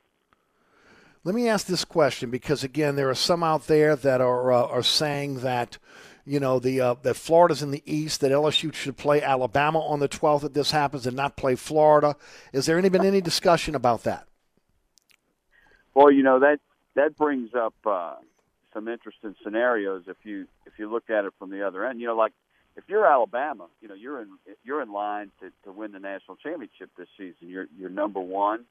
Let 1.24 1.36
me 1.36 1.50
ask 1.50 1.66
this 1.66 1.84
question 1.84 2.30
because 2.30 2.64
again, 2.64 2.96
there 2.96 3.10
are 3.10 3.16
some 3.16 3.44
out 3.44 3.68
there 3.68 3.96
that 3.96 4.22
are 4.22 4.52
uh, 4.52 4.68
are 4.68 4.84
saying 4.84 5.40
that 5.40 5.80
you 6.30 6.40
know 6.40 6.60
the 6.60 6.80
uh, 6.80 6.96
that 7.02 7.16
Florida's 7.16 7.64
in 7.64 7.72
the 7.72 7.82
East, 7.92 8.22
that 8.22 8.32
LSU 8.32 8.72
should 8.72 8.98
play 8.98 9.20
Alabama 9.20 9.80
on 9.80 10.00
the 10.00 10.08
12th 10.08 10.44
if 10.44 10.54
this 10.54 10.70
happens, 10.70 11.08
and 11.08 11.18
not 11.18 11.36
play 11.36 11.56
Florida. 11.56 12.16
Is 12.54 12.68
there 12.68 12.78
any 12.78 12.88
been 12.88 13.04
any 13.04 13.20
discussion 13.20 13.74
about 13.74 14.04
that? 14.04 14.28
Well, 15.96 16.12
you 16.12 16.22
know 16.22 16.40
that 16.40 16.60
that 16.94 17.18
brings 17.18 17.56
up 17.56 17.74
uh, 17.84 18.16
some 18.76 18.88
interesting 18.88 19.36
scenarios 19.44 20.04
if 20.06 20.18
you 20.24 20.48
if 20.68 20.74
you 20.78 20.92
look 20.92 21.10
at 21.10 21.26
it 21.26 21.34
from 21.40 21.50
the 21.50 21.66
other 21.66 21.84
end. 21.84 22.00
You 22.00 22.08
know, 22.08 22.16
like 22.16 22.34
if 22.78 22.84
you're 22.88 23.08
Alabama, 23.08 23.66
you 23.82 23.88
know 23.88 23.96
you're 23.96 24.22
in 24.22 24.30
you're 24.64 24.84
in 24.84 24.92
line 24.92 25.32
to, 25.42 25.52
to 25.64 25.72
win 25.72 25.94
the 25.94 26.00
national 26.00 26.38
championship 26.38 26.92
this 26.96 27.08
season. 27.18 27.50
You're 27.50 27.68
you're 27.76 27.90
number 27.90 28.20
one, 28.20 28.66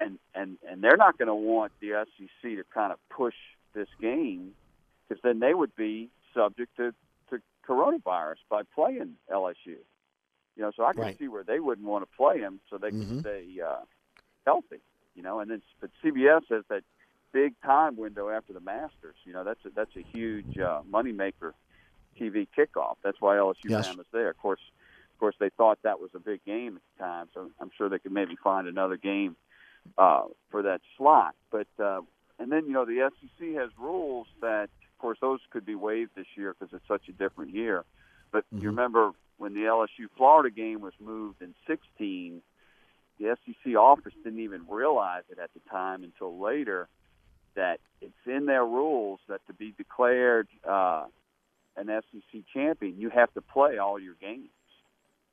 and 0.00 0.18
and 0.34 0.56
and 0.68 0.82
they're 0.82 0.96
not 0.96 1.18
going 1.18 1.28
to 1.28 1.36
want 1.36 1.70
the 1.80 2.04
SEC 2.18 2.42
to 2.42 2.64
kind 2.74 2.92
of 2.92 2.98
push 3.10 3.36
this 3.74 3.88
game 4.00 4.54
because 5.08 5.22
then 5.22 5.38
they 5.38 5.54
would 5.54 5.74
be 5.76 6.10
subject 6.34 6.76
to 6.76 6.94
to 7.30 7.40
coronavirus 7.66 8.36
by 8.48 8.62
playing 8.74 9.14
LSU. 9.32 9.78
You 10.56 10.62
know, 10.62 10.72
so 10.76 10.84
I 10.84 10.92
can 10.92 11.02
Right. 11.02 11.18
see 11.18 11.28
where 11.28 11.44
they 11.44 11.60
wouldn't 11.60 11.86
want 11.86 12.02
to 12.08 12.16
play 12.16 12.40
them 12.40 12.60
so 12.68 12.76
they 12.76 12.92
can 12.92 13.06
Mhm. 13.06 13.20
stay 13.20 13.60
uh, 13.60 13.84
healthy. 14.44 14.80
You 15.14 15.22
know, 15.22 15.40
and 15.40 15.50
then 15.50 15.62
but 15.80 15.90
CBS 16.02 16.42
has 16.50 16.64
that 16.68 16.82
big 17.32 17.54
time 17.64 17.96
window 17.96 18.28
after 18.30 18.52
the 18.52 18.60
Masters. 18.60 19.16
You 19.24 19.32
know, 19.32 19.44
that's 19.44 19.64
a, 19.64 19.70
that's 19.70 19.96
a 19.96 20.02
huge 20.12 20.58
uh, 20.58 20.82
moneymaker 20.90 21.52
TV 22.20 22.48
kickoff. 22.56 22.96
That's 23.02 23.20
why 23.20 23.36
LSU 23.36 23.70
Yes. 23.70 23.84
Bama's 23.84 24.06
there. 24.12 24.30
Of 24.30 24.38
course, 24.38 24.60
of 25.14 25.18
course, 25.20 25.36
they 25.38 25.50
thought 25.50 25.78
that 25.82 26.00
was 26.00 26.10
a 26.14 26.18
big 26.20 26.44
game 26.44 26.76
at 26.76 26.82
the 26.96 27.04
time, 27.04 27.28
so 27.34 27.50
I'm 27.60 27.70
sure 27.76 27.88
they 27.88 27.98
could 27.98 28.12
maybe 28.12 28.36
find 28.42 28.66
another 28.66 28.96
game 28.96 29.36
uh, 29.98 30.24
for 30.50 30.62
that 30.62 30.80
slot. 30.96 31.34
But 31.50 31.68
uh, 31.78 32.00
and 32.38 32.50
then 32.50 32.66
you 32.66 32.72
know 32.72 32.84
the 32.84 33.10
SEC 33.20 33.54
has 33.54 33.70
rules 33.78 34.26
that, 34.40 34.70
course, 35.00 35.18
those 35.20 35.40
could 35.50 35.64
be 35.66 35.74
waived 35.74 36.12
this 36.14 36.26
year 36.36 36.54
because 36.58 36.74
it's 36.74 36.86
such 36.86 37.08
a 37.08 37.12
different 37.12 37.54
year. 37.54 37.84
But 38.32 38.44
you 38.52 38.68
remember 38.68 39.12
when 39.38 39.54
the 39.54 39.60
LSU 39.60 40.06
Florida 40.16 40.54
game 40.54 40.80
was 40.80 40.92
moved 41.00 41.42
in 41.42 41.54
16, 41.66 42.42
the 43.18 43.36
SEC 43.44 43.74
office 43.74 44.12
didn't 44.22 44.40
even 44.40 44.66
realize 44.68 45.22
it 45.30 45.38
at 45.38 45.50
the 45.54 45.60
time 45.70 46.04
until 46.04 46.40
later 46.40 46.88
that 47.56 47.80
it's 48.00 48.12
in 48.26 48.46
their 48.46 48.64
rules 48.64 49.18
that 49.28 49.44
to 49.46 49.52
be 49.52 49.72
declared 49.76 50.48
uh, 50.68 51.04
an 51.76 51.86
SEC 51.86 52.42
champion, 52.52 52.98
you 52.98 53.10
have 53.10 53.32
to 53.34 53.40
play 53.40 53.78
all 53.78 53.98
your 53.98 54.14
games. 54.20 54.48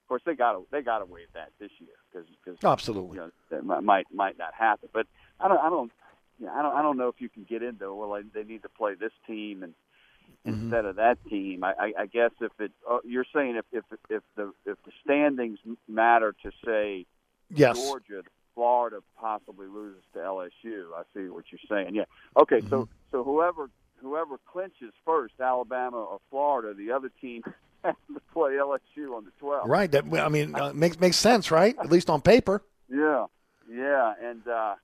Of 0.04 0.10
course, 0.10 0.22
they 0.26 0.36
got 0.36 0.54
to 0.54 0.66
they 0.72 0.82
got 0.82 1.00
to 1.00 1.06
waive 1.06 1.28
that 1.34 1.50
this 1.60 1.72
year 1.80 1.90
because 2.12 2.58
Absolutely. 2.64 3.18
you 3.18 3.24
know 3.24 3.32
that 3.50 3.66
might 3.66 3.84
might, 3.84 4.06
might 4.14 4.38
not 4.38 4.54
happen. 4.54 4.90
But 4.94 5.06
I 5.40 5.50
don't 5.50 5.60
I 5.60 5.70
don't 5.70 5.92
you 6.40 6.46
know, 6.46 6.54
I 6.54 6.62
don't 6.62 6.76
I 6.76 6.82
don't 6.82 6.98
know 6.98 7.08
if 7.10 7.20
you 7.20 7.30
can 7.30 7.44
get 7.44 7.64
into 7.64 7.86
it. 7.86 7.96
well 7.96 8.12
they, 8.14 8.42
they 8.42 8.48
need 8.48 8.64
to 8.64 8.70
play 8.70 8.94
this 8.96 9.14
team 9.26 9.64
and 9.64 9.74
Mm-hmm. 10.46 10.64
instead 10.66 10.84
of 10.86 10.98
that 10.98 11.18
team. 11.30 11.64
I, 11.64 11.72
I, 11.80 11.94
I 12.02 12.06
guess 12.06 12.32
if 12.42 12.52
it 12.60 12.72
uh, 12.90 12.98
you're 13.06 13.26
saying 13.34 13.56
if 13.56 13.66
if 13.72 13.86
if 14.10 14.24
the 14.36 14.52
if 14.66 14.78
the 14.86 14.92
standings 15.04 15.58
matter 15.88 16.34
to 16.44 16.52
say 16.66 17.06
Yes. 17.50 17.78
Georgia, 17.78 18.24
Florida 18.54 18.98
possibly 19.18 19.68
loses 19.68 20.04
to 20.14 20.20
LSU. 20.20 20.88
I 20.96 21.04
see 21.14 21.30
what 21.30 21.46
you're 21.50 21.60
saying. 21.70 21.96
Yeah. 21.96 22.04
Okay. 22.38 22.62
So 22.70 22.82
Mm-hmm. 22.82 22.92
so 23.12 23.24
whoever 23.24 23.70
whoever 24.02 24.38
clinches 24.52 24.94
first, 25.06 25.34
Alabama 25.40 25.98
or 25.98 26.20
Florida, 26.30 26.74
the 26.74 26.92
other 26.92 27.10
team 27.22 27.42
has 27.86 27.96
to 28.14 28.22
play 28.34 28.52
LSU 28.54 29.16
on 29.16 29.24
the 29.26 29.32
12th. 29.42 29.68
Right. 29.68 29.90
That 29.92 30.04
I 30.14 30.28
mean 30.30 30.56
uh, 30.56 30.74
makes 30.74 31.00
makes 31.00 31.18
sense, 31.18 31.52
right? 31.52 31.76
At 31.80 31.90
least 31.90 32.10
on 32.10 32.22
paper. 32.22 32.62
Yeah, 32.90 33.26
yeah, 33.70 34.14
and 34.22 34.46
uh, 34.48 34.76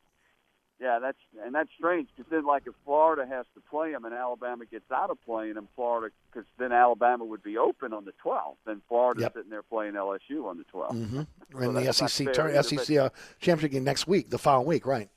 yeah, 0.83 0.99
that's 0.99 1.17
and 1.45 1.55
that's 1.55 1.69
strange 1.77 2.09
because 2.15 2.29
then, 2.29 2.45
like, 2.45 2.63
if 2.67 2.73
Florida 2.83 3.25
has 3.25 3.45
to 3.55 3.61
play 3.69 3.93
them 3.93 4.03
and 4.03 4.13
Alabama 4.13 4.65
gets 4.65 4.91
out 4.91 5.09
of 5.09 5.17
playing 5.23 5.53
them, 5.53 5.69
Florida, 5.77 6.13
because 6.29 6.45
then 6.57 6.73
Alabama 6.73 7.23
would 7.23 7.41
be 7.41 7.57
open 7.57 7.93
on 7.93 8.03
the 8.03 8.11
12th, 8.23 8.57
and 8.67 8.81
Florida's 8.89 9.21
Yep. 9.23 9.33
sitting 9.33 9.49
there 9.49 9.63
playing 9.63 9.93
LSU 9.93 10.45
on 10.45 10.57
the 10.57 10.65
12th. 10.65 10.91
Mm-hmm. 10.91 11.21
So 11.53 11.59
And 11.59 11.77
the 11.77 11.93
SEC 11.93 12.33
turn, 12.33 12.49
either, 12.49 12.63
SEC 12.63 12.97
uh, 12.97 13.09
championship 13.39 13.71
game 13.71 13.83
next 13.85 14.07
week, 14.07 14.29
the 14.29 14.37
following 14.39 14.67
week, 14.67 14.85
right? 14.85 15.07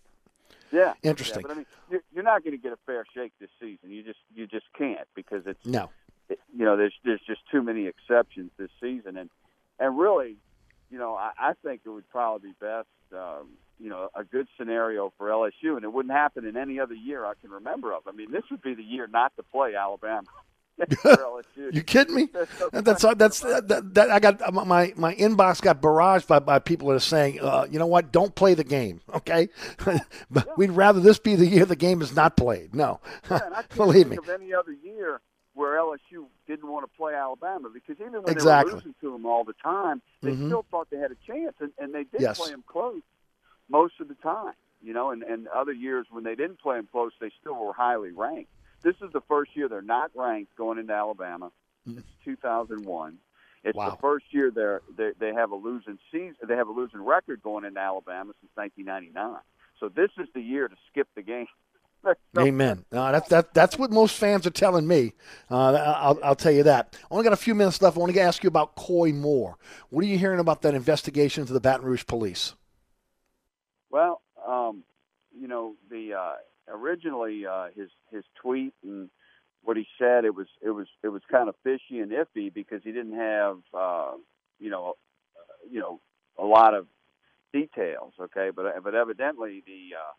Yeah, 0.70 0.93
Interesting. 1.02 1.40
Yeah, 1.43 1.48
but 1.48 1.52
I 1.52 1.55
mean, 1.56 1.66
you're, 1.90 2.02
you're 2.14 2.24
not 2.24 2.44
going 2.44 2.52
to 2.56 2.62
get 2.62 2.72
a 2.72 2.78
fair 2.86 3.05
shake 3.14 3.32
this 3.40 3.51
season. 3.60 3.90
You 3.90 4.02
just 4.02 4.18
you 4.34 4.47
just 4.47 4.66
can't 4.76 5.06
because 5.14 5.47
it's 5.47 5.64
No. 5.66 5.90
it, 6.28 6.38
you 6.56 6.64
know 6.64 6.76
there's 6.76 6.94
there's 7.05 7.20
just 7.26 7.40
too 7.51 7.62
many 7.62 7.86
exceptions 7.86 8.51
this 8.59 8.70
season, 8.80 9.16
and 9.16 9.30
and 9.78 9.98
really, 9.98 10.36
you 10.90 10.98
know, 10.98 11.14
I, 11.14 11.30
I 11.38 11.52
think 11.64 11.80
it 11.84 11.88
would 11.88 12.09
probably 12.10 12.51
be 12.51 12.55
best. 12.60 12.88
Um, 13.12 13.51
you 13.78 13.89
know, 13.90 14.09
a 14.15 14.24
good 14.24 14.47
scenario 14.59 15.12
for 15.19 15.28
LSU, 15.28 15.77
and 15.77 15.85
it 15.85 15.93
wouldn't 15.93 16.12
happen 16.15 16.47
in 16.47 16.57
any 16.57 16.81
other 16.81 16.94
year 16.94 17.24
I 17.24 17.35
can 17.40 17.51
remember 17.51 17.93
of. 17.93 18.03
I 18.07 18.12
mean, 18.12 18.31
this 18.31 18.43
would 18.51 18.62
be 18.62 18.74
the 18.74 18.82
year 18.82 19.07
not 19.07 19.35
to 19.36 19.43
play 19.43 19.74
Alabama. 19.74 20.27
LSU. 20.81 21.43
You 21.73 21.82
kidding 21.82 22.15
me? 22.15 22.28
That's 22.70 23.03
that's 23.16 23.40
that, 23.40 23.94
that, 23.94 24.11
I 24.11 24.19
got 24.20 24.53
my 24.53 24.93
my 24.97 25.15
inbox 25.15 25.62
got 25.62 25.81
barraged 25.81 26.27
by, 26.27 26.39
by 26.39 26.59
people 26.59 26.89
that 26.89 26.94
are 26.94 27.01
saying, 27.01 27.40
uh, 27.40 27.66
you 27.70 27.78
know 27.78 27.86
what? 27.86 28.12
Don't 28.12 28.35
play 28.35 28.53
the 28.55 28.62
game, 28.65 29.01
okay? 29.15 29.48
but 30.31 30.47
we'd 30.59 30.70
rather 30.73 31.01
this 31.01 31.19
be 31.19 31.35
the 31.35 31.47
year 31.47 31.65
the 31.65 31.77
game 31.77 32.03
is 32.03 32.15
not 32.15 32.36
played. 32.36 32.74
No, 32.74 33.01
Yeah, 33.31 33.40
and 33.47 33.55
I 33.55 33.62
can't 33.62 33.74
believe 33.77 34.09
think 34.11 34.27
me. 34.27 34.32
of 34.35 34.40
any 34.40 34.53
other 34.53 34.73
year 34.73 35.20
where 35.55 35.78
LSU 35.81 36.27
didn't 36.47 36.69
want 36.69 36.85
to 36.85 36.97
play 36.97 37.15
Alabama 37.15 37.70
because 37.73 37.97
even 37.98 38.23
when 38.23 38.31
Exactly. 38.32 38.70
they 38.70 38.74
were 38.74 38.78
losing 38.81 38.94
to 39.01 39.12
them 39.12 39.24
all 39.24 39.44
the 39.44 39.55
time, 39.55 40.03
they 40.23 40.32
Mhm. 40.32 40.47
still 40.48 40.66
thought 40.70 40.89
they 40.90 40.98
had 40.98 41.11
a 41.11 41.16
chance, 41.27 41.55
and, 41.61 41.73
and 41.78 41.94
they 41.94 42.05
did 42.05 42.20
Yes. 42.20 42.39
play 42.39 42.51
them 42.51 42.62
close 42.66 43.01
most 43.68 43.94
of 44.01 44.09
the 44.09 44.14
time. 44.14 44.55
You 44.82 44.93
know, 44.93 45.10
and, 45.10 45.22
and 45.22 45.48
other 45.48 45.72
years 45.72 46.06
when 46.10 46.22
they 46.22 46.34
didn't 46.34 46.60
play 46.60 46.76
them 46.76 46.86
close, 46.93 47.12
they 47.20 47.30
still 47.40 47.55
were 47.56 47.72
highly 47.72 48.10
ranked. 48.12 48.51
This 48.82 48.94
is 49.02 49.10
the 49.12 49.22
first 49.22 49.56
year 49.56 49.68
they're 49.68 49.82
not 49.82 50.10
ranked 50.14 50.55
going 50.55 50.78
into 50.78 50.93
Alabama. 50.93 51.51
It's 51.86 52.06
2001. 52.24 53.18
It's 53.64 53.76
the 53.76 53.82
Mm-hmm. 53.82 54.01
First 54.01 54.26
year 54.30 54.52
they're, 54.55 54.82
they 54.97 55.10
they 55.18 55.34
have 55.34 55.51
a 55.51 55.56
losing 55.56 55.98
season. 56.12 56.36
They 56.47 56.55
have 56.55 56.68
a 56.68 56.72
losing 56.72 57.02
record 57.02 57.43
going 57.43 57.64
into 57.64 57.80
Alabama 57.80 58.32
since 58.40 58.52
1999. 58.55 59.40
So 59.80 59.88
this 59.88 60.10
is 60.18 60.28
the 60.34 60.40
year 60.40 60.68
to 60.68 60.76
skip 60.90 61.09
the 61.16 61.22
game. 61.22 61.47
Amen. 62.38 62.84
Uh, 62.93 63.12
that's 63.12 63.28
that, 63.30 63.55
that's 63.55 63.78
what 63.78 63.90
most 63.90 64.16
fans 64.16 64.47
are 64.47 64.51
telling 64.51 64.86
me. 64.86 65.14
Uh, 65.51 65.72
I'll, 65.72 66.18
I'll 66.22 66.36
tell 66.36 66.52
you 66.52 66.62
that. 66.62 66.97
Only 67.10 67.24
got 67.24 67.32
a 67.32 67.36
few 67.36 67.55
minutes 67.55 67.82
left. 67.82 67.97
I 67.97 68.01
want 68.01 68.14
to 68.14 68.20
ask 68.20 68.44
you 68.44 68.48
about 68.48 68.76
Koy 68.76 69.12
Moore. 69.12 69.59
What 69.90 70.05
are 70.05 70.09
you 70.09 70.18
hearing 70.18 70.38
about 70.38 70.62
that 70.62 70.74
investigation 70.74 71.40
into 71.40 71.52
the 71.52 71.60
Baton 71.60 71.84
Rouge 71.86 72.06
police? 72.06 72.55
Well, 73.97 74.20
um, 74.47 74.82
you 75.35 75.48
know, 75.48 75.74
the 75.90 76.12
uh, 76.12 76.35
originally 76.68 77.47
uh, 77.47 77.68
his 77.74 77.89
his 78.12 78.24
tweet 78.43 78.74
and 78.85 79.09
what 79.64 79.78
he 79.78 79.86
said 79.98 80.27
it 80.27 80.35
was 80.35 80.48
it 80.60 80.68
was 80.68 80.86
it 81.02 81.09
was 81.09 81.23
kind 81.31 81.48
of 81.48 81.55
fishy 81.64 82.01
and 82.01 82.12
iffy 82.12 82.52
because 82.52 82.82
he 82.85 82.93
didn't 82.93 83.16
have 83.16 83.56
uh, 83.73 84.10
you 84.59 84.68
know 84.68 84.97
uh, 85.35 85.70
you 85.70 85.81
know 85.81 85.98
a 86.39 86.44
lot 86.44 86.74
of 86.74 86.86
details. 87.55 88.12
Okay, 88.20 88.51
but 88.55 88.66
but 88.85 88.94
evidently 88.94 89.62
the 89.66 89.97
uh, 89.97 90.12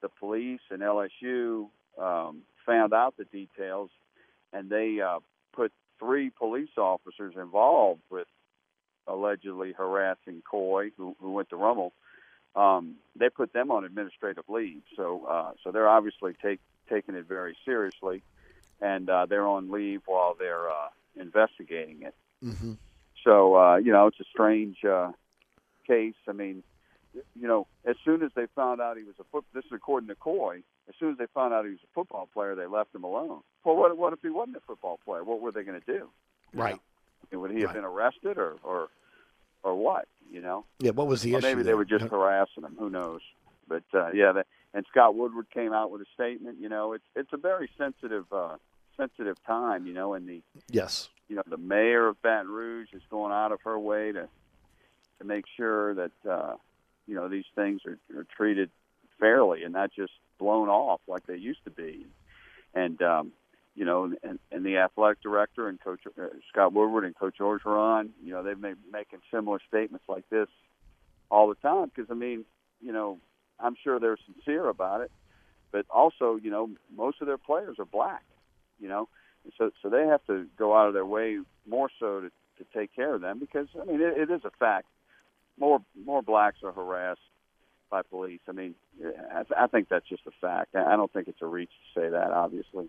the 0.00 0.08
police 0.18 0.62
and 0.70 0.80
LSU 0.80 1.68
um, 2.00 2.40
found 2.64 2.94
out 2.94 3.14
the 3.18 3.26
details 3.26 3.90
and 4.54 4.70
they 4.70 5.00
uh, 5.06 5.18
put 5.54 5.70
three 5.98 6.30
police 6.30 6.78
officers 6.78 7.34
involved 7.36 8.00
with 8.10 8.26
allegedly 9.06 9.72
harassing 9.76 10.42
Koy, 10.50 10.92
who, 10.96 11.14
who 11.20 11.32
went 11.32 11.50
to 11.50 11.56
Rummel. 11.56 11.92
Um, 12.54 12.96
they 13.16 13.28
put 13.30 13.52
them 13.52 13.70
on 13.70 13.84
administrative 13.84 14.44
leave, 14.48 14.82
so 14.96 15.24
uh, 15.26 15.52
so 15.62 15.70
they're 15.70 15.88
obviously 15.88 16.34
take, 16.42 16.60
taking 16.88 17.14
it 17.14 17.26
very 17.26 17.56
seriously, 17.64 18.22
and 18.80 19.08
uh, 19.08 19.26
they're 19.26 19.46
on 19.46 19.70
leave 19.70 20.02
while 20.06 20.34
they're 20.38 20.70
uh, 20.70 20.88
investigating 21.16 22.02
it. 22.02 22.14
Mm-hmm. 22.44 22.72
So 23.24 23.56
uh, 23.56 23.76
you 23.76 23.92
know, 23.92 24.06
it's 24.08 24.20
a 24.20 24.24
strange 24.24 24.84
uh, 24.84 25.12
case. 25.86 26.14
I 26.28 26.32
mean, 26.32 26.62
you 27.14 27.48
know, 27.48 27.66
as 27.84 27.96
soon 28.04 28.22
as 28.22 28.30
they 28.34 28.46
found 28.54 28.80
out 28.80 28.96
he 28.98 29.04
was 29.04 29.14
a 29.20 29.24
foot, 29.24 29.44
this 29.54 29.64
is 29.64 29.72
according 29.72 30.08
to 30.08 30.14
Koy. 30.14 30.62
As 30.88 30.94
soon 30.98 31.12
as 31.12 31.18
they 31.18 31.26
found 31.32 31.54
out 31.54 31.64
he 31.64 31.70
was 31.70 31.80
a 31.84 31.94
football 31.94 32.28
player, 32.34 32.54
they 32.54 32.66
left 32.66 32.94
him 32.94 33.04
alone. 33.04 33.40
Well, 33.64 33.76
what 33.76 33.96
what 33.96 34.12
if 34.12 34.18
he 34.20 34.28
wasn't 34.28 34.56
a 34.56 34.60
football 34.60 34.98
player? 35.04 35.24
What 35.24 35.40
were 35.40 35.52
they 35.52 35.62
going 35.62 35.80
to 35.80 35.86
do? 35.86 36.08
Right. 36.52 36.74
I 36.74 37.34
mean, 37.34 37.40
would 37.40 37.50
he 37.52 37.60
have 37.60 37.68
Right. 37.68 37.76
been 37.76 37.84
arrested 37.84 38.36
or 38.36 38.56
or 38.62 38.88
or 39.62 39.74
what? 39.74 40.06
You 40.30 40.40
know. 40.40 40.64
Yeah, 40.78 40.92
what 40.92 41.06
was 41.06 41.22
the 41.22 41.34
Or 41.34 41.38
issue? 41.38 41.46
maybe 41.46 41.62
they 41.62 41.74
were 41.74 41.84
just 41.84 42.04
harassing 42.06 42.64
him. 42.64 42.76
Who 42.78 42.88
knows? 42.90 43.20
But 43.68 43.84
uh, 43.94 44.10
yeah, 44.12 44.32
the, 44.32 44.44
and 44.74 44.84
Scott 44.90 45.14
Woodward 45.14 45.46
came 45.50 45.72
out 45.72 45.90
with 45.90 46.00
a 46.02 46.06
statement. 46.14 46.58
You 46.60 46.68
know, 46.68 46.92
it's 46.94 47.04
it's 47.14 47.32
a 47.32 47.36
very 47.36 47.68
sensitive 47.78 48.24
uh, 48.32 48.56
sensitive 48.96 49.36
time. 49.46 49.86
You 49.86 49.92
know, 49.94 50.14
and 50.14 50.28
the 50.28 50.42
Yes. 50.70 51.08
you 51.28 51.36
know 51.36 51.42
the 51.46 51.56
mayor 51.58 52.08
of 52.08 52.20
Baton 52.22 52.48
Rouge 52.48 52.88
is 52.92 53.02
going 53.10 53.32
out 53.32 53.52
of 53.52 53.60
her 53.64 53.78
way 53.78 54.12
to 54.12 54.28
to 55.18 55.24
make 55.24 55.44
sure 55.56 55.94
that 55.94 56.12
uh, 56.28 56.54
you 57.06 57.14
know 57.14 57.28
these 57.28 57.44
things 57.54 57.82
are, 57.86 57.98
are 58.18 58.26
treated 58.36 58.70
fairly 59.20 59.62
and 59.64 59.72
not 59.72 59.92
just 59.94 60.12
blown 60.38 60.68
off 60.68 61.00
like 61.06 61.26
they 61.26 61.36
used 61.36 61.62
to 61.64 61.70
be. 61.70 62.06
And 62.74 63.00
um, 63.02 63.32
you 63.74 63.84
know, 63.84 64.12
and, 64.22 64.38
and 64.50 64.66
the 64.66 64.78
athletic 64.78 65.22
director 65.22 65.68
and 65.68 65.80
Coach 65.80 66.00
uh, 66.06 66.26
Scott 66.50 66.72
Woodward 66.72 67.04
and 67.04 67.16
Coach 67.16 67.36
Orgeron, 67.40 68.10
you 68.22 68.32
know, 68.32 68.42
they've 68.42 68.60
been 68.60 68.76
making 68.90 69.20
similar 69.32 69.58
statements 69.66 70.04
like 70.08 70.28
this 70.30 70.48
all 71.30 71.48
the 71.48 71.54
time. 71.56 71.90
Because 71.94 72.10
I 72.10 72.14
mean, 72.14 72.44
you 72.80 72.92
know, 72.92 73.18
I'm 73.58 73.76
sure 73.82 73.98
they're 73.98 74.18
sincere 74.26 74.68
about 74.68 75.00
it, 75.00 75.10
but 75.70 75.86
also, 75.88 76.36
you 76.36 76.50
know, 76.50 76.70
most 76.94 77.20
of 77.20 77.26
their 77.26 77.38
players 77.38 77.76
are 77.78 77.86
black. 77.86 78.24
You 78.78 78.88
know, 78.88 79.08
and 79.44 79.52
so 79.56 79.70
so 79.82 79.88
they 79.88 80.06
have 80.06 80.24
to 80.26 80.46
go 80.58 80.76
out 80.76 80.88
of 80.88 80.94
their 80.94 81.06
way 81.06 81.38
more 81.66 81.88
so 81.98 82.20
to 82.20 82.30
to 82.58 82.78
take 82.78 82.94
care 82.94 83.14
of 83.14 83.20
them 83.20 83.38
because 83.38 83.68
I 83.80 83.84
mean 83.84 84.00
it, 84.00 84.18
it 84.18 84.30
is 84.30 84.42
a 84.44 84.50
fact. 84.58 84.86
More 85.58 85.80
more 86.04 86.22
blacks 86.22 86.58
are 86.64 86.72
harassed 86.72 87.20
by 87.90 88.02
police. 88.02 88.40
I 88.48 88.52
mean, 88.52 88.74
I, 89.32 89.44
I 89.56 89.66
think 89.66 89.88
that's 89.88 90.08
just 90.08 90.22
a 90.26 90.30
fact. 90.40 90.74
I 90.74 90.96
don't 90.96 91.12
think 91.12 91.28
it's 91.28 91.42
a 91.42 91.46
reach 91.46 91.70
to 91.70 92.00
say 92.00 92.08
that. 92.08 92.32
Obviously. 92.32 92.88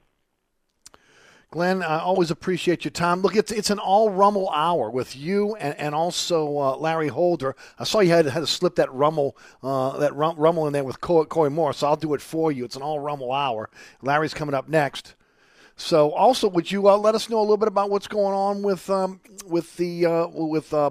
Glenn, 1.54 1.84
I 1.84 2.00
always 2.00 2.32
appreciate 2.32 2.84
your 2.84 2.90
time. 2.90 3.22
Look, 3.22 3.36
it's 3.36 3.52
it's 3.52 3.70
an 3.70 3.78
all 3.78 4.10
Rummel 4.10 4.50
hour 4.50 4.90
with 4.90 5.16
you 5.16 5.56
and, 5.58 5.78
and 5.78 5.94
also 5.94 6.58
uh, 6.58 6.76
Larry 6.78 7.10
Holder. 7.10 7.56
I 7.78 7.84
saw 7.84 8.00
you 8.00 8.10
had 8.10 8.26
had 8.26 8.40
to 8.40 8.48
slip 8.48 8.74
that 8.78 8.92
Rummel 8.92 9.38
uh, 9.62 10.00
that 10.00 10.16
Rum, 10.16 10.36
Rummel 10.38 10.66
in 10.66 10.74
there 10.74 10.84
with 10.84 11.00
Koy 11.00 11.50
Moore, 11.50 11.74
so 11.74 11.86
I'll 11.86 11.96
do 11.96 12.16
it 12.16 12.22
for 12.22 12.52
you. 12.52 12.66
It's 12.66 12.76
an 12.76 12.82
all 12.82 13.00
Rummel 13.00 13.32
hour. 13.32 13.70
Larry's 14.02 14.34
coming 14.34 14.56
up 14.56 14.68
next. 14.68 15.14
So, 15.76 16.10
also, 16.14 16.50
would 16.50 16.72
you 16.72 16.90
uh, 16.90 16.98
let 16.98 17.14
us 17.14 17.30
know 17.30 17.38
a 17.38 17.42
little 17.42 17.58
bit 17.58 17.68
about 17.68 17.92
what's 17.92 18.08
going 18.08 18.34
on 18.34 18.64
with 18.64 18.90
um, 18.90 19.22
with 19.46 19.78
the 19.78 20.08
uh, 20.08 20.28
with 20.30 20.74
uh, 20.74 20.90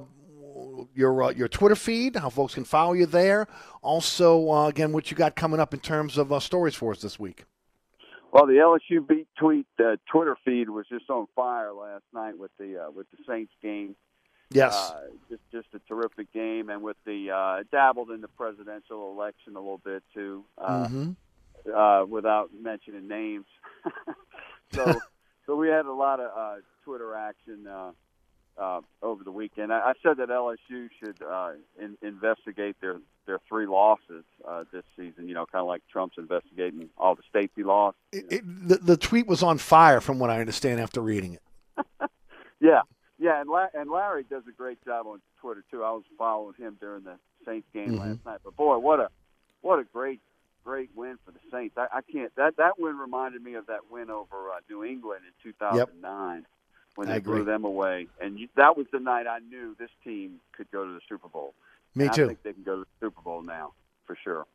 your 0.94 1.24
uh, 1.24 1.30
your 1.30 1.48
Twitter 1.48 1.74
feed, 1.74 2.14
how 2.14 2.30
folks 2.30 2.54
can 2.54 2.62
follow 2.62 2.92
you 2.92 3.06
there. 3.06 3.48
Also, 3.82 4.68
again, 4.68 4.92
what 4.92 5.10
you 5.10 5.16
got 5.16 5.34
coming 5.34 5.58
up 5.58 5.74
in 5.74 5.80
terms 5.80 6.16
of 6.18 6.40
stories 6.40 6.76
for 6.76 6.92
us 6.92 7.02
this 7.02 7.18
week. 7.18 7.46
Well, 8.32 8.46
the 8.46 8.54
LSU 8.54 9.06
beat 9.06 9.28
tweet 9.38 9.66
uh, 9.78 9.96
Twitter 10.10 10.36
feed 10.44 10.70
was 10.70 10.86
just 10.88 11.08
on 11.10 11.26
fire 11.36 11.72
last 11.72 12.04
night 12.14 12.38
with 12.38 12.50
the 12.58 12.84
uh, 12.86 12.90
with 12.90 13.06
the 13.10 13.18
Saints 13.28 13.52
game. 13.62 13.94
Yes. 14.50 14.74
uh, 14.74 15.00
just 15.28 15.42
just 15.52 15.66
a 15.74 15.78
terrific 15.86 16.32
game, 16.32 16.70
and 16.70 16.82
with 16.82 16.96
the 17.04 17.30
uh, 17.30 17.62
dabbled 17.70 18.10
in 18.10 18.20
the 18.22 18.28
presidential 18.28 19.12
election 19.12 19.54
a 19.54 19.60
little 19.60 19.78
bit 19.84 20.02
too, 20.14 20.44
uh, 20.58 20.88
Mhm. 20.88 21.16
uh, 21.74 22.06
without 22.06 22.50
mentioning 22.58 23.06
names. 23.06 23.46
so 24.72 24.98
so 25.46 25.56
we 25.56 25.68
had 25.68 25.84
a 25.86 25.92
lot 25.92 26.18
of 26.18 26.30
uh, 26.36 26.60
Twitter 26.84 27.14
action 27.14 27.66
uh, 27.66 27.92
uh, 28.58 28.80
over 29.02 29.24
the 29.24 29.30
weekend. 29.32 29.72
I, 29.72 29.78
I 29.78 29.92
said 30.02 30.18
that 30.18 30.28
LSU 30.28 30.88
should 31.02 31.22
uh, 31.22 31.52
in, 31.80 31.96
investigate 32.02 32.76
their 32.80 32.98
their 33.26 33.38
three 33.48 33.66
losses 33.66 34.24
uh, 34.46 34.64
this 34.72 34.84
season. 34.96 35.28
You 35.28 35.34
know, 35.34 35.46
kind 35.46 35.60
of 35.62 35.68
like 35.68 35.82
Trump's 35.90 36.18
investigating 36.18 36.88
all 36.98 37.14
the 37.14 37.22
states 37.28 37.52
he 37.56 37.62
lost. 37.64 37.96
It, 38.12 38.24
it, 38.30 38.68
the, 38.68 38.76
the 38.78 38.96
tweet 38.96 39.26
was 39.26 39.42
on 39.42 39.58
fire, 39.58 40.00
from 40.00 40.18
what 40.18 40.30
I 40.30 40.40
understand 40.40 40.80
after 40.80 41.00
reading 41.00 41.34
it. 41.34 41.86
Yeah, 42.60 42.82
yeah, 43.18 43.40
and 43.40 43.50
La- 43.50 43.66
and 43.74 43.90
Larry 43.90 44.22
does 44.22 44.44
a 44.48 44.52
great 44.52 44.78
job 44.84 45.08
on 45.08 45.20
Twitter 45.40 45.64
too. 45.68 45.82
I 45.82 45.90
was 45.90 46.04
following 46.16 46.54
him 46.56 46.76
during 46.80 47.02
the 47.02 47.16
Saints 47.44 47.66
game 47.74 47.94
Mhm. 47.94 47.98
last 47.98 48.24
night. 48.24 48.38
But 48.44 48.54
boy, 48.54 48.78
what 48.78 49.00
a 49.00 49.08
what 49.62 49.80
a 49.80 49.84
great 49.84 50.20
great 50.64 50.90
win 50.94 51.18
for 51.24 51.32
the 51.32 51.40
Saints. 51.50 51.76
I, 51.76 51.88
I 51.92 52.00
can't 52.02 52.32
that 52.36 52.56
that 52.58 52.78
win 52.78 52.96
reminded 52.98 53.42
me 53.42 53.54
of 53.54 53.66
that 53.66 53.90
win 53.90 54.10
over 54.10 54.50
uh, 54.54 54.60
New 54.70 54.84
England 54.84 55.22
in 55.26 55.32
2009 55.50 56.46
when 56.94 57.08
I 57.08 57.12
they 57.12 57.16
agree. 57.18 57.36
blew 57.36 57.44
them 57.44 57.64
away. 57.64 58.08
And 58.20 58.38
you, 58.38 58.48
that 58.56 58.76
was 58.76 58.86
the 58.92 59.00
night 59.00 59.26
I 59.26 59.38
knew 59.40 59.74
this 59.78 59.90
team 60.04 60.40
could 60.56 60.70
go 60.70 60.84
to 60.84 60.92
the 60.92 61.00
Super 61.08 61.28
Bowl. 61.28 61.54
Me 61.94 62.06
And 62.06 62.14
too. 62.14 62.24
I 62.24 62.26
think 62.28 62.42
they 62.42 62.52
can 62.52 62.62
go 62.62 62.76
to 62.76 62.80
the 62.82 63.06
Super 63.06 63.20
Bowl 63.22 63.42
now 63.42 63.72
for 64.06 64.16
sure. 64.22 64.46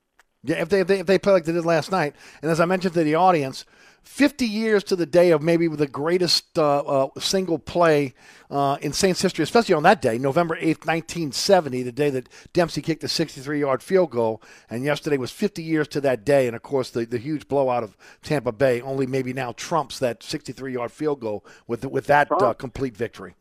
Yeah, 0.44 0.62
if 0.62 0.70
they, 0.70 0.82
if 0.82 0.88
they 0.88 1.00
if 1.00 1.06
they 1.08 1.20
play 1.20 1.34
like 1.34 1.46
they 1.46 1.52
did 1.52 1.66
last 1.66 1.92
night, 1.92 2.16
and 2.42 2.52
as 2.52 2.60
I 2.60 2.66
mentioned 2.66 2.94
to 2.94 3.04
the 3.04 3.16
audience, 3.16 3.66
fifty 4.04 4.46
years 4.46 4.84
to 4.86 4.96
the 4.96 5.06
day 5.06 5.32
of 5.32 5.42
maybe 5.42 5.68
the 5.68 5.88
greatest 5.88 6.58
uh, 6.58 6.80
uh, 6.80 7.10
single 7.20 7.58
play 7.60 8.14
uh, 8.50 8.78
in 8.80 8.94
Saints 8.94 9.22
history, 9.22 9.44
especially 9.44 9.74
on 9.74 9.84
that 9.84 10.02
day, 10.02 10.18
November 10.18 10.56
eighth, 10.62 10.86
nineteen 10.86 11.32
seventy, 11.32 11.82
the 11.82 11.92
day 11.92 12.12
that 12.12 12.30
Dempsey 12.54 12.82
kicked 12.82 13.02
the 13.02 13.10
sixty-three 13.10 13.60
yard 13.60 13.82
field 13.82 14.12
goal, 14.12 14.42
and 14.70 14.84
yesterday 14.84 15.18
was 15.18 15.32
fifty 15.32 15.64
years 15.64 15.88
to 15.90 16.02
that 16.02 16.24
day, 16.24 16.46
and 16.46 16.56
of 16.56 16.62
course 16.62 16.92
the, 16.92 17.06
the 17.06 17.18
huge 17.18 17.48
blowout 17.48 17.84
of 17.84 17.98
Tampa 18.22 18.52
Bay 18.52 18.80
only 18.80 19.08
maybe 19.08 19.34
now 19.34 19.54
trumps 19.54 20.00
that 20.00 20.22
sixty-three 20.22 20.74
yard 20.74 20.92
field 20.92 21.20
goal 21.20 21.44
with 21.66 21.84
with 21.84 22.06
that 22.06 22.32
uh, 22.32 22.54
complete 22.54 22.96
victory. 22.96 23.36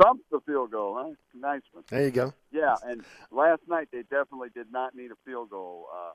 Trump's 0.00 0.24
the 0.30 0.40
field 0.40 0.70
goal, 0.70 0.94
huh? 0.98 1.14
Nice 1.34 1.62
one. 1.72 1.84
There 1.88 2.04
you 2.04 2.10
go. 2.10 2.32
Yeah, 2.50 2.74
and 2.84 3.02
last 3.30 3.62
night 3.68 3.88
they 3.92 4.02
definitely 4.02 4.48
did 4.54 4.72
not 4.72 4.94
need 4.94 5.10
a 5.10 5.16
field 5.24 5.50
goal 5.50 5.86
uh, 5.94 6.12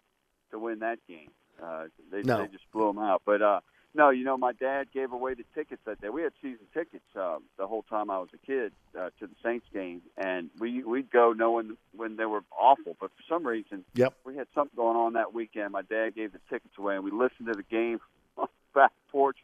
to 0.52 0.60
win 0.60 0.80
that 0.80 1.00
game. 1.08 1.30
Uh, 1.62 1.86
they, 2.12 2.22
No. 2.24 2.42
they 2.42 2.48
just 2.48 2.70
blew 2.72 2.88
them 2.88 3.00
out. 3.00 3.22
But 3.26 3.42
uh, 3.42 3.60
no, 3.94 4.10
you 4.10 4.24
know, 4.24 4.38
my 4.38 4.52
dad 4.54 4.88
gave 4.94 5.12
away 5.12 5.34
the 5.34 5.44
tickets 5.56 5.82
that 5.86 6.00
day. 6.02 6.10
We 6.10 6.22
had 6.22 6.32
season 6.42 6.66
tickets 6.74 7.06
uh, 7.16 7.38
the 7.58 7.66
whole 7.68 7.84
time 7.84 8.10
I 8.12 8.20
was 8.20 8.30
a 8.34 8.46
kid 8.46 8.72
uh, 8.98 9.10
to 9.20 9.28
the 9.28 9.36
Saints 9.44 9.66
game, 9.74 10.02
and 10.18 10.50
we 10.60 10.84
we'd 10.84 11.10
go 11.12 11.34
knowing 11.34 11.78
when 11.96 12.16
they 12.16 12.26
were 12.26 12.44
awful. 12.60 12.96
But 13.00 13.12
for 13.12 13.24
some 13.30 13.46
reason, 13.46 13.86
Yep. 13.96 14.14
we 14.26 14.36
had 14.36 14.48
something 14.54 14.76
going 14.76 14.98
on 14.98 15.14
that 15.14 15.34
weekend. 15.34 15.72
My 15.72 15.82
dad 15.84 16.16
gave 16.16 16.32
the 16.34 16.40
tickets 16.50 16.74
away, 16.78 16.96
and 16.96 17.04
we 17.04 17.12
listened 17.12 17.48
to 17.48 17.54
the 17.54 17.64
game 17.64 18.00
on 18.38 18.48
the 18.74 18.80
back 18.80 18.92
porch. 19.12 19.38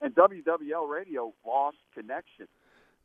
And 0.00 0.14
WWL 0.14 0.88
radio 0.88 1.32
lost 1.46 1.78
connection 1.94 2.46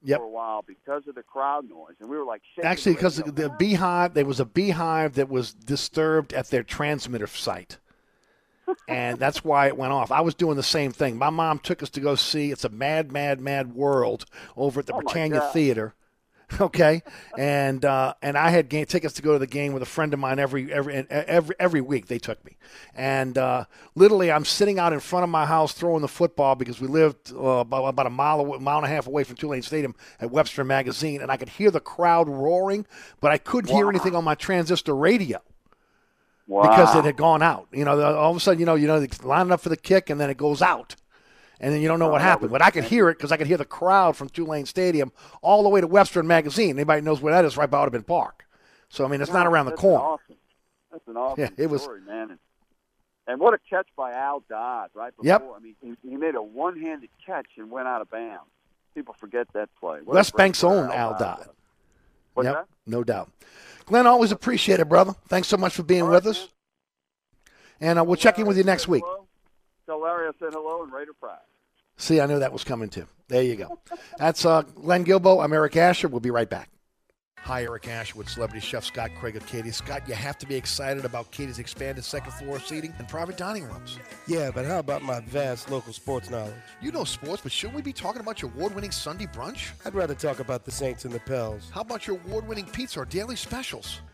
Yep. 0.04 0.18
for 0.20 0.24
a 0.26 0.30
while 0.30 0.64
because 0.66 1.08
of 1.08 1.16
the 1.16 1.24
crowd 1.24 1.70
noise, 1.70 1.96
and 2.00 2.10
we 2.10 2.18
were 2.18 2.24
like 2.26 2.42
shaking 2.56 2.70
Actually, 2.70 2.96
because 2.96 3.20
radio. 3.20 3.34
the 3.34 3.50
beehive, 3.58 4.14
there 4.16 4.26
was 4.26 4.40
a 4.40 4.46
beehive 4.46 5.14
that 5.14 5.30
was 5.30 5.54
disturbed 5.54 6.34
at 6.34 6.48
their 6.50 6.64
transmitter 6.64 7.28
site. 7.28 7.78
and 8.88 9.20
that's 9.20 9.44
why 9.44 9.68
it 9.68 9.78
went 9.78 9.94
off. 9.94 10.12
I 10.12 10.22
was 10.22 10.34
doing 10.36 10.56
the 10.58 10.64
same 10.64 10.92
thing. 10.92 11.18
My 11.18 11.30
mom 11.30 11.60
took 11.60 11.84
us 11.84 11.90
to 11.92 12.00
go 12.00 12.16
see 12.16 12.52
It's 12.52 12.64
a 12.64 12.70
Mad, 12.70 13.12
Mad, 13.12 13.40
Mad 13.40 13.74
World 13.76 14.26
over 14.58 14.80
at 14.80 14.88
the 14.88 14.94
Oh, 14.94 15.00
Prytania 15.02 15.52
Theater. 15.52 15.94
Okay, 16.60 17.02
and 17.38 17.84
uh, 17.86 18.14
and 18.22 18.38
I 18.38 18.50
had 18.50 18.68
game 18.70 18.86
tickets 18.86 19.14
to 19.16 19.22
go 19.22 19.34
to 19.34 19.40
the 19.40 19.48
game 19.48 19.74
with 19.74 19.82
a 19.82 19.86
friend 19.88 20.14
of 20.14 20.20
mine 20.20 20.38
every 20.38 20.72
every 20.72 21.06
every 21.10 21.56
every 21.60 21.82
week. 21.82 22.08
They 22.08 22.20
took 22.20 22.44
me, 22.44 22.58
and 22.94 23.38
uh, 23.38 23.66
literally 23.96 24.32
I'm 24.32 24.44
sitting 24.46 24.78
out 24.78 24.92
in 24.92 25.00
front 25.00 25.24
of 25.24 25.30
my 25.30 25.46
house 25.46 25.74
throwing 25.74 26.02
the 26.02 26.08
football 26.08 26.56
because 26.56 26.82
we 26.82 26.88
lived 26.88 27.32
uh, 27.34 27.38
about, 27.38 27.86
about 27.86 28.06
a 28.06 28.10
mile 28.10 28.40
away, 28.42 28.58
mile 28.60 28.78
and 28.78 28.86
a 28.86 28.90
half 28.90 29.08
away 29.08 29.24
from 29.24 29.38
Tulane 29.38 29.62
Stadium 29.62 29.96
at 30.20 30.30
Webster 30.30 30.64
Magazine, 30.64 31.22
and 31.22 31.32
I 31.32 31.38
could 31.38 31.50
hear 31.50 31.72
the 31.72 31.80
crowd 31.80 32.28
roaring, 32.28 32.86
but 33.22 33.32
I 33.32 33.38
couldn't 33.38 33.74
hear 33.74 33.90
anything 33.90 34.16
on 34.16 34.24
my 34.24 34.36
transistor 34.36 34.96
radio 34.96 35.40
Wow. 36.48 36.64
because 36.64 36.96
it 36.98 37.06
had 37.06 37.16
gone 37.16 37.42
out. 37.42 37.68
You 37.72 37.86
know, 37.86 38.02
all 38.18 38.32
of 38.32 38.38
a 38.38 38.40
sudden, 38.42 38.60
you 38.60 38.66
know, 38.66 38.76
you 38.76 38.88
know, 38.88 38.98
it's 39.02 39.24
lining 39.24 39.54
up 39.54 39.62
for 39.62 39.70
the 39.70 39.78
kick, 39.78 40.10
and 40.10 40.20
then 40.20 40.30
it 40.30 40.38
goes 40.38 40.62
out, 40.62 40.96
and 41.62 41.74
then 41.74 41.82
you 41.82 41.88
don't 41.88 42.00
know 42.00 42.10
what 42.10 42.22
happened. 42.22 42.52
But 42.52 42.62
I 42.62 42.70
could 42.72 42.84
hear 42.84 43.08
it 43.10 43.18
because 43.18 43.32
I 43.32 43.38
could 43.38 43.48
hear 43.48 43.56
the 43.58 43.64
crowd 43.66 44.18
from 44.18 44.28
Tulane 44.30 44.66
Stadium 44.66 45.12
all 45.42 45.64
the 45.64 45.70
way 45.70 45.80
to 45.80 45.88
Webster 45.88 46.20
and 46.20 46.28
Magazine. 46.28 46.72
Anybody 46.72 47.02
knows 47.02 47.22
where 47.22 47.34
that 47.34 47.46
is? 47.46 47.56
Right 47.56 47.70
by 47.70 47.80
Audubon 47.80 48.04
Park. 48.04 48.46
So 48.90 49.06
I 49.06 49.08
mean, 49.08 49.22
it's 49.22 49.32
not 49.32 49.48
around 49.48 49.68
the 49.68 49.72
corner. 49.72 50.04
Awesome. 50.04 50.36
That's 50.92 51.08
an 51.08 51.16
awesome 51.16 51.40
Yeah, 51.58 51.64
it 51.64 51.68
was- 51.70 51.84
story, 51.84 52.02
man. 52.02 52.32
And, 52.32 52.40
and 53.28 53.40
what 53.40 53.54
a 53.54 53.60
catch 53.70 53.88
by 53.96 54.12
Al 54.12 54.44
Dodd 54.50 54.90
right 54.94 55.16
before. 55.16 55.26
Yep. 55.28 55.52
I 55.56 55.60
mean, 55.60 55.76
he, 55.82 56.10
he 56.10 56.18
made 56.18 56.36
a 56.36 56.42
one-handed 56.42 57.10
catch 57.26 57.46
and 57.58 57.72
went 57.72 57.88
out 57.88 58.02
of 58.02 58.10
bounds. 58.10 58.50
People 58.96 59.16
forget 59.18 59.48
that 59.54 59.70
play. 59.80 60.00
What 60.04 60.16
West 60.16 60.36
Bank's 60.36 60.64
own 60.66 60.92
Al 60.92 61.12
Dodd. 61.18 61.38
was. 61.38 61.48
What's 62.34 62.46
Yep, 62.48 62.56
that? 62.56 62.68
no 62.88 63.04
doubt. 63.04 63.30
Glenn, 63.86 64.08
always 64.08 64.32
appreciate 64.32 64.80
it, 64.80 64.90
brother. 64.90 65.14
Thanks 65.30 65.48
so 65.48 65.56
much 65.58 65.76
for 65.76 65.84
being 65.84 66.10
with 66.10 66.26
us. 66.26 66.50
And 67.80 68.00
uh, 68.00 68.04
we'll 68.04 68.16
check 68.18 68.38
in 68.40 68.46
with 68.48 68.58
you 68.58 68.64
next 68.64 68.88
week. 68.88 69.04
Hello. 69.06 69.28
Tell 69.86 70.02
Larry 70.02 70.28
I 70.28 70.32
said 70.40 70.54
hello 70.54 70.84
and 70.84 70.92
Raider 70.92 71.14
Pride. 71.20 71.38
See, 72.02 72.20
I 72.20 72.26
knew 72.26 72.40
that 72.40 72.52
was 72.52 72.64
coming 72.64 72.90
too. 72.90 73.06
There 73.28 73.44
you 73.44 73.56
go. 73.56 73.78
That's 74.18 74.44
uh, 74.44 74.64
Glenn 74.64 75.06
Guilbeau. 75.06 75.44
I'm 75.44 75.54
Eric 75.54 75.78
Asher. 75.78 76.08
We'll 76.08 76.20
be 76.20 76.32
right 76.32 76.50
back. 76.50 76.70
Hi, 77.38 77.62
Eric 77.64 77.88
Asher 77.88 78.18
with 78.18 78.28
celebrity 78.28 78.60
chef 78.60 78.84
Scott 78.84 79.12
Craig 79.20 79.36
of 79.36 79.46
Katie. 79.46 79.70
Scott, 79.70 80.08
you 80.08 80.16
have 80.16 80.38
to 80.40 80.48
be 80.48 80.56
excited 80.56 81.06
about 81.06 81.30
Katie's 81.30 81.60
expanded 81.60 82.04
second 82.04 82.34
floor 82.34 82.60
seating 82.60 82.92
and 82.98 83.08
private 83.08 83.38
dining 83.38 83.66
rooms. 83.66 84.00
Yeah, 84.28 84.50
but 84.50 84.66
how 84.66 84.80
about 84.80 85.04
my 85.04 85.20
vast 85.22 85.70
local 85.70 85.94
sports 85.94 86.32
knowledge? 86.32 86.56
You 86.82 86.92
know 86.92 87.04
sports, 87.04 87.42
but 87.44 87.52
shouldn't 87.52 87.76
we 87.76 87.84
be 87.84 87.94
talking 87.94 88.22
about 88.22 88.42
your 88.42 88.50
award-winning 88.52 88.92
Sunday 88.92 89.28
brunch? 89.28 89.72
I'd 89.86 89.94
rather 89.94 90.16
talk 90.16 90.40
about 90.40 90.66
the 90.66 90.72
Saints 90.72 91.06
and 91.06 91.14
the 91.14 91.20
Pels. 91.20 91.70
How 91.72 91.82
about 91.82 92.08
your 92.08 92.18
award-winning 92.26 92.66
pizza 92.66 93.00
or 93.00 93.06
daily 93.06 93.36
specials? 93.36 94.02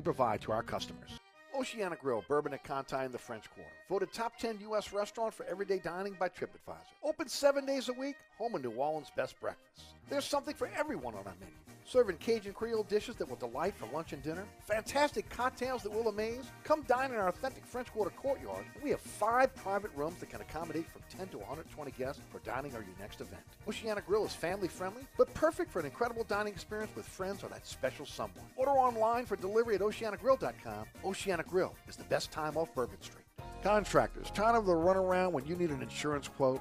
provide 0.00 0.40
to 0.42 0.52
our 0.52 0.62
customers. 0.62 1.18
Oceana 1.58 1.96
Grill, 1.96 2.24
Bourbon 2.28 2.52
at 2.54 2.62
Conti 2.62 3.04
in 3.04 3.10
the 3.10 3.18
French 3.18 3.50
Quarter. 3.50 3.70
Voted 3.88 4.12
top 4.12 4.38
10 4.38 4.58
U.S. 4.60 4.92
restaurant 4.92 5.34
for 5.34 5.44
everyday 5.46 5.78
dining 5.78 6.16
by 6.18 6.28
TripAdvisor. 6.28 6.94
Open 7.02 7.28
seven 7.28 7.66
days 7.66 7.88
a 7.88 7.92
week, 7.92 8.16
home 8.36 8.54
of 8.54 8.62
New 8.62 8.70
Orleans' 8.70 9.10
best 9.16 9.40
breakfast. 9.40 9.86
There's 10.08 10.24
something 10.24 10.54
for 10.54 10.70
everyone 10.76 11.14
on 11.14 11.26
our 11.26 11.34
menu. 11.40 11.54
Serving 11.88 12.18
Cajun 12.18 12.52
Creole 12.52 12.82
dishes 12.82 13.16
that 13.16 13.26
will 13.26 13.36
delight 13.36 13.74
for 13.74 13.86
lunch 13.94 14.12
and 14.12 14.22
dinner. 14.22 14.44
Fantastic 14.66 15.26
cocktails 15.30 15.82
that 15.82 15.92
will 15.92 16.08
amaze. 16.08 16.44
Come 16.62 16.82
dine 16.82 17.12
in 17.12 17.16
our 17.16 17.28
authentic 17.28 17.64
French 17.64 17.90
Quarter 17.90 18.10
courtyard. 18.10 18.66
We 18.82 18.90
have 18.90 19.00
five 19.00 19.54
private 19.54 19.90
rooms 19.96 20.20
that 20.20 20.28
can 20.28 20.42
accommodate 20.42 20.86
from 20.90 21.00
10 21.08 21.28
to 21.28 21.38
120 21.38 21.90
guests 21.92 22.20
for 22.30 22.40
dining 22.40 22.72
or 22.74 22.80
your 22.80 22.94
next 23.00 23.22
event. 23.22 23.40
Oceana 23.66 24.02
Grill 24.02 24.26
is 24.26 24.34
family 24.34 24.68
friendly, 24.68 25.02
but 25.16 25.32
perfect 25.32 25.72
for 25.72 25.80
an 25.80 25.86
incredible 25.86 26.24
dining 26.24 26.52
experience 26.52 26.94
with 26.94 27.06
friends 27.06 27.42
or 27.42 27.48
that 27.48 27.66
special 27.66 28.04
someone. 28.04 28.44
Order 28.56 28.72
online 28.72 29.24
for 29.24 29.36
delivery 29.36 29.76
at 29.76 29.80
oceanagrill.com. 29.80 30.84
Oceana 31.06 31.42
Grill 31.44 31.74
is 31.88 31.96
the 31.96 32.04
best 32.04 32.30
time 32.30 32.58
off 32.58 32.74
Bourbon 32.74 33.00
Street. 33.00 33.24
Contractors, 33.62 34.30
tired 34.32 34.56
of 34.56 34.66
the 34.66 34.72
runaround 34.72 35.32
when 35.32 35.46
you 35.46 35.56
need 35.56 35.70
an 35.70 35.80
insurance 35.80 36.28
quote? 36.28 36.60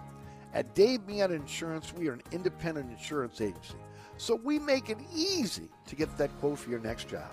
At 0.54 0.74
Dave 0.74 1.02
Miata 1.02 1.32
Insurance, 1.32 1.94
we 1.94 2.08
are 2.08 2.14
an 2.14 2.24
independent 2.32 2.90
insurance 2.90 3.42
agency, 3.42 3.76
so 4.18 4.36
we 4.36 4.60
make 4.60 4.90
it 4.90 4.98
easy 5.14 5.70
to 5.88 5.96
get 5.96 6.16
that 6.18 6.38
quote 6.40 6.60
for 6.60 6.70
your 6.70 6.80
next 6.80 7.08
job. 7.08 7.32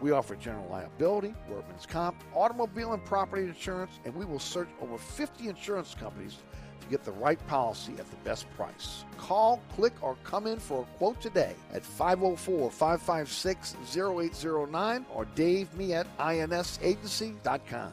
We 0.00 0.10
offer 0.10 0.34
general 0.34 0.66
liability, 0.68 1.34
workman's 1.48 1.86
comp, 1.86 2.16
automobile 2.34 2.92
and 2.92 3.04
property 3.04 3.44
insurance, 3.44 4.00
and 4.04 4.14
we 4.14 4.24
will 4.24 4.40
search 4.40 4.68
over 4.80 4.98
50 4.98 5.48
insurance 5.48 5.94
companies 5.94 6.38
to 6.80 6.88
get 6.88 7.04
the 7.04 7.12
right 7.12 7.38
policy 7.46 7.92
at 7.98 8.10
the 8.10 8.16
best 8.24 8.50
price. 8.56 9.04
Call, 9.16 9.62
click, 9.76 9.92
or 10.02 10.16
come 10.24 10.48
in 10.48 10.58
for 10.58 10.82
a 10.82 10.98
quote 10.98 11.20
today 11.20 11.54
at 11.72 11.84
504 11.84 12.70
556 12.70 13.76
0809 13.96 15.06
or 15.14 15.24
Dave 15.36 15.72
me 15.74 15.94
at 15.94 16.06
insagency.com. 16.18 17.92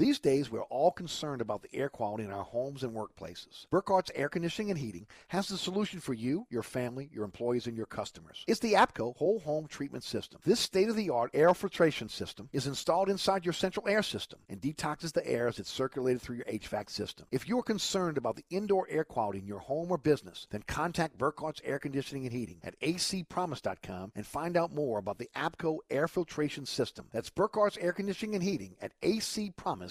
These 0.00 0.18
days, 0.18 0.50
we're 0.50 0.62
all 0.62 0.92
concerned 0.92 1.42
about 1.42 1.60
the 1.60 1.68
air 1.74 1.90
quality 1.90 2.24
in 2.24 2.32
our 2.32 2.42
homes 2.42 2.84
and 2.84 2.94
workplaces. 2.94 3.66
Burkhardt's 3.70 4.10
Air 4.14 4.30
Conditioning 4.30 4.70
and 4.70 4.78
Heating 4.78 5.06
has 5.28 5.46
the 5.46 5.58
solution 5.58 6.00
for 6.00 6.14
you, 6.14 6.46
your 6.48 6.62
family, 6.62 7.10
your 7.12 7.22
employees, 7.22 7.66
and 7.66 7.76
your 7.76 7.84
customers. 7.84 8.42
It's 8.46 8.60
the 8.60 8.72
APCO 8.72 9.14
Whole 9.16 9.40
Home 9.40 9.66
Treatment 9.66 10.02
System. 10.02 10.40
This 10.42 10.58
state-of-the-art 10.58 11.32
air 11.34 11.52
filtration 11.52 12.08
system 12.08 12.48
is 12.54 12.66
installed 12.66 13.10
inside 13.10 13.44
your 13.44 13.52
central 13.52 13.86
air 13.86 14.02
system 14.02 14.38
and 14.48 14.58
detoxes 14.58 15.12
the 15.12 15.26
air 15.28 15.48
as 15.48 15.58
it's 15.58 15.70
circulated 15.70 16.22
through 16.22 16.36
your 16.36 16.46
HVAC 16.46 16.88
system. 16.88 17.26
If 17.30 17.46
you're 17.46 17.62
concerned 17.62 18.16
about 18.16 18.36
the 18.36 18.44
indoor 18.48 18.86
air 18.88 19.04
quality 19.04 19.40
in 19.40 19.46
your 19.46 19.58
home 19.58 19.90
or 19.90 19.98
business, 19.98 20.46
then 20.50 20.64
contact 20.66 21.18
Burkhardt's 21.18 21.60
Air 21.62 21.78
Conditioning 21.78 22.24
and 22.24 22.32
Heating 22.32 22.60
at 22.64 22.80
acpromise.com 22.80 24.12
and 24.16 24.26
find 24.26 24.56
out 24.56 24.72
more 24.72 24.98
about 24.98 25.18
the 25.18 25.28
APCO 25.36 25.76
air 25.90 26.08
filtration 26.08 26.64
system. 26.64 27.04
That's 27.12 27.28
Burkhardt's 27.28 27.76
Air 27.76 27.92
Conditioning 27.92 28.36
and 28.36 28.42
Heating 28.42 28.76
at 28.80 28.98
acpromise.com. 29.02 29.89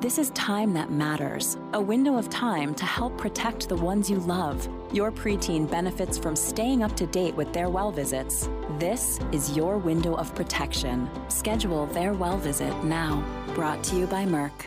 This 0.00 0.18
is 0.18 0.30
time 0.30 0.72
that 0.74 0.90
matters. 0.90 1.56
A 1.72 1.80
window 1.80 2.16
of 2.16 2.30
time 2.30 2.74
to 2.76 2.84
help 2.84 3.18
protect 3.18 3.68
the 3.68 3.76
ones 3.76 4.08
you 4.08 4.18
love. 4.20 4.68
Your 4.92 5.10
preteen 5.10 5.68
benefits 5.68 6.16
from 6.16 6.36
staying 6.36 6.82
up 6.82 6.94
to 6.96 7.06
date 7.06 7.34
with 7.34 7.52
their 7.52 7.68
well 7.68 7.90
visits. 7.90 8.48
This 8.78 9.18
is 9.32 9.56
your 9.56 9.76
window 9.78 10.14
of 10.14 10.34
protection. 10.34 11.10
Schedule 11.28 11.86
their 11.86 12.12
well 12.14 12.38
visit 12.38 12.74
now. 12.84 13.24
Brought 13.54 13.82
to 13.84 13.96
you 13.96 14.06
by 14.06 14.24
Merck. 14.24 14.66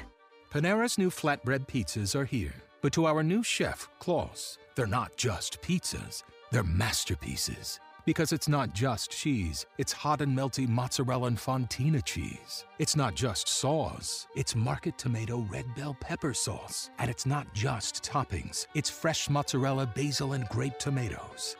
Panera's 0.51 0.97
new 0.97 1.09
flatbread 1.09 1.67
pizzas 1.67 2.13
are 2.13 2.25
here. 2.25 2.53
But 2.81 2.93
to 2.93 3.05
our 3.05 3.23
new 3.23 3.43
chef, 3.43 3.87
Klaus, 3.99 4.57
they're 4.75 4.87
not 4.87 5.15
just 5.15 5.61
pizzas, 5.61 6.23
they're 6.51 6.63
masterpieces. 6.63 7.79
Because 8.05 8.31
it's 8.31 8.47
not 8.47 8.73
just 8.73 9.11
cheese, 9.11 9.65
it's 9.77 9.91
hot 9.91 10.21
and 10.21 10.35
melty 10.35 10.67
mozzarella 10.67 11.27
and 11.27 11.37
fontina 11.37 12.03
cheese. 12.03 12.65
It's 12.79 12.95
not 12.95 13.15
just 13.15 13.47
sauce, 13.47 14.27
it's 14.35 14.55
market 14.55 14.97
tomato 14.97 15.45
red 15.49 15.65
bell 15.75 15.95
pepper 15.99 16.33
sauce. 16.33 16.89
And 16.97 17.11
it's 17.11 17.25
not 17.25 17.53
just 17.53 18.03
toppings, 18.03 18.65
it's 18.73 18.89
fresh 18.89 19.29
mozzarella, 19.29 19.85
basil, 19.85 20.33
and 20.33 20.47
grape 20.49 20.79
tomatoes. 20.79 21.55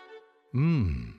Mmm. 0.55 1.13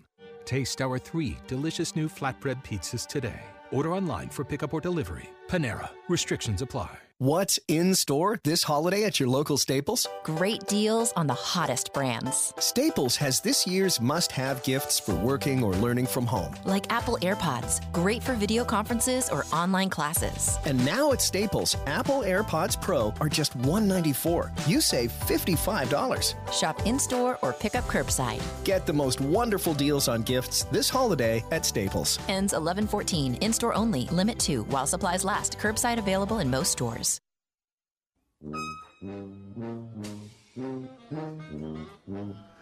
Taste 0.45 0.83
our 0.83 0.99
three 0.99 1.39
delicious 1.47 1.95
new 1.95 2.09
flatbread 2.09 2.65
pizzas 2.65 3.07
today. 3.07 3.41
Order 3.71 3.95
online 3.95 4.29
for 4.29 4.45
pickup 4.45 4.75
or 4.75 4.81
delivery. 4.81 5.31
Panera. 5.49 5.89
Restrictions 6.09 6.63
apply. 6.63 6.99
What's 7.23 7.57
in 7.69 7.95
store 7.95 8.41
this 8.43 8.65
holiday 8.65 9.05
at 9.05 9.21
your 9.21 9.29
local 9.29 9.57
Staples? 9.57 10.09
Great 10.25 10.67
deals 10.67 11.13
on 11.13 11.29
the 11.29 11.35
hottest 11.35 11.95
brands. 11.95 12.53
Staples 12.59 13.15
has 13.15 13.41
this 13.41 13.65
year's 13.65 14.01
must 14.01 14.33
have 14.33 14.61
gifts 14.65 14.99
for 14.99 15.15
working 15.15 15.63
or 15.63 15.73
learning 15.75 16.07
from 16.07 16.27
home. 16.27 16.53
Like 16.65 16.93
Apple 16.93 17.19
AirPods, 17.23 17.81
great 17.93 18.25
for 18.25 18.33
video 18.33 18.65
conferences 18.65 19.31
or 19.31 19.45
online 19.53 19.89
classes. 19.89 20.59
And 20.67 20.85
now 20.85 21.13
at 21.13 21.23
Staples, 21.23 21.77
Apple 21.87 22.23
AirPods 22.23 22.83
Pro 22.83 23.15
are 23.21 23.29
just 23.29 23.55
194. 23.55 24.51
You 24.67 24.81
save 24.81 25.13
$55. 25.13 26.35
Shop 26.53 26.85
in 26.85 26.99
store 26.99 27.39
or 27.41 27.53
pick 27.53 27.77
up 27.77 27.85
curbside. 27.85 28.43
Get 28.65 28.85
the 28.85 28.93
most 28.93 29.21
wonderful 29.21 29.75
deals 29.75 30.09
on 30.09 30.23
gifts 30.23 30.65
this 30.73 30.91
holiday 30.91 31.45
at 31.53 31.65
Staples. 31.65 32.19
Ends 32.27 32.53
1114. 32.53 33.37
In 33.37 33.53
store 33.53 33.75
only. 33.75 34.07
Limit 34.07 34.41
2 34.41 34.65
while 34.65 34.89
supplies 34.89 35.25
last. 35.25 35.57
Curbside 35.61 36.01
available 36.01 36.41
in 36.41 36.51
most 36.51 36.73
stores. 36.73 37.12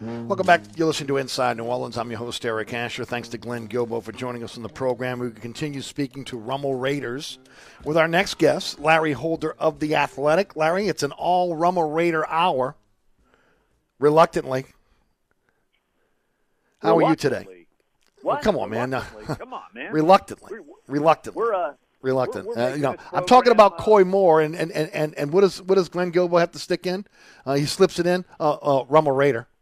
Welcome 0.01 0.47
back. 0.47 0.61
You're 0.77 0.87
listening 0.87 1.09
to 1.09 1.17
Inside 1.17 1.57
New 1.57 1.65
Orleans. 1.65 1.97
I'm 1.97 2.11
your 2.11 2.19
host, 2.19 2.45
Eric 2.45 2.73
Asher. 2.75 3.05
Thanks 3.05 3.29
to 3.31 3.39
Glenn 3.39 3.67
Guilbeau 3.69 4.03
for 4.03 4.13
joining 4.13 4.43
us 4.45 4.57
on 4.57 4.63
the 4.63 4.69
program. 4.69 5.19
We 5.19 5.31
continue 5.31 5.81
speaking 5.83 6.25
to 6.27 6.39
Rummel 6.39 6.75
Raiders 6.75 7.39
with 7.85 7.97
our 7.97 8.09
next 8.09 8.39
guest, 8.39 8.79
Larry 8.79 9.13
Holder 9.13 9.55
of 9.59 9.81
The 9.81 9.95
Athletic. 9.97 10.55
Larry, 10.55 10.89
it's 10.89 11.03
an 11.03 11.13
all 11.13 11.57
Rummel 11.57 11.91
Raider 11.91 12.27
hour. 12.29 12.77
Reluctantly. 13.99 14.67
How 16.81 16.97
are 16.99 17.11
you 17.11 17.17
today? 17.17 17.47
What? 18.23 18.39
Oh, 18.39 18.43
come 18.43 18.59
on, 18.59 18.71
man. 18.71 18.91
Come 18.91 19.55
on, 19.55 19.63
man. 19.75 19.93
Reluctantly. 19.93 20.51
We're- 20.53 20.65
Reluctantly. 20.89 21.41
We're 21.41 21.55
uh, 21.55 21.73
Reluctant. 22.03 22.47
We're- 22.47 22.57
we're 22.57 22.73
uh, 22.73 22.75
you 22.77 22.83
know, 22.83 22.97
I'm 23.13 23.27
talking 23.27 23.53
about 23.53 23.79
Koy 23.79 24.05
Moore, 24.05 24.41
and, 24.41 24.55
and, 24.55 24.71
and, 24.73 24.91
and, 24.95 25.15
and 25.17 25.33
what 25.33 25.43
does 25.43 25.61
what 25.63 25.75
does 25.77 25.89
Glenn 25.89 26.11
Guilbeau 26.13 26.39
have 26.41 26.53
to 26.53 26.59
stick 26.59 26.87
in? 26.87 27.05
Uh, 27.45 27.55
he 27.55 27.67
slips 27.67 27.99
it 27.99 28.07
in. 28.07 28.25
Uh, 28.39 28.53
uh, 28.53 28.85
Rummel 28.89 29.13
Raider. 29.13 29.47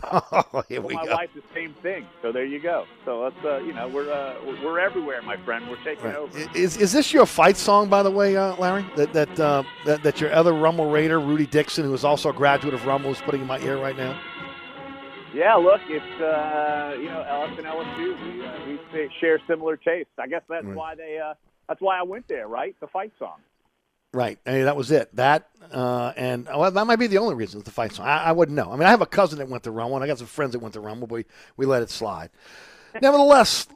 Oh, 0.00 0.62
here 0.68 0.80
Well, 0.80 0.88
we 0.88 0.94
my 0.94 1.04
go. 1.06 1.12
wife, 1.14 1.30
the 1.34 1.42
same 1.52 1.74
thing. 1.82 2.06
So 2.22 2.30
there 2.30 2.44
you 2.44 2.60
go. 2.60 2.84
So 3.04 3.20
let's, 3.22 3.44
uh, 3.44 3.58
you 3.58 3.72
know, 3.72 3.88
we're 3.88 4.12
uh, 4.12 4.36
we're- 4.44 4.80
everywhere, 4.84 5.20
my 5.22 5.36
friend. 5.38 5.68
We're 5.68 5.82
taking 5.82 6.04
Right. 6.04 6.14
over. 6.14 6.38
Is 6.54 6.76
is 6.76 6.92
this 6.92 7.12
your 7.12 7.26
fight 7.26 7.56
song, 7.56 7.88
by 7.88 8.02
the 8.04 8.10
way, 8.10 8.36
uh, 8.36 8.54
Larry? 8.56 8.86
That 8.96 9.12
that, 9.14 9.40
uh, 9.40 9.64
that 9.86 10.02
that 10.04 10.20
your 10.20 10.32
other 10.32 10.52
Rummel 10.52 10.90
Raider, 10.90 11.18
Rudy 11.18 11.46
Dixon, 11.46 11.84
who 11.84 11.94
is 11.94 12.04
also 12.04 12.28
a 12.30 12.32
graduate 12.32 12.74
of 12.74 12.86
Rummel, 12.86 13.10
is 13.10 13.20
putting 13.22 13.40
in 13.40 13.46
my 13.48 13.58
ear 13.60 13.78
right 13.78 13.96
now? 13.96 14.20
Yeah, 15.34 15.54
look, 15.56 15.80
it's 15.88 16.20
uh, 16.22 16.96
you 16.98 17.08
know 17.08 17.22
LS 17.22 17.58
and 17.58 17.66
LSU. 17.66 18.34
We 18.34 18.46
uh, 18.46 18.78
we 18.94 19.10
share 19.20 19.38
similar 19.46 19.76
tastes. 19.76 20.10
I 20.18 20.26
guess 20.26 20.42
that's 20.48 20.64
Right. 20.64 20.76
why 20.76 20.94
they. 20.94 21.18
Uh, 21.18 21.34
that's 21.68 21.80
why 21.82 21.98
I 21.98 22.02
went 22.02 22.26
there, 22.28 22.48
right? 22.48 22.74
The 22.80 22.86
fight 22.86 23.12
song. 23.18 23.36
Right. 24.14 24.38
Hey, 24.46 24.62
that 24.62 24.74
was 24.74 24.90
it. 24.90 25.14
That 25.16 25.48
uh, 25.70 26.14
and 26.16 26.46
well, 26.46 26.70
that 26.70 26.86
might 26.86 26.96
be 26.96 27.08
the 27.08 27.18
only 27.18 27.34
reason 27.34 27.60
the 27.62 27.70
fight 27.70 27.92
song. 27.92 28.06
I, 28.06 28.24
I 28.24 28.32
wouldn't 28.32 28.56
know. 28.56 28.72
I 28.72 28.76
mean, 28.76 28.84
I 28.84 28.90
have 28.90 29.02
a 29.02 29.06
cousin 29.06 29.38
that 29.38 29.48
went 29.50 29.64
to 29.64 29.70
Rummel, 29.70 29.96
and 29.96 30.04
I 30.04 30.06
got 30.06 30.16
some 30.16 30.26
friends 30.26 30.52
that 30.52 30.60
went 30.60 30.72
to 30.74 30.80
Rummel, 30.80 31.06
but 31.06 31.14
we, 31.14 31.24
we 31.58 31.66
let 31.66 31.82
it 31.82 31.90
slide. 31.90 32.30
Nevertheless, 33.02 33.66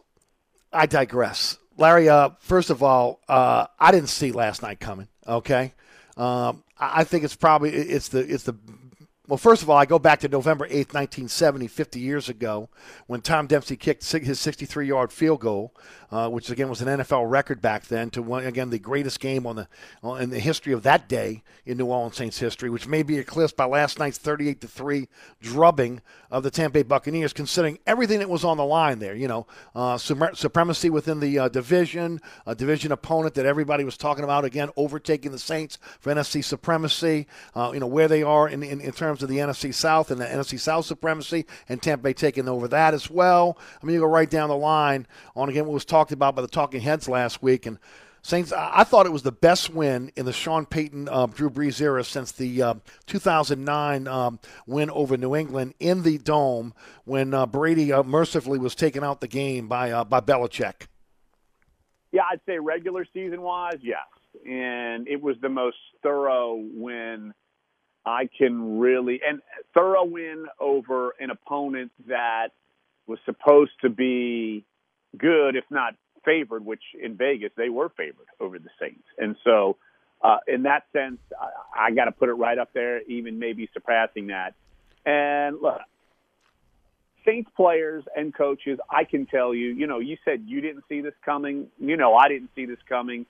I 0.73 0.87
digress. 0.87 1.59
Larry, 1.77 2.09
uh, 2.09 2.31
first 2.41 2.71
of 2.71 2.83
all, 2.83 3.21
uh, 3.29 3.67
I 3.79 3.91
didn't 3.93 4.09
see 4.09 4.33
last 4.33 4.63
night 4.63 4.81
coming. 4.81 5.09
Okay, 5.29 5.75
um, 6.17 6.65
I 6.79 7.01
I 7.01 7.05
think 7.05 7.25
it's 7.25 7.37
probably 7.37 7.71
it's 7.75 8.09
the 8.09 8.21
it's 8.21 8.45
the 8.45 8.55
well, 9.29 9.39
first 9.39 9.63
of 9.63 9.71
all, 9.71 9.77
I 9.77 9.87
go 9.87 10.01
back 10.01 10.19
to 10.21 10.29
November 10.29 10.67
8th, 10.67 10.95
1970, 10.95 11.69
50 11.69 12.01
years 12.01 12.29
ago, 12.29 12.69
when 13.07 13.21
Tom 13.21 13.47
Dempsey 13.47 13.77
kicked 13.77 14.11
his 14.11 14.41
63 14.41 14.89
yard 14.89 15.13
field 15.13 15.41
goal, 15.41 15.73
uh, 16.11 16.29
which 16.29 16.51
again 16.51 16.69
was 16.69 16.83
an 16.83 16.89
NFL 16.89 17.31
record 17.31 17.63
back 17.63 17.87
then, 17.87 18.11
to 18.11 18.21
one, 18.21 18.45
again 18.45 18.71
the 18.71 18.81
greatest 18.81 19.21
game 19.21 19.47
on 19.47 19.57
the 19.57 19.69
in 20.21 20.31
the 20.31 20.41
history 20.41 20.73
of 20.73 20.83
that 20.83 21.09
day 21.09 21.45
in 21.65 21.79
New 21.79 21.87
Orleans 21.87 22.17
Saints 22.17 22.39
history, 22.39 22.69
which 22.69 22.89
may 22.89 23.05
be 23.05 23.17
eclipsed 23.17 23.57
by 23.57 23.65
last 23.65 23.99
night's 23.99 24.19
38 24.19 24.61
to 24.61 24.67
3 24.67 25.09
drubbing 25.41 26.03
of 26.31 26.43
the 26.43 26.51
Tampa 26.51 26.81
Bay 26.81 26.83
Buccaneers, 26.83 27.33
considering 27.33 27.79
everything 27.87 28.19
that 28.19 28.29
was 28.29 28.45
on 28.45 28.57
the 28.57 28.65
line 28.65 28.99
there. 28.99 29.15
You 29.15 29.29
know, 29.29 29.47
uh, 29.75 29.99
supremacy 29.99 30.91
within 30.91 31.21
the 31.21 31.39
uh, 31.39 31.49
division, 31.49 32.21
a 32.45 32.55
division 32.55 32.91
opponent 32.91 33.35
that 33.35 33.47
everybody 33.47 33.85
was 33.85 33.97
talking 33.97 34.25
about, 34.25 34.45
again, 34.45 34.71
overtaking 34.77 35.31
the 35.31 35.39
Saints 35.39 35.79
for 36.01 36.13
NFC 36.13 36.43
supremacy, 36.43 37.27
uh, 37.55 37.71
you 37.73 37.81
know, 37.81 37.87
where 37.87 38.09
they 38.09 38.23
are 38.23 38.49
in, 38.49 38.63
in, 38.63 38.81
in 38.81 38.93
terms 38.93 39.22
of 39.23 39.29
the 39.29 39.39
NFC 39.39 39.73
South 39.75 40.11
and 40.11 40.21
the 40.21 40.27
NFC 40.27 40.59
South 40.59 40.85
supremacy, 40.85 41.47
and 41.69 41.81
Tampa 41.83 42.05
Bay 42.05 42.13
taking 42.13 42.49
over 42.49 42.69
that 42.69 42.95
as 42.95 43.11
well. 43.11 43.59
I 43.83 43.87
mean, 43.87 43.95
you 43.95 44.01
go 44.01 44.07
right 44.07 44.31
down 44.31 44.49
the 44.49 44.57
line 44.57 45.07
on, 45.37 45.49
again, 45.49 45.65
what 45.67 45.75
was 45.75 45.85
talked 45.85 46.13
about 46.13 46.35
by 46.35 46.43
the 46.43 46.49
talking 46.49 46.81
heads 46.81 47.09
last 47.09 47.43
week. 47.43 47.67
And 47.67 47.79
Saints, 48.25 48.53
I 48.53 48.85
thought 48.85 49.07
it 49.07 49.13
was 49.13 49.25
the 49.25 49.33
best 49.33 49.71
win 49.71 50.13
in 50.15 50.27
the 50.27 50.33
Sean 50.33 50.65
Payton, 50.65 51.09
uh, 51.11 51.27
Drew 51.27 51.51
Brees 51.51 51.81
era 51.81 52.05
since 52.05 52.31
the 52.31 52.63
uh, 52.63 52.75
2009 53.07 54.07
um, 54.07 54.39
win 54.67 54.91
over 54.91 55.17
New 55.17 55.35
England 55.35 55.75
in 55.81 56.05
the 56.05 56.19
Dome 56.19 56.73
when 57.05 57.35
uh, 57.35 57.47
Brady 57.47 57.93
uh, 57.93 58.05
mercifully 58.05 58.61
was 58.61 58.77
taken 58.77 59.03
out 59.03 59.21
the 59.21 59.29
game 59.29 59.67
by 59.67 59.91
uh, 59.91 60.05
by 60.05 60.21
Belichick. 60.21 60.87
Yeah, 62.13 62.23
I'd 62.31 62.41
say 62.47 62.59
regular 62.59 63.05
season 63.13 63.43
wise, 63.43 63.79
yes. 63.83 63.99
And 64.47 65.09
it 65.09 65.21
was 65.21 65.37
the 65.43 65.49
most 65.49 65.77
thorough 66.03 66.63
win 66.75 67.35
I 68.05 68.29
can 68.37 68.79
really, 68.79 69.21
and 69.27 69.41
thorough 69.75 70.05
win 70.05 70.47
over 70.59 71.15
an 71.21 71.31
opponent 71.31 71.93
that 72.09 72.49
was 73.07 73.19
supposed 73.25 73.73
to 73.83 73.89
be 73.89 74.65
good, 75.17 75.57
if 75.57 75.65
not 75.71 75.95
favored, 76.25 76.65
which 76.65 76.83
in 77.01 77.17
Vegas 77.17 77.51
they 77.57 77.69
were 77.69 77.91
favored 77.91 78.27
over 78.41 78.59
the 78.59 78.71
Saints. 78.81 79.05
And 79.19 79.37
so, 79.45 79.77
uh, 80.23 80.39
in 80.47 80.63
that 80.63 80.85
sense, 80.93 81.19
I, 81.41 81.89
I 81.89 81.91
got 81.91 82.05
to 82.05 82.13
put 82.13 82.29
it 82.29 82.35
right 82.35 82.59
up 82.59 82.73
there, 82.73 83.03
even 83.03 83.39
maybe 83.39 83.69
surpassing 83.73 84.29
that. 84.29 84.55
And 85.05 85.61
look, 85.61 85.81
Saints 87.25 87.51
players 87.57 88.05
and 88.17 88.35
coaches, 88.35 88.79
I 88.91 89.05
can 89.05 89.27
tell 89.27 89.55
you, 89.55 89.69
you 89.69 89.87
know, 89.87 89.99
you 89.99 90.17
said 90.25 90.45
you 90.47 90.61
didn't 90.61 90.85
see 90.89 91.01
this 91.01 91.15
coming. 91.25 91.69
You 91.79 91.97
know, 91.97 92.15
I 92.15 92.29
didn't 92.29 92.51
see 92.55 92.67
this 92.67 92.79
coming. 92.89 93.27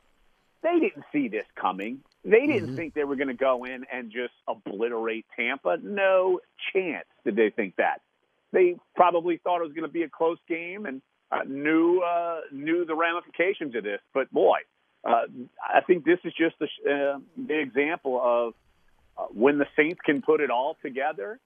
They 0.62 0.78
didn't 0.78 1.04
see 1.12 1.28
this 1.28 1.44
coming. 1.56 2.00
They 2.24 2.46
didn't 2.46 2.76
think 2.76 2.94
they 2.94 3.04
were 3.04 3.16
going 3.16 3.28
to 3.28 3.34
go 3.34 3.64
in 3.64 3.84
and 3.92 4.12
just 4.12 4.32
obliterate 4.46 5.26
Tampa. 5.34 5.78
No 5.82 6.40
chance 6.72 7.06
did 7.24 7.34
they 7.34 7.50
think 7.50 7.76
that. 7.76 8.00
They 8.52 8.76
probably 8.94 9.38
thought 9.38 9.60
it 9.60 9.64
was 9.64 9.72
going 9.72 9.88
to 9.88 9.92
be 9.92 10.02
a 10.02 10.08
close 10.08 10.38
game 10.48 10.86
and 10.86 11.02
uh, 11.32 11.40
knew 11.48 12.00
uh, 12.00 12.40
knew 12.52 12.84
the 12.84 12.94
ramifications 12.94 13.74
of 13.74 13.82
this. 13.82 14.00
But 14.14 14.30
boy, 14.30 14.58
uh, 15.04 15.22
I 15.62 15.80
think 15.80 16.04
this 16.04 16.18
is 16.24 16.32
just 16.38 16.56
the, 16.58 16.66
uh, 16.88 17.18
the 17.36 17.58
example 17.58 18.20
of 18.22 18.54
uh, 19.16 19.32
when 19.32 19.58
the 19.58 19.66
Saints 19.76 20.00
can 20.04 20.22
put 20.22 20.40
it 20.40 20.50
all 20.50 20.76
together, 20.82 21.40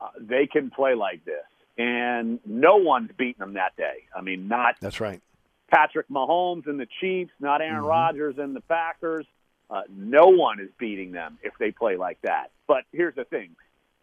uh, 0.00 0.08
they 0.18 0.46
can 0.46 0.70
play 0.70 0.94
like 0.94 1.24
this. 1.24 1.44
And 1.76 2.38
no 2.46 2.76
one's 2.76 3.10
beaten 3.18 3.40
them 3.40 3.54
that 3.54 3.76
day. 3.76 4.04
I 4.16 4.20
mean, 4.20 4.46
not 4.46 4.76
That's 4.80 5.00
right. 5.00 5.20
Patrick 5.74 6.08
Mahomes 6.08 6.66
and 6.66 6.78
the 6.78 6.86
Chiefs, 7.00 7.32
not 7.40 7.60
Aaron 7.60 7.78
Mm-hmm. 7.78 7.86
Rodgers 7.86 8.34
and 8.38 8.54
the 8.54 8.60
Packers. 8.60 9.26
Uh, 9.70 9.82
no 9.90 10.26
one 10.26 10.60
is 10.60 10.68
beating 10.78 11.10
them 11.12 11.38
if 11.42 11.54
they 11.58 11.70
play 11.70 11.96
like 11.96 12.18
that. 12.22 12.50
But 12.68 12.84
here's 12.92 13.14
the 13.14 13.24
thing 13.24 13.56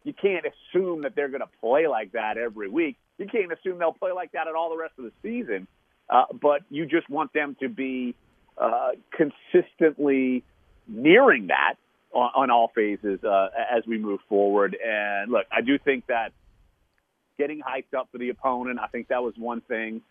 you 0.03 0.14
can't 0.14 0.45
assume 0.45 1.03
that 1.03 1.15
they're 1.15 1.30
going 1.30 1.41
to 1.41 1.49
play 1.61 1.88
like 1.88 2.14
that 2.14 2.38
every 2.38 2.68
week. 2.68 2.98
You 3.18 3.27
can't 3.27 3.52
assume 3.52 3.77
they'll 3.77 3.93
play 3.93 4.11
like 4.11 4.31
that 4.31 4.48
at 4.48 4.56
all 4.56 4.72
the 4.72 4.77
rest 4.77 4.93
of 4.98 5.06
the 5.06 5.11
season. 5.22 5.68
Uh, 6.10 6.26
but 6.41 6.61
you 6.69 6.85
just 6.88 7.10
want 7.10 7.31
them 7.34 7.56
to 7.61 7.69
be 7.69 8.15
uh, 8.57 8.89
consistently 9.11 10.43
nearing 10.88 11.48
that 11.48 11.76
on, 12.11 12.31
on 12.35 12.52
all 12.52 12.72
phases 12.76 13.23
uh, 13.23 13.48
as 13.77 13.85
we 13.88 13.98
move 13.98 14.19
forward. 14.27 14.76
And 14.84 15.31
look, 15.31 15.45
I 15.52 15.61
do 15.61 15.77
think 15.77 16.07
that 16.07 16.34
getting 17.38 17.61
hyped 17.61 17.98
up 17.98 18.10
for 18.11 18.18
the 18.18 18.30
opponent, 18.30 18.80
I 18.81 18.88
think 18.88 19.07
that 19.10 19.23
was 19.23 19.35
one 19.38 19.61
thing. 19.61 20.02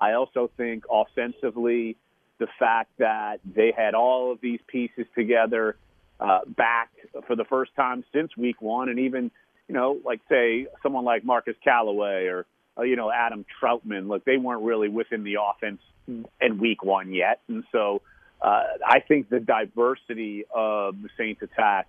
I 0.00 0.12
also 0.12 0.50
think 0.56 0.84
offensively, 0.90 1.96
the 2.38 2.48
fact 2.58 2.90
that 2.98 3.40
they 3.44 3.72
had 3.76 3.94
all 3.94 4.32
of 4.32 4.40
these 4.40 4.60
pieces 4.66 5.06
together 5.14 5.76
uh, 6.20 6.40
back 6.46 6.90
for 7.26 7.34
the 7.34 7.44
first 7.44 7.74
time 7.74 8.04
since 8.12 8.36
week 8.36 8.60
one, 8.60 8.88
and 8.88 8.98
even, 8.98 9.30
you 9.68 9.74
know, 9.74 9.98
like 10.04 10.20
say 10.28 10.66
someone 10.82 11.04
like 11.04 11.24
Marquez 11.24 11.56
Callaway 11.64 12.26
or, 12.26 12.46
uh, 12.78 12.82
you 12.82 12.96
know, 12.96 13.10
Adam 13.10 13.44
Trautman, 13.60 14.08
look, 14.08 14.24
they 14.24 14.36
weren't 14.36 14.62
really 14.62 14.88
within 14.88 15.24
the 15.24 15.36
offense 15.40 15.80
in 16.06 16.58
week 16.58 16.82
one 16.84 17.12
yet. 17.12 17.40
And 17.48 17.64
so 17.72 18.02
uh, 18.40 18.64
I 18.86 19.00
think 19.00 19.28
the 19.28 19.40
diversity 19.40 20.44
of 20.54 21.00
the 21.02 21.08
Saints 21.16 21.42
attack 21.42 21.88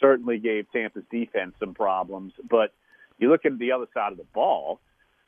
certainly 0.00 0.38
gave 0.38 0.70
Tampa's 0.72 1.04
defense 1.10 1.54
some 1.60 1.74
problems. 1.74 2.32
But 2.48 2.72
you 3.18 3.30
look 3.30 3.44
at 3.44 3.58
the 3.58 3.72
other 3.72 3.86
side 3.94 4.12
of 4.12 4.18
the 4.18 4.26
ball, 4.34 4.80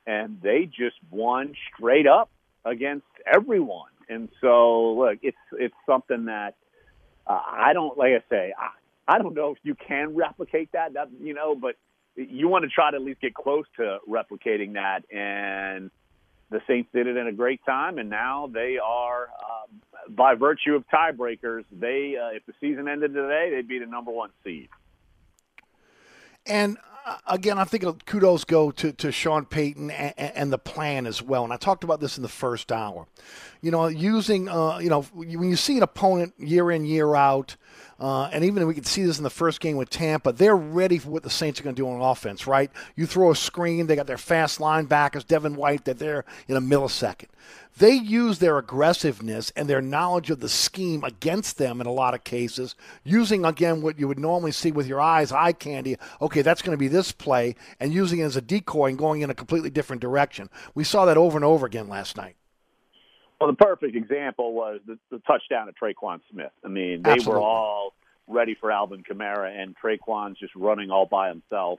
and 0.06 0.40
they 0.42 0.64
just 0.66 0.96
won 1.10 1.54
straight 1.74 2.06
up 2.06 2.30
against 2.64 3.06
everyone. 3.26 3.90
And 4.08 4.28
so, 4.40 4.92
look, 4.92 5.18
it's 5.22 5.36
it's 5.52 5.74
something 5.84 6.26
that 6.26 6.54
uh, 7.26 7.40
I 7.44 7.72
don't 7.72 7.98
like. 7.98 8.12
I 8.12 8.22
say, 8.30 8.52
I, 8.56 9.14
I 9.14 9.18
don't 9.18 9.34
know 9.34 9.50
if 9.50 9.58
you 9.62 9.74
can 9.74 10.14
replicate 10.14 10.72
that. 10.72 10.94
That 10.94 11.08
you 11.20 11.34
know, 11.34 11.56
but 11.56 11.76
you 12.14 12.48
want 12.48 12.64
to 12.64 12.68
try 12.68 12.90
to 12.90 12.96
at 12.96 13.02
least 13.02 13.20
get 13.20 13.34
close 13.34 13.64
to 13.76 13.98
replicating 14.08 14.74
that. 14.74 15.00
And 15.14 15.90
the 16.50 16.60
Saints 16.68 16.88
did 16.94 17.08
it 17.08 17.16
in 17.16 17.26
a 17.26 17.32
great 17.32 17.60
time, 17.66 17.98
and 17.98 18.08
now 18.08 18.48
they 18.52 18.78
are, 18.82 19.24
um, 19.24 20.14
by 20.14 20.34
virtue 20.34 20.74
of 20.76 20.84
tiebreakers, 20.88 21.64
they 21.72 22.16
uh, 22.16 22.36
if 22.36 22.46
the 22.46 22.52
season 22.60 22.86
ended 22.86 23.12
today, 23.12 23.50
they'd 23.52 23.66
be 23.66 23.80
the 23.80 23.86
number 23.86 24.12
one 24.12 24.30
seed. 24.44 24.68
And 26.46 26.76
uh, 26.76 26.95
again, 27.26 27.58
I 27.58 27.64
think 27.64 28.04
kudos 28.06 28.44
go 28.44 28.70
to, 28.72 28.92
to 28.92 29.12
Sean 29.12 29.44
Payton 29.44 29.90
and, 29.90 30.14
and 30.18 30.52
the 30.52 30.58
plan 30.58 31.06
as 31.06 31.22
well. 31.22 31.44
And 31.44 31.52
I 31.52 31.56
talked 31.56 31.84
about 31.84 32.00
this 32.00 32.16
in 32.16 32.22
the 32.22 32.28
first 32.28 32.72
hour. 32.72 33.06
You 33.60 33.70
know, 33.70 33.86
using, 33.86 34.48
uh, 34.48 34.78
you 34.78 34.90
know, 34.90 35.02
when 35.02 35.48
you 35.48 35.56
see 35.56 35.76
an 35.76 35.82
opponent 35.82 36.34
year 36.38 36.70
in, 36.70 36.84
year 36.84 37.14
out, 37.14 37.56
uh, 37.98 38.24
and 38.24 38.44
even 38.44 38.66
we 38.66 38.74
could 38.74 38.86
see 38.86 39.05
this 39.05 39.18
in 39.18 39.24
the 39.24 39.31
first 39.31 39.60
game 39.60 39.77
with 39.77 39.89
Tampa, 39.89 40.32
they're 40.32 40.56
ready 40.56 40.98
for 40.98 41.10
what 41.10 41.23
the 41.23 41.31
Saints 41.31 41.59
are 41.59 41.62
going 41.62 41.74
to 41.74 41.81
do 41.81 41.89
on 41.89 42.01
offense, 42.01 42.47
right? 42.47 42.70
You 42.94 43.06
throw 43.06 43.31
a 43.31 43.36
screen, 43.36 43.86
they 43.86 43.97
got 43.97 44.06
their 44.06 44.18
fast 44.18 44.59
linebackers, 44.59 45.27
Devin 45.27 45.56
White, 45.56 45.85
they're 45.85 45.94
there 45.94 46.24
in 46.47 46.56
a 46.56 46.60
millisecond. 46.60 47.28
They 47.78 47.94
use 47.94 48.39
their 48.39 48.59
aggressiveness 48.59 49.51
and 49.55 49.68
their 49.68 49.82
knowledge 49.82 50.31
of 50.31 50.40
the 50.40 50.48
scheme 50.48 51.05
against 51.05 51.59
them 51.59 51.81
in 51.81 51.86
a 51.86 51.93
lot 51.93 52.14
of 52.14 52.24
cases, 52.24 52.74
using 53.05 53.44
again 53.44 53.82
what 53.82 53.98
you 53.98 54.09
would 54.09 54.18
normally 54.18 54.52
see 54.52 54.73
with 54.73 54.86
your 54.86 55.01
eyes, 55.01 55.32
eye 55.32 55.52
candy. 55.52 55.97
Okay, 56.20 56.43
that's 56.43 56.62
going 56.62 56.74
to 56.74 56.81
be 56.81 56.89
this 56.89 57.12
play, 57.12 57.55
and 57.81 57.93
using 57.93 58.20
it 58.20 58.24
as 58.24 58.36
a 58.36 58.40
decoy 58.40 58.89
and 58.89 58.98
going 58.98 59.23
in 59.23 59.31
a 59.31 59.35
completely 59.35 59.70
different 59.70 60.01
direction. 60.01 60.48
We 60.74 60.85
saw 60.85 61.05
that 61.06 61.16
over 61.16 61.36
and 61.36 61.44
over 61.44 61.66
again 61.66 61.89
last 61.89 62.16
night. 62.16 62.36
Well, 63.40 63.50
the 63.50 63.56
perfect 63.56 63.94
example 63.96 64.52
was 64.52 64.80
the, 64.86 64.98
the 65.10 65.18
touchdown 65.20 65.68
of 65.68 65.74
Tre'Quan 65.74 66.20
Smith. 66.30 66.52
I 66.64 66.68
mean, 66.68 67.02
they 67.02 67.12
Absolutely. 67.12 67.32
were 67.34 67.40
all 67.40 67.92
ready 68.26 68.54
for 68.54 68.72
Alvin 68.72 69.02
Kamara, 69.04 69.50
and 69.54 69.74
Tre'Quan's 69.76 70.38
just 70.38 70.54
running 70.56 70.90
all 70.90 71.06
by 71.06 71.28
himself. 71.28 71.78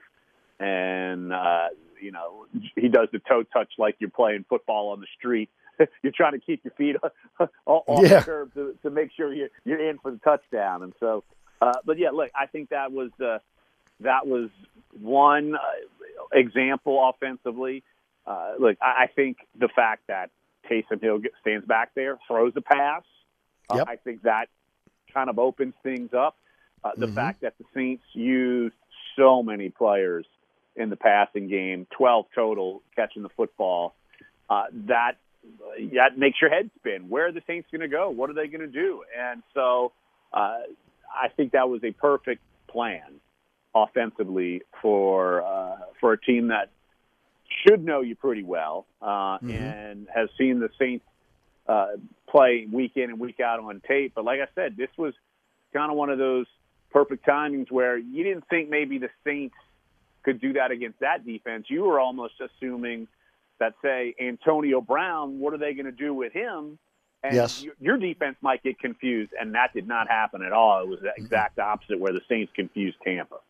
And, 0.60 1.32
uh, 1.32 1.68
you 2.00 2.12
know, 2.12 2.46
he 2.76 2.88
does 2.88 3.08
the 3.12 3.18
toe 3.18 3.42
touch 3.42 3.72
like 3.78 3.96
you're 3.98 4.10
playing 4.10 4.44
football 4.48 4.90
on 4.90 5.00
the 5.00 5.06
street. 5.18 5.50
you're 6.02 6.12
trying 6.12 6.32
to 6.32 6.38
keep 6.40 6.64
your 6.64 6.72
feet 6.74 6.96
off 7.66 8.02
Yeah. 8.02 8.20
the 8.20 8.24
curb 8.24 8.54
to, 8.54 8.76
to 8.82 8.90
make 8.90 9.10
sure 9.16 9.32
you're, 9.32 9.48
you're 9.64 9.88
in 9.90 9.98
for 9.98 10.10
the 10.10 10.18
touchdown. 10.18 10.82
And 10.82 10.92
so, 11.00 11.24
uh, 11.60 11.74
but 11.84 11.98
yeah, 11.98 12.10
look, 12.10 12.30
I 12.34 12.46
think 12.46 12.70
that 12.70 12.92
was, 12.92 13.10
uh, 13.20 13.38
that 14.00 14.26
was 14.26 14.50
one, 15.00 15.54
uh, 15.54 15.58
example 16.32 17.08
offensively. 17.08 17.82
Uh, 18.26 18.54
look, 18.58 18.76
I, 18.82 19.04
I 19.04 19.06
think 19.14 19.38
the 19.58 19.68
fact 19.68 20.02
that 20.08 20.30
Taysom 20.70 21.00
Hill 21.00 21.20
stands 21.40 21.66
back 21.66 21.90
there, 21.94 22.18
throws 22.26 22.52
a 22.56 22.60
pass, 22.60 23.02
uh, 23.70 23.84
I 23.86 23.96
think 23.96 24.22
that 24.22 24.48
kind 25.12 25.30
of 25.30 25.38
opens 25.38 25.74
things 25.82 26.12
up. 26.14 26.36
Uh, 26.84 26.92
the 26.96 27.06
Mhm. 27.06 27.14
fact 27.14 27.40
that 27.40 27.58
the 27.58 27.64
Saints 27.74 28.04
used 28.14 28.76
so 29.16 29.42
many 29.42 29.68
players 29.68 30.26
in 30.76 30.90
the 30.90 30.96
passing 30.96 31.48
game, 31.48 31.86
12 31.90 32.30
total 32.34 32.82
catching 32.94 33.22
the 33.22 33.28
football, 33.30 33.94
uh, 34.48 34.66
that 34.72 35.16
that 35.92 36.18
makes 36.18 36.40
your 36.40 36.50
head 36.50 36.70
spin. 36.76 37.08
Where 37.08 37.26
are 37.26 37.32
the 37.32 37.42
Saints 37.46 37.70
going 37.70 37.80
to 37.80 37.88
go? 37.88 38.10
What 38.10 38.28
are 38.28 38.34
they 38.34 38.48
going 38.48 38.60
to 38.60 38.66
do? 38.66 39.04
And 39.16 39.42
so 39.54 39.92
uh, 40.32 40.60
I 41.10 41.28
think 41.36 41.52
that 41.52 41.68
was 41.68 41.82
a 41.84 41.92
perfect 41.92 42.42
plan 42.66 43.20
offensively 43.74 44.62
for 44.82 45.42
uh, 45.42 45.76
for 46.00 46.12
a 46.12 46.20
team 46.20 46.48
that 46.48 46.70
should 47.66 47.84
know 47.84 48.00
you 48.02 48.14
pretty 48.14 48.42
well 48.42 48.86
uh, 49.00 49.38
Mhm. 49.38 49.50
and 49.54 50.08
has 50.14 50.28
seen 50.38 50.60
the 50.60 50.70
Saints 50.78 51.04
uh, 51.66 51.96
play 52.28 52.66
week 52.70 52.96
in 52.96 53.10
and 53.10 53.18
week 53.18 53.40
out 53.40 53.60
on 53.60 53.80
tape. 53.86 54.12
But 54.14 54.24
like 54.24 54.40
I 54.40 54.48
said, 54.54 54.76
this 54.76 54.90
was 54.96 55.14
kind 55.72 55.90
of 55.90 55.96
one 55.98 56.08
of 56.10 56.18
those 56.18 56.46
perfect 56.90 57.26
timings 57.26 57.70
where 57.70 57.98
you 57.98 58.24
didn't 58.24 58.48
think 58.48 58.70
maybe 58.70 58.98
the 58.98 59.10
Saints 59.24 59.54
could 60.22 60.40
do 60.40 60.54
that 60.54 60.70
against 60.70 61.00
that 61.00 61.26
defense. 61.26 61.66
You 61.68 61.82
were 61.84 62.00
almost 62.00 62.34
assuming 62.40 63.06
that, 63.58 63.74
say, 63.82 64.14
Antonio 64.20 64.80
Brown, 64.80 65.40
what 65.40 65.52
are 65.52 65.58
they 65.58 65.74
going 65.74 65.86
to 65.86 65.92
do 65.92 66.14
with 66.14 66.32
him? 66.32 66.78
And 67.22 67.34
Yes. 67.34 67.62
your, 67.62 67.74
your 67.80 67.96
defense 67.98 68.36
might 68.40 68.62
get 68.62 68.78
confused, 68.78 69.32
and 69.38 69.54
that 69.54 69.74
did 69.74 69.86
not 69.88 70.08
happen 70.08 70.42
at 70.42 70.52
all. 70.52 70.80
It 70.82 70.88
was 70.88 71.00
the 71.00 71.12
exact 71.16 71.58
opposite 71.58 71.98
where 71.98 72.12
the 72.12 72.20
Saints 72.28 72.52
confused 72.54 72.96
Tampa. 73.04 73.40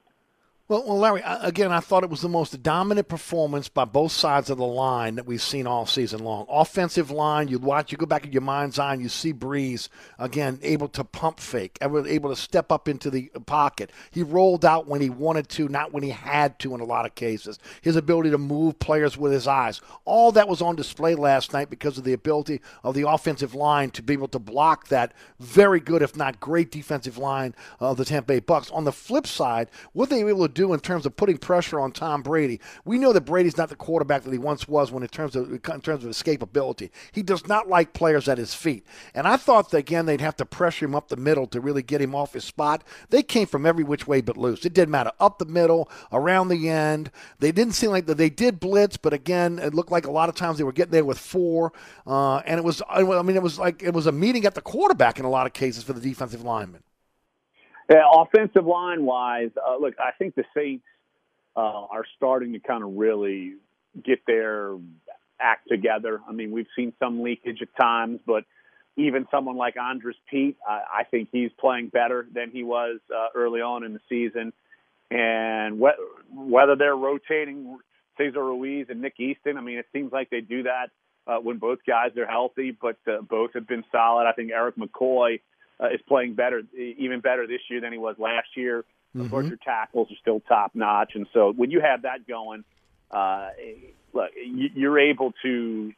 Well, 0.69 0.85
well, 0.87 0.99
Larry, 0.99 1.23
again, 1.25 1.73
I 1.73 1.81
thought 1.81 2.05
it 2.05 2.11
was 2.11 2.21
the 2.21 2.29
most 2.29 2.63
dominant 2.63 3.09
performance 3.09 3.71
by 3.71 3.87
both 3.87 4.13
sides 4.13 4.51
of 4.51 4.59
the 4.59 4.67
line 4.67 5.15
that 5.15 5.25
we've 5.25 5.41
seen 5.41 5.67
all 5.67 5.87
season 5.87 6.23
long. 6.23 6.45
Offensive 6.47 7.11
line, 7.11 7.49
you 7.49 7.59
watch, 7.59 7.91
you 7.91 7.97
go 7.97 8.05
back 8.05 8.27
in 8.27 8.33
your 8.33 8.43
mind's 8.43 8.79
eye, 8.79 8.93
and 8.93 9.01
you 9.01 9.09
see 9.09 9.33
Brees 9.33 9.89
again 10.19 10.59
able 10.61 10.89
to 10.89 11.05
pump 11.05 11.41
fake, 11.41 11.79
able 11.81 12.07
able 12.07 12.29
to 12.29 12.37
step 12.37 12.71
up 12.71 12.87
into 12.87 13.09
the 13.09 13.31
pocket. 13.47 13.91
He 14.11 14.23
rolled 14.23 14.63
out 14.63 14.87
when 14.87 15.01
he 15.01 15.09
wanted 15.09 15.49
to, 15.51 15.71
not 15.71 15.95
when 15.95 16.03
he 16.03 16.11
had 16.11 16.59
to. 16.59 16.75
In 16.75 16.83
a 16.83 16.85
lot 16.85 17.07
of 17.07 17.15
cases, 17.15 17.59
his 17.81 17.97
ability 17.97 18.29
to 18.33 18.37
move 18.37 18.79
players 18.79 19.17
with 19.17 19.33
his 19.33 19.47
eyes, 19.47 19.81
all 20.05 20.33
that 20.33 20.49
was 20.49 20.61
on 20.61 20.77
display 20.77 21.15
last 21.15 21.55
night 21.55 21.71
because 21.71 21.97
of 21.97 22.05
the 22.05 22.13
ability 22.13 22.61
of 22.85 22.95
the 22.95 23.09
offensive 23.09 23.55
line 23.55 23.91
to 23.93 24.03
be 24.03 24.13
able 24.13 24.29
to 24.29 24.39
block 24.39 24.89
that 24.89 25.15
very 25.41 25.81
good, 25.81 26.03
if 26.03 26.15
not 26.15 26.41
great, 26.41 26.71
defensive 26.71 27.17
line 27.17 27.55
of 27.81 27.97
the 27.97 28.05
Tampa 28.05 28.35
Bay 28.35 28.41
Bucks. 28.41 28.71
On 28.71 28.85
the 28.85 28.93
flip 28.93 29.27
side, 29.27 29.71
what 29.95 30.11
they 30.11 30.23
were 30.23 30.29
able 30.29 30.47
to 30.47 30.58
in 30.59 30.81
terms 30.81 31.07
of 31.07 31.17
putting 31.17 31.39
pressure 31.39 31.81
on 31.81 31.93
Tom 31.93 32.23
Brady, 32.23 32.61
we 32.85 32.99
know 32.99 33.13
that 33.13 33.23
Brady's 33.23 33.57
not 33.57 33.69
the 33.69 33.77
quarterback 33.77 34.23
that 34.23 34.33
he 34.33 34.39
once 34.39 34.69
was 34.69 34.91
when 34.91 35.03
in 35.03 35.09
terms 35.09 35.37
of 35.37 35.51
in 35.51 35.61
terms 35.61 36.05
of 36.05 36.11
escapability. 36.11 36.91
He 37.13 37.23
does 37.23 37.47
not 37.47 37.69
like 37.69 37.93
players 37.93 38.29
at 38.29 38.39
his 38.39 38.55
feet, 38.55 38.85
and 39.15 39.27
I 39.27 39.37
thought 39.37 39.71
that 39.71 39.79
again 39.79 40.07
they'd 40.07 40.21
have 40.21 40.37
to 40.37 40.47
pressure 40.47 40.85
him 40.85 40.95
up 40.95 41.09
the 41.09 41.17
middle 41.17 41.47
to 41.49 41.61
really 41.61 41.83
get 41.83 42.01
him 42.01 42.15
off 42.15 42.33
his 42.33 42.45
spot. 42.45 42.83
They 43.11 43.23
came 43.23 43.47
from 43.47 43.67
every 43.67 43.85
which 43.85 44.07
way 44.07 44.21
but 44.21 44.37
loose. 44.37 44.65
It 44.65 44.75
didn't 44.75 44.91
matter 44.91 45.13
up 45.21 45.39
the 45.39 45.47
middle, 45.47 45.91
around 46.13 46.49
the 46.49 46.69
end. 46.69 47.11
They 47.39 47.53
didn't 47.53 47.75
seem 47.75 47.91
like 47.91 48.07
they 48.07 48.31
did 48.31 48.61
blitz, 48.61 48.97
but 48.97 49.13
again, 49.13 49.59
it 49.59 49.75
looked 49.75 49.93
like 49.93 50.07
a 50.07 50.11
lot 50.11 50.29
of 50.29 50.35
times 50.35 50.59
they 50.59 50.65
were 50.65 50.73
getting 50.73 50.93
there 50.93 51.05
with 51.05 51.19
four, 51.19 51.73
uh, 52.07 52.39
and 52.39 52.59
it 52.59 52.65
was 52.65 52.83
I 52.89 53.03
mean 53.03 53.37
it 53.37 53.43
was 53.43 53.59
like 53.59 53.83
it 53.83 53.95
was 53.95 54.07
a 54.07 54.13
meeting 54.13 54.45
at 54.47 54.55
the 54.55 54.61
quarterback 54.61 55.19
in 55.19 55.25
a 55.25 55.31
lot 55.31 55.47
of 55.47 55.53
cases 55.53 55.83
for 55.83 55.93
the 55.93 56.01
defensive 56.01 56.43
linemen. 56.43 56.83
Yeah, 57.91 58.03
offensive 58.13 58.67
line 58.67 59.05
wise, 59.05 59.51
uh, 59.67 59.77
look, 59.79 59.95
I 60.01 60.13
think 60.19 60.35
the 60.35 60.45
Saints 60.57 60.85
uh, 61.57 61.61
are 61.61 62.05
starting 62.17 62.53
to 62.55 62.61
kind 62.61 62.85
of 62.85 62.95
really 62.97 63.55
get 64.05 64.21
their 64.27 64.77
act 65.41 65.69
together. 65.69 66.21
I 66.29 66.33
mean, 66.33 66.51
we've 66.53 66.67
seen 66.77 66.93
some 66.99 67.23
leakage 67.23 67.63
at 67.63 67.69
times, 67.81 68.21
but 68.27 68.45
even 68.97 69.27
someone 69.31 69.57
like 69.57 69.77
Andrus 69.79 70.17
Peat, 70.31 70.57
I, 70.69 70.83
I 71.01 71.05
think 71.05 71.29
he's 71.33 71.51
playing 71.61 71.89
better 71.89 72.27
than 72.35 72.51
he 72.51 72.65
was 72.65 73.01
uh, 73.15 73.29
early 73.35 73.61
on 73.61 73.85
in 73.85 73.95
the 73.95 74.01
season. 74.09 74.53
And 75.11 75.81
wh- 75.81 76.37
whether 76.37 76.77
they're 76.77 76.97
rotating 76.97 77.79
Cesar 78.19 78.45
Ruiz 78.45 78.87
and 78.91 79.01
Nick 79.03 79.21
Easton, 79.21 79.57
I 79.59 79.61
mean, 79.63 79.79
it 79.79 79.87
seems 79.93 80.13
like 80.13 80.31
they 80.31 80.41
do 80.43 80.65
that 80.65 80.91
uh, 81.27 81.39
when 81.39 81.59
both 81.59 81.79
guys 81.87 82.17
are 82.19 82.27
healthy, 82.27 82.77
but 82.81 82.97
uh, 83.07 83.23
both 83.23 83.53
have 83.55 83.67
been 83.69 83.85
solid. 83.93 84.27
I 84.27 84.33
think 84.33 84.51
Erik 84.51 84.77
McCoy 84.77 85.41
uh, 85.81 85.89
is 85.91 86.01
playing 86.09 86.35
better, 86.35 86.63
even 86.77 87.21
better 87.21 87.47
this 87.47 87.61
year 87.71 87.81
than 87.81 87.93
he 87.93 87.99
was 87.99 88.17
last 88.19 88.57
year. 88.57 88.85
Of 89.19 89.31
course, 89.31 89.47
Mhm. 89.47 89.51
your 89.51 89.59
tackles 89.59 90.11
are 90.13 90.17
still 90.17 90.41
top 90.41 90.75
notch, 90.75 91.15
and 91.15 91.27
so 91.33 91.53
when 91.53 91.71
you 91.71 91.81
have 91.81 92.03
that 92.03 92.27
going, 92.27 92.65
uh, 93.11 93.51
look, 94.13 94.31
you- 94.37 94.71
you're 94.75 94.99
able 94.99 95.33
to 95.43 95.93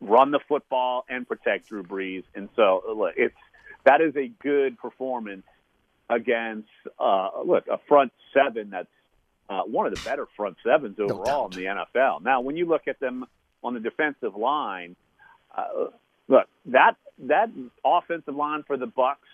run 0.00 0.30
the 0.30 0.40
football 0.40 1.04
and 1.08 1.26
protect 1.28 1.68
Drew 1.68 1.82
Brees, 1.82 2.24
and 2.34 2.48
so 2.56 2.82
look, 2.94 3.14
it's 3.16 3.36
that 3.84 4.00
is 4.00 4.16
a 4.16 4.28
good 4.28 4.78
performance 4.78 5.46
against 6.08 6.68
uh, 6.98 7.30
look 7.44 7.66
a 7.68 7.78
front 7.88 8.12
seven 8.32 8.70
that's 8.70 8.88
uh, 9.50 9.62
one 9.64 9.86
of 9.86 9.94
the 9.94 10.00
better 10.08 10.26
front 10.36 10.56
sevens 10.64 10.98
overall 10.98 11.44
in 11.46 11.50
the 11.52 11.66
NFL. 11.66 12.22
Now, 12.22 12.40
when 12.40 12.56
you 12.56 12.64
look 12.64 12.88
at 12.88 12.98
them 12.98 13.26
on 13.62 13.74
the 13.74 13.80
defensive 13.80 14.34
line, 14.36 14.96
uh, 15.54 15.88
look 16.28 16.46
that 16.66 16.96
that 17.26 17.50
offensive 17.84 18.34
line 18.34 18.62
for 18.66 18.76
the 18.76 18.86
Bucks 18.86 19.28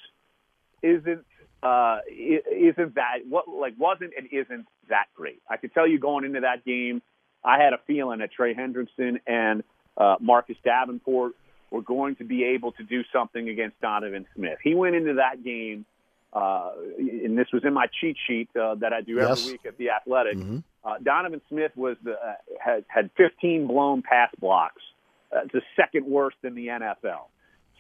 isn't 0.83 1.25
uh, 1.63 2.01
i- 2.09 2.43
isn't 2.51 2.95
that 2.95 3.19
what 3.29 3.49
like 3.49 3.75
wasn't 3.79 4.13
and 4.17 4.27
isn't 4.33 4.67
that 4.89 5.07
great. 5.15 5.41
I 5.49 5.57
could 5.57 5.73
tell 5.75 5.87
you 5.87 5.99
going 5.99 6.25
into 6.25 6.41
that 6.41 6.65
game, 6.65 7.03
I 7.45 7.59
had 7.63 7.73
a 7.73 7.79
feeling 7.87 8.21
that 8.21 8.33
Trey 8.33 8.55
Hendrickson 8.55 9.21
and 9.27 9.63
uh, 9.97 10.17
Marcus 10.21 10.57
Davenport 10.65 11.33
were 11.71 11.83
going 11.83 12.17
to 12.17 12.25
be 12.25 12.45
able 12.45 12.73
to 12.73 12.83
do 12.83 13.03
something 13.13 13.49
against 13.49 13.81
Donovan 13.81 14.27
Smith. 14.35 14.59
He 14.65 14.75
went 14.75 14.97
into 14.97 15.15
that 15.15 15.45
game, 15.45 15.85
uh, 16.33 16.71
and 16.99 17.39
this 17.39 17.47
was 17.53 17.63
in 17.65 17.73
my 17.75 17.87
cheat 18.01 18.17
sheet 18.27 18.49
uh, 18.61 18.75
that 18.77 18.93
I 18.93 19.03
do 19.03 19.19
every 19.21 19.29
Yes. 19.29 19.47
week 19.47 19.61
at 19.67 19.77
the 19.79 19.91
Athletic. 19.91 20.39
Uh, 20.83 20.95
Donovan 21.03 21.41
Smith 21.49 21.73
was 21.77 21.97
the 22.03 22.13
uh, 22.15 22.35
had 22.59 22.85
had 22.89 23.11
15 23.17 23.67
blown 23.67 24.03
pass 24.03 24.31
blocks. 24.41 24.83
Uh, 25.35 25.41
it's 25.45 25.53
the 25.53 25.63
second 25.77 26.07
worst 26.07 26.37
in 26.43 26.55
the 26.55 26.69
NFL. 26.69 27.27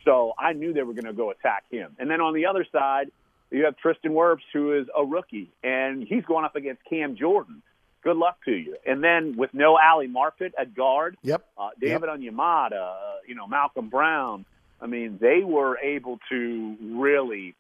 So 0.04 0.32
I 0.38 0.52
knew 0.54 0.72
they 0.72 0.82
were 0.82 0.94
going 0.94 1.04
to 1.04 1.12
go 1.12 1.30
attack 1.30 1.64
him. 1.70 1.94
And 1.98 2.10
then 2.10 2.20
on 2.20 2.32
the 2.34 2.46
other 2.46 2.66
side, 2.72 3.10
you 3.50 3.64
have 3.64 3.76
Tristan 3.76 4.12
Wirfs, 4.12 4.38
who 4.52 4.78
is 4.78 4.86
a 4.96 5.04
rookie, 5.04 5.50
and 5.62 6.02
he's 6.06 6.24
going 6.24 6.44
up 6.44 6.56
against 6.56 6.82
Cam 6.88 7.16
Jordan. 7.16 7.62
Good 8.02 8.16
luck 8.16 8.38
to 8.46 8.52
you. 8.52 8.76
And 8.86 9.04
then 9.04 9.36
with 9.36 9.50
no 9.52 9.76
Ali 9.76 10.08
Marpet 10.08 10.52
at 10.58 10.74
guard, 10.74 11.16
Yep. 11.22 11.44
uh, 11.58 11.68
David 11.78 12.08
Onyemata, 12.08 12.72
uh, 12.72 12.96
you 13.26 13.34
know 13.34 13.46
Malcom 13.46 13.90
Brown. 13.90 14.46
I 14.80 14.86
mean, 14.86 15.18
they 15.20 15.42
were 15.44 15.78
able 15.78 16.18
to 16.30 16.76
really 16.80 17.54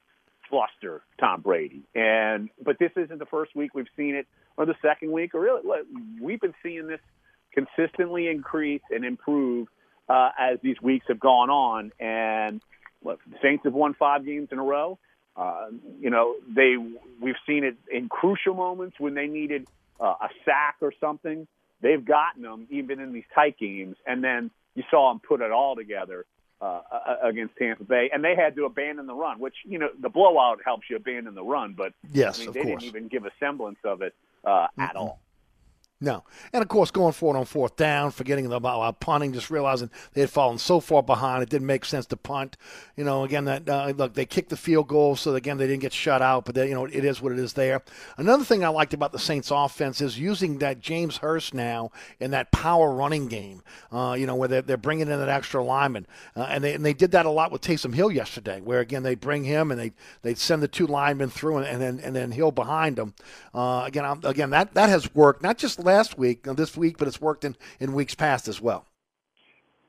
fluster 0.48 1.02
Tom 1.18 1.42
Brady. 1.42 1.82
And 1.94 2.48
but 2.64 2.78
this 2.78 2.92
isn't 2.96 3.18
the 3.18 3.26
first 3.26 3.54
week 3.54 3.74
we've 3.74 3.86
seen 3.98 4.14
it, 4.14 4.26
or 4.56 4.64
the 4.64 4.76
second 4.80 5.12
week, 5.12 5.34
or 5.34 5.40
really 5.40 5.62
we've 6.22 6.40
been 6.40 6.54
seeing 6.62 6.86
this 6.86 7.00
consistently 7.52 8.28
increase 8.28 8.82
and 8.90 9.04
improve 9.04 9.68
uh, 10.10 10.30
as 10.38 10.58
these 10.60 10.80
weeks 10.82 11.06
have 11.08 11.20
gone 11.20 11.50
on. 11.50 11.92
And 12.00 12.60
look, 13.04 13.20
the 13.30 13.36
Saints 13.40 13.64
have 13.64 13.72
won 13.72 13.94
five 13.94 14.24
games 14.24 14.48
in 14.50 14.58
a 14.58 14.62
row. 14.64 14.98
Uh, 15.36 15.68
you 16.00 16.10
know, 16.10 16.34
they 16.54 16.74
we've 17.20 17.36
seen 17.46 17.62
it 17.64 17.76
in 17.90 18.08
crucial 18.08 18.54
moments 18.54 18.96
when 18.98 19.14
they 19.14 19.28
needed 19.28 19.68
uh, 20.00 20.14
a 20.20 20.28
sack 20.44 20.76
or 20.80 20.92
something. 21.00 21.46
They've 21.80 22.04
gotten 22.04 22.42
them 22.42 22.66
even 22.70 23.00
in 23.00 23.12
these 23.12 23.24
tight 23.34 23.56
games, 23.58 23.96
and 24.06 24.22
then 24.22 24.50
you 24.74 24.82
saw 24.90 25.10
them 25.10 25.20
put 25.26 25.40
it 25.40 25.52
all 25.52 25.76
together 25.76 26.26
uh, 26.60 26.80
against 27.22 27.56
Tampa 27.56 27.84
Bay, 27.84 28.10
and 28.12 28.22
they 28.22 28.34
had 28.36 28.54
to 28.56 28.64
abandon 28.66 29.06
the 29.06 29.14
run, 29.14 29.38
which 29.38 29.54
you 29.64 29.78
know 29.78 29.88
the 29.98 30.10
blowout 30.10 30.58
helps 30.64 30.90
you 30.90 30.96
abandon 30.96 31.34
the 31.34 31.44
run, 31.44 31.74
but 31.74 31.94
Yes, 32.12 32.38
I 32.40 32.44
mean, 32.44 32.52
they 32.52 32.62
course. 32.62 32.82
didn't 32.82 32.96
even 32.96 33.08
give 33.08 33.24
a 33.24 33.30
semblance 33.38 33.78
of 33.84 34.02
it 34.02 34.14
uh, 34.44 34.66
at 34.76 34.96
all. 34.96 35.20
No. 36.02 36.24
And 36.52 36.62
of 36.62 36.68
course, 36.68 36.90
going 36.90 37.12
for 37.12 37.34
it 37.34 37.38
on 37.38 37.44
fourth 37.44 37.76
down, 37.76 38.10
forgetting 38.10 38.50
about 38.50 39.00
punting, 39.00 39.34
just 39.34 39.50
realizing 39.50 39.90
they 40.14 40.22
had 40.22 40.30
fallen 40.30 40.56
so 40.56 40.80
far 40.80 41.02
behind, 41.02 41.42
it 41.42 41.50
didn't 41.50 41.66
make 41.66 41.84
sense 41.84 42.06
to 42.06 42.16
punt. 42.16 42.56
You 42.96 43.04
know, 43.04 43.24
again, 43.24 43.44
that 43.44 43.68
uh, 43.68 43.92
look, 43.94 44.14
they 44.14 44.24
kicked 44.24 44.48
the 44.48 44.56
field 44.56 44.88
goal, 44.88 45.14
so 45.16 45.34
again, 45.34 45.58
they 45.58 45.66
didn't 45.66 45.82
get 45.82 45.92
shut 45.92 46.22
out, 46.22 46.46
but 46.46 46.54
they, 46.54 46.68
you 46.68 46.74
know, 46.74 46.86
it 46.86 47.04
is 47.04 47.20
what 47.20 47.32
it 47.32 47.38
is 47.38 47.52
there. 47.52 47.82
Another 48.16 48.44
thing 48.44 48.64
I 48.64 48.68
liked 48.68 48.94
about 48.94 49.12
the 49.12 49.18
Saints 49.18 49.50
offense 49.50 50.00
is 50.00 50.18
using 50.18 50.58
that 50.58 50.80
James 50.80 51.18
Hurst 51.18 51.52
now 51.52 51.90
in 52.18 52.30
that 52.30 52.50
power 52.50 52.92
running 52.94 53.28
game, 53.28 53.62
uh, 53.92 54.16
you 54.18 54.26
know, 54.26 54.34
where 54.34 54.48
they're, 54.48 54.62
they're 54.62 54.76
bringing 54.78 55.08
in 55.08 55.18
that 55.18 55.28
extra 55.28 55.62
lineman. 55.62 56.06
Uh, 56.34 56.46
and, 56.48 56.64
they, 56.64 56.72
and 56.72 56.84
they 56.84 56.94
did 56.94 57.10
that 57.10 57.26
a 57.26 57.30
lot 57.30 57.52
with 57.52 57.60
Taysom 57.60 57.94
Hill 57.94 58.10
yesterday, 58.10 58.60
where 58.60 58.80
again, 58.80 59.02
they 59.02 59.14
bring 59.14 59.44
him 59.44 59.70
and 59.70 59.78
they, 59.78 59.92
they 60.22 60.34
send 60.34 60.62
the 60.62 60.68
two 60.68 60.86
linemen 60.86 61.28
through 61.28 61.58
and, 61.58 61.66
and 61.66 61.80
then 61.80 62.00
and 62.00 62.16
then 62.16 62.30
Hill 62.30 62.52
behind 62.52 62.96
them. 62.96 63.14
Uh, 63.54 63.84
again, 63.86 64.04
I'm, 64.04 64.20
again, 64.24 64.50
that, 64.50 64.74
that 64.74 64.88
has 64.88 65.14
worked, 65.14 65.42
not 65.42 65.58
just 65.58 65.78
last 65.90 66.16
week, 66.18 66.44
this 66.44 66.76
week, 66.76 66.96
but 66.98 67.08
it's 67.08 67.20
worked 67.20 67.44
in, 67.44 67.56
in 67.80 67.92
weeks 67.92 68.14
past 68.14 68.48
as 68.48 68.60
well. 68.60 68.86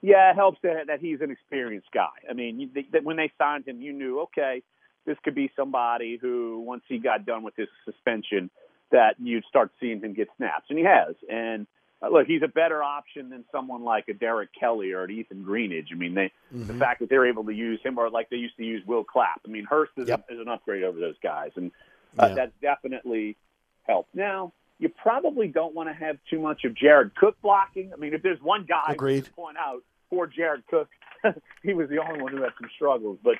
Yeah, 0.01 0.31
it 0.31 0.35
helps 0.35 0.57
that, 0.63 0.87
that 0.87 0.99
he's 0.99 1.21
an 1.21 1.29
experienced 1.29 1.89
guy. 1.93 2.09
I 2.29 2.33
mean, 2.33 2.59
you, 2.59 2.69
that 2.91 3.03
when 3.03 3.17
they 3.17 3.31
signed 3.37 3.67
him, 3.67 3.81
you 3.81 3.93
knew, 3.93 4.21
okay, 4.21 4.63
this 5.05 5.17
could 5.23 5.35
be 5.35 5.51
somebody 5.55 6.17
who, 6.19 6.59
once 6.65 6.81
he 6.87 6.97
got 6.97 7.25
done 7.25 7.43
with 7.43 7.55
his 7.55 7.67
suspension, 7.85 8.49
that 8.91 9.15
you'd 9.19 9.45
start 9.45 9.71
seeing 9.79 10.01
him 10.01 10.13
get 10.13 10.27
snaps, 10.37 10.65
and 10.69 10.77
he 10.79 10.83
has. 10.85 11.15
And 11.29 11.67
uh, 12.01 12.09
look, 12.09 12.25
he's 12.25 12.41
a 12.43 12.47
better 12.47 12.81
option 12.81 13.29
than 13.29 13.45
someone 13.51 13.83
like 13.83 14.07
a 14.09 14.13
Derrick 14.13 14.49
Kelly 14.59 14.91
or 14.91 15.03
an 15.03 15.11
Ethan 15.11 15.43
Greenidge. 15.47 15.87
I 15.91 15.95
mean, 15.95 16.15
they, 16.15 16.31
the 16.51 16.73
Mhm. 16.73 16.79
fact 16.79 16.99
that 17.01 17.09
they're 17.09 17.27
able 17.27 17.43
to 17.45 17.53
use 17.53 17.79
him, 17.83 17.99
or 17.99 18.09
like 18.09 18.29
they 18.31 18.37
used 18.37 18.57
to 18.57 18.63
use 18.65 18.83
Will 18.87 19.03
Clapp. 19.03 19.41
I 19.45 19.49
mean, 19.49 19.65
Hurst 19.65 19.91
is, 19.97 20.07
Yep. 20.07 20.25
is 20.31 20.39
an 20.39 20.47
upgrade 20.47 20.83
over 20.83 20.99
those 20.99 21.19
guys, 21.21 21.51
and 21.55 21.71
uh, 22.17 22.27
Yeah. 22.29 22.33
that's 22.33 22.51
definitely 22.59 23.37
helped. 23.83 24.15
Now, 24.15 24.51
you 24.81 24.89
probably 24.89 25.47
don't 25.47 25.75
want 25.75 25.89
to 25.89 25.93
have 25.93 26.17
too 26.29 26.39
much 26.39 26.65
of 26.65 26.75
Jared 26.75 27.15
Cook 27.15 27.37
blocking. 27.43 27.91
I 27.93 27.97
mean, 27.97 28.15
if 28.15 28.23
there's 28.23 28.41
one 28.41 28.65
guy 28.67 28.93
Agreed. 28.93 29.25
to 29.25 29.31
point 29.31 29.55
out 29.55 29.83
for 30.09 30.25
Jared 30.25 30.63
Cook, 30.69 30.89
he 31.63 31.73
was 31.73 31.87
the 31.87 31.99
only 31.99 32.19
one 32.19 32.31
who 32.31 32.41
had 32.41 32.51
some 32.59 32.67
struggles. 32.75 33.19
But 33.23 33.35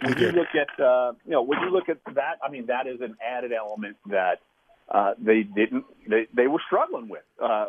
when 0.00 0.18
you 0.18 0.32
look 0.32 0.48
at 0.54 0.82
uh, 0.82 1.12
you 1.26 1.32
know 1.32 1.42
when 1.42 1.60
you 1.60 1.70
look 1.70 1.90
at 1.90 1.98
that, 2.14 2.38
I 2.42 2.50
mean, 2.50 2.66
that 2.66 2.86
is 2.86 3.02
an 3.02 3.16
added 3.22 3.52
element 3.52 3.98
that 4.06 4.40
uh, 4.88 5.12
they 5.18 5.42
didn't 5.42 5.84
they, 6.08 6.26
they 6.34 6.46
were 6.46 6.60
struggling 6.66 7.10
with 7.10 7.24
uh, 7.38 7.66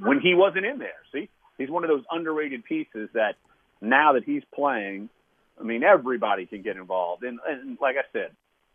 when 0.00 0.18
he 0.20 0.34
wasn't 0.34 0.66
in 0.66 0.80
there. 0.80 0.98
See, 1.12 1.28
he's 1.58 1.70
one 1.70 1.84
of 1.84 1.88
those 1.88 2.02
underrated 2.10 2.64
pieces 2.64 3.08
that 3.14 3.36
now 3.80 4.14
that 4.14 4.24
he's 4.24 4.42
playing, 4.52 5.08
I 5.60 5.62
mean, 5.62 5.84
everybody 5.84 6.46
can 6.46 6.62
get 6.62 6.76
involved. 6.76 7.22
And, 7.22 7.38
and 7.46 7.78
like 7.80 7.94
I 7.96 8.10
said, 8.12 8.30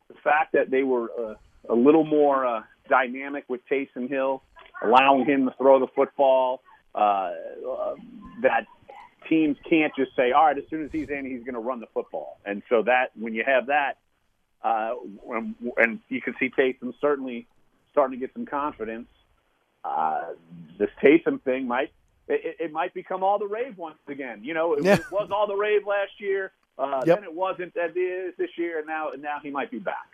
the 0.08 0.14
fact 0.24 0.54
that 0.54 0.70
they 0.72 0.84
were 0.84 1.10
uh, 1.12 1.34
a 1.70 1.76
little 1.76 2.06
more 2.06 2.46
uh, 2.46 2.62
dynamic 2.90 3.46
with 3.48 3.62
Taysom 3.70 4.10
Hill, 4.10 4.44
allowing 4.84 5.26
him 5.26 5.46
to 5.46 5.56
throw 5.58 5.80
the 5.80 5.88
football, 5.96 6.62
uh, 6.94 6.98
uh, 6.98 7.96
that 8.42 8.66
teams 9.30 9.58
can't 9.70 9.94
just 9.96 10.16
say, 10.16 10.32
all 10.32 10.46
right, 10.46 10.58
as 10.58 10.64
soon 10.70 10.84
as 10.84 10.92
he's 10.92 11.10
in, 11.10 11.26
he's 11.26 11.44
going 11.44 11.54
to 11.54 11.60
run 11.60 11.80
the 11.80 11.88
football. 11.94 12.40
And 12.46 12.62
so 12.70 12.84
that 12.84 13.12
when 13.18 13.34
you 13.34 13.44
have 13.46 13.68
that, 13.68 13.98
uh, 14.64 14.94
and, 15.30 15.56
and 15.78 16.00
you 16.10 16.22
can 16.22 16.36
see 16.40 16.50
Taysom 16.50 16.94
certainly 17.00 17.48
starting 17.92 18.20
to 18.20 18.26
get 18.26 18.34
some 18.34 18.46
confidence. 18.46 19.08
Uh, 19.84 20.34
this 20.78 20.90
Taysom 21.02 21.42
thing 21.42 21.68
might 21.68 21.92
it, 22.28 22.58
it 22.60 22.72
might 22.72 22.94
become 22.94 23.24
all 23.24 23.40
the 23.40 23.48
rave 23.48 23.78
once 23.78 23.98
again. 24.08 24.44
You 24.44 24.54
know, 24.54 24.74
it, 24.74 24.84
Yeah. 24.84 24.94
it 24.96 25.12
was 25.12 25.30
all 25.32 25.48
the 25.48 25.56
rave 25.56 25.86
last 25.86 26.20
year. 26.20 26.52
Uh, 26.78 27.02
Yep. 27.06 27.18
Then 27.18 27.24
it 27.24 27.34
wasn't 27.34 27.76
is 27.76 28.34
this 28.38 28.50
year, 28.58 28.80
and 28.80 28.88
now 28.88 29.12
now 29.20 29.38
he 29.42 29.50
might 29.50 29.72
be 29.72 29.80
back. 29.80 30.08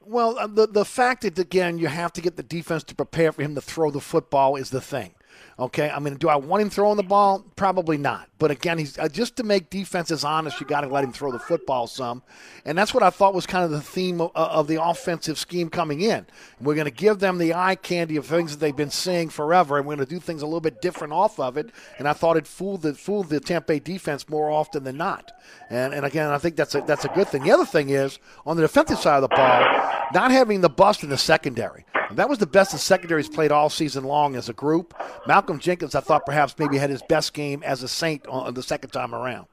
Well, 0.00 0.38
uh, 0.38 0.46
the 0.46 0.66
the 0.66 0.84
fact 0.84 1.22
that 1.22 1.38
again 1.38 1.78
you 1.78 1.88
have 1.88 2.12
to 2.14 2.20
get 2.20 2.36
the 2.36 2.42
defense 2.42 2.84
to 2.84 2.94
prepare 2.94 3.32
for 3.32 3.42
him 3.42 3.54
to 3.54 3.60
throw 3.60 3.90
the 3.90 4.00
football 4.00 4.56
is 4.56 4.70
the 4.70 4.80
thing. 4.80 5.14
Okay, 5.58 5.90
I 5.90 5.98
mean, 5.98 6.14
do 6.14 6.28
I 6.28 6.36
want 6.36 6.62
him 6.62 6.70
throwing 6.70 6.96
the 6.96 7.02
ball? 7.02 7.44
Probably 7.54 7.98
not. 7.98 8.28
But 8.38 8.50
again, 8.50 8.78
he's 8.78 8.98
uh, 8.98 9.08
just 9.08 9.36
to 9.36 9.42
make 9.42 9.68
defenses 9.68 10.24
honest. 10.24 10.58
You 10.58 10.66
got 10.66 10.80
to 10.80 10.88
let 10.88 11.04
him 11.04 11.12
throw 11.12 11.30
the 11.30 11.38
football 11.38 11.86
some, 11.86 12.22
and 12.64 12.78
that's 12.78 12.94
what 12.94 13.02
I 13.02 13.10
thought 13.10 13.34
was 13.34 13.46
kind 13.46 13.64
of 13.64 13.70
the 13.70 13.82
theme 13.82 14.20
of, 14.20 14.30
of 14.34 14.66
the 14.68 14.82
offensive 14.82 15.38
scheme 15.38 15.68
coming 15.68 16.00
in. 16.00 16.26
We're 16.60 16.74
going 16.74 16.86
to 16.86 16.90
give 16.90 17.18
them 17.18 17.36
the 17.36 17.52
eye 17.52 17.74
candy 17.74 18.16
of 18.16 18.24
things 18.24 18.52
that 18.52 18.60
they've 18.60 18.74
been 18.74 18.90
saying 18.90 19.30
forever, 19.30 19.76
and 19.76 19.86
we're 19.86 19.96
going 19.96 20.06
to 20.06 20.14
do 20.14 20.20
things 20.20 20.40
a 20.40 20.46
little 20.46 20.60
bit 20.60 20.80
different 20.80 21.12
off 21.12 21.38
of 21.38 21.58
it. 21.58 21.70
And 21.98 22.08
I 22.08 22.14
thought 22.14 22.38
it 22.38 22.46
fooled 22.46 22.82
the 22.82 22.94
fooled 22.94 23.28
the 23.28 23.40
Tampa 23.40 23.66
Bay 23.72 23.78
defense 23.80 24.28
more 24.28 24.50
often 24.50 24.84
than 24.84 24.96
not. 24.96 25.32
And 25.68 25.92
and 25.92 26.06
again, 26.06 26.30
I 26.30 26.38
think 26.38 26.56
that's 26.56 26.74
a 26.74 26.80
that's 26.80 27.04
a 27.04 27.08
good 27.08 27.28
thing. 27.28 27.42
The 27.42 27.52
other 27.52 27.66
thing 27.66 27.90
is 27.90 28.18
on 28.46 28.56
the 28.56 28.62
defensive 28.62 28.98
side 28.98 29.22
of 29.22 29.28
the 29.28 29.36
ball, 29.36 29.60
not 30.14 30.30
having 30.30 30.62
the 30.62 30.70
bust 30.70 31.02
in 31.02 31.10
the 31.10 31.18
secondary. 31.18 31.84
That 32.14 32.28
was 32.28 32.38
the 32.38 32.46
best 32.46 32.72
the 32.72 32.78
secondaries 32.78 33.28
played 33.28 33.52
all 33.52 33.70
season 33.70 34.04
long 34.04 34.34
as 34.34 34.48
a 34.48 34.52
group. 34.52 34.94
Malcolm 35.26 35.58
Jenkins, 35.58 35.94
I 35.94 36.00
thought 36.00 36.26
perhaps 36.26 36.54
maybe 36.58 36.76
had 36.76 36.90
his 36.90 37.02
best 37.08 37.34
game 37.34 37.62
as 37.62 37.82
a 37.82 37.88
Saint 37.88 38.26
on 38.26 38.52
the 38.54 38.62
second 38.62 38.90
time 38.90 39.14
around. 39.14 39.46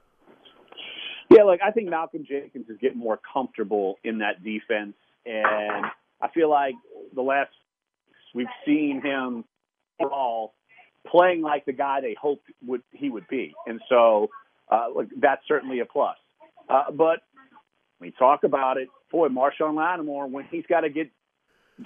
Yeah, 1.30 1.42
like 1.42 1.60
I 1.62 1.70
think 1.70 1.88
Malcolm 1.88 2.24
Jenkins 2.28 2.68
is 2.68 2.78
getting 2.80 2.98
more 2.98 3.20
comfortable 3.32 3.96
in 4.02 4.18
that 4.18 4.42
defense, 4.42 4.94
and 5.26 5.86
I 6.20 6.28
feel 6.34 6.48
like 6.50 6.74
the 7.14 7.22
last 7.22 7.50
we've 8.34 8.46
seen 8.64 9.02
him 9.02 9.44
all 10.00 10.54
playing 11.06 11.42
like 11.42 11.66
the 11.66 11.72
guy 11.72 12.00
they 12.00 12.16
hoped 12.20 12.46
would 12.66 12.82
he 12.92 13.10
would 13.10 13.28
be, 13.28 13.54
and 13.66 13.80
so 13.88 14.30
uh, 14.70 14.86
like 14.94 15.08
that's 15.20 15.42
certainly 15.46 15.80
a 15.80 15.84
plus. 15.84 16.16
Uh, 16.68 16.90
but 16.92 17.20
we 18.00 18.10
talk 18.12 18.44
about 18.44 18.78
it, 18.78 18.88
boy, 19.12 19.28
Marshon 19.28 19.74
Lattimore 19.74 20.28
when 20.28 20.44
he's 20.50 20.64
got 20.66 20.80
to 20.80 20.88
get 20.88 21.10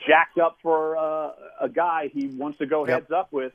jacked 0.07 0.39
up 0.39 0.59
for 0.63 0.97
uh, 0.97 1.31
a 1.61 1.69
guy 1.69 2.11
he 2.13 2.27
wants 2.29 2.59
to 2.59 2.67
go 2.67 2.87
Yep. 2.87 3.03
heads 3.03 3.11
up 3.11 3.33
with, 3.33 3.53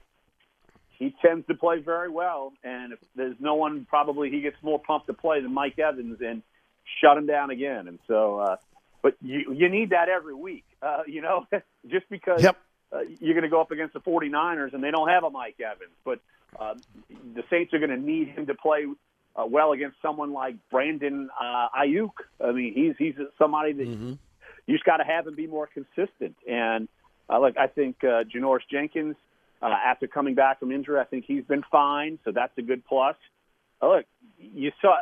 he 1.00 1.14
tends 1.24 1.46
to 1.48 1.54
play 1.56 1.80
very 1.80 2.10
well. 2.10 2.54
And 2.64 2.94
if 2.94 3.00
there's 3.16 3.36
no 3.40 3.56
one, 3.56 3.86
probably 3.90 4.30
he 4.30 4.42
gets 4.42 4.58
more 4.62 4.80
pumped 4.80 5.08
to 5.08 5.14
play 5.14 5.42
than 5.42 5.54
Mike 5.54 5.78
Evans 5.80 6.20
and 6.22 6.42
shut 7.02 7.18
him 7.18 7.26
down 7.28 7.50
again. 7.50 7.88
And 7.88 8.00
so, 8.08 8.40
uh, 8.40 8.56
but 9.02 9.16
you 9.22 9.54
you 9.54 9.70
need 9.70 9.92
that 9.92 10.10
every 10.10 10.34
week, 10.34 10.66
uh, 10.82 11.04
you 11.08 11.22
know, 11.22 11.46
just 11.88 12.10
because 12.10 12.42
Yep. 12.44 12.58
uh, 12.92 13.00
you're 13.20 13.34
going 13.36 13.44
to 13.44 13.50
go 13.50 13.62
up 13.62 13.72
against 13.72 13.94
the 13.94 14.00
49ers 14.00 14.74
and 14.74 14.84
they 14.84 14.92
don't 14.92 15.10
have 15.10 15.24
a 15.24 15.30
Mike 15.30 15.60
Evans, 15.60 15.92
but 16.04 16.20
uh, 16.60 16.74
the 17.36 17.44
Saints 17.50 17.74
are 17.74 17.80
going 17.80 17.92
to 17.92 17.98
need 17.98 18.30
him 18.30 18.48
to 18.48 18.56
play. 18.56 18.86
Uh, 19.40 19.46
well 19.46 19.72
against 19.72 19.98
someone 20.02 20.34
like 20.34 20.56
Brandon 20.72 21.30
uh, 21.40 21.68
Aiyuk. 21.80 22.10
I 22.44 22.52
mean, 22.54 22.74
he's 22.74 22.96
he's 22.98 23.14
somebody 23.38 23.72
that 23.74 24.18
you 24.68 24.76
just 24.76 24.86
got 24.86 24.98
to 24.98 25.04
have 25.04 25.26
him 25.26 25.34
be 25.36 25.48
more 25.48 25.68
consistent. 25.68 26.36
And 26.48 26.88
uh, 27.30 27.40
like 27.40 27.58
I 27.58 27.68
think 27.68 28.04
uh, 28.04 28.24
Janoris 28.24 28.62
Jenkins, 28.70 29.16
uh, 29.62 29.66
after 29.68 30.06
coming 30.08 30.36
back 30.36 30.60
from 30.60 30.72
injury, 30.72 31.00
I 31.00 31.06
think 31.06 31.26
he's 31.26 31.44
been 31.44 31.64
fine, 31.72 32.20
so 32.24 32.32
that's 32.32 32.56
a 32.58 32.62
good 32.62 32.86
plus. 32.86 33.16
Uh, 33.82 33.88
look, 33.90 34.06
you 34.40 34.72
saw 34.82 34.98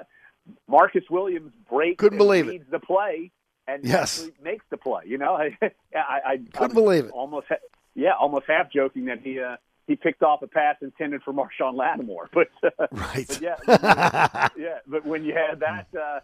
Marcus 0.67 1.03
Williams 1.09 1.51
break 1.69 1.97
Couldn't 1.97 2.17
believe 2.17 2.47
it. 2.47 2.71
the 2.71 2.79
play 2.79 3.31
and 3.67 3.83
Yes. 3.83 4.19
actually 4.19 4.33
makes 4.43 4.63
the 4.69 4.77
play. 4.77 5.03
You 5.05 5.17
know, 5.17 5.33
I 5.37 5.57
I, 5.61 6.19
I 6.25 6.37
Couldn't 6.37 6.57
I'm 6.61 6.73
believe 6.73 7.05
it. 7.05 7.11
Almost, 7.11 7.47
ha- 7.49 7.55
yeah, 7.95 8.11
almost 8.19 8.45
half 8.47 8.71
joking 8.71 9.05
that 9.05 9.19
he 9.21 9.39
uh, 9.39 9.55
he 9.87 9.95
picked 9.95 10.23
off 10.23 10.41
a 10.41 10.47
pass 10.47 10.75
intended 10.81 11.21
for 11.23 11.33
Marshon 11.33 11.75
Lattimore, 11.75 12.29
but 12.33 12.47
uh, 12.63 12.87
Right. 12.91 13.25
but 13.27 13.41
yeah, 13.41 13.55
yeah. 14.57 14.79
But 14.87 15.05
when 15.05 15.23
you 15.23 15.33
had 15.33 15.59
that, 15.61 15.87
uh, 15.99 16.19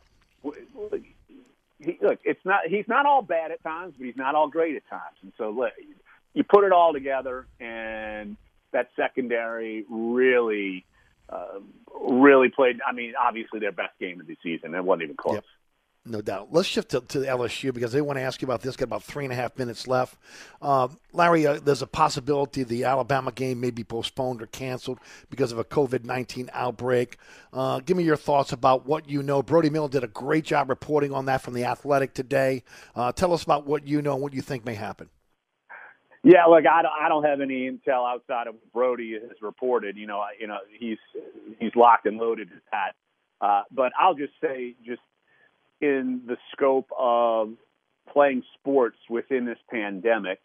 he, 1.81 1.97
look, 2.01 2.19
it's 2.23 2.43
not 2.45 2.61
he's 2.67 2.87
not 2.87 3.05
all 3.05 3.21
bad 3.21 3.51
at 3.51 3.61
times, 3.63 3.93
but 3.97 4.05
he's 4.05 4.15
not 4.15 4.35
all 4.35 4.47
great 4.47 4.75
at 4.75 4.87
times, 4.89 5.17
and 5.21 5.33
so 5.37 5.49
look, 5.49 5.73
you 6.33 6.43
put 6.43 6.63
it 6.63 6.71
all 6.71 6.93
together, 6.93 7.47
and 7.59 8.37
that 8.71 8.89
secondary 8.95 9.85
really. 9.89 10.85
Uh, 11.29 11.61
really 11.97 12.49
played. 12.49 12.81
I 12.85 12.91
mean, 12.91 13.13
obviously 13.17 13.61
their 13.61 13.71
best 13.71 13.97
game 14.01 14.19
of 14.19 14.27
the 14.27 14.35
season. 14.43 14.75
It 14.75 14.83
wasn't 14.83 15.03
even 15.03 15.15
close. 15.15 15.35
Yep. 15.35 15.45
No 16.03 16.19
doubt. 16.19 16.47
Let's 16.49 16.67
shift 16.67 16.89
to, 16.89 17.01
to 17.01 17.19
LSU 17.19 17.71
because 17.71 17.91
they 17.91 18.01
want 18.01 18.17
to 18.17 18.23
ask 18.23 18.41
you 18.41 18.47
about 18.47 18.61
this. 18.61 18.75
Got 18.75 18.85
about 18.85 19.03
three 19.03 19.23
and 19.23 19.31
a 19.31 19.35
half 19.35 19.55
minutes 19.55 19.87
left. 19.87 20.17
Uh, 20.59 20.87
Larry, 21.13 21.45
uh, 21.45 21.59
there's 21.59 21.83
a 21.83 21.87
possibility 21.87 22.63
the 22.63 22.85
Alabama 22.85 23.31
game 23.31 23.59
may 23.59 23.69
be 23.69 23.83
postponed 23.83 24.41
or 24.41 24.47
canceled 24.47 24.97
because 25.29 25.51
of 25.51 25.59
a 25.59 25.63
COVID 25.63 26.03
19 26.03 26.49
outbreak. 26.53 27.17
Uh, 27.53 27.81
give 27.81 27.95
me 27.95 28.03
your 28.03 28.17
thoughts 28.17 28.51
about 28.51 28.87
what 28.87 29.07
you 29.07 29.21
know. 29.21 29.43
Brody 29.43 29.69
Miller 29.69 29.89
did 29.89 30.03
a 30.03 30.07
great 30.07 30.43
job 30.43 30.69
reporting 30.69 31.13
on 31.13 31.25
that 31.25 31.43
from 31.43 31.53
The 31.53 31.65
Athletic 31.65 32.15
today. 32.15 32.63
Uh, 32.95 33.11
tell 33.11 33.31
us 33.31 33.43
about 33.43 33.67
what 33.67 33.85
you 33.85 34.01
know 34.01 34.13
and 34.13 34.23
what 34.23 34.33
you 34.33 34.41
think 34.41 34.65
may 34.65 34.73
happen. 34.73 35.07
Yeah, 36.23 36.45
look, 36.45 36.65
I 36.65 36.81
don't, 36.81 36.93
I 36.99 37.09
don't 37.09 37.23
have 37.25 37.41
any 37.41 37.69
intel 37.69 38.11
outside 38.11 38.47
of 38.47 38.55
Brody 38.73 39.13
has 39.13 39.41
reported. 39.41 39.97
You 39.97 40.07
know, 40.07 40.23
you 40.39 40.47
know, 40.47 40.57
he's 40.79 40.97
he's 41.59 41.75
locked 41.75 42.07
and 42.07 42.17
loaded 42.17 42.49
at 42.55 42.63
that. 42.71 43.45
Uh, 43.45 43.63
but 43.71 43.91
I'll 43.99 44.13
just 44.13 44.33
say, 44.41 44.75
just 44.85 45.01
in 45.81 46.21
the 46.27 46.37
scope 46.51 46.89
of 46.97 47.53
playing 48.11 48.43
sports 48.59 48.97
within 49.09 49.45
this 49.45 49.57
pandemic, 49.69 50.39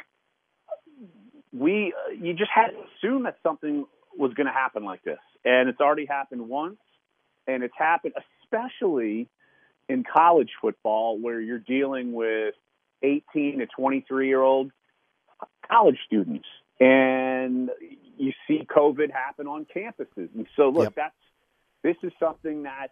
we 1.53 1.95
you 2.19 2.35
just 2.35 2.51
had 2.55 2.69
to 2.69 2.77
assume 2.97 3.25
that 3.25 3.39
something 3.43 3.87
was 4.17 4.33
going 4.35 4.47
to 4.47 4.53
happen 4.53 4.85
like 4.85 5.03
this, 5.05 5.19
and 5.45 5.69
it's 5.69 5.81
already 5.81 6.07
happened 6.07 6.49
once, 6.49 6.79
and 7.47 7.63
it's 7.63 7.75
happened 7.77 8.15
especially 8.43 9.29
in 9.89 10.05
college 10.05 10.51
football 10.61 11.19
where 11.19 11.41
you're 11.41 11.59
dealing 11.59 12.13
with 12.13 12.55
18 13.03 13.59
to 13.59 13.67
23 13.67 14.29
year 14.29 14.41
old 14.43 14.73
college 15.71 15.99
students, 16.07 16.47
and 16.81 17.71
you 18.17 18.33
see 18.49 18.67
COVID 18.75 19.11
happen 19.13 19.47
on 19.47 19.67
campuses. 19.67 20.29
And 20.35 20.47
so, 20.57 20.71
look, 20.71 20.85
Yep. 20.85 20.95
that's 20.95 21.15
this 21.83 21.97
is 22.03 22.13
something 22.19 22.65
that 22.65 22.89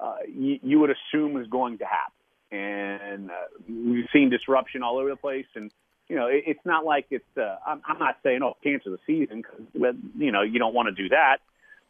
uh, 0.00 0.16
you, 0.28 0.58
you 0.62 0.78
would 0.80 0.90
assume 0.90 1.36
is 1.40 1.48
going 1.48 1.78
to 1.78 1.84
happen, 1.84 2.58
and 2.58 3.30
uh, 3.30 3.34
we've 3.68 4.06
seen 4.12 4.30
disruption 4.30 4.82
all 4.82 4.98
over 4.98 5.08
the 5.10 5.16
place. 5.16 5.46
And 5.54 5.70
you 6.08 6.16
know, 6.16 6.26
it, 6.26 6.44
it's 6.46 6.64
not 6.64 6.84
like 6.84 7.06
it's. 7.10 7.24
Uh, 7.36 7.56
I'm, 7.66 7.82
I'm 7.86 7.98
not 7.98 8.18
saying 8.22 8.40
oh 8.42 8.56
cancel 8.62 8.92
the 8.92 8.98
season 9.06 9.42
because 9.72 9.94
you 10.16 10.32
know 10.32 10.42
you 10.42 10.58
don't 10.58 10.74
want 10.74 10.88
to 10.88 11.02
do 11.02 11.08
that, 11.10 11.38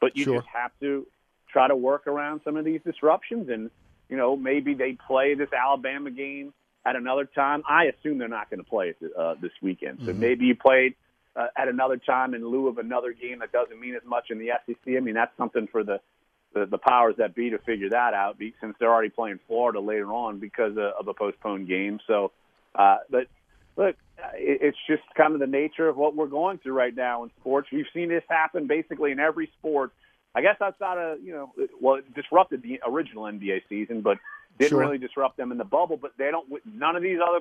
but 0.00 0.16
you 0.16 0.24
Sure. 0.24 0.36
just 0.40 0.48
have 0.52 0.72
to 0.80 1.06
try 1.50 1.68
to 1.68 1.76
work 1.76 2.06
around 2.06 2.40
some 2.44 2.56
of 2.56 2.64
these 2.64 2.80
disruptions 2.84 3.48
and 3.48 3.70
you 4.08 4.16
know 4.16 4.36
maybe 4.36 4.74
they 4.74 4.96
play 5.06 5.34
this 5.34 5.48
Alabama 5.52 6.10
game 6.10 6.52
at 6.84 6.96
another 6.96 7.24
time. 7.26 7.62
I 7.68 7.84
assume 7.84 8.18
they're 8.18 8.28
not 8.28 8.50
going 8.50 8.62
to 8.62 8.68
play 8.68 8.94
it 9.00 9.12
uh, 9.18 9.34
this 9.40 9.52
weekend, 9.62 10.00
so 10.04 10.12
Mhm. 10.12 10.18
maybe 10.18 10.46
you 10.46 10.56
played 10.56 10.94
uh, 11.36 11.46
at 11.56 11.68
another 11.68 11.98
time 11.98 12.34
in 12.34 12.44
lieu 12.44 12.66
of 12.68 12.78
another 12.78 13.12
game 13.12 13.38
that 13.40 13.52
doesn't 13.52 13.78
mean 13.78 13.94
as 13.94 14.02
much 14.04 14.30
in 14.30 14.38
the 14.38 14.50
SEC. 14.66 14.96
I 14.96 15.00
mean 15.00 15.14
that's 15.14 15.36
something 15.36 15.68
for 15.68 15.84
the 15.84 16.00
the, 16.54 16.66
the 16.66 16.78
powers 16.78 17.14
that 17.18 17.34
be 17.34 17.50
to 17.50 17.58
figure 17.58 17.90
that 17.90 18.14
out, 18.14 18.38
be, 18.38 18.54
since 18.60 18.74
they're 18.78 18.90
already 18.92 19.10
playing 19.10 19.38
Florida 19.46 19.80
later 19.80 20.12
on 20.12 20.38
because 20.38 20.72
of, 20.72 20.92
of 20.98 21.08
a 21.08 21.14
postponed 21.14 21.68
game. 21.68 22.00
So, 22.06 22.32
uh, 22.74 22.98
but 23.10 23.26
look, 23.76 23.96
it- 24.34 24.58
it's 24.62 24.78
just 24.88 25.02
kind 25.16 25.34
of 25.34 25.40
the 25.40 25.46
nature 25.46 25.88
of 25.88 25.96
what 25.96 26.14
we're 26.16 26.26
going 26.26 26.58
through 26.58 26.72
right 26.74 26.94
now 26.94 27.24
in 27.24 27.30
sports. 27.40 27.68
We've 27.72 27.86
seen 27.92 28.08
this 28.08 28.24
happen 28.28 28.66
basically 28.66 29.12
in 29.12 29.20
every 29.20 29.50
sport. 29.58 29.92
I 30.34 30.42
guess 30.42 30.56
outside 30.60 30.98
of 30.98 31.20
you 31.22 31.32
know, 31.32 31.52
well, 31.80 31.96
it 31.96 32.14
disrupted 32.14 32.62
the 32.62 32.80
original 32.86 33.24
NBA 33.24 33.62
season, 33.68 34.02
but 34.02 34.18
didn't 34.58 34.70
Sure. 34.70 34.80
really 34.80 34.98
disrupt 34.98 35.36
them 35.36 35.52
in 35.52 35.58
the 35.58 35.64
bubble. 35.64 35.96
But 35.96 36.12
they 36.18 36.30
don't. 36.30 36.46
None 36.66 36.96
of 36.96 37.02
these 37.02 37.18
other 37.20 37.40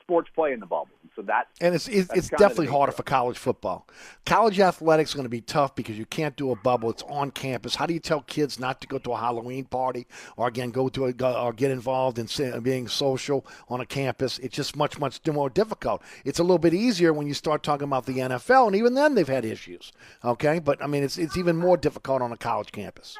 sports 0.00 0.30
play 0.34 0.52
in 0.52 0.60
the 0.60 0.66
bubble, 0.66 0.90
so 1.14 1.22
that 1.22 1.48
And 1.60 1.74
it's 1.74 1.88
it's, 1.88 2.10
it's 2.10 2.10
kind 2.10 2.22
of 2.22 2.30
the 2.30 2.36
definitely 2.38 2.66
harder 2.68 2.92
for 2.92 3.02
college 3.02 3.38
football. 3.38 3.86
College 4.24 4.60
athletics 4.60 5.10
is 5.10 5.14
going 5.14 5.24
to 5.24 5.30
be 5.30 5.40
tough 5.40 5.74
because 5.74 5.98
you 5.98 6.06
can't 6.06 6.36
do 6.36 6.50
a 6.50 6.56
bubble. 6.56 6.90
It's 6.90 7.02
on 7.04 7.30
campus. 7.30 7.74
How 7.74 7.86
do 7.86 7.94
you 7.94 8.00
tell 8.00 8.22
kids 8.22 8.58
not 8.58 8.80
to 8.80 8.86
go 8.86 8.98
to 8.98 9.12
a 9.12 9.18
Halloween 9.18 9.64
party 9.64 10.06
or 10.36 10.48
again 10.48 10.70
go 10.70 10.88
to 10.88 11.06
a 11.06 11.12
or 11.34 11.52
get 11.52 11.70
involved 11.70 12.18
in 12.18 12.28
being 12.62 12.88
social 12.88 13.46
on 13.68 13.80
a 13.80 13.86
campus? 13.86 14.38
It's 14.38 14.56
just 14.56 14.76
much 14.76 14.98
much 14.98 15.20
more 15.26 15.50
difficult. 15.50 16.02
It's 16.24 16.38
a 16.38 16.42
little 16.42 16.58
bit 16.58 16.74
easier 16.74 17.12
when 17.12 17.26
you 17.26 17.34
start 17.34 17.62
talking 17.62 17.84
about 17.84 18.06
the 18.06 18.18
NFL, 18.18 18.68
and 18.68 18.76
even 18.76 18.94
then 18.94 19.14
they've 19.14 19.28
had 19.28 19.44
issues. 19.44 19.92
Okay, 20.24 20.58
but 20.58 20.82
I 20.82 20.86
mean 20.86 21.02
it's 21.02 21.18
it's 21.18 21.36
even 21.36 21.56
more 21.56 21.76
difficult 21.76 22.22
on 22.22 22.32
a 22.32 22.36
college 22.36 22.72
campus. 22.72 23.16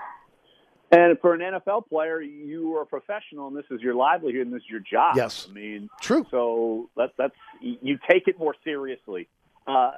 And 0.92 1.18
for 1.20 1.32
an 1.32 1.40
NFL 1.40 1.88
player, 1.88 2.20
you 2.20 2.76
are 2.76 2.82
a 2.82 2.86
professional, 2.86 3.48
and 3.48 3.56
this 3.56 3.64
is 3.70 3.80
your 3.80 3.94
livelihood, 3.94 4.46
and 4.46 4.52
this 4.52 4.62
is 4.62 4.68
your 4.68 4.80
job. 4.80 5.16
Yes. 5.16 5.48
I 5.50 5.54
mean, 5.54 5.88
true. 6.02 6.26
So 6.30 6.90
that, 6.98 7.12
that's 7.16 7.34
you 7.62 7.98
take 8.10 8.28
it 8.28 8.38
more 8.38 8.54
seriously 8.62 9.26
uh, 9.66 9.92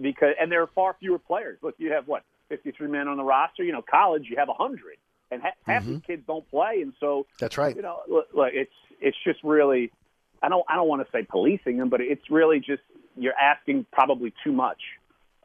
because, 0.00 0.34
and 0.40 0.50
there 0.50 0.60
are 0.62 0.66
far 0.74 0.96
fewer 0.98 1.20
players. 1.20 1.58
Look, 1.62 1.76
you 1.78 1.92
have 1.92 2.08
what 2.08 2.24
fifty-three 2.48 2.88
men 2.88 3.06
on 3.06 3.16
the 3.16 3.22
roster. 3.22 3.62
You 3.62 3.70
know, 3.70 3.82
college 3.82 4.26
you 4.28 4.38
have 4.38 4.48
hundred, 4.48 4.96
and 5.30 5.40
ha- 5.40 5.54
half 5.66 5.86
these 5.86 6.00
kids 6.04 6.24
don't 6.26 6.48
play, 6.50 6.80
and 6.82 6.94
so 6.98 7.26
That's 7.38 7.56
right. 7.56 7.76
You 7.76 7.82
know, 7.82 8.00
look, 8.08 8.26
look, 8.34 8.50
it's 8.52 8.74
it's 9.00 9.16
just 9.24 9.44
really. 9.44 9.92
I 10.42 10.48
don't 10.48 10.64
I 10.68 10.74
don't 10.74 10.88
want 10.88 11.06
to 11.06 11.12
say 11.12 11.22
policing 11.22 11.76
them, 11.76 11.90
but 11.90 12.00
it's 12.00 12.28
really 12.28 12.58
just 12.58 12.82
you're 13.16 13.34
asking 13.34 13.86
probably 13.92 14.34
too 14.42 14.52
much 14.52 14.80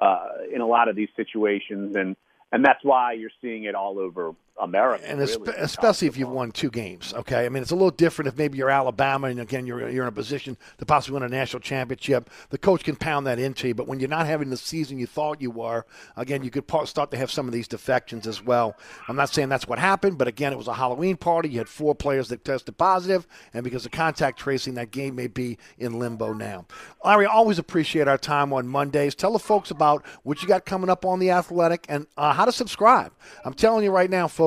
uh, 0.02 0.30
in 0.52 0.61
a 0.61 0.68
lot 0.68 0.88
of 0.88 0.95
these 0.95 1.10
situations, 1.15 1.95
and 1.95 2.15
and 2.52 2.65
that's 2.65 2.84
why 2.84 3.14
you're 3.14 3.30
seeing 3.40 3.65
it 3.65 3.76
all 3.76 3.99
over 3.99 4.34
America. 4.57 5.03
and 5.06 5.19
really. 5.19 5.53
especially 5.57 6.07
if 6.07 6.18
you've 6.18 6.30
won 6.30 6.52
two 6.52 6.69
games. 6.69 7.14
Okay, 7.14 7.45
I 7.45 7.49
mean 7.49 7.61
it's 7.61 7.72
a 7.72 7.76
little 7.76 7.91
different 7.91 8.30
if 8.30 8.38
maybe 8.38 8.57
you're 8.57 8.69
Alabama 8.69 9.27
and 9.27 9.41
again 9.41 9.65
you're 9.65 9.90
you're 9.90 10.03
in 10.03 10.07
a 10.07 10.14
position 10.14 10.56
to 10.77 10.86
possibly 10.86 11.15
win 11.15 11.23
a 11.23 11.30
national 11.30 11.60
championship. 11.60 12.30
The 12.52 12.57
coach 12.57 12.84
can 12.84 12.95
pound 12.95 13.27
that 13.27 13.38
into 13.38 13.68
you, 13.68 13.76
but 13.76 13.88
when 13.88 13.99
you're 13.99 14.10
not 14.10 14.27
having 14.27 14.49
the 14.49 14.57
season 14.57 14.98
you 14.98 15.07
thought 15.07 15.41
you 15.41 15.52
were, 15.52 15.86
again 16.15 16.41
you 16.41 16.52
could 16.52 16.64
start 16.86 17.11
to 17.11 17.18
have 17.18 17.30
some 17.30 17.48
of 17.48 17.53
these 17.53 17.68
defections 17.68 18.27
as 18.27 18.41
well. 18.41 18.77
I'm 19.10 19.18
not 19.18 19.30
saying 19.30 19.49
that's 19.49 19.68
what 19.68 19.77
happened, 19.77 20.18
but 20.18 20.30
again 20.30 20.53
it 20.53 20.57
was 20.57 20.69
a 20.69 20.73
Halloween 20.73 21.18
party. 21.18 21.49
You 21.49 21.57
had 21.57 21.69
four 21.69 21.94
players 21.94 22.30
that 22.30 22.45
tested 22.45 22.77
positive, 22.77 23.27
and 23.53 23.64
because 23.64 23.86
of 23.86 23.91
contact 23.91 24.40
tracing, 24.40 24.76
that 24.76 24.91
game 24.91 25.15
may 25.15 25.27
be 25.27 25.57
in 25.77 25.99
limbo 25.99 26.32
now. 26.32 26.65
Larry, 27.03 27.26
always 27.26 27.60
appreciate 27.60 28.07
our 28.07 28.18
time 28.18 28.53
on 28.53 28.68
Mondays. 28.68 29.15
Tell 29.15 29.34
the 29.34 29.40
folks 29.40 29.69
about 29.69 30.06
what 30.23 30.41
you 30.41 30.48
got 30.48 30.65
coming 30.65 30.90
up 30.90 31.03
on 31.03 31.19
the 31.19 31.32
Athletic 31.32 31.86
and 31.90 32.07
uh, 32.15 32.32
how 32.32 32.45
to 32.45 32.52
subscribe. 32.53 33.11
I'm 33.44 33.53
telling 33.53 33.84
you 33.84 33.91
right 33.91 34.10
now, 34.10 34.27
folks, 34.27 34.45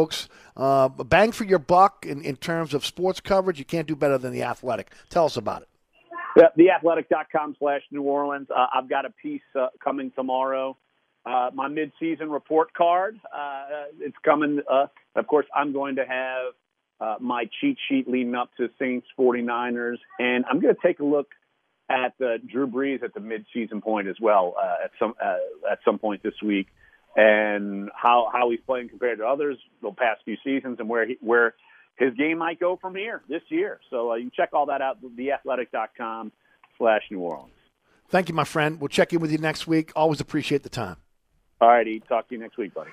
uh, 0.56 0.88
bang 0.88 1.32
for 1.32 1.44
your 1.44 1.58
buck 1.58 2.06
in, 2.06 2.22
in 2.22 2.36
terms 2.36 2.74
of 2.74 2.84
sports 2.84 3.20
coverage. 3.20 3.58
You 3.58 3.64
can't 3.64 3.86
do 3.86 3.96
better 3.96 4.18
than 4.18 4.32
the 4.32 4.42
Athletic. 4.42 4.92
Tell 5.10 5.24
us 5.26 5.36
about 5.36 5.62
it. 5.62 5.68
Yeah, 6.36 6.48
theathletic.com 6.56 7.56
slash 7.58 7.82
New 7.90 8.02
Orleans. 8.02 8.48
Uh, 8.50 8.66
I've 8.72 8.88
got 8.88 9.04
a 9.04 9.10
piece 9.10 9.42
uh, 9.58 9.68
coming 9.82 10.12
tomorrow. 10.14 10.76
Uh, 11.26 11.50
my 11.52 11.68
mid-season 11.68 12.30
report 12.30 12.72
card. 12.74 13.18
Uh, 13.34 13.64
it's 14.00 14.16
coming. 14.24 14.60
Uh, 14.70 14.86
of 15.16 15.26
course, 15.26 15.46
I'm 15.54 15.72
going 15.72 15.96
to 15.96 16.04
have 16.04 16.54
uh, 17.00 17.16
my 17.20 17.48
cheat 17.60 17.76
sheet 17.88 18.08
leading 18.08 18.34
up 18.34 18.50
to 18.56 18.68
Saints 18.78 19.06
49ers, 19.18 19.98
and 20.18 20.44
I'm 20.50 20.60
going 20.60 20.74
to 20.74 20.80
take 20.80 21.00
a 21.00 21.04
look 21.04 21.28
at 21.90 22.14
uh, 22.20 22.38
Drew 22.50 22.66
Brees 22.66 23.02
at 23.02 23.14
the 23.14 23.20
mid-season 23.20 23.80
point 23.80 24.08
as 24.08 24.16
well 24.20 24.54
uh, 24.60 24.84
at 24.84 24.90
some 24.98 25.14
uh, 25.22 25.36
at 25.70 25.78
some 25.84 25.98
point 25.98 26.22
this 26.22 26.34
week, 26.42 26.68
and 27.16 27.90
how 27.94 28.30
how 28.32 28.50
he's 28.50 28.60
playing 28.66 28.88
compared 28.88 29.18
to 29.18 29.26
others 29.26 29.58
the 29.82 29.90
past 29.92 30.22
few 30.24 30.36
seasons, 30.44 30.78
and 30.78 30.88
where 30.88 31.06
he, 31.06 31.18
where 31.20 31.54
his 31.96 32.14
game 32.14 32.38
might 32.38 32.60
go 32.60 32.76
from 32.76 32.94
here 32.94 33.22
this 33.28 33.42
year. 33.48 33.80
So 33.90 34.12
uh, 34.12 34.14
you 34.14 34.24
can 34.24 34.32
check 34.36 34.50
all 34.52 34.66
that 34.66 34.80
out 34.80 34.98
at 35.02 35.10
theathletic.com 35.16 36.32
slash 36.76 37.02
New 37.10 37.20
Orleans. 37.20 37.52
Thank 38.08 38.28
you, 38.28 38.34
my 38.34 38.44
friend. 38.44 38.80
We'll 38.80 38.88
check 38.88 39.12
in 39.12 39.20
with 39.20 39.32
you 39.32 39.38
next 39.38 39.66
week. 39.66 39.92
Always 39.94 40.20
appreciate 40.20 40.62
the 40.62 40.70
time. 40.70 40.96
All 41.60 41.68
righty. 41.68 42.00
Talk 42.00 42.28
to 42.28 42.34
you 42.34 42.40
next 42.40 42.56
week, 42.56 42.72
buddy. 42.72 42.90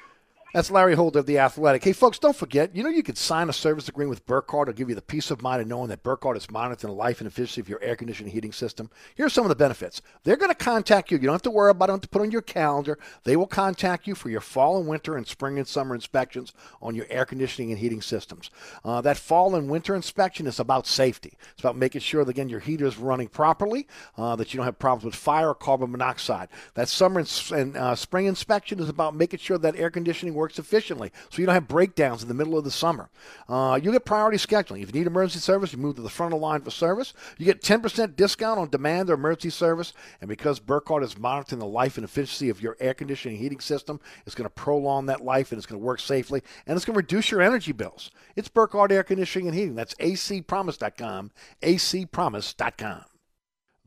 That's 0.55 0.71
Larry 0.71 0.95
Holder 0.95 1.19
of 1.19 1.25
The 1.25 1.37
Athletic. 1.37 1.83
Hey, 1.83 1.91
folks, 1.91 2.17
don't 2.17 2.33
forget, 2.33 2.73
you 2.73 2.81
know 2.81 2.87
you 2.87 3.03
could 3.03 3.17
sign 3.17 3.49
a 3.49 3.53
service 3.53 3.89
agreement 3.89 4.11
with 4.11 4.25
Burkhardt. 4.25 4.69
It'll 4.69 4.77
give 4.77 4.87
you 4.87 4.95
the 4.95 5.01
peace 5.01 5.29
of 5.29 5.41
mind 5.41 5.61
of 5.61 5.67
knowing 5.67 5.89
that 5.89 6.01
Burkhardt 6.01 6.37
is 6.37 6.49
monitoring 6.49 6.93
the 6.93 6.97
life 6.97 7.19
and 7.19 7.27
efficiency 7.27 7.59
of 7.59 7.67
your 7.67 7.83
air 7.83 7.97
conditioning 7.97 8.31
heating 8.31 8.53
system. 8.53 8.89
Here's 9.15 9.33
some 9.33 9.43
of 9.43 9.49
the 9.49 9.55
benefits. 9.57 10.01
They're 10.23 10.37
going 10.37 10.51
to 10.51 10.55
contact 10.55 11.11
you. 11.11 11.17
You 11.17 11.25
don't 11.25 11.33
have 11.33 11.41
to 11.41 11.51
worry 11.51 11.71
about 11.71 11.89
it. 11.89 12.01
To 12.03 12.07
put 12.07 12.21
on 12.21 12.31
your 12.31 12.41
calendar. 12.41 12.97
They 13.25 13.35
will 13.35 13.47
contact 13.47 14.07
you 14.07 14.15
for 14.15 14.29
your 14.29 14.39
fall 14.39 14.77
and 14.77 14.87
winter 14.87 15.17
and 15.17 15.27
spring 15.27 15.57
and 15.57 15.67
summer 15.67 15.93
inspections 15.93 16.53
on 16.81 16.95
your 16.95 17.05
air 17.09 17.25
conditioning 17.25 17.71
and 17.71 17.79
heating 17.79 18.01
systems. 18.01 18.49
Uh, 18.85 19.01
that 19.01 19.17
fall 19.17 19.55
and 19.55 19.69
winter 19.69 19.93
inspection 19.93 20.47
is 20.47 20.61
about 20.61 20.87
safety. 20.87 21.33
It's 21.51 21.63
about 21.63 21.75
making 21.75 21.99
sure 21.99 22.23
that, 22.23 22.31
again, 22.31 22.47
your 22.47 22.61
heater 22.61 22.85
is 22.85 22.97
running 22.97 23.27
properly, 23.27 23.87
uh, 24.17 24.37
that 24.37 24.53
you 24.53 24.59
don't 24.59 24.65
have 24.65 24.79
problems 24.79 25.03
with 25.03 25.15
fire 25.15 25.49
or 25.49 25.55
carbon 25.55 25.91
monoxide. 25.91 26.47
That 26.75 26.87
summer 26.87 27.19
and, 27.19 27.43
and 27.51 27.75
uh, 27.75 27.95
spring 27.95 28.27
inspection 28.27 28.79
is 28.79 28.87
about 28.87 29.15
making 29.15 29.39
sure 29.39 29.57
that 29.57 29.75
air 29.75 29.89
conditioning 29.89 30.33
works 30.33 30.44
efficiently 30.47 31.11
so 31.29 31.41
you 31.41 31.45
don't 31.45 31.55
have 31.55 31.67
breakdowns 31.67 32.21
in 32.21 32.27
the 32.27 32.33
middle 32.33 32.57
of 32.57 32.63
the 32.63 32.71
summer. 32.71 33.09
Uh, 33.47 33.79
you 33.81 33.91
get 33.91 34.05
priority 34.05 34.37
scheduling. 34.37 34.81
If 34.81 34.93
you 34.93 34.99
need 34.99 35.07
emergency 35.07 35.39
service, 35.39 35.73
you 35.73 35.79
move 35.79 35.95
to 35.95 36.01
the 36.01 36.09
front 36.09 36.33
of 36.33 36.39
the 36.39 36.45
line 36.45 36.61
for 36.61 36.71
service. 36.71 37.13
You 37.37 37.45
get 37.45 37.61
10% 37.61 38.15
discount 38.15 38.59
on 38.59 38.69
demand 38.69 39.09
or 39.09 39.13
emergency 39.13 39.49
service. 39.49 39.93
And 40.21 40.27
because 40.27 40.59
Burkhardt 40.59 41.03
is 41.03 41.17
monitoring 41.17 41.59
the 41.59 41.65
life 41.65 41.97
and 41.97 42.03
efficiency 42.03 42.49
of 42.49 42.61
your 42.61 42.77
air 42.79 42.93
conditioning 42.93 43.37
heating 43.37 43.59
system, 43.59 43.99
it's 44.25 44.35
going 44.35 44.49
to 44.49 44.53
prolong 44.53 45.07
that 45.07 45.23
life 45.23 45.51
and 45.51 45.57
it's 45.57 45.65
going 45.65 45.79
to 45.79 45.85
work 45.85 45.99
safely 45.99 46.41
and 46.65 46.75
it's 46.75 46.85
going 46.85 46.95
to 46.95 46.97
reduce 46.97 47.31
your 47.31 47.41
energy 47.41 47.71
bills. 47.71 48.11
It's 48.35 48.49
Burkhardt 48.49 48.91
Air 48.91 49.03
Conditioning 49.03 49.47
and 49.47 49.57
Heating. 49.57 49.75
That's 49.75 49.95
acpromise.com, 49.95 51.31
acpromise.com. 51.61 53.14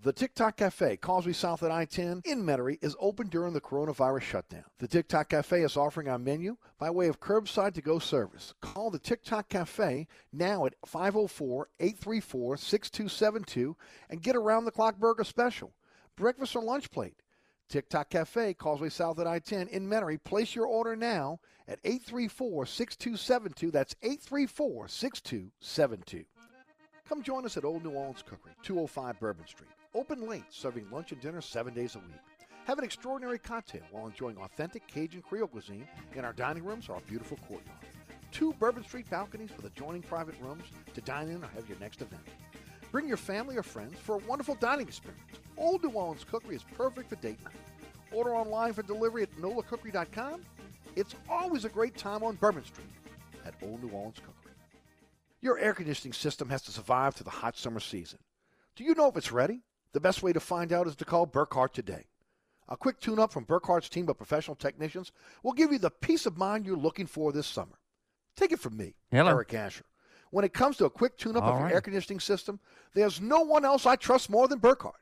The 0.00 0.12
TikTok 0.12 0.58
Cafe, 0.58 0.96
Causeway 0.98 1.32
South 1.32 1.64
at 1.64 1.72
I 1.72 1.84
10 1.84 2.22
in 2.24 2.44
Metairie, 2.44 2.78
is 2.80 2.94
open 3.00 3.26
during 3.26 3.52
the 3.52 3.60
coronavirus 3.60 4.22
shutdown. 4.22 4.62
The 4.78 4.86
TikTok 4.86 5.30
Cafe 5.30 5.60
is 5.60 5.76
offering 5.76 6.06
our 6.06 6.20
menu 6.20 6.56
by 6.78 6.88
way 6.88 7.08
of 7.08 7.18
curbside 7.18 7.74
to 7.74 7.82
go 7.82 7.98
service. 7.98 8.54
Call 8.60 8.92
the 8.92 9.00
TikTok 9.00 9.48
Cafe 9.48 10.06
now 10.32 10.66
at 10.66 10.74
504 10.86 11.70
834 11.80 12.56
6272 12.58 13.76
and 14.08 14.22
get 14.22 14.36
around 14.36 14.66
the 14.66 14.70
clock 14.70 14.98
burger 14.98 15.24
special. 15.24 15.72
Breakfast 16.14 16.54
or 16.54 16.62
lunch 16.62 16.92
plate. 16.92 17.20
TikTok 17.68 18.08
Cafe, 18.08 18.54
Causeway 18.54 18.90
South 18.90 19.18
at 19.18 19.26
I 19.26 19.40
10 19.40 19.66
in 19.66 19.88
Metairie. 19.88 20.22
Place 20.22 20.54
your 20.54 20.66
order 20.66 20.94
now 20.94 21.40
at 21.66 21.80
834 21.82 22.66
6272. 22.66 23.72
That's 23.72 23.96
834 24.00 24.86
6272. 24.86 26.24
Come 27.08 27.22
join 27.24 27.44
us 27.44 27.56
at 27.56 27.64
Old 27.64 27.82
New 27.82 27.90
Orleans 27.90 28.22
Cookery, 28.22 28.52
205 28.62 29.18
Bourbon 29.18 29.46
Street. 29.48 29.70
Open 29.98 30.28
late, 30.28 30.44
serving 30.50 30.88
lunch 30.92 31.10
and 31.10 31.20
dinner 31.20 31.40
seven 31.40 31.74
days 31.74 31.96
a 31.96 31.98
week. 31.98 32.20
Have 32.66 32.78
an 32.78 32.84
extraordinary 32.84 33.40
cocktail 33.40 33.82
while 33.90 34.06
enjoying 34.06 34.36
authentic 34.36 34.86
Cajun 34.86 35.22
Creole 35.22 35.48
cuisine 35.48 35.88
in 36.14 36.24
our 36.24 36.32
dining 36.32 36.64
rooms 36.64 36.88
or 36.88 36.94
our 36.94 37.00
beautiful 37.00 37.36
courtyard. 37.48 37.80
Two 38.30 38.52
Bourbon 38.60 38.84
Street 38.84 39.10
balconies 39.10 39.50
with 39.56 39.66
adjoining 39.66 40.02
private 40.02 40.36
rooms 40.40 40.62
to 40.94 41.00
dine 41.00 41.28
in 41.28 41.42
or 41.42 41.48
have 41.48 41.68
your 41.68 41.80
next 41.80 42.00
event. 42.00 42.22
Bring 42.92 43.08
your 43.08 43.16
family 43.16 43.56
or 43.56 43.64
friends 43.64 43.98
for 43.98 44.14
a 44.14 44.18
wonderful 44.18 44.54
dining 44.54 44.86
experience. 44.86 45.20
Old 45.56 45.82
New 45.82 45.90
Orleans 45.90 46.22
Cookery 46.22 46.54
is 46.54 46.64
perfect 46.76 47.08
for 47.08 47.16
date 47.16 47.42
night. 47.42 47.54
Order 48.12 48.36
online 48.36 48.74
for 48.74 48.82
delivery 48.84 49.24
at 49.24 49.32
nolacookery.com. 49.32 50.42
It's 50.94 51.16
always 51.28 51.64
a 51.64 51.68
great 51.68 51.96
time 51.96 52.22
on 52.22 52.36
Bourbon 52.36 52.64
Street 52.64 52.86
at 53.44 53.54
Old 53.64 53.82
New 53.82 53.90
Orleans 53.90 54.18
Cookery. 54.20 54.54
Your 55.40 55.58
air 55.58 55.74
conditioning 55.74 56.12
system 56.12 56.50
has 56.50 56.62
to 56.62 56.70
survive 56.70 57.16
through 57.16 57.24
the 57.24 57.30
hot 57.30 57.58
summer 57.58 57.80
season. 57.80 58.20
Do 58.76 58.84
you 58.84 58.94
know 58.94 59.08
if 59.08 59.16
it's 59.16 59.32
ready? 59.32 59.64
The 59.92 60.00
best 60.00 60.22
way 60.22 60.32
to 60.32 60.40
find 60.40 60.72
out 60.72 60.86
is 60.86 60.96
to 60.96 61.04
call 61.04 61.26
Burkhardt 61.26 61.74
today. 61.74 62.06
A 62.68 62.76
quick 62.76 63.00
tune 63.00 63.18
up 63.18 63.32
from 63.32 63.44
Burkhardt's 63.44 63.88
team 63.88 64.08
of 64.08 64.18
professional 64.18 64.54
technicians 64.54 65.12
will 65.42 65.54
give 65.54 65.72
you 65.72 65.78
the 65.78 65.90
peace 65.90 66.26
of 66.26 66.36
mind 66.36 66.66
you're 66.66 66.76
looking 66.76 67.06
for 67.06 67.32
this 67.32 67.46
summer. 67.46 67.78
Take 68.36 68.52
it 68.52 68.60
from 68.60 68.76
me, 68.76 68.94
Hello. 69.10 69.30
Eric 69.30 69.54
Asher. 69.54 69.84
When 70.30 70.44
it 70.44 70.52
comes 70.52 70.76
to 70.76 70.84
a 70.84 70.90
quick 70.90 71.16
tune 71.16 71.36
up 71.36 71.44
of 71.44 71.54
your 71.54 71.64
right. 71.64 71.74
air 71.74 71.80
conditioning 71.80 72.20
system, 72.20 72.60
there's 72.92 73.20
no 73.20 73.40
one 73.40 73.64
else 73.64 73.86
I 73.86 73.96
trust 73.96 74.28
more 74.28 74.46
than 74.46 74.58
Burkhardt. 74.58 75.00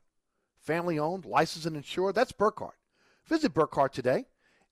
Family 0.59 0.97
owned, 0.97 1.25
licensed, 1.25 1.67
and 1.67 1.75
insured, 1.75 2.15
that's 2.15 2.31
Burkhardt. 2.31 2.77
Visit 3.25 3.53
Burkhardt 3.53 3.93
today 3.93 4.25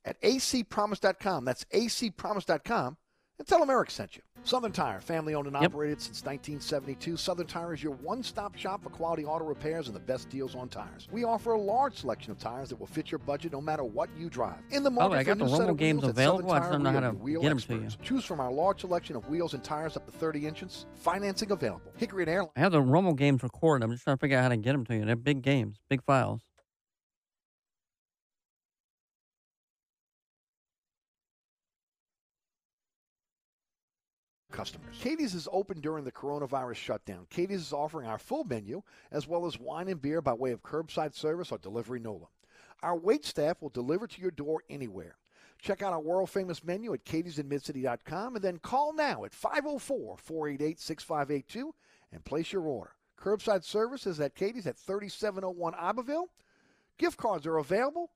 at 0.06 0.22
acpromise.com. 0.22 1.44
That's 1.44 1.66
acpromise.com 1.66 2.98
And 3.38 3.46
tell 3.48 3.60
them 3.60 3.70
Eric 3.70 3.92
sent 3.92 4.16
you. 4.16 4.22
Southern 4.44 4.72
Tire, 4.72 5.02
family 5.02 5.34
owned 5.34 5.48
and 5.48 5.56
Yep. 5.60 5.72
operated 5.72 6.00
since 6.02 6.24
1972. 6.24 7.18
Southern 7.18 7.48
Tire 7.48 7.74
is 7.74 7.82
your 7.84 7.94
one 7.96 8.22
stop 8.24 8.56
shop 8.56 8.84
for 8.84 8.90
quality 8.92 9.26
auto 9.26 9.44
repairs 9.44 9.88
and 9.88 9.96
the 9.96 10.00
best 10.00 10.30
deals 10.30 10.56
on 10.56 10.70
tires. 10.70 11.08
We 11.12 11.24
offer 11.24 11.54
a 11.54 11.60
large 11.60 11.98
selection 11.98 12.32
of 12.32 12.38
tires 12.38 12.70
that 12.70 12.80
will 12.80 12.86
fit 12.88 13.12
your 13.12 13.18
budget 13.20 13.52
no 13.52 13.60
matter 13.60 13.84
what 13.84 14.08
you 14.18 14.30
drive. 14.30 14.60
In 14.70 14.84
the 14.84 14.90
Oh, 14.90 14.94
market 14.94 15.16
I 15.16 15.24
for 15.24 15.36
got 15.36 15.38
the 15.40 15.46
Rummel 15.52 15.74
games 15.74 16.04
available. 16.04 16.52
I 16.52 16.60
don't 16.72 16.84
know 16.84 16.92
how 16.92 17.00
to 17.00 17.06
your 17.08 17.12
get 17.12 17.18
'em 17.18 17.20
wheel 17.20 17.42
to 17.42 17.76
you. 17.76 17.90
Choose 18.04 18.24
from 18.24 18.40
our 18.40 18.52
large 18.52 18.82
selection 18.82 19.16
of 19.16 19.28
wheels 19.28 19.54
and 19.56 19.64
tires 19.64 19.98
up 19.98 20.06
to 20.06 20.12
30 20.12 20.48
inches. 20.48 20.86
Financing 20.94 21.52
available. 21.52 21.92
Hickory 21.98 22.24
and 22.24 22.30
Airline. 22.30 22.52
I 22.56 22.60
have 22.60 22.72
the 22.72 22.82
Rummel 22.82 23.16
games 23.16 23.42
recorded. 23.44 23.84
I'm 23.84 23.92
just 23.92 24.04
trying 24.04 24.16
to 24.18 24.22
figure 24.22 24.38
out 24.38 24.44
how 24.44 24.50
to 24.50 24.58
get 24.58 24.72
them 24.74 24.86
to 24.86 24.96
you. 24.96 25.06
They're 25.06 25.16
big 25.16 25.42
games, 25.42 25.82
big 25.90 26.04
files. 26.04 26.45
Customers. 34.56 34.96
Katie's 35.00 35.36
is 35.36 35.50
open 35.52 35.82
during 35.82 36.06
the 36.06 36.12
coronavirus 36.12 36.76
shutdown. 36.76 37.28
Katie's 37.30 37.62
is 37.62 37.74
offering 37.74 38.08
our 38.08 38.18
full 38.18 38.46
menu 38.46 38.82
as 39.12 39.28
well 39.28 39.46
as 39.46 39.60
wine 39.60 39.90
and 39.90 40.02
beer 40.02 40.22
by 40.22 40.34
way 40.34 40.52
of 40.52 40.64
curbside 40.64 41.14
service 41.14 41.52
or 41.52 41.58
delivery 41.58 42.00
NOLA. 42.00 42.28
Our 42.82 42.98
wait 42.98 43.26
staff 43.26 43.62
will 43.62 43.70
deliver 43.70 44.08
to 44.08 44.22
your 44.22 44.32
door 44.32 44.64
anywhere. 44.70 45.18
Check 45.62 45.82
out 45.82 45.94
our 45.94 46.00
world 46.00 46.30
famous 46.30 46.64
menu 46.64 46.94
at 46.94 47.06
katiesinmidcity.com 47.06 48.36
and 48.36 48.44
then 48.44 48.60
call 48.60 48.94
now 48.94 49.26
at 49.26 49.34
504 49.34 50.18
488 50.18 50.80
6582 50.80 51.74
and 52.12 52.26
place 52.26 52.54
your 52.54 52.64
order. 52.64 52.92
Curbside 53.20 53.64
service 53.64 54.06
is 54.06 54.20
at 54.20 54.36
Katie's 54.36 54.68
at 54.68 54.78
3701 54.78 55.74
Iberville. 55.76 56.30
Gift 56.98 57.18
cards 57.18 57.46
are 57.46 57.58
available. 57.58 58.12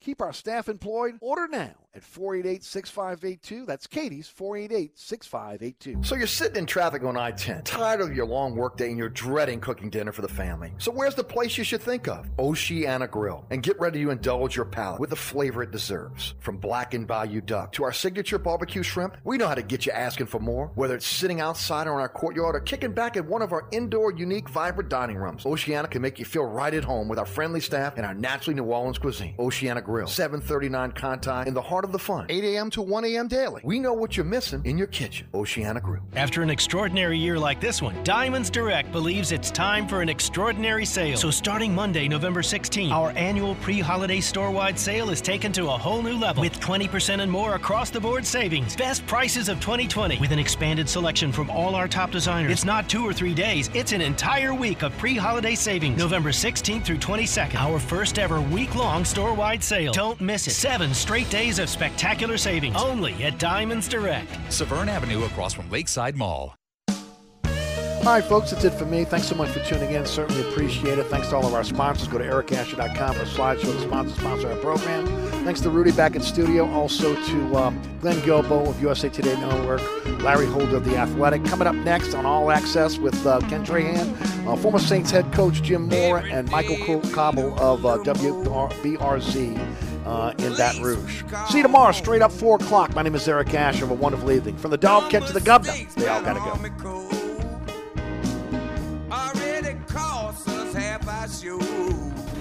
Keep 0.00 0.20
our 0.20 0.32
staff 0.32 0.68
employed. 0.68 1.16
Order 1.20 1.48
now 1.48 1.83
at 1.94 2.02
488 2.02 2.64
6582. 2.64 3.66
That's 3.66 3.86
Katie's 3.86 4.28
488 4.28 4.98
6582. 4.98 6.02
So 6.02 6.16
you're 6.16 6.26
sitting 6.26 6.56
in 6.56 6.66
traffic 6.66 7.04
on 7.04 7.16
I 7.16 7.30
10, 7.30 7.62
tired 7.62 8.00
of 8.00 8.14
your 8.14 8.26
long 8.26 8.56
workday, 8.56 8.88
and 8.88 8.98
you're 8.98 9.08
dreading 9.08 9.60
cooking 9.60 9.90
dinner 9.90 10.12
for 10.12 10.22
the 10.22 10.28
family. 10.28 10.72
So 10.78 10.90
where's 10.90 11.14
the 11.14 11.24
place 11.24 11.56
you 11.56 11.64
should 11.64 11.82
think 11.82 12.08
of? 12.08 12.28
Oceana 12.38 13.06
Grill. 13.06 13.44
And 13.50 13.62
get 13.62 13.78
ready 13.78 14.02
to 14.02 14.10
indulge 14.10 14.56
your 14.56 14.64
palate 14.64 15.00
with 15.00 15.10
the 15.10 15.16
flavor 15.16 15.62
it 15.62 15.70
deserves. 15.70 16.34
From 16.40 16.56
blackened 16.56 17.06
bayou 17.06 17.40
duck 17.40 17.72
to 17.72 17.84
our 17.84 17.92
signature 17.92 18.38
barbecue 18.38 18.82
shrimp, 18.82 19.16
we 19.24 19.38
know 19.38 19.46
how 19.46 19.54
to 19.54 19.62
get 19.62 19.86
you 19.86 19.92
asking 19.92 20.26
for 20.26 20.40
more. 20.40 20.72
Whether 20.74 20.96
it's 20.96 21.06
sitting 21.06 21.40
outside 21.40 21.86
or 21.86 21.94
in 21.94 22.00
our 22.00 22.08
courtyard 22.08 22.56
or 22.56 22.60
kicking 22.60 22.92
back 22.92 23.16
at 23.16 23.24
one 23.24 23.42
of 23.42 23.52
our 23.52 23.68
indoor, 23.70 24.12
unique, 24.12 24.48
vibrant 24.48 24.90
dining 24.90 25.16
rooms, 25.16 25.46
Oceana 25.46 25.88
can 25.88 26.02
make 26.02 26.18
you 26.18 26.24
feel 26.24 26.44
right 26.44 26.74
at 26.74 26.84
home 26.84 27.08
with 27.08 27.18
our 27.18 27.26
friendly 27.26 27.60
staff 27.60 27.94
and 27.96 28.04
our 28.04 28.14
naturally 28.14 28.54
New 28.54 28.64
Orleans 28.64 28.98
cuisine. 28.98 29.34
Oceana 29.38 29.80
Grill, 29.80 30.06
739 30.06 30.92
Conti, 30.92 31.48
in 31.48 31.54
the 31.54 31.62
heart 31.62 31.83
of 31.84 31.92
the 31.92 31.98
fun, 31.98 32.26
8 32.28 32.42
a.m. 32.44 32.70
to 32.70 32.82
1 32.82 33.04
a.m. 33.04 33.28
daily. 33.28 33.60
We 33.64 33.78
know 33.78 33.92
what 33.92 34.16
you're 34.16 34.24
missing 34.24 34.62
in 34.64 34.76
your 34.76 34.88
kitchen. 34.88 35.28
Oceana 35.34 35.80
Grill. 35.80 36.02
After 36.16 36.42
an 36.42 36.50
extraordinary 36.50 37.18
year 37.18 37.38
like 37.38 37.60
this 37.60 37.80
one, 37.80 37.94
Diamonds 38.02 38.50
Direct 38.50 38.90
believes 38.90 39.30
it's 39.30 39.50
time 39.50 39.86
for 39.86 40.02
an 40.02 40.08
extraordinary 40.08 40.84
sale. 40.84 41.16
So 41.16 41.30
starting 41.30 41.74
Monday, 41.74 42.08
November 42.08 42.42
16th, 42.42 42.90
our 42.90 43.10
annual 43.10 43.54
pre-holiday 43.56 44.20
store-wide 44.20 44.78
sale 44.78 45.10
is 45.10 45.20
taken 45.20 45.52
to 45.52 45.66
a 45.66 45.78
whole 45.78 46.02
new 46.02 46.16
level 46.18 46.40
with 46.40 46.58
20% 46.60 47.20
and 47.20 47.30
more 47.30 47.54
across 47.54 47.90
the 47.90 48.00
board 48.00 48.26
savings. 48.26 48.74
Best 48.74 49.06
prices 49.06 49.48
of 49.48 49.60
2020 49.60 50.18
with 50.18 50.32
an 50.32 50.38
expanded 50.38 50.88
selection 50.88 51.30
from 51.30 51.50
all 51.50 51.74
our 51.74 51.86
top 51.86 52.10
designers. 52.10 52.50
It's 52.50 52.64
not 52.64 52.88
two 52.88 53.04
or 53.04 53.12
three 53.12 53.34
days, 53.34 53.70
it's 53.74 53.92
an 53.92 54.00
entire 54.00 54.54
week 54.54 54.82
of 54.82 54.96
pre-holiday 54.98 55.54
savings. 55.54 55.98
November 55.98 56.30
16th 56.30 56.84
through 56.84 56.98
22nd, 56.98 57.56
our 57.56 57.78
first 57.78 58.18
ever 58.18 58.40
week-long 58.40 59.04
store-wide 59.04 59.62
sale. 59.62 59.92
Don't 59.92 60.20
miss 60.20 60.46
it. 60.46 60.52
Seven 60.52 60.94
straight 60.94 61.28
days 61.30 61.58
of 61.58 61.68
spectacular 61.74 62.38
savings 62.38 62.76
only 62.76 63.24
at 63.24 63.38
Diamonds 63.38 63.88
Direct. 63.88 64.28
Severn 64.48 64.88
Avenue 64.88 65.24
across 65.24 65.52
from 65.52 65.68
Lakeside 65.70 66.16
Mall. 66.16 66.54
All 66.88 68.12
right, 68.12 68.22
folks, 68.22 68.50
that's 68.50 68.64
it 68.64 68.74
for 68.74 68.84
me. 68.84 69.04
Thanks 69.04 69.26
so 69.26 69.34
much 69.34 69.48
for 69.48 69.60
tuning 69.64 69.92
in. 69.92 70.04
Certainly 70.04 70.46
appreciate 70.50 70.98
it. 70.98 71.04
Thanks 71.04 71.28
to 71.30 71.36
all 71.36 71.46
of 71.46 71.54
our 71.54 71.64
sponsors. 71.64 72.06
Go 72.06 72.18
to 72.18 72.24
ericasher.com 72.24 73.14
for 73.14 73.22
a 73.22 73.24
slideshow 73.24 73.72
to 73.72 73.80
sponsor, 73.80 74.14
sponsor 74.20 74.50
our 74.52 74.58
program. 74.58 75.06
Thanks 75.42 75.62
to 75.62 75.70
Rudy 75.70 75.90
back 75.90 76.14
in 76.14 76.20
studio. 76.20 76.70
Also 76.70 77.14
to 77.14 77.56
um, 77.56 77.80
Glenn 78.02 78.16
Guilbeau 78.18 78.68
of 78.68 78.80
USA 78.82 79.08
Today 79.08 79.34
Network, 79.40 79.80
Larry 80.22 80.44
Holder 80.44 80.76
of 80.76 80.84
The 80.84 80.98
Athletic. 80.98 81.46
Coming 81.46 81.66
up 81.66 81.76
next 81.76 82.12
on 82.12 82.26
All 82.26 82.50
Access 82.50 82.98
with 82.98 83.26
uh, 83.26 83.40
Ken 83.48 83.64
Trahan, 83.64 84.46
uh, 84.46 84.54
former 84.56 84.78
Saints 84.78 85.10
head 85.10 85.32
coach 85.32 85.62
Jim 85.62 85.88
Mora, 85.88 86.24
and 86.30 86.50
Michael 86.50 86.76
Co- 86.84 87.00
Cauble 87.10 87.58
of 87.58 87.86
uh, 87.86 87.96
WBRZ. 87.98 89.93
Uh, 90.04 90.34
in 90.38 90.54
Baton 90.54 90.82
Rouge. 90.82 91.24
See 91.48 91.58
you 91.58 91.62
tomorrow, 91.62 91.92
straight 91.92 92.20
up 92.20 92.30
4 92.30 92.56
o'clock. 92.56 92.94
My 92.94 93.02
name 93.02 93.14
is 93.14 93.26
Eric 93.26 93.54
Asher. 93.54 93.80
Have 93.80 93.90
a 93.90 93.94
wonderful 93.94 94.30
evening. 94.30 94.56
From 94.58 94.70
the 94.70 94.76
dog 94.76 95.10
catch 95.10 95.26
to 95.28 95.32
the 95.32 95.40
governor, 95.40 95.72
they 95.96 96.08
all 96.08 96.20
got 96.22 96.34
to 96.34 96.40
go. 96.40 96.54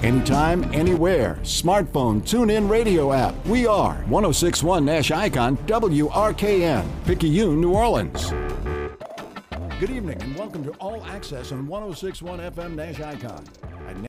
Anytime, 0.03 0.65
anywhere. 0.73 1.40
Smartphone, 1.44 2.27
tune 2.27 2.49
in 2.49 2.68
radio 2.68 3.14
app. 3.14 3.34
We 3.45 3.65
are 3.65 3.94
1061 4.07 4.84
Nash 4.84 5.11
Icon 5.11 5.56
WRKN, 5.56 6.85
Picayune, 7.06 7.61
New 7.61 7.72
Orleans. 7.72 8.31
Good 9.80 9.91
evening 9.91 10.22
and 10.22 10.35
welcome 10.35 10.64
to 10.65 10.72
All 10.72 11.03
Access 11.06 11.53
on 11.53 11.68
1061 11.68 12.40
FM 12.40 12.76
Nash 12.76 12.99
Icon. 12.99 13.45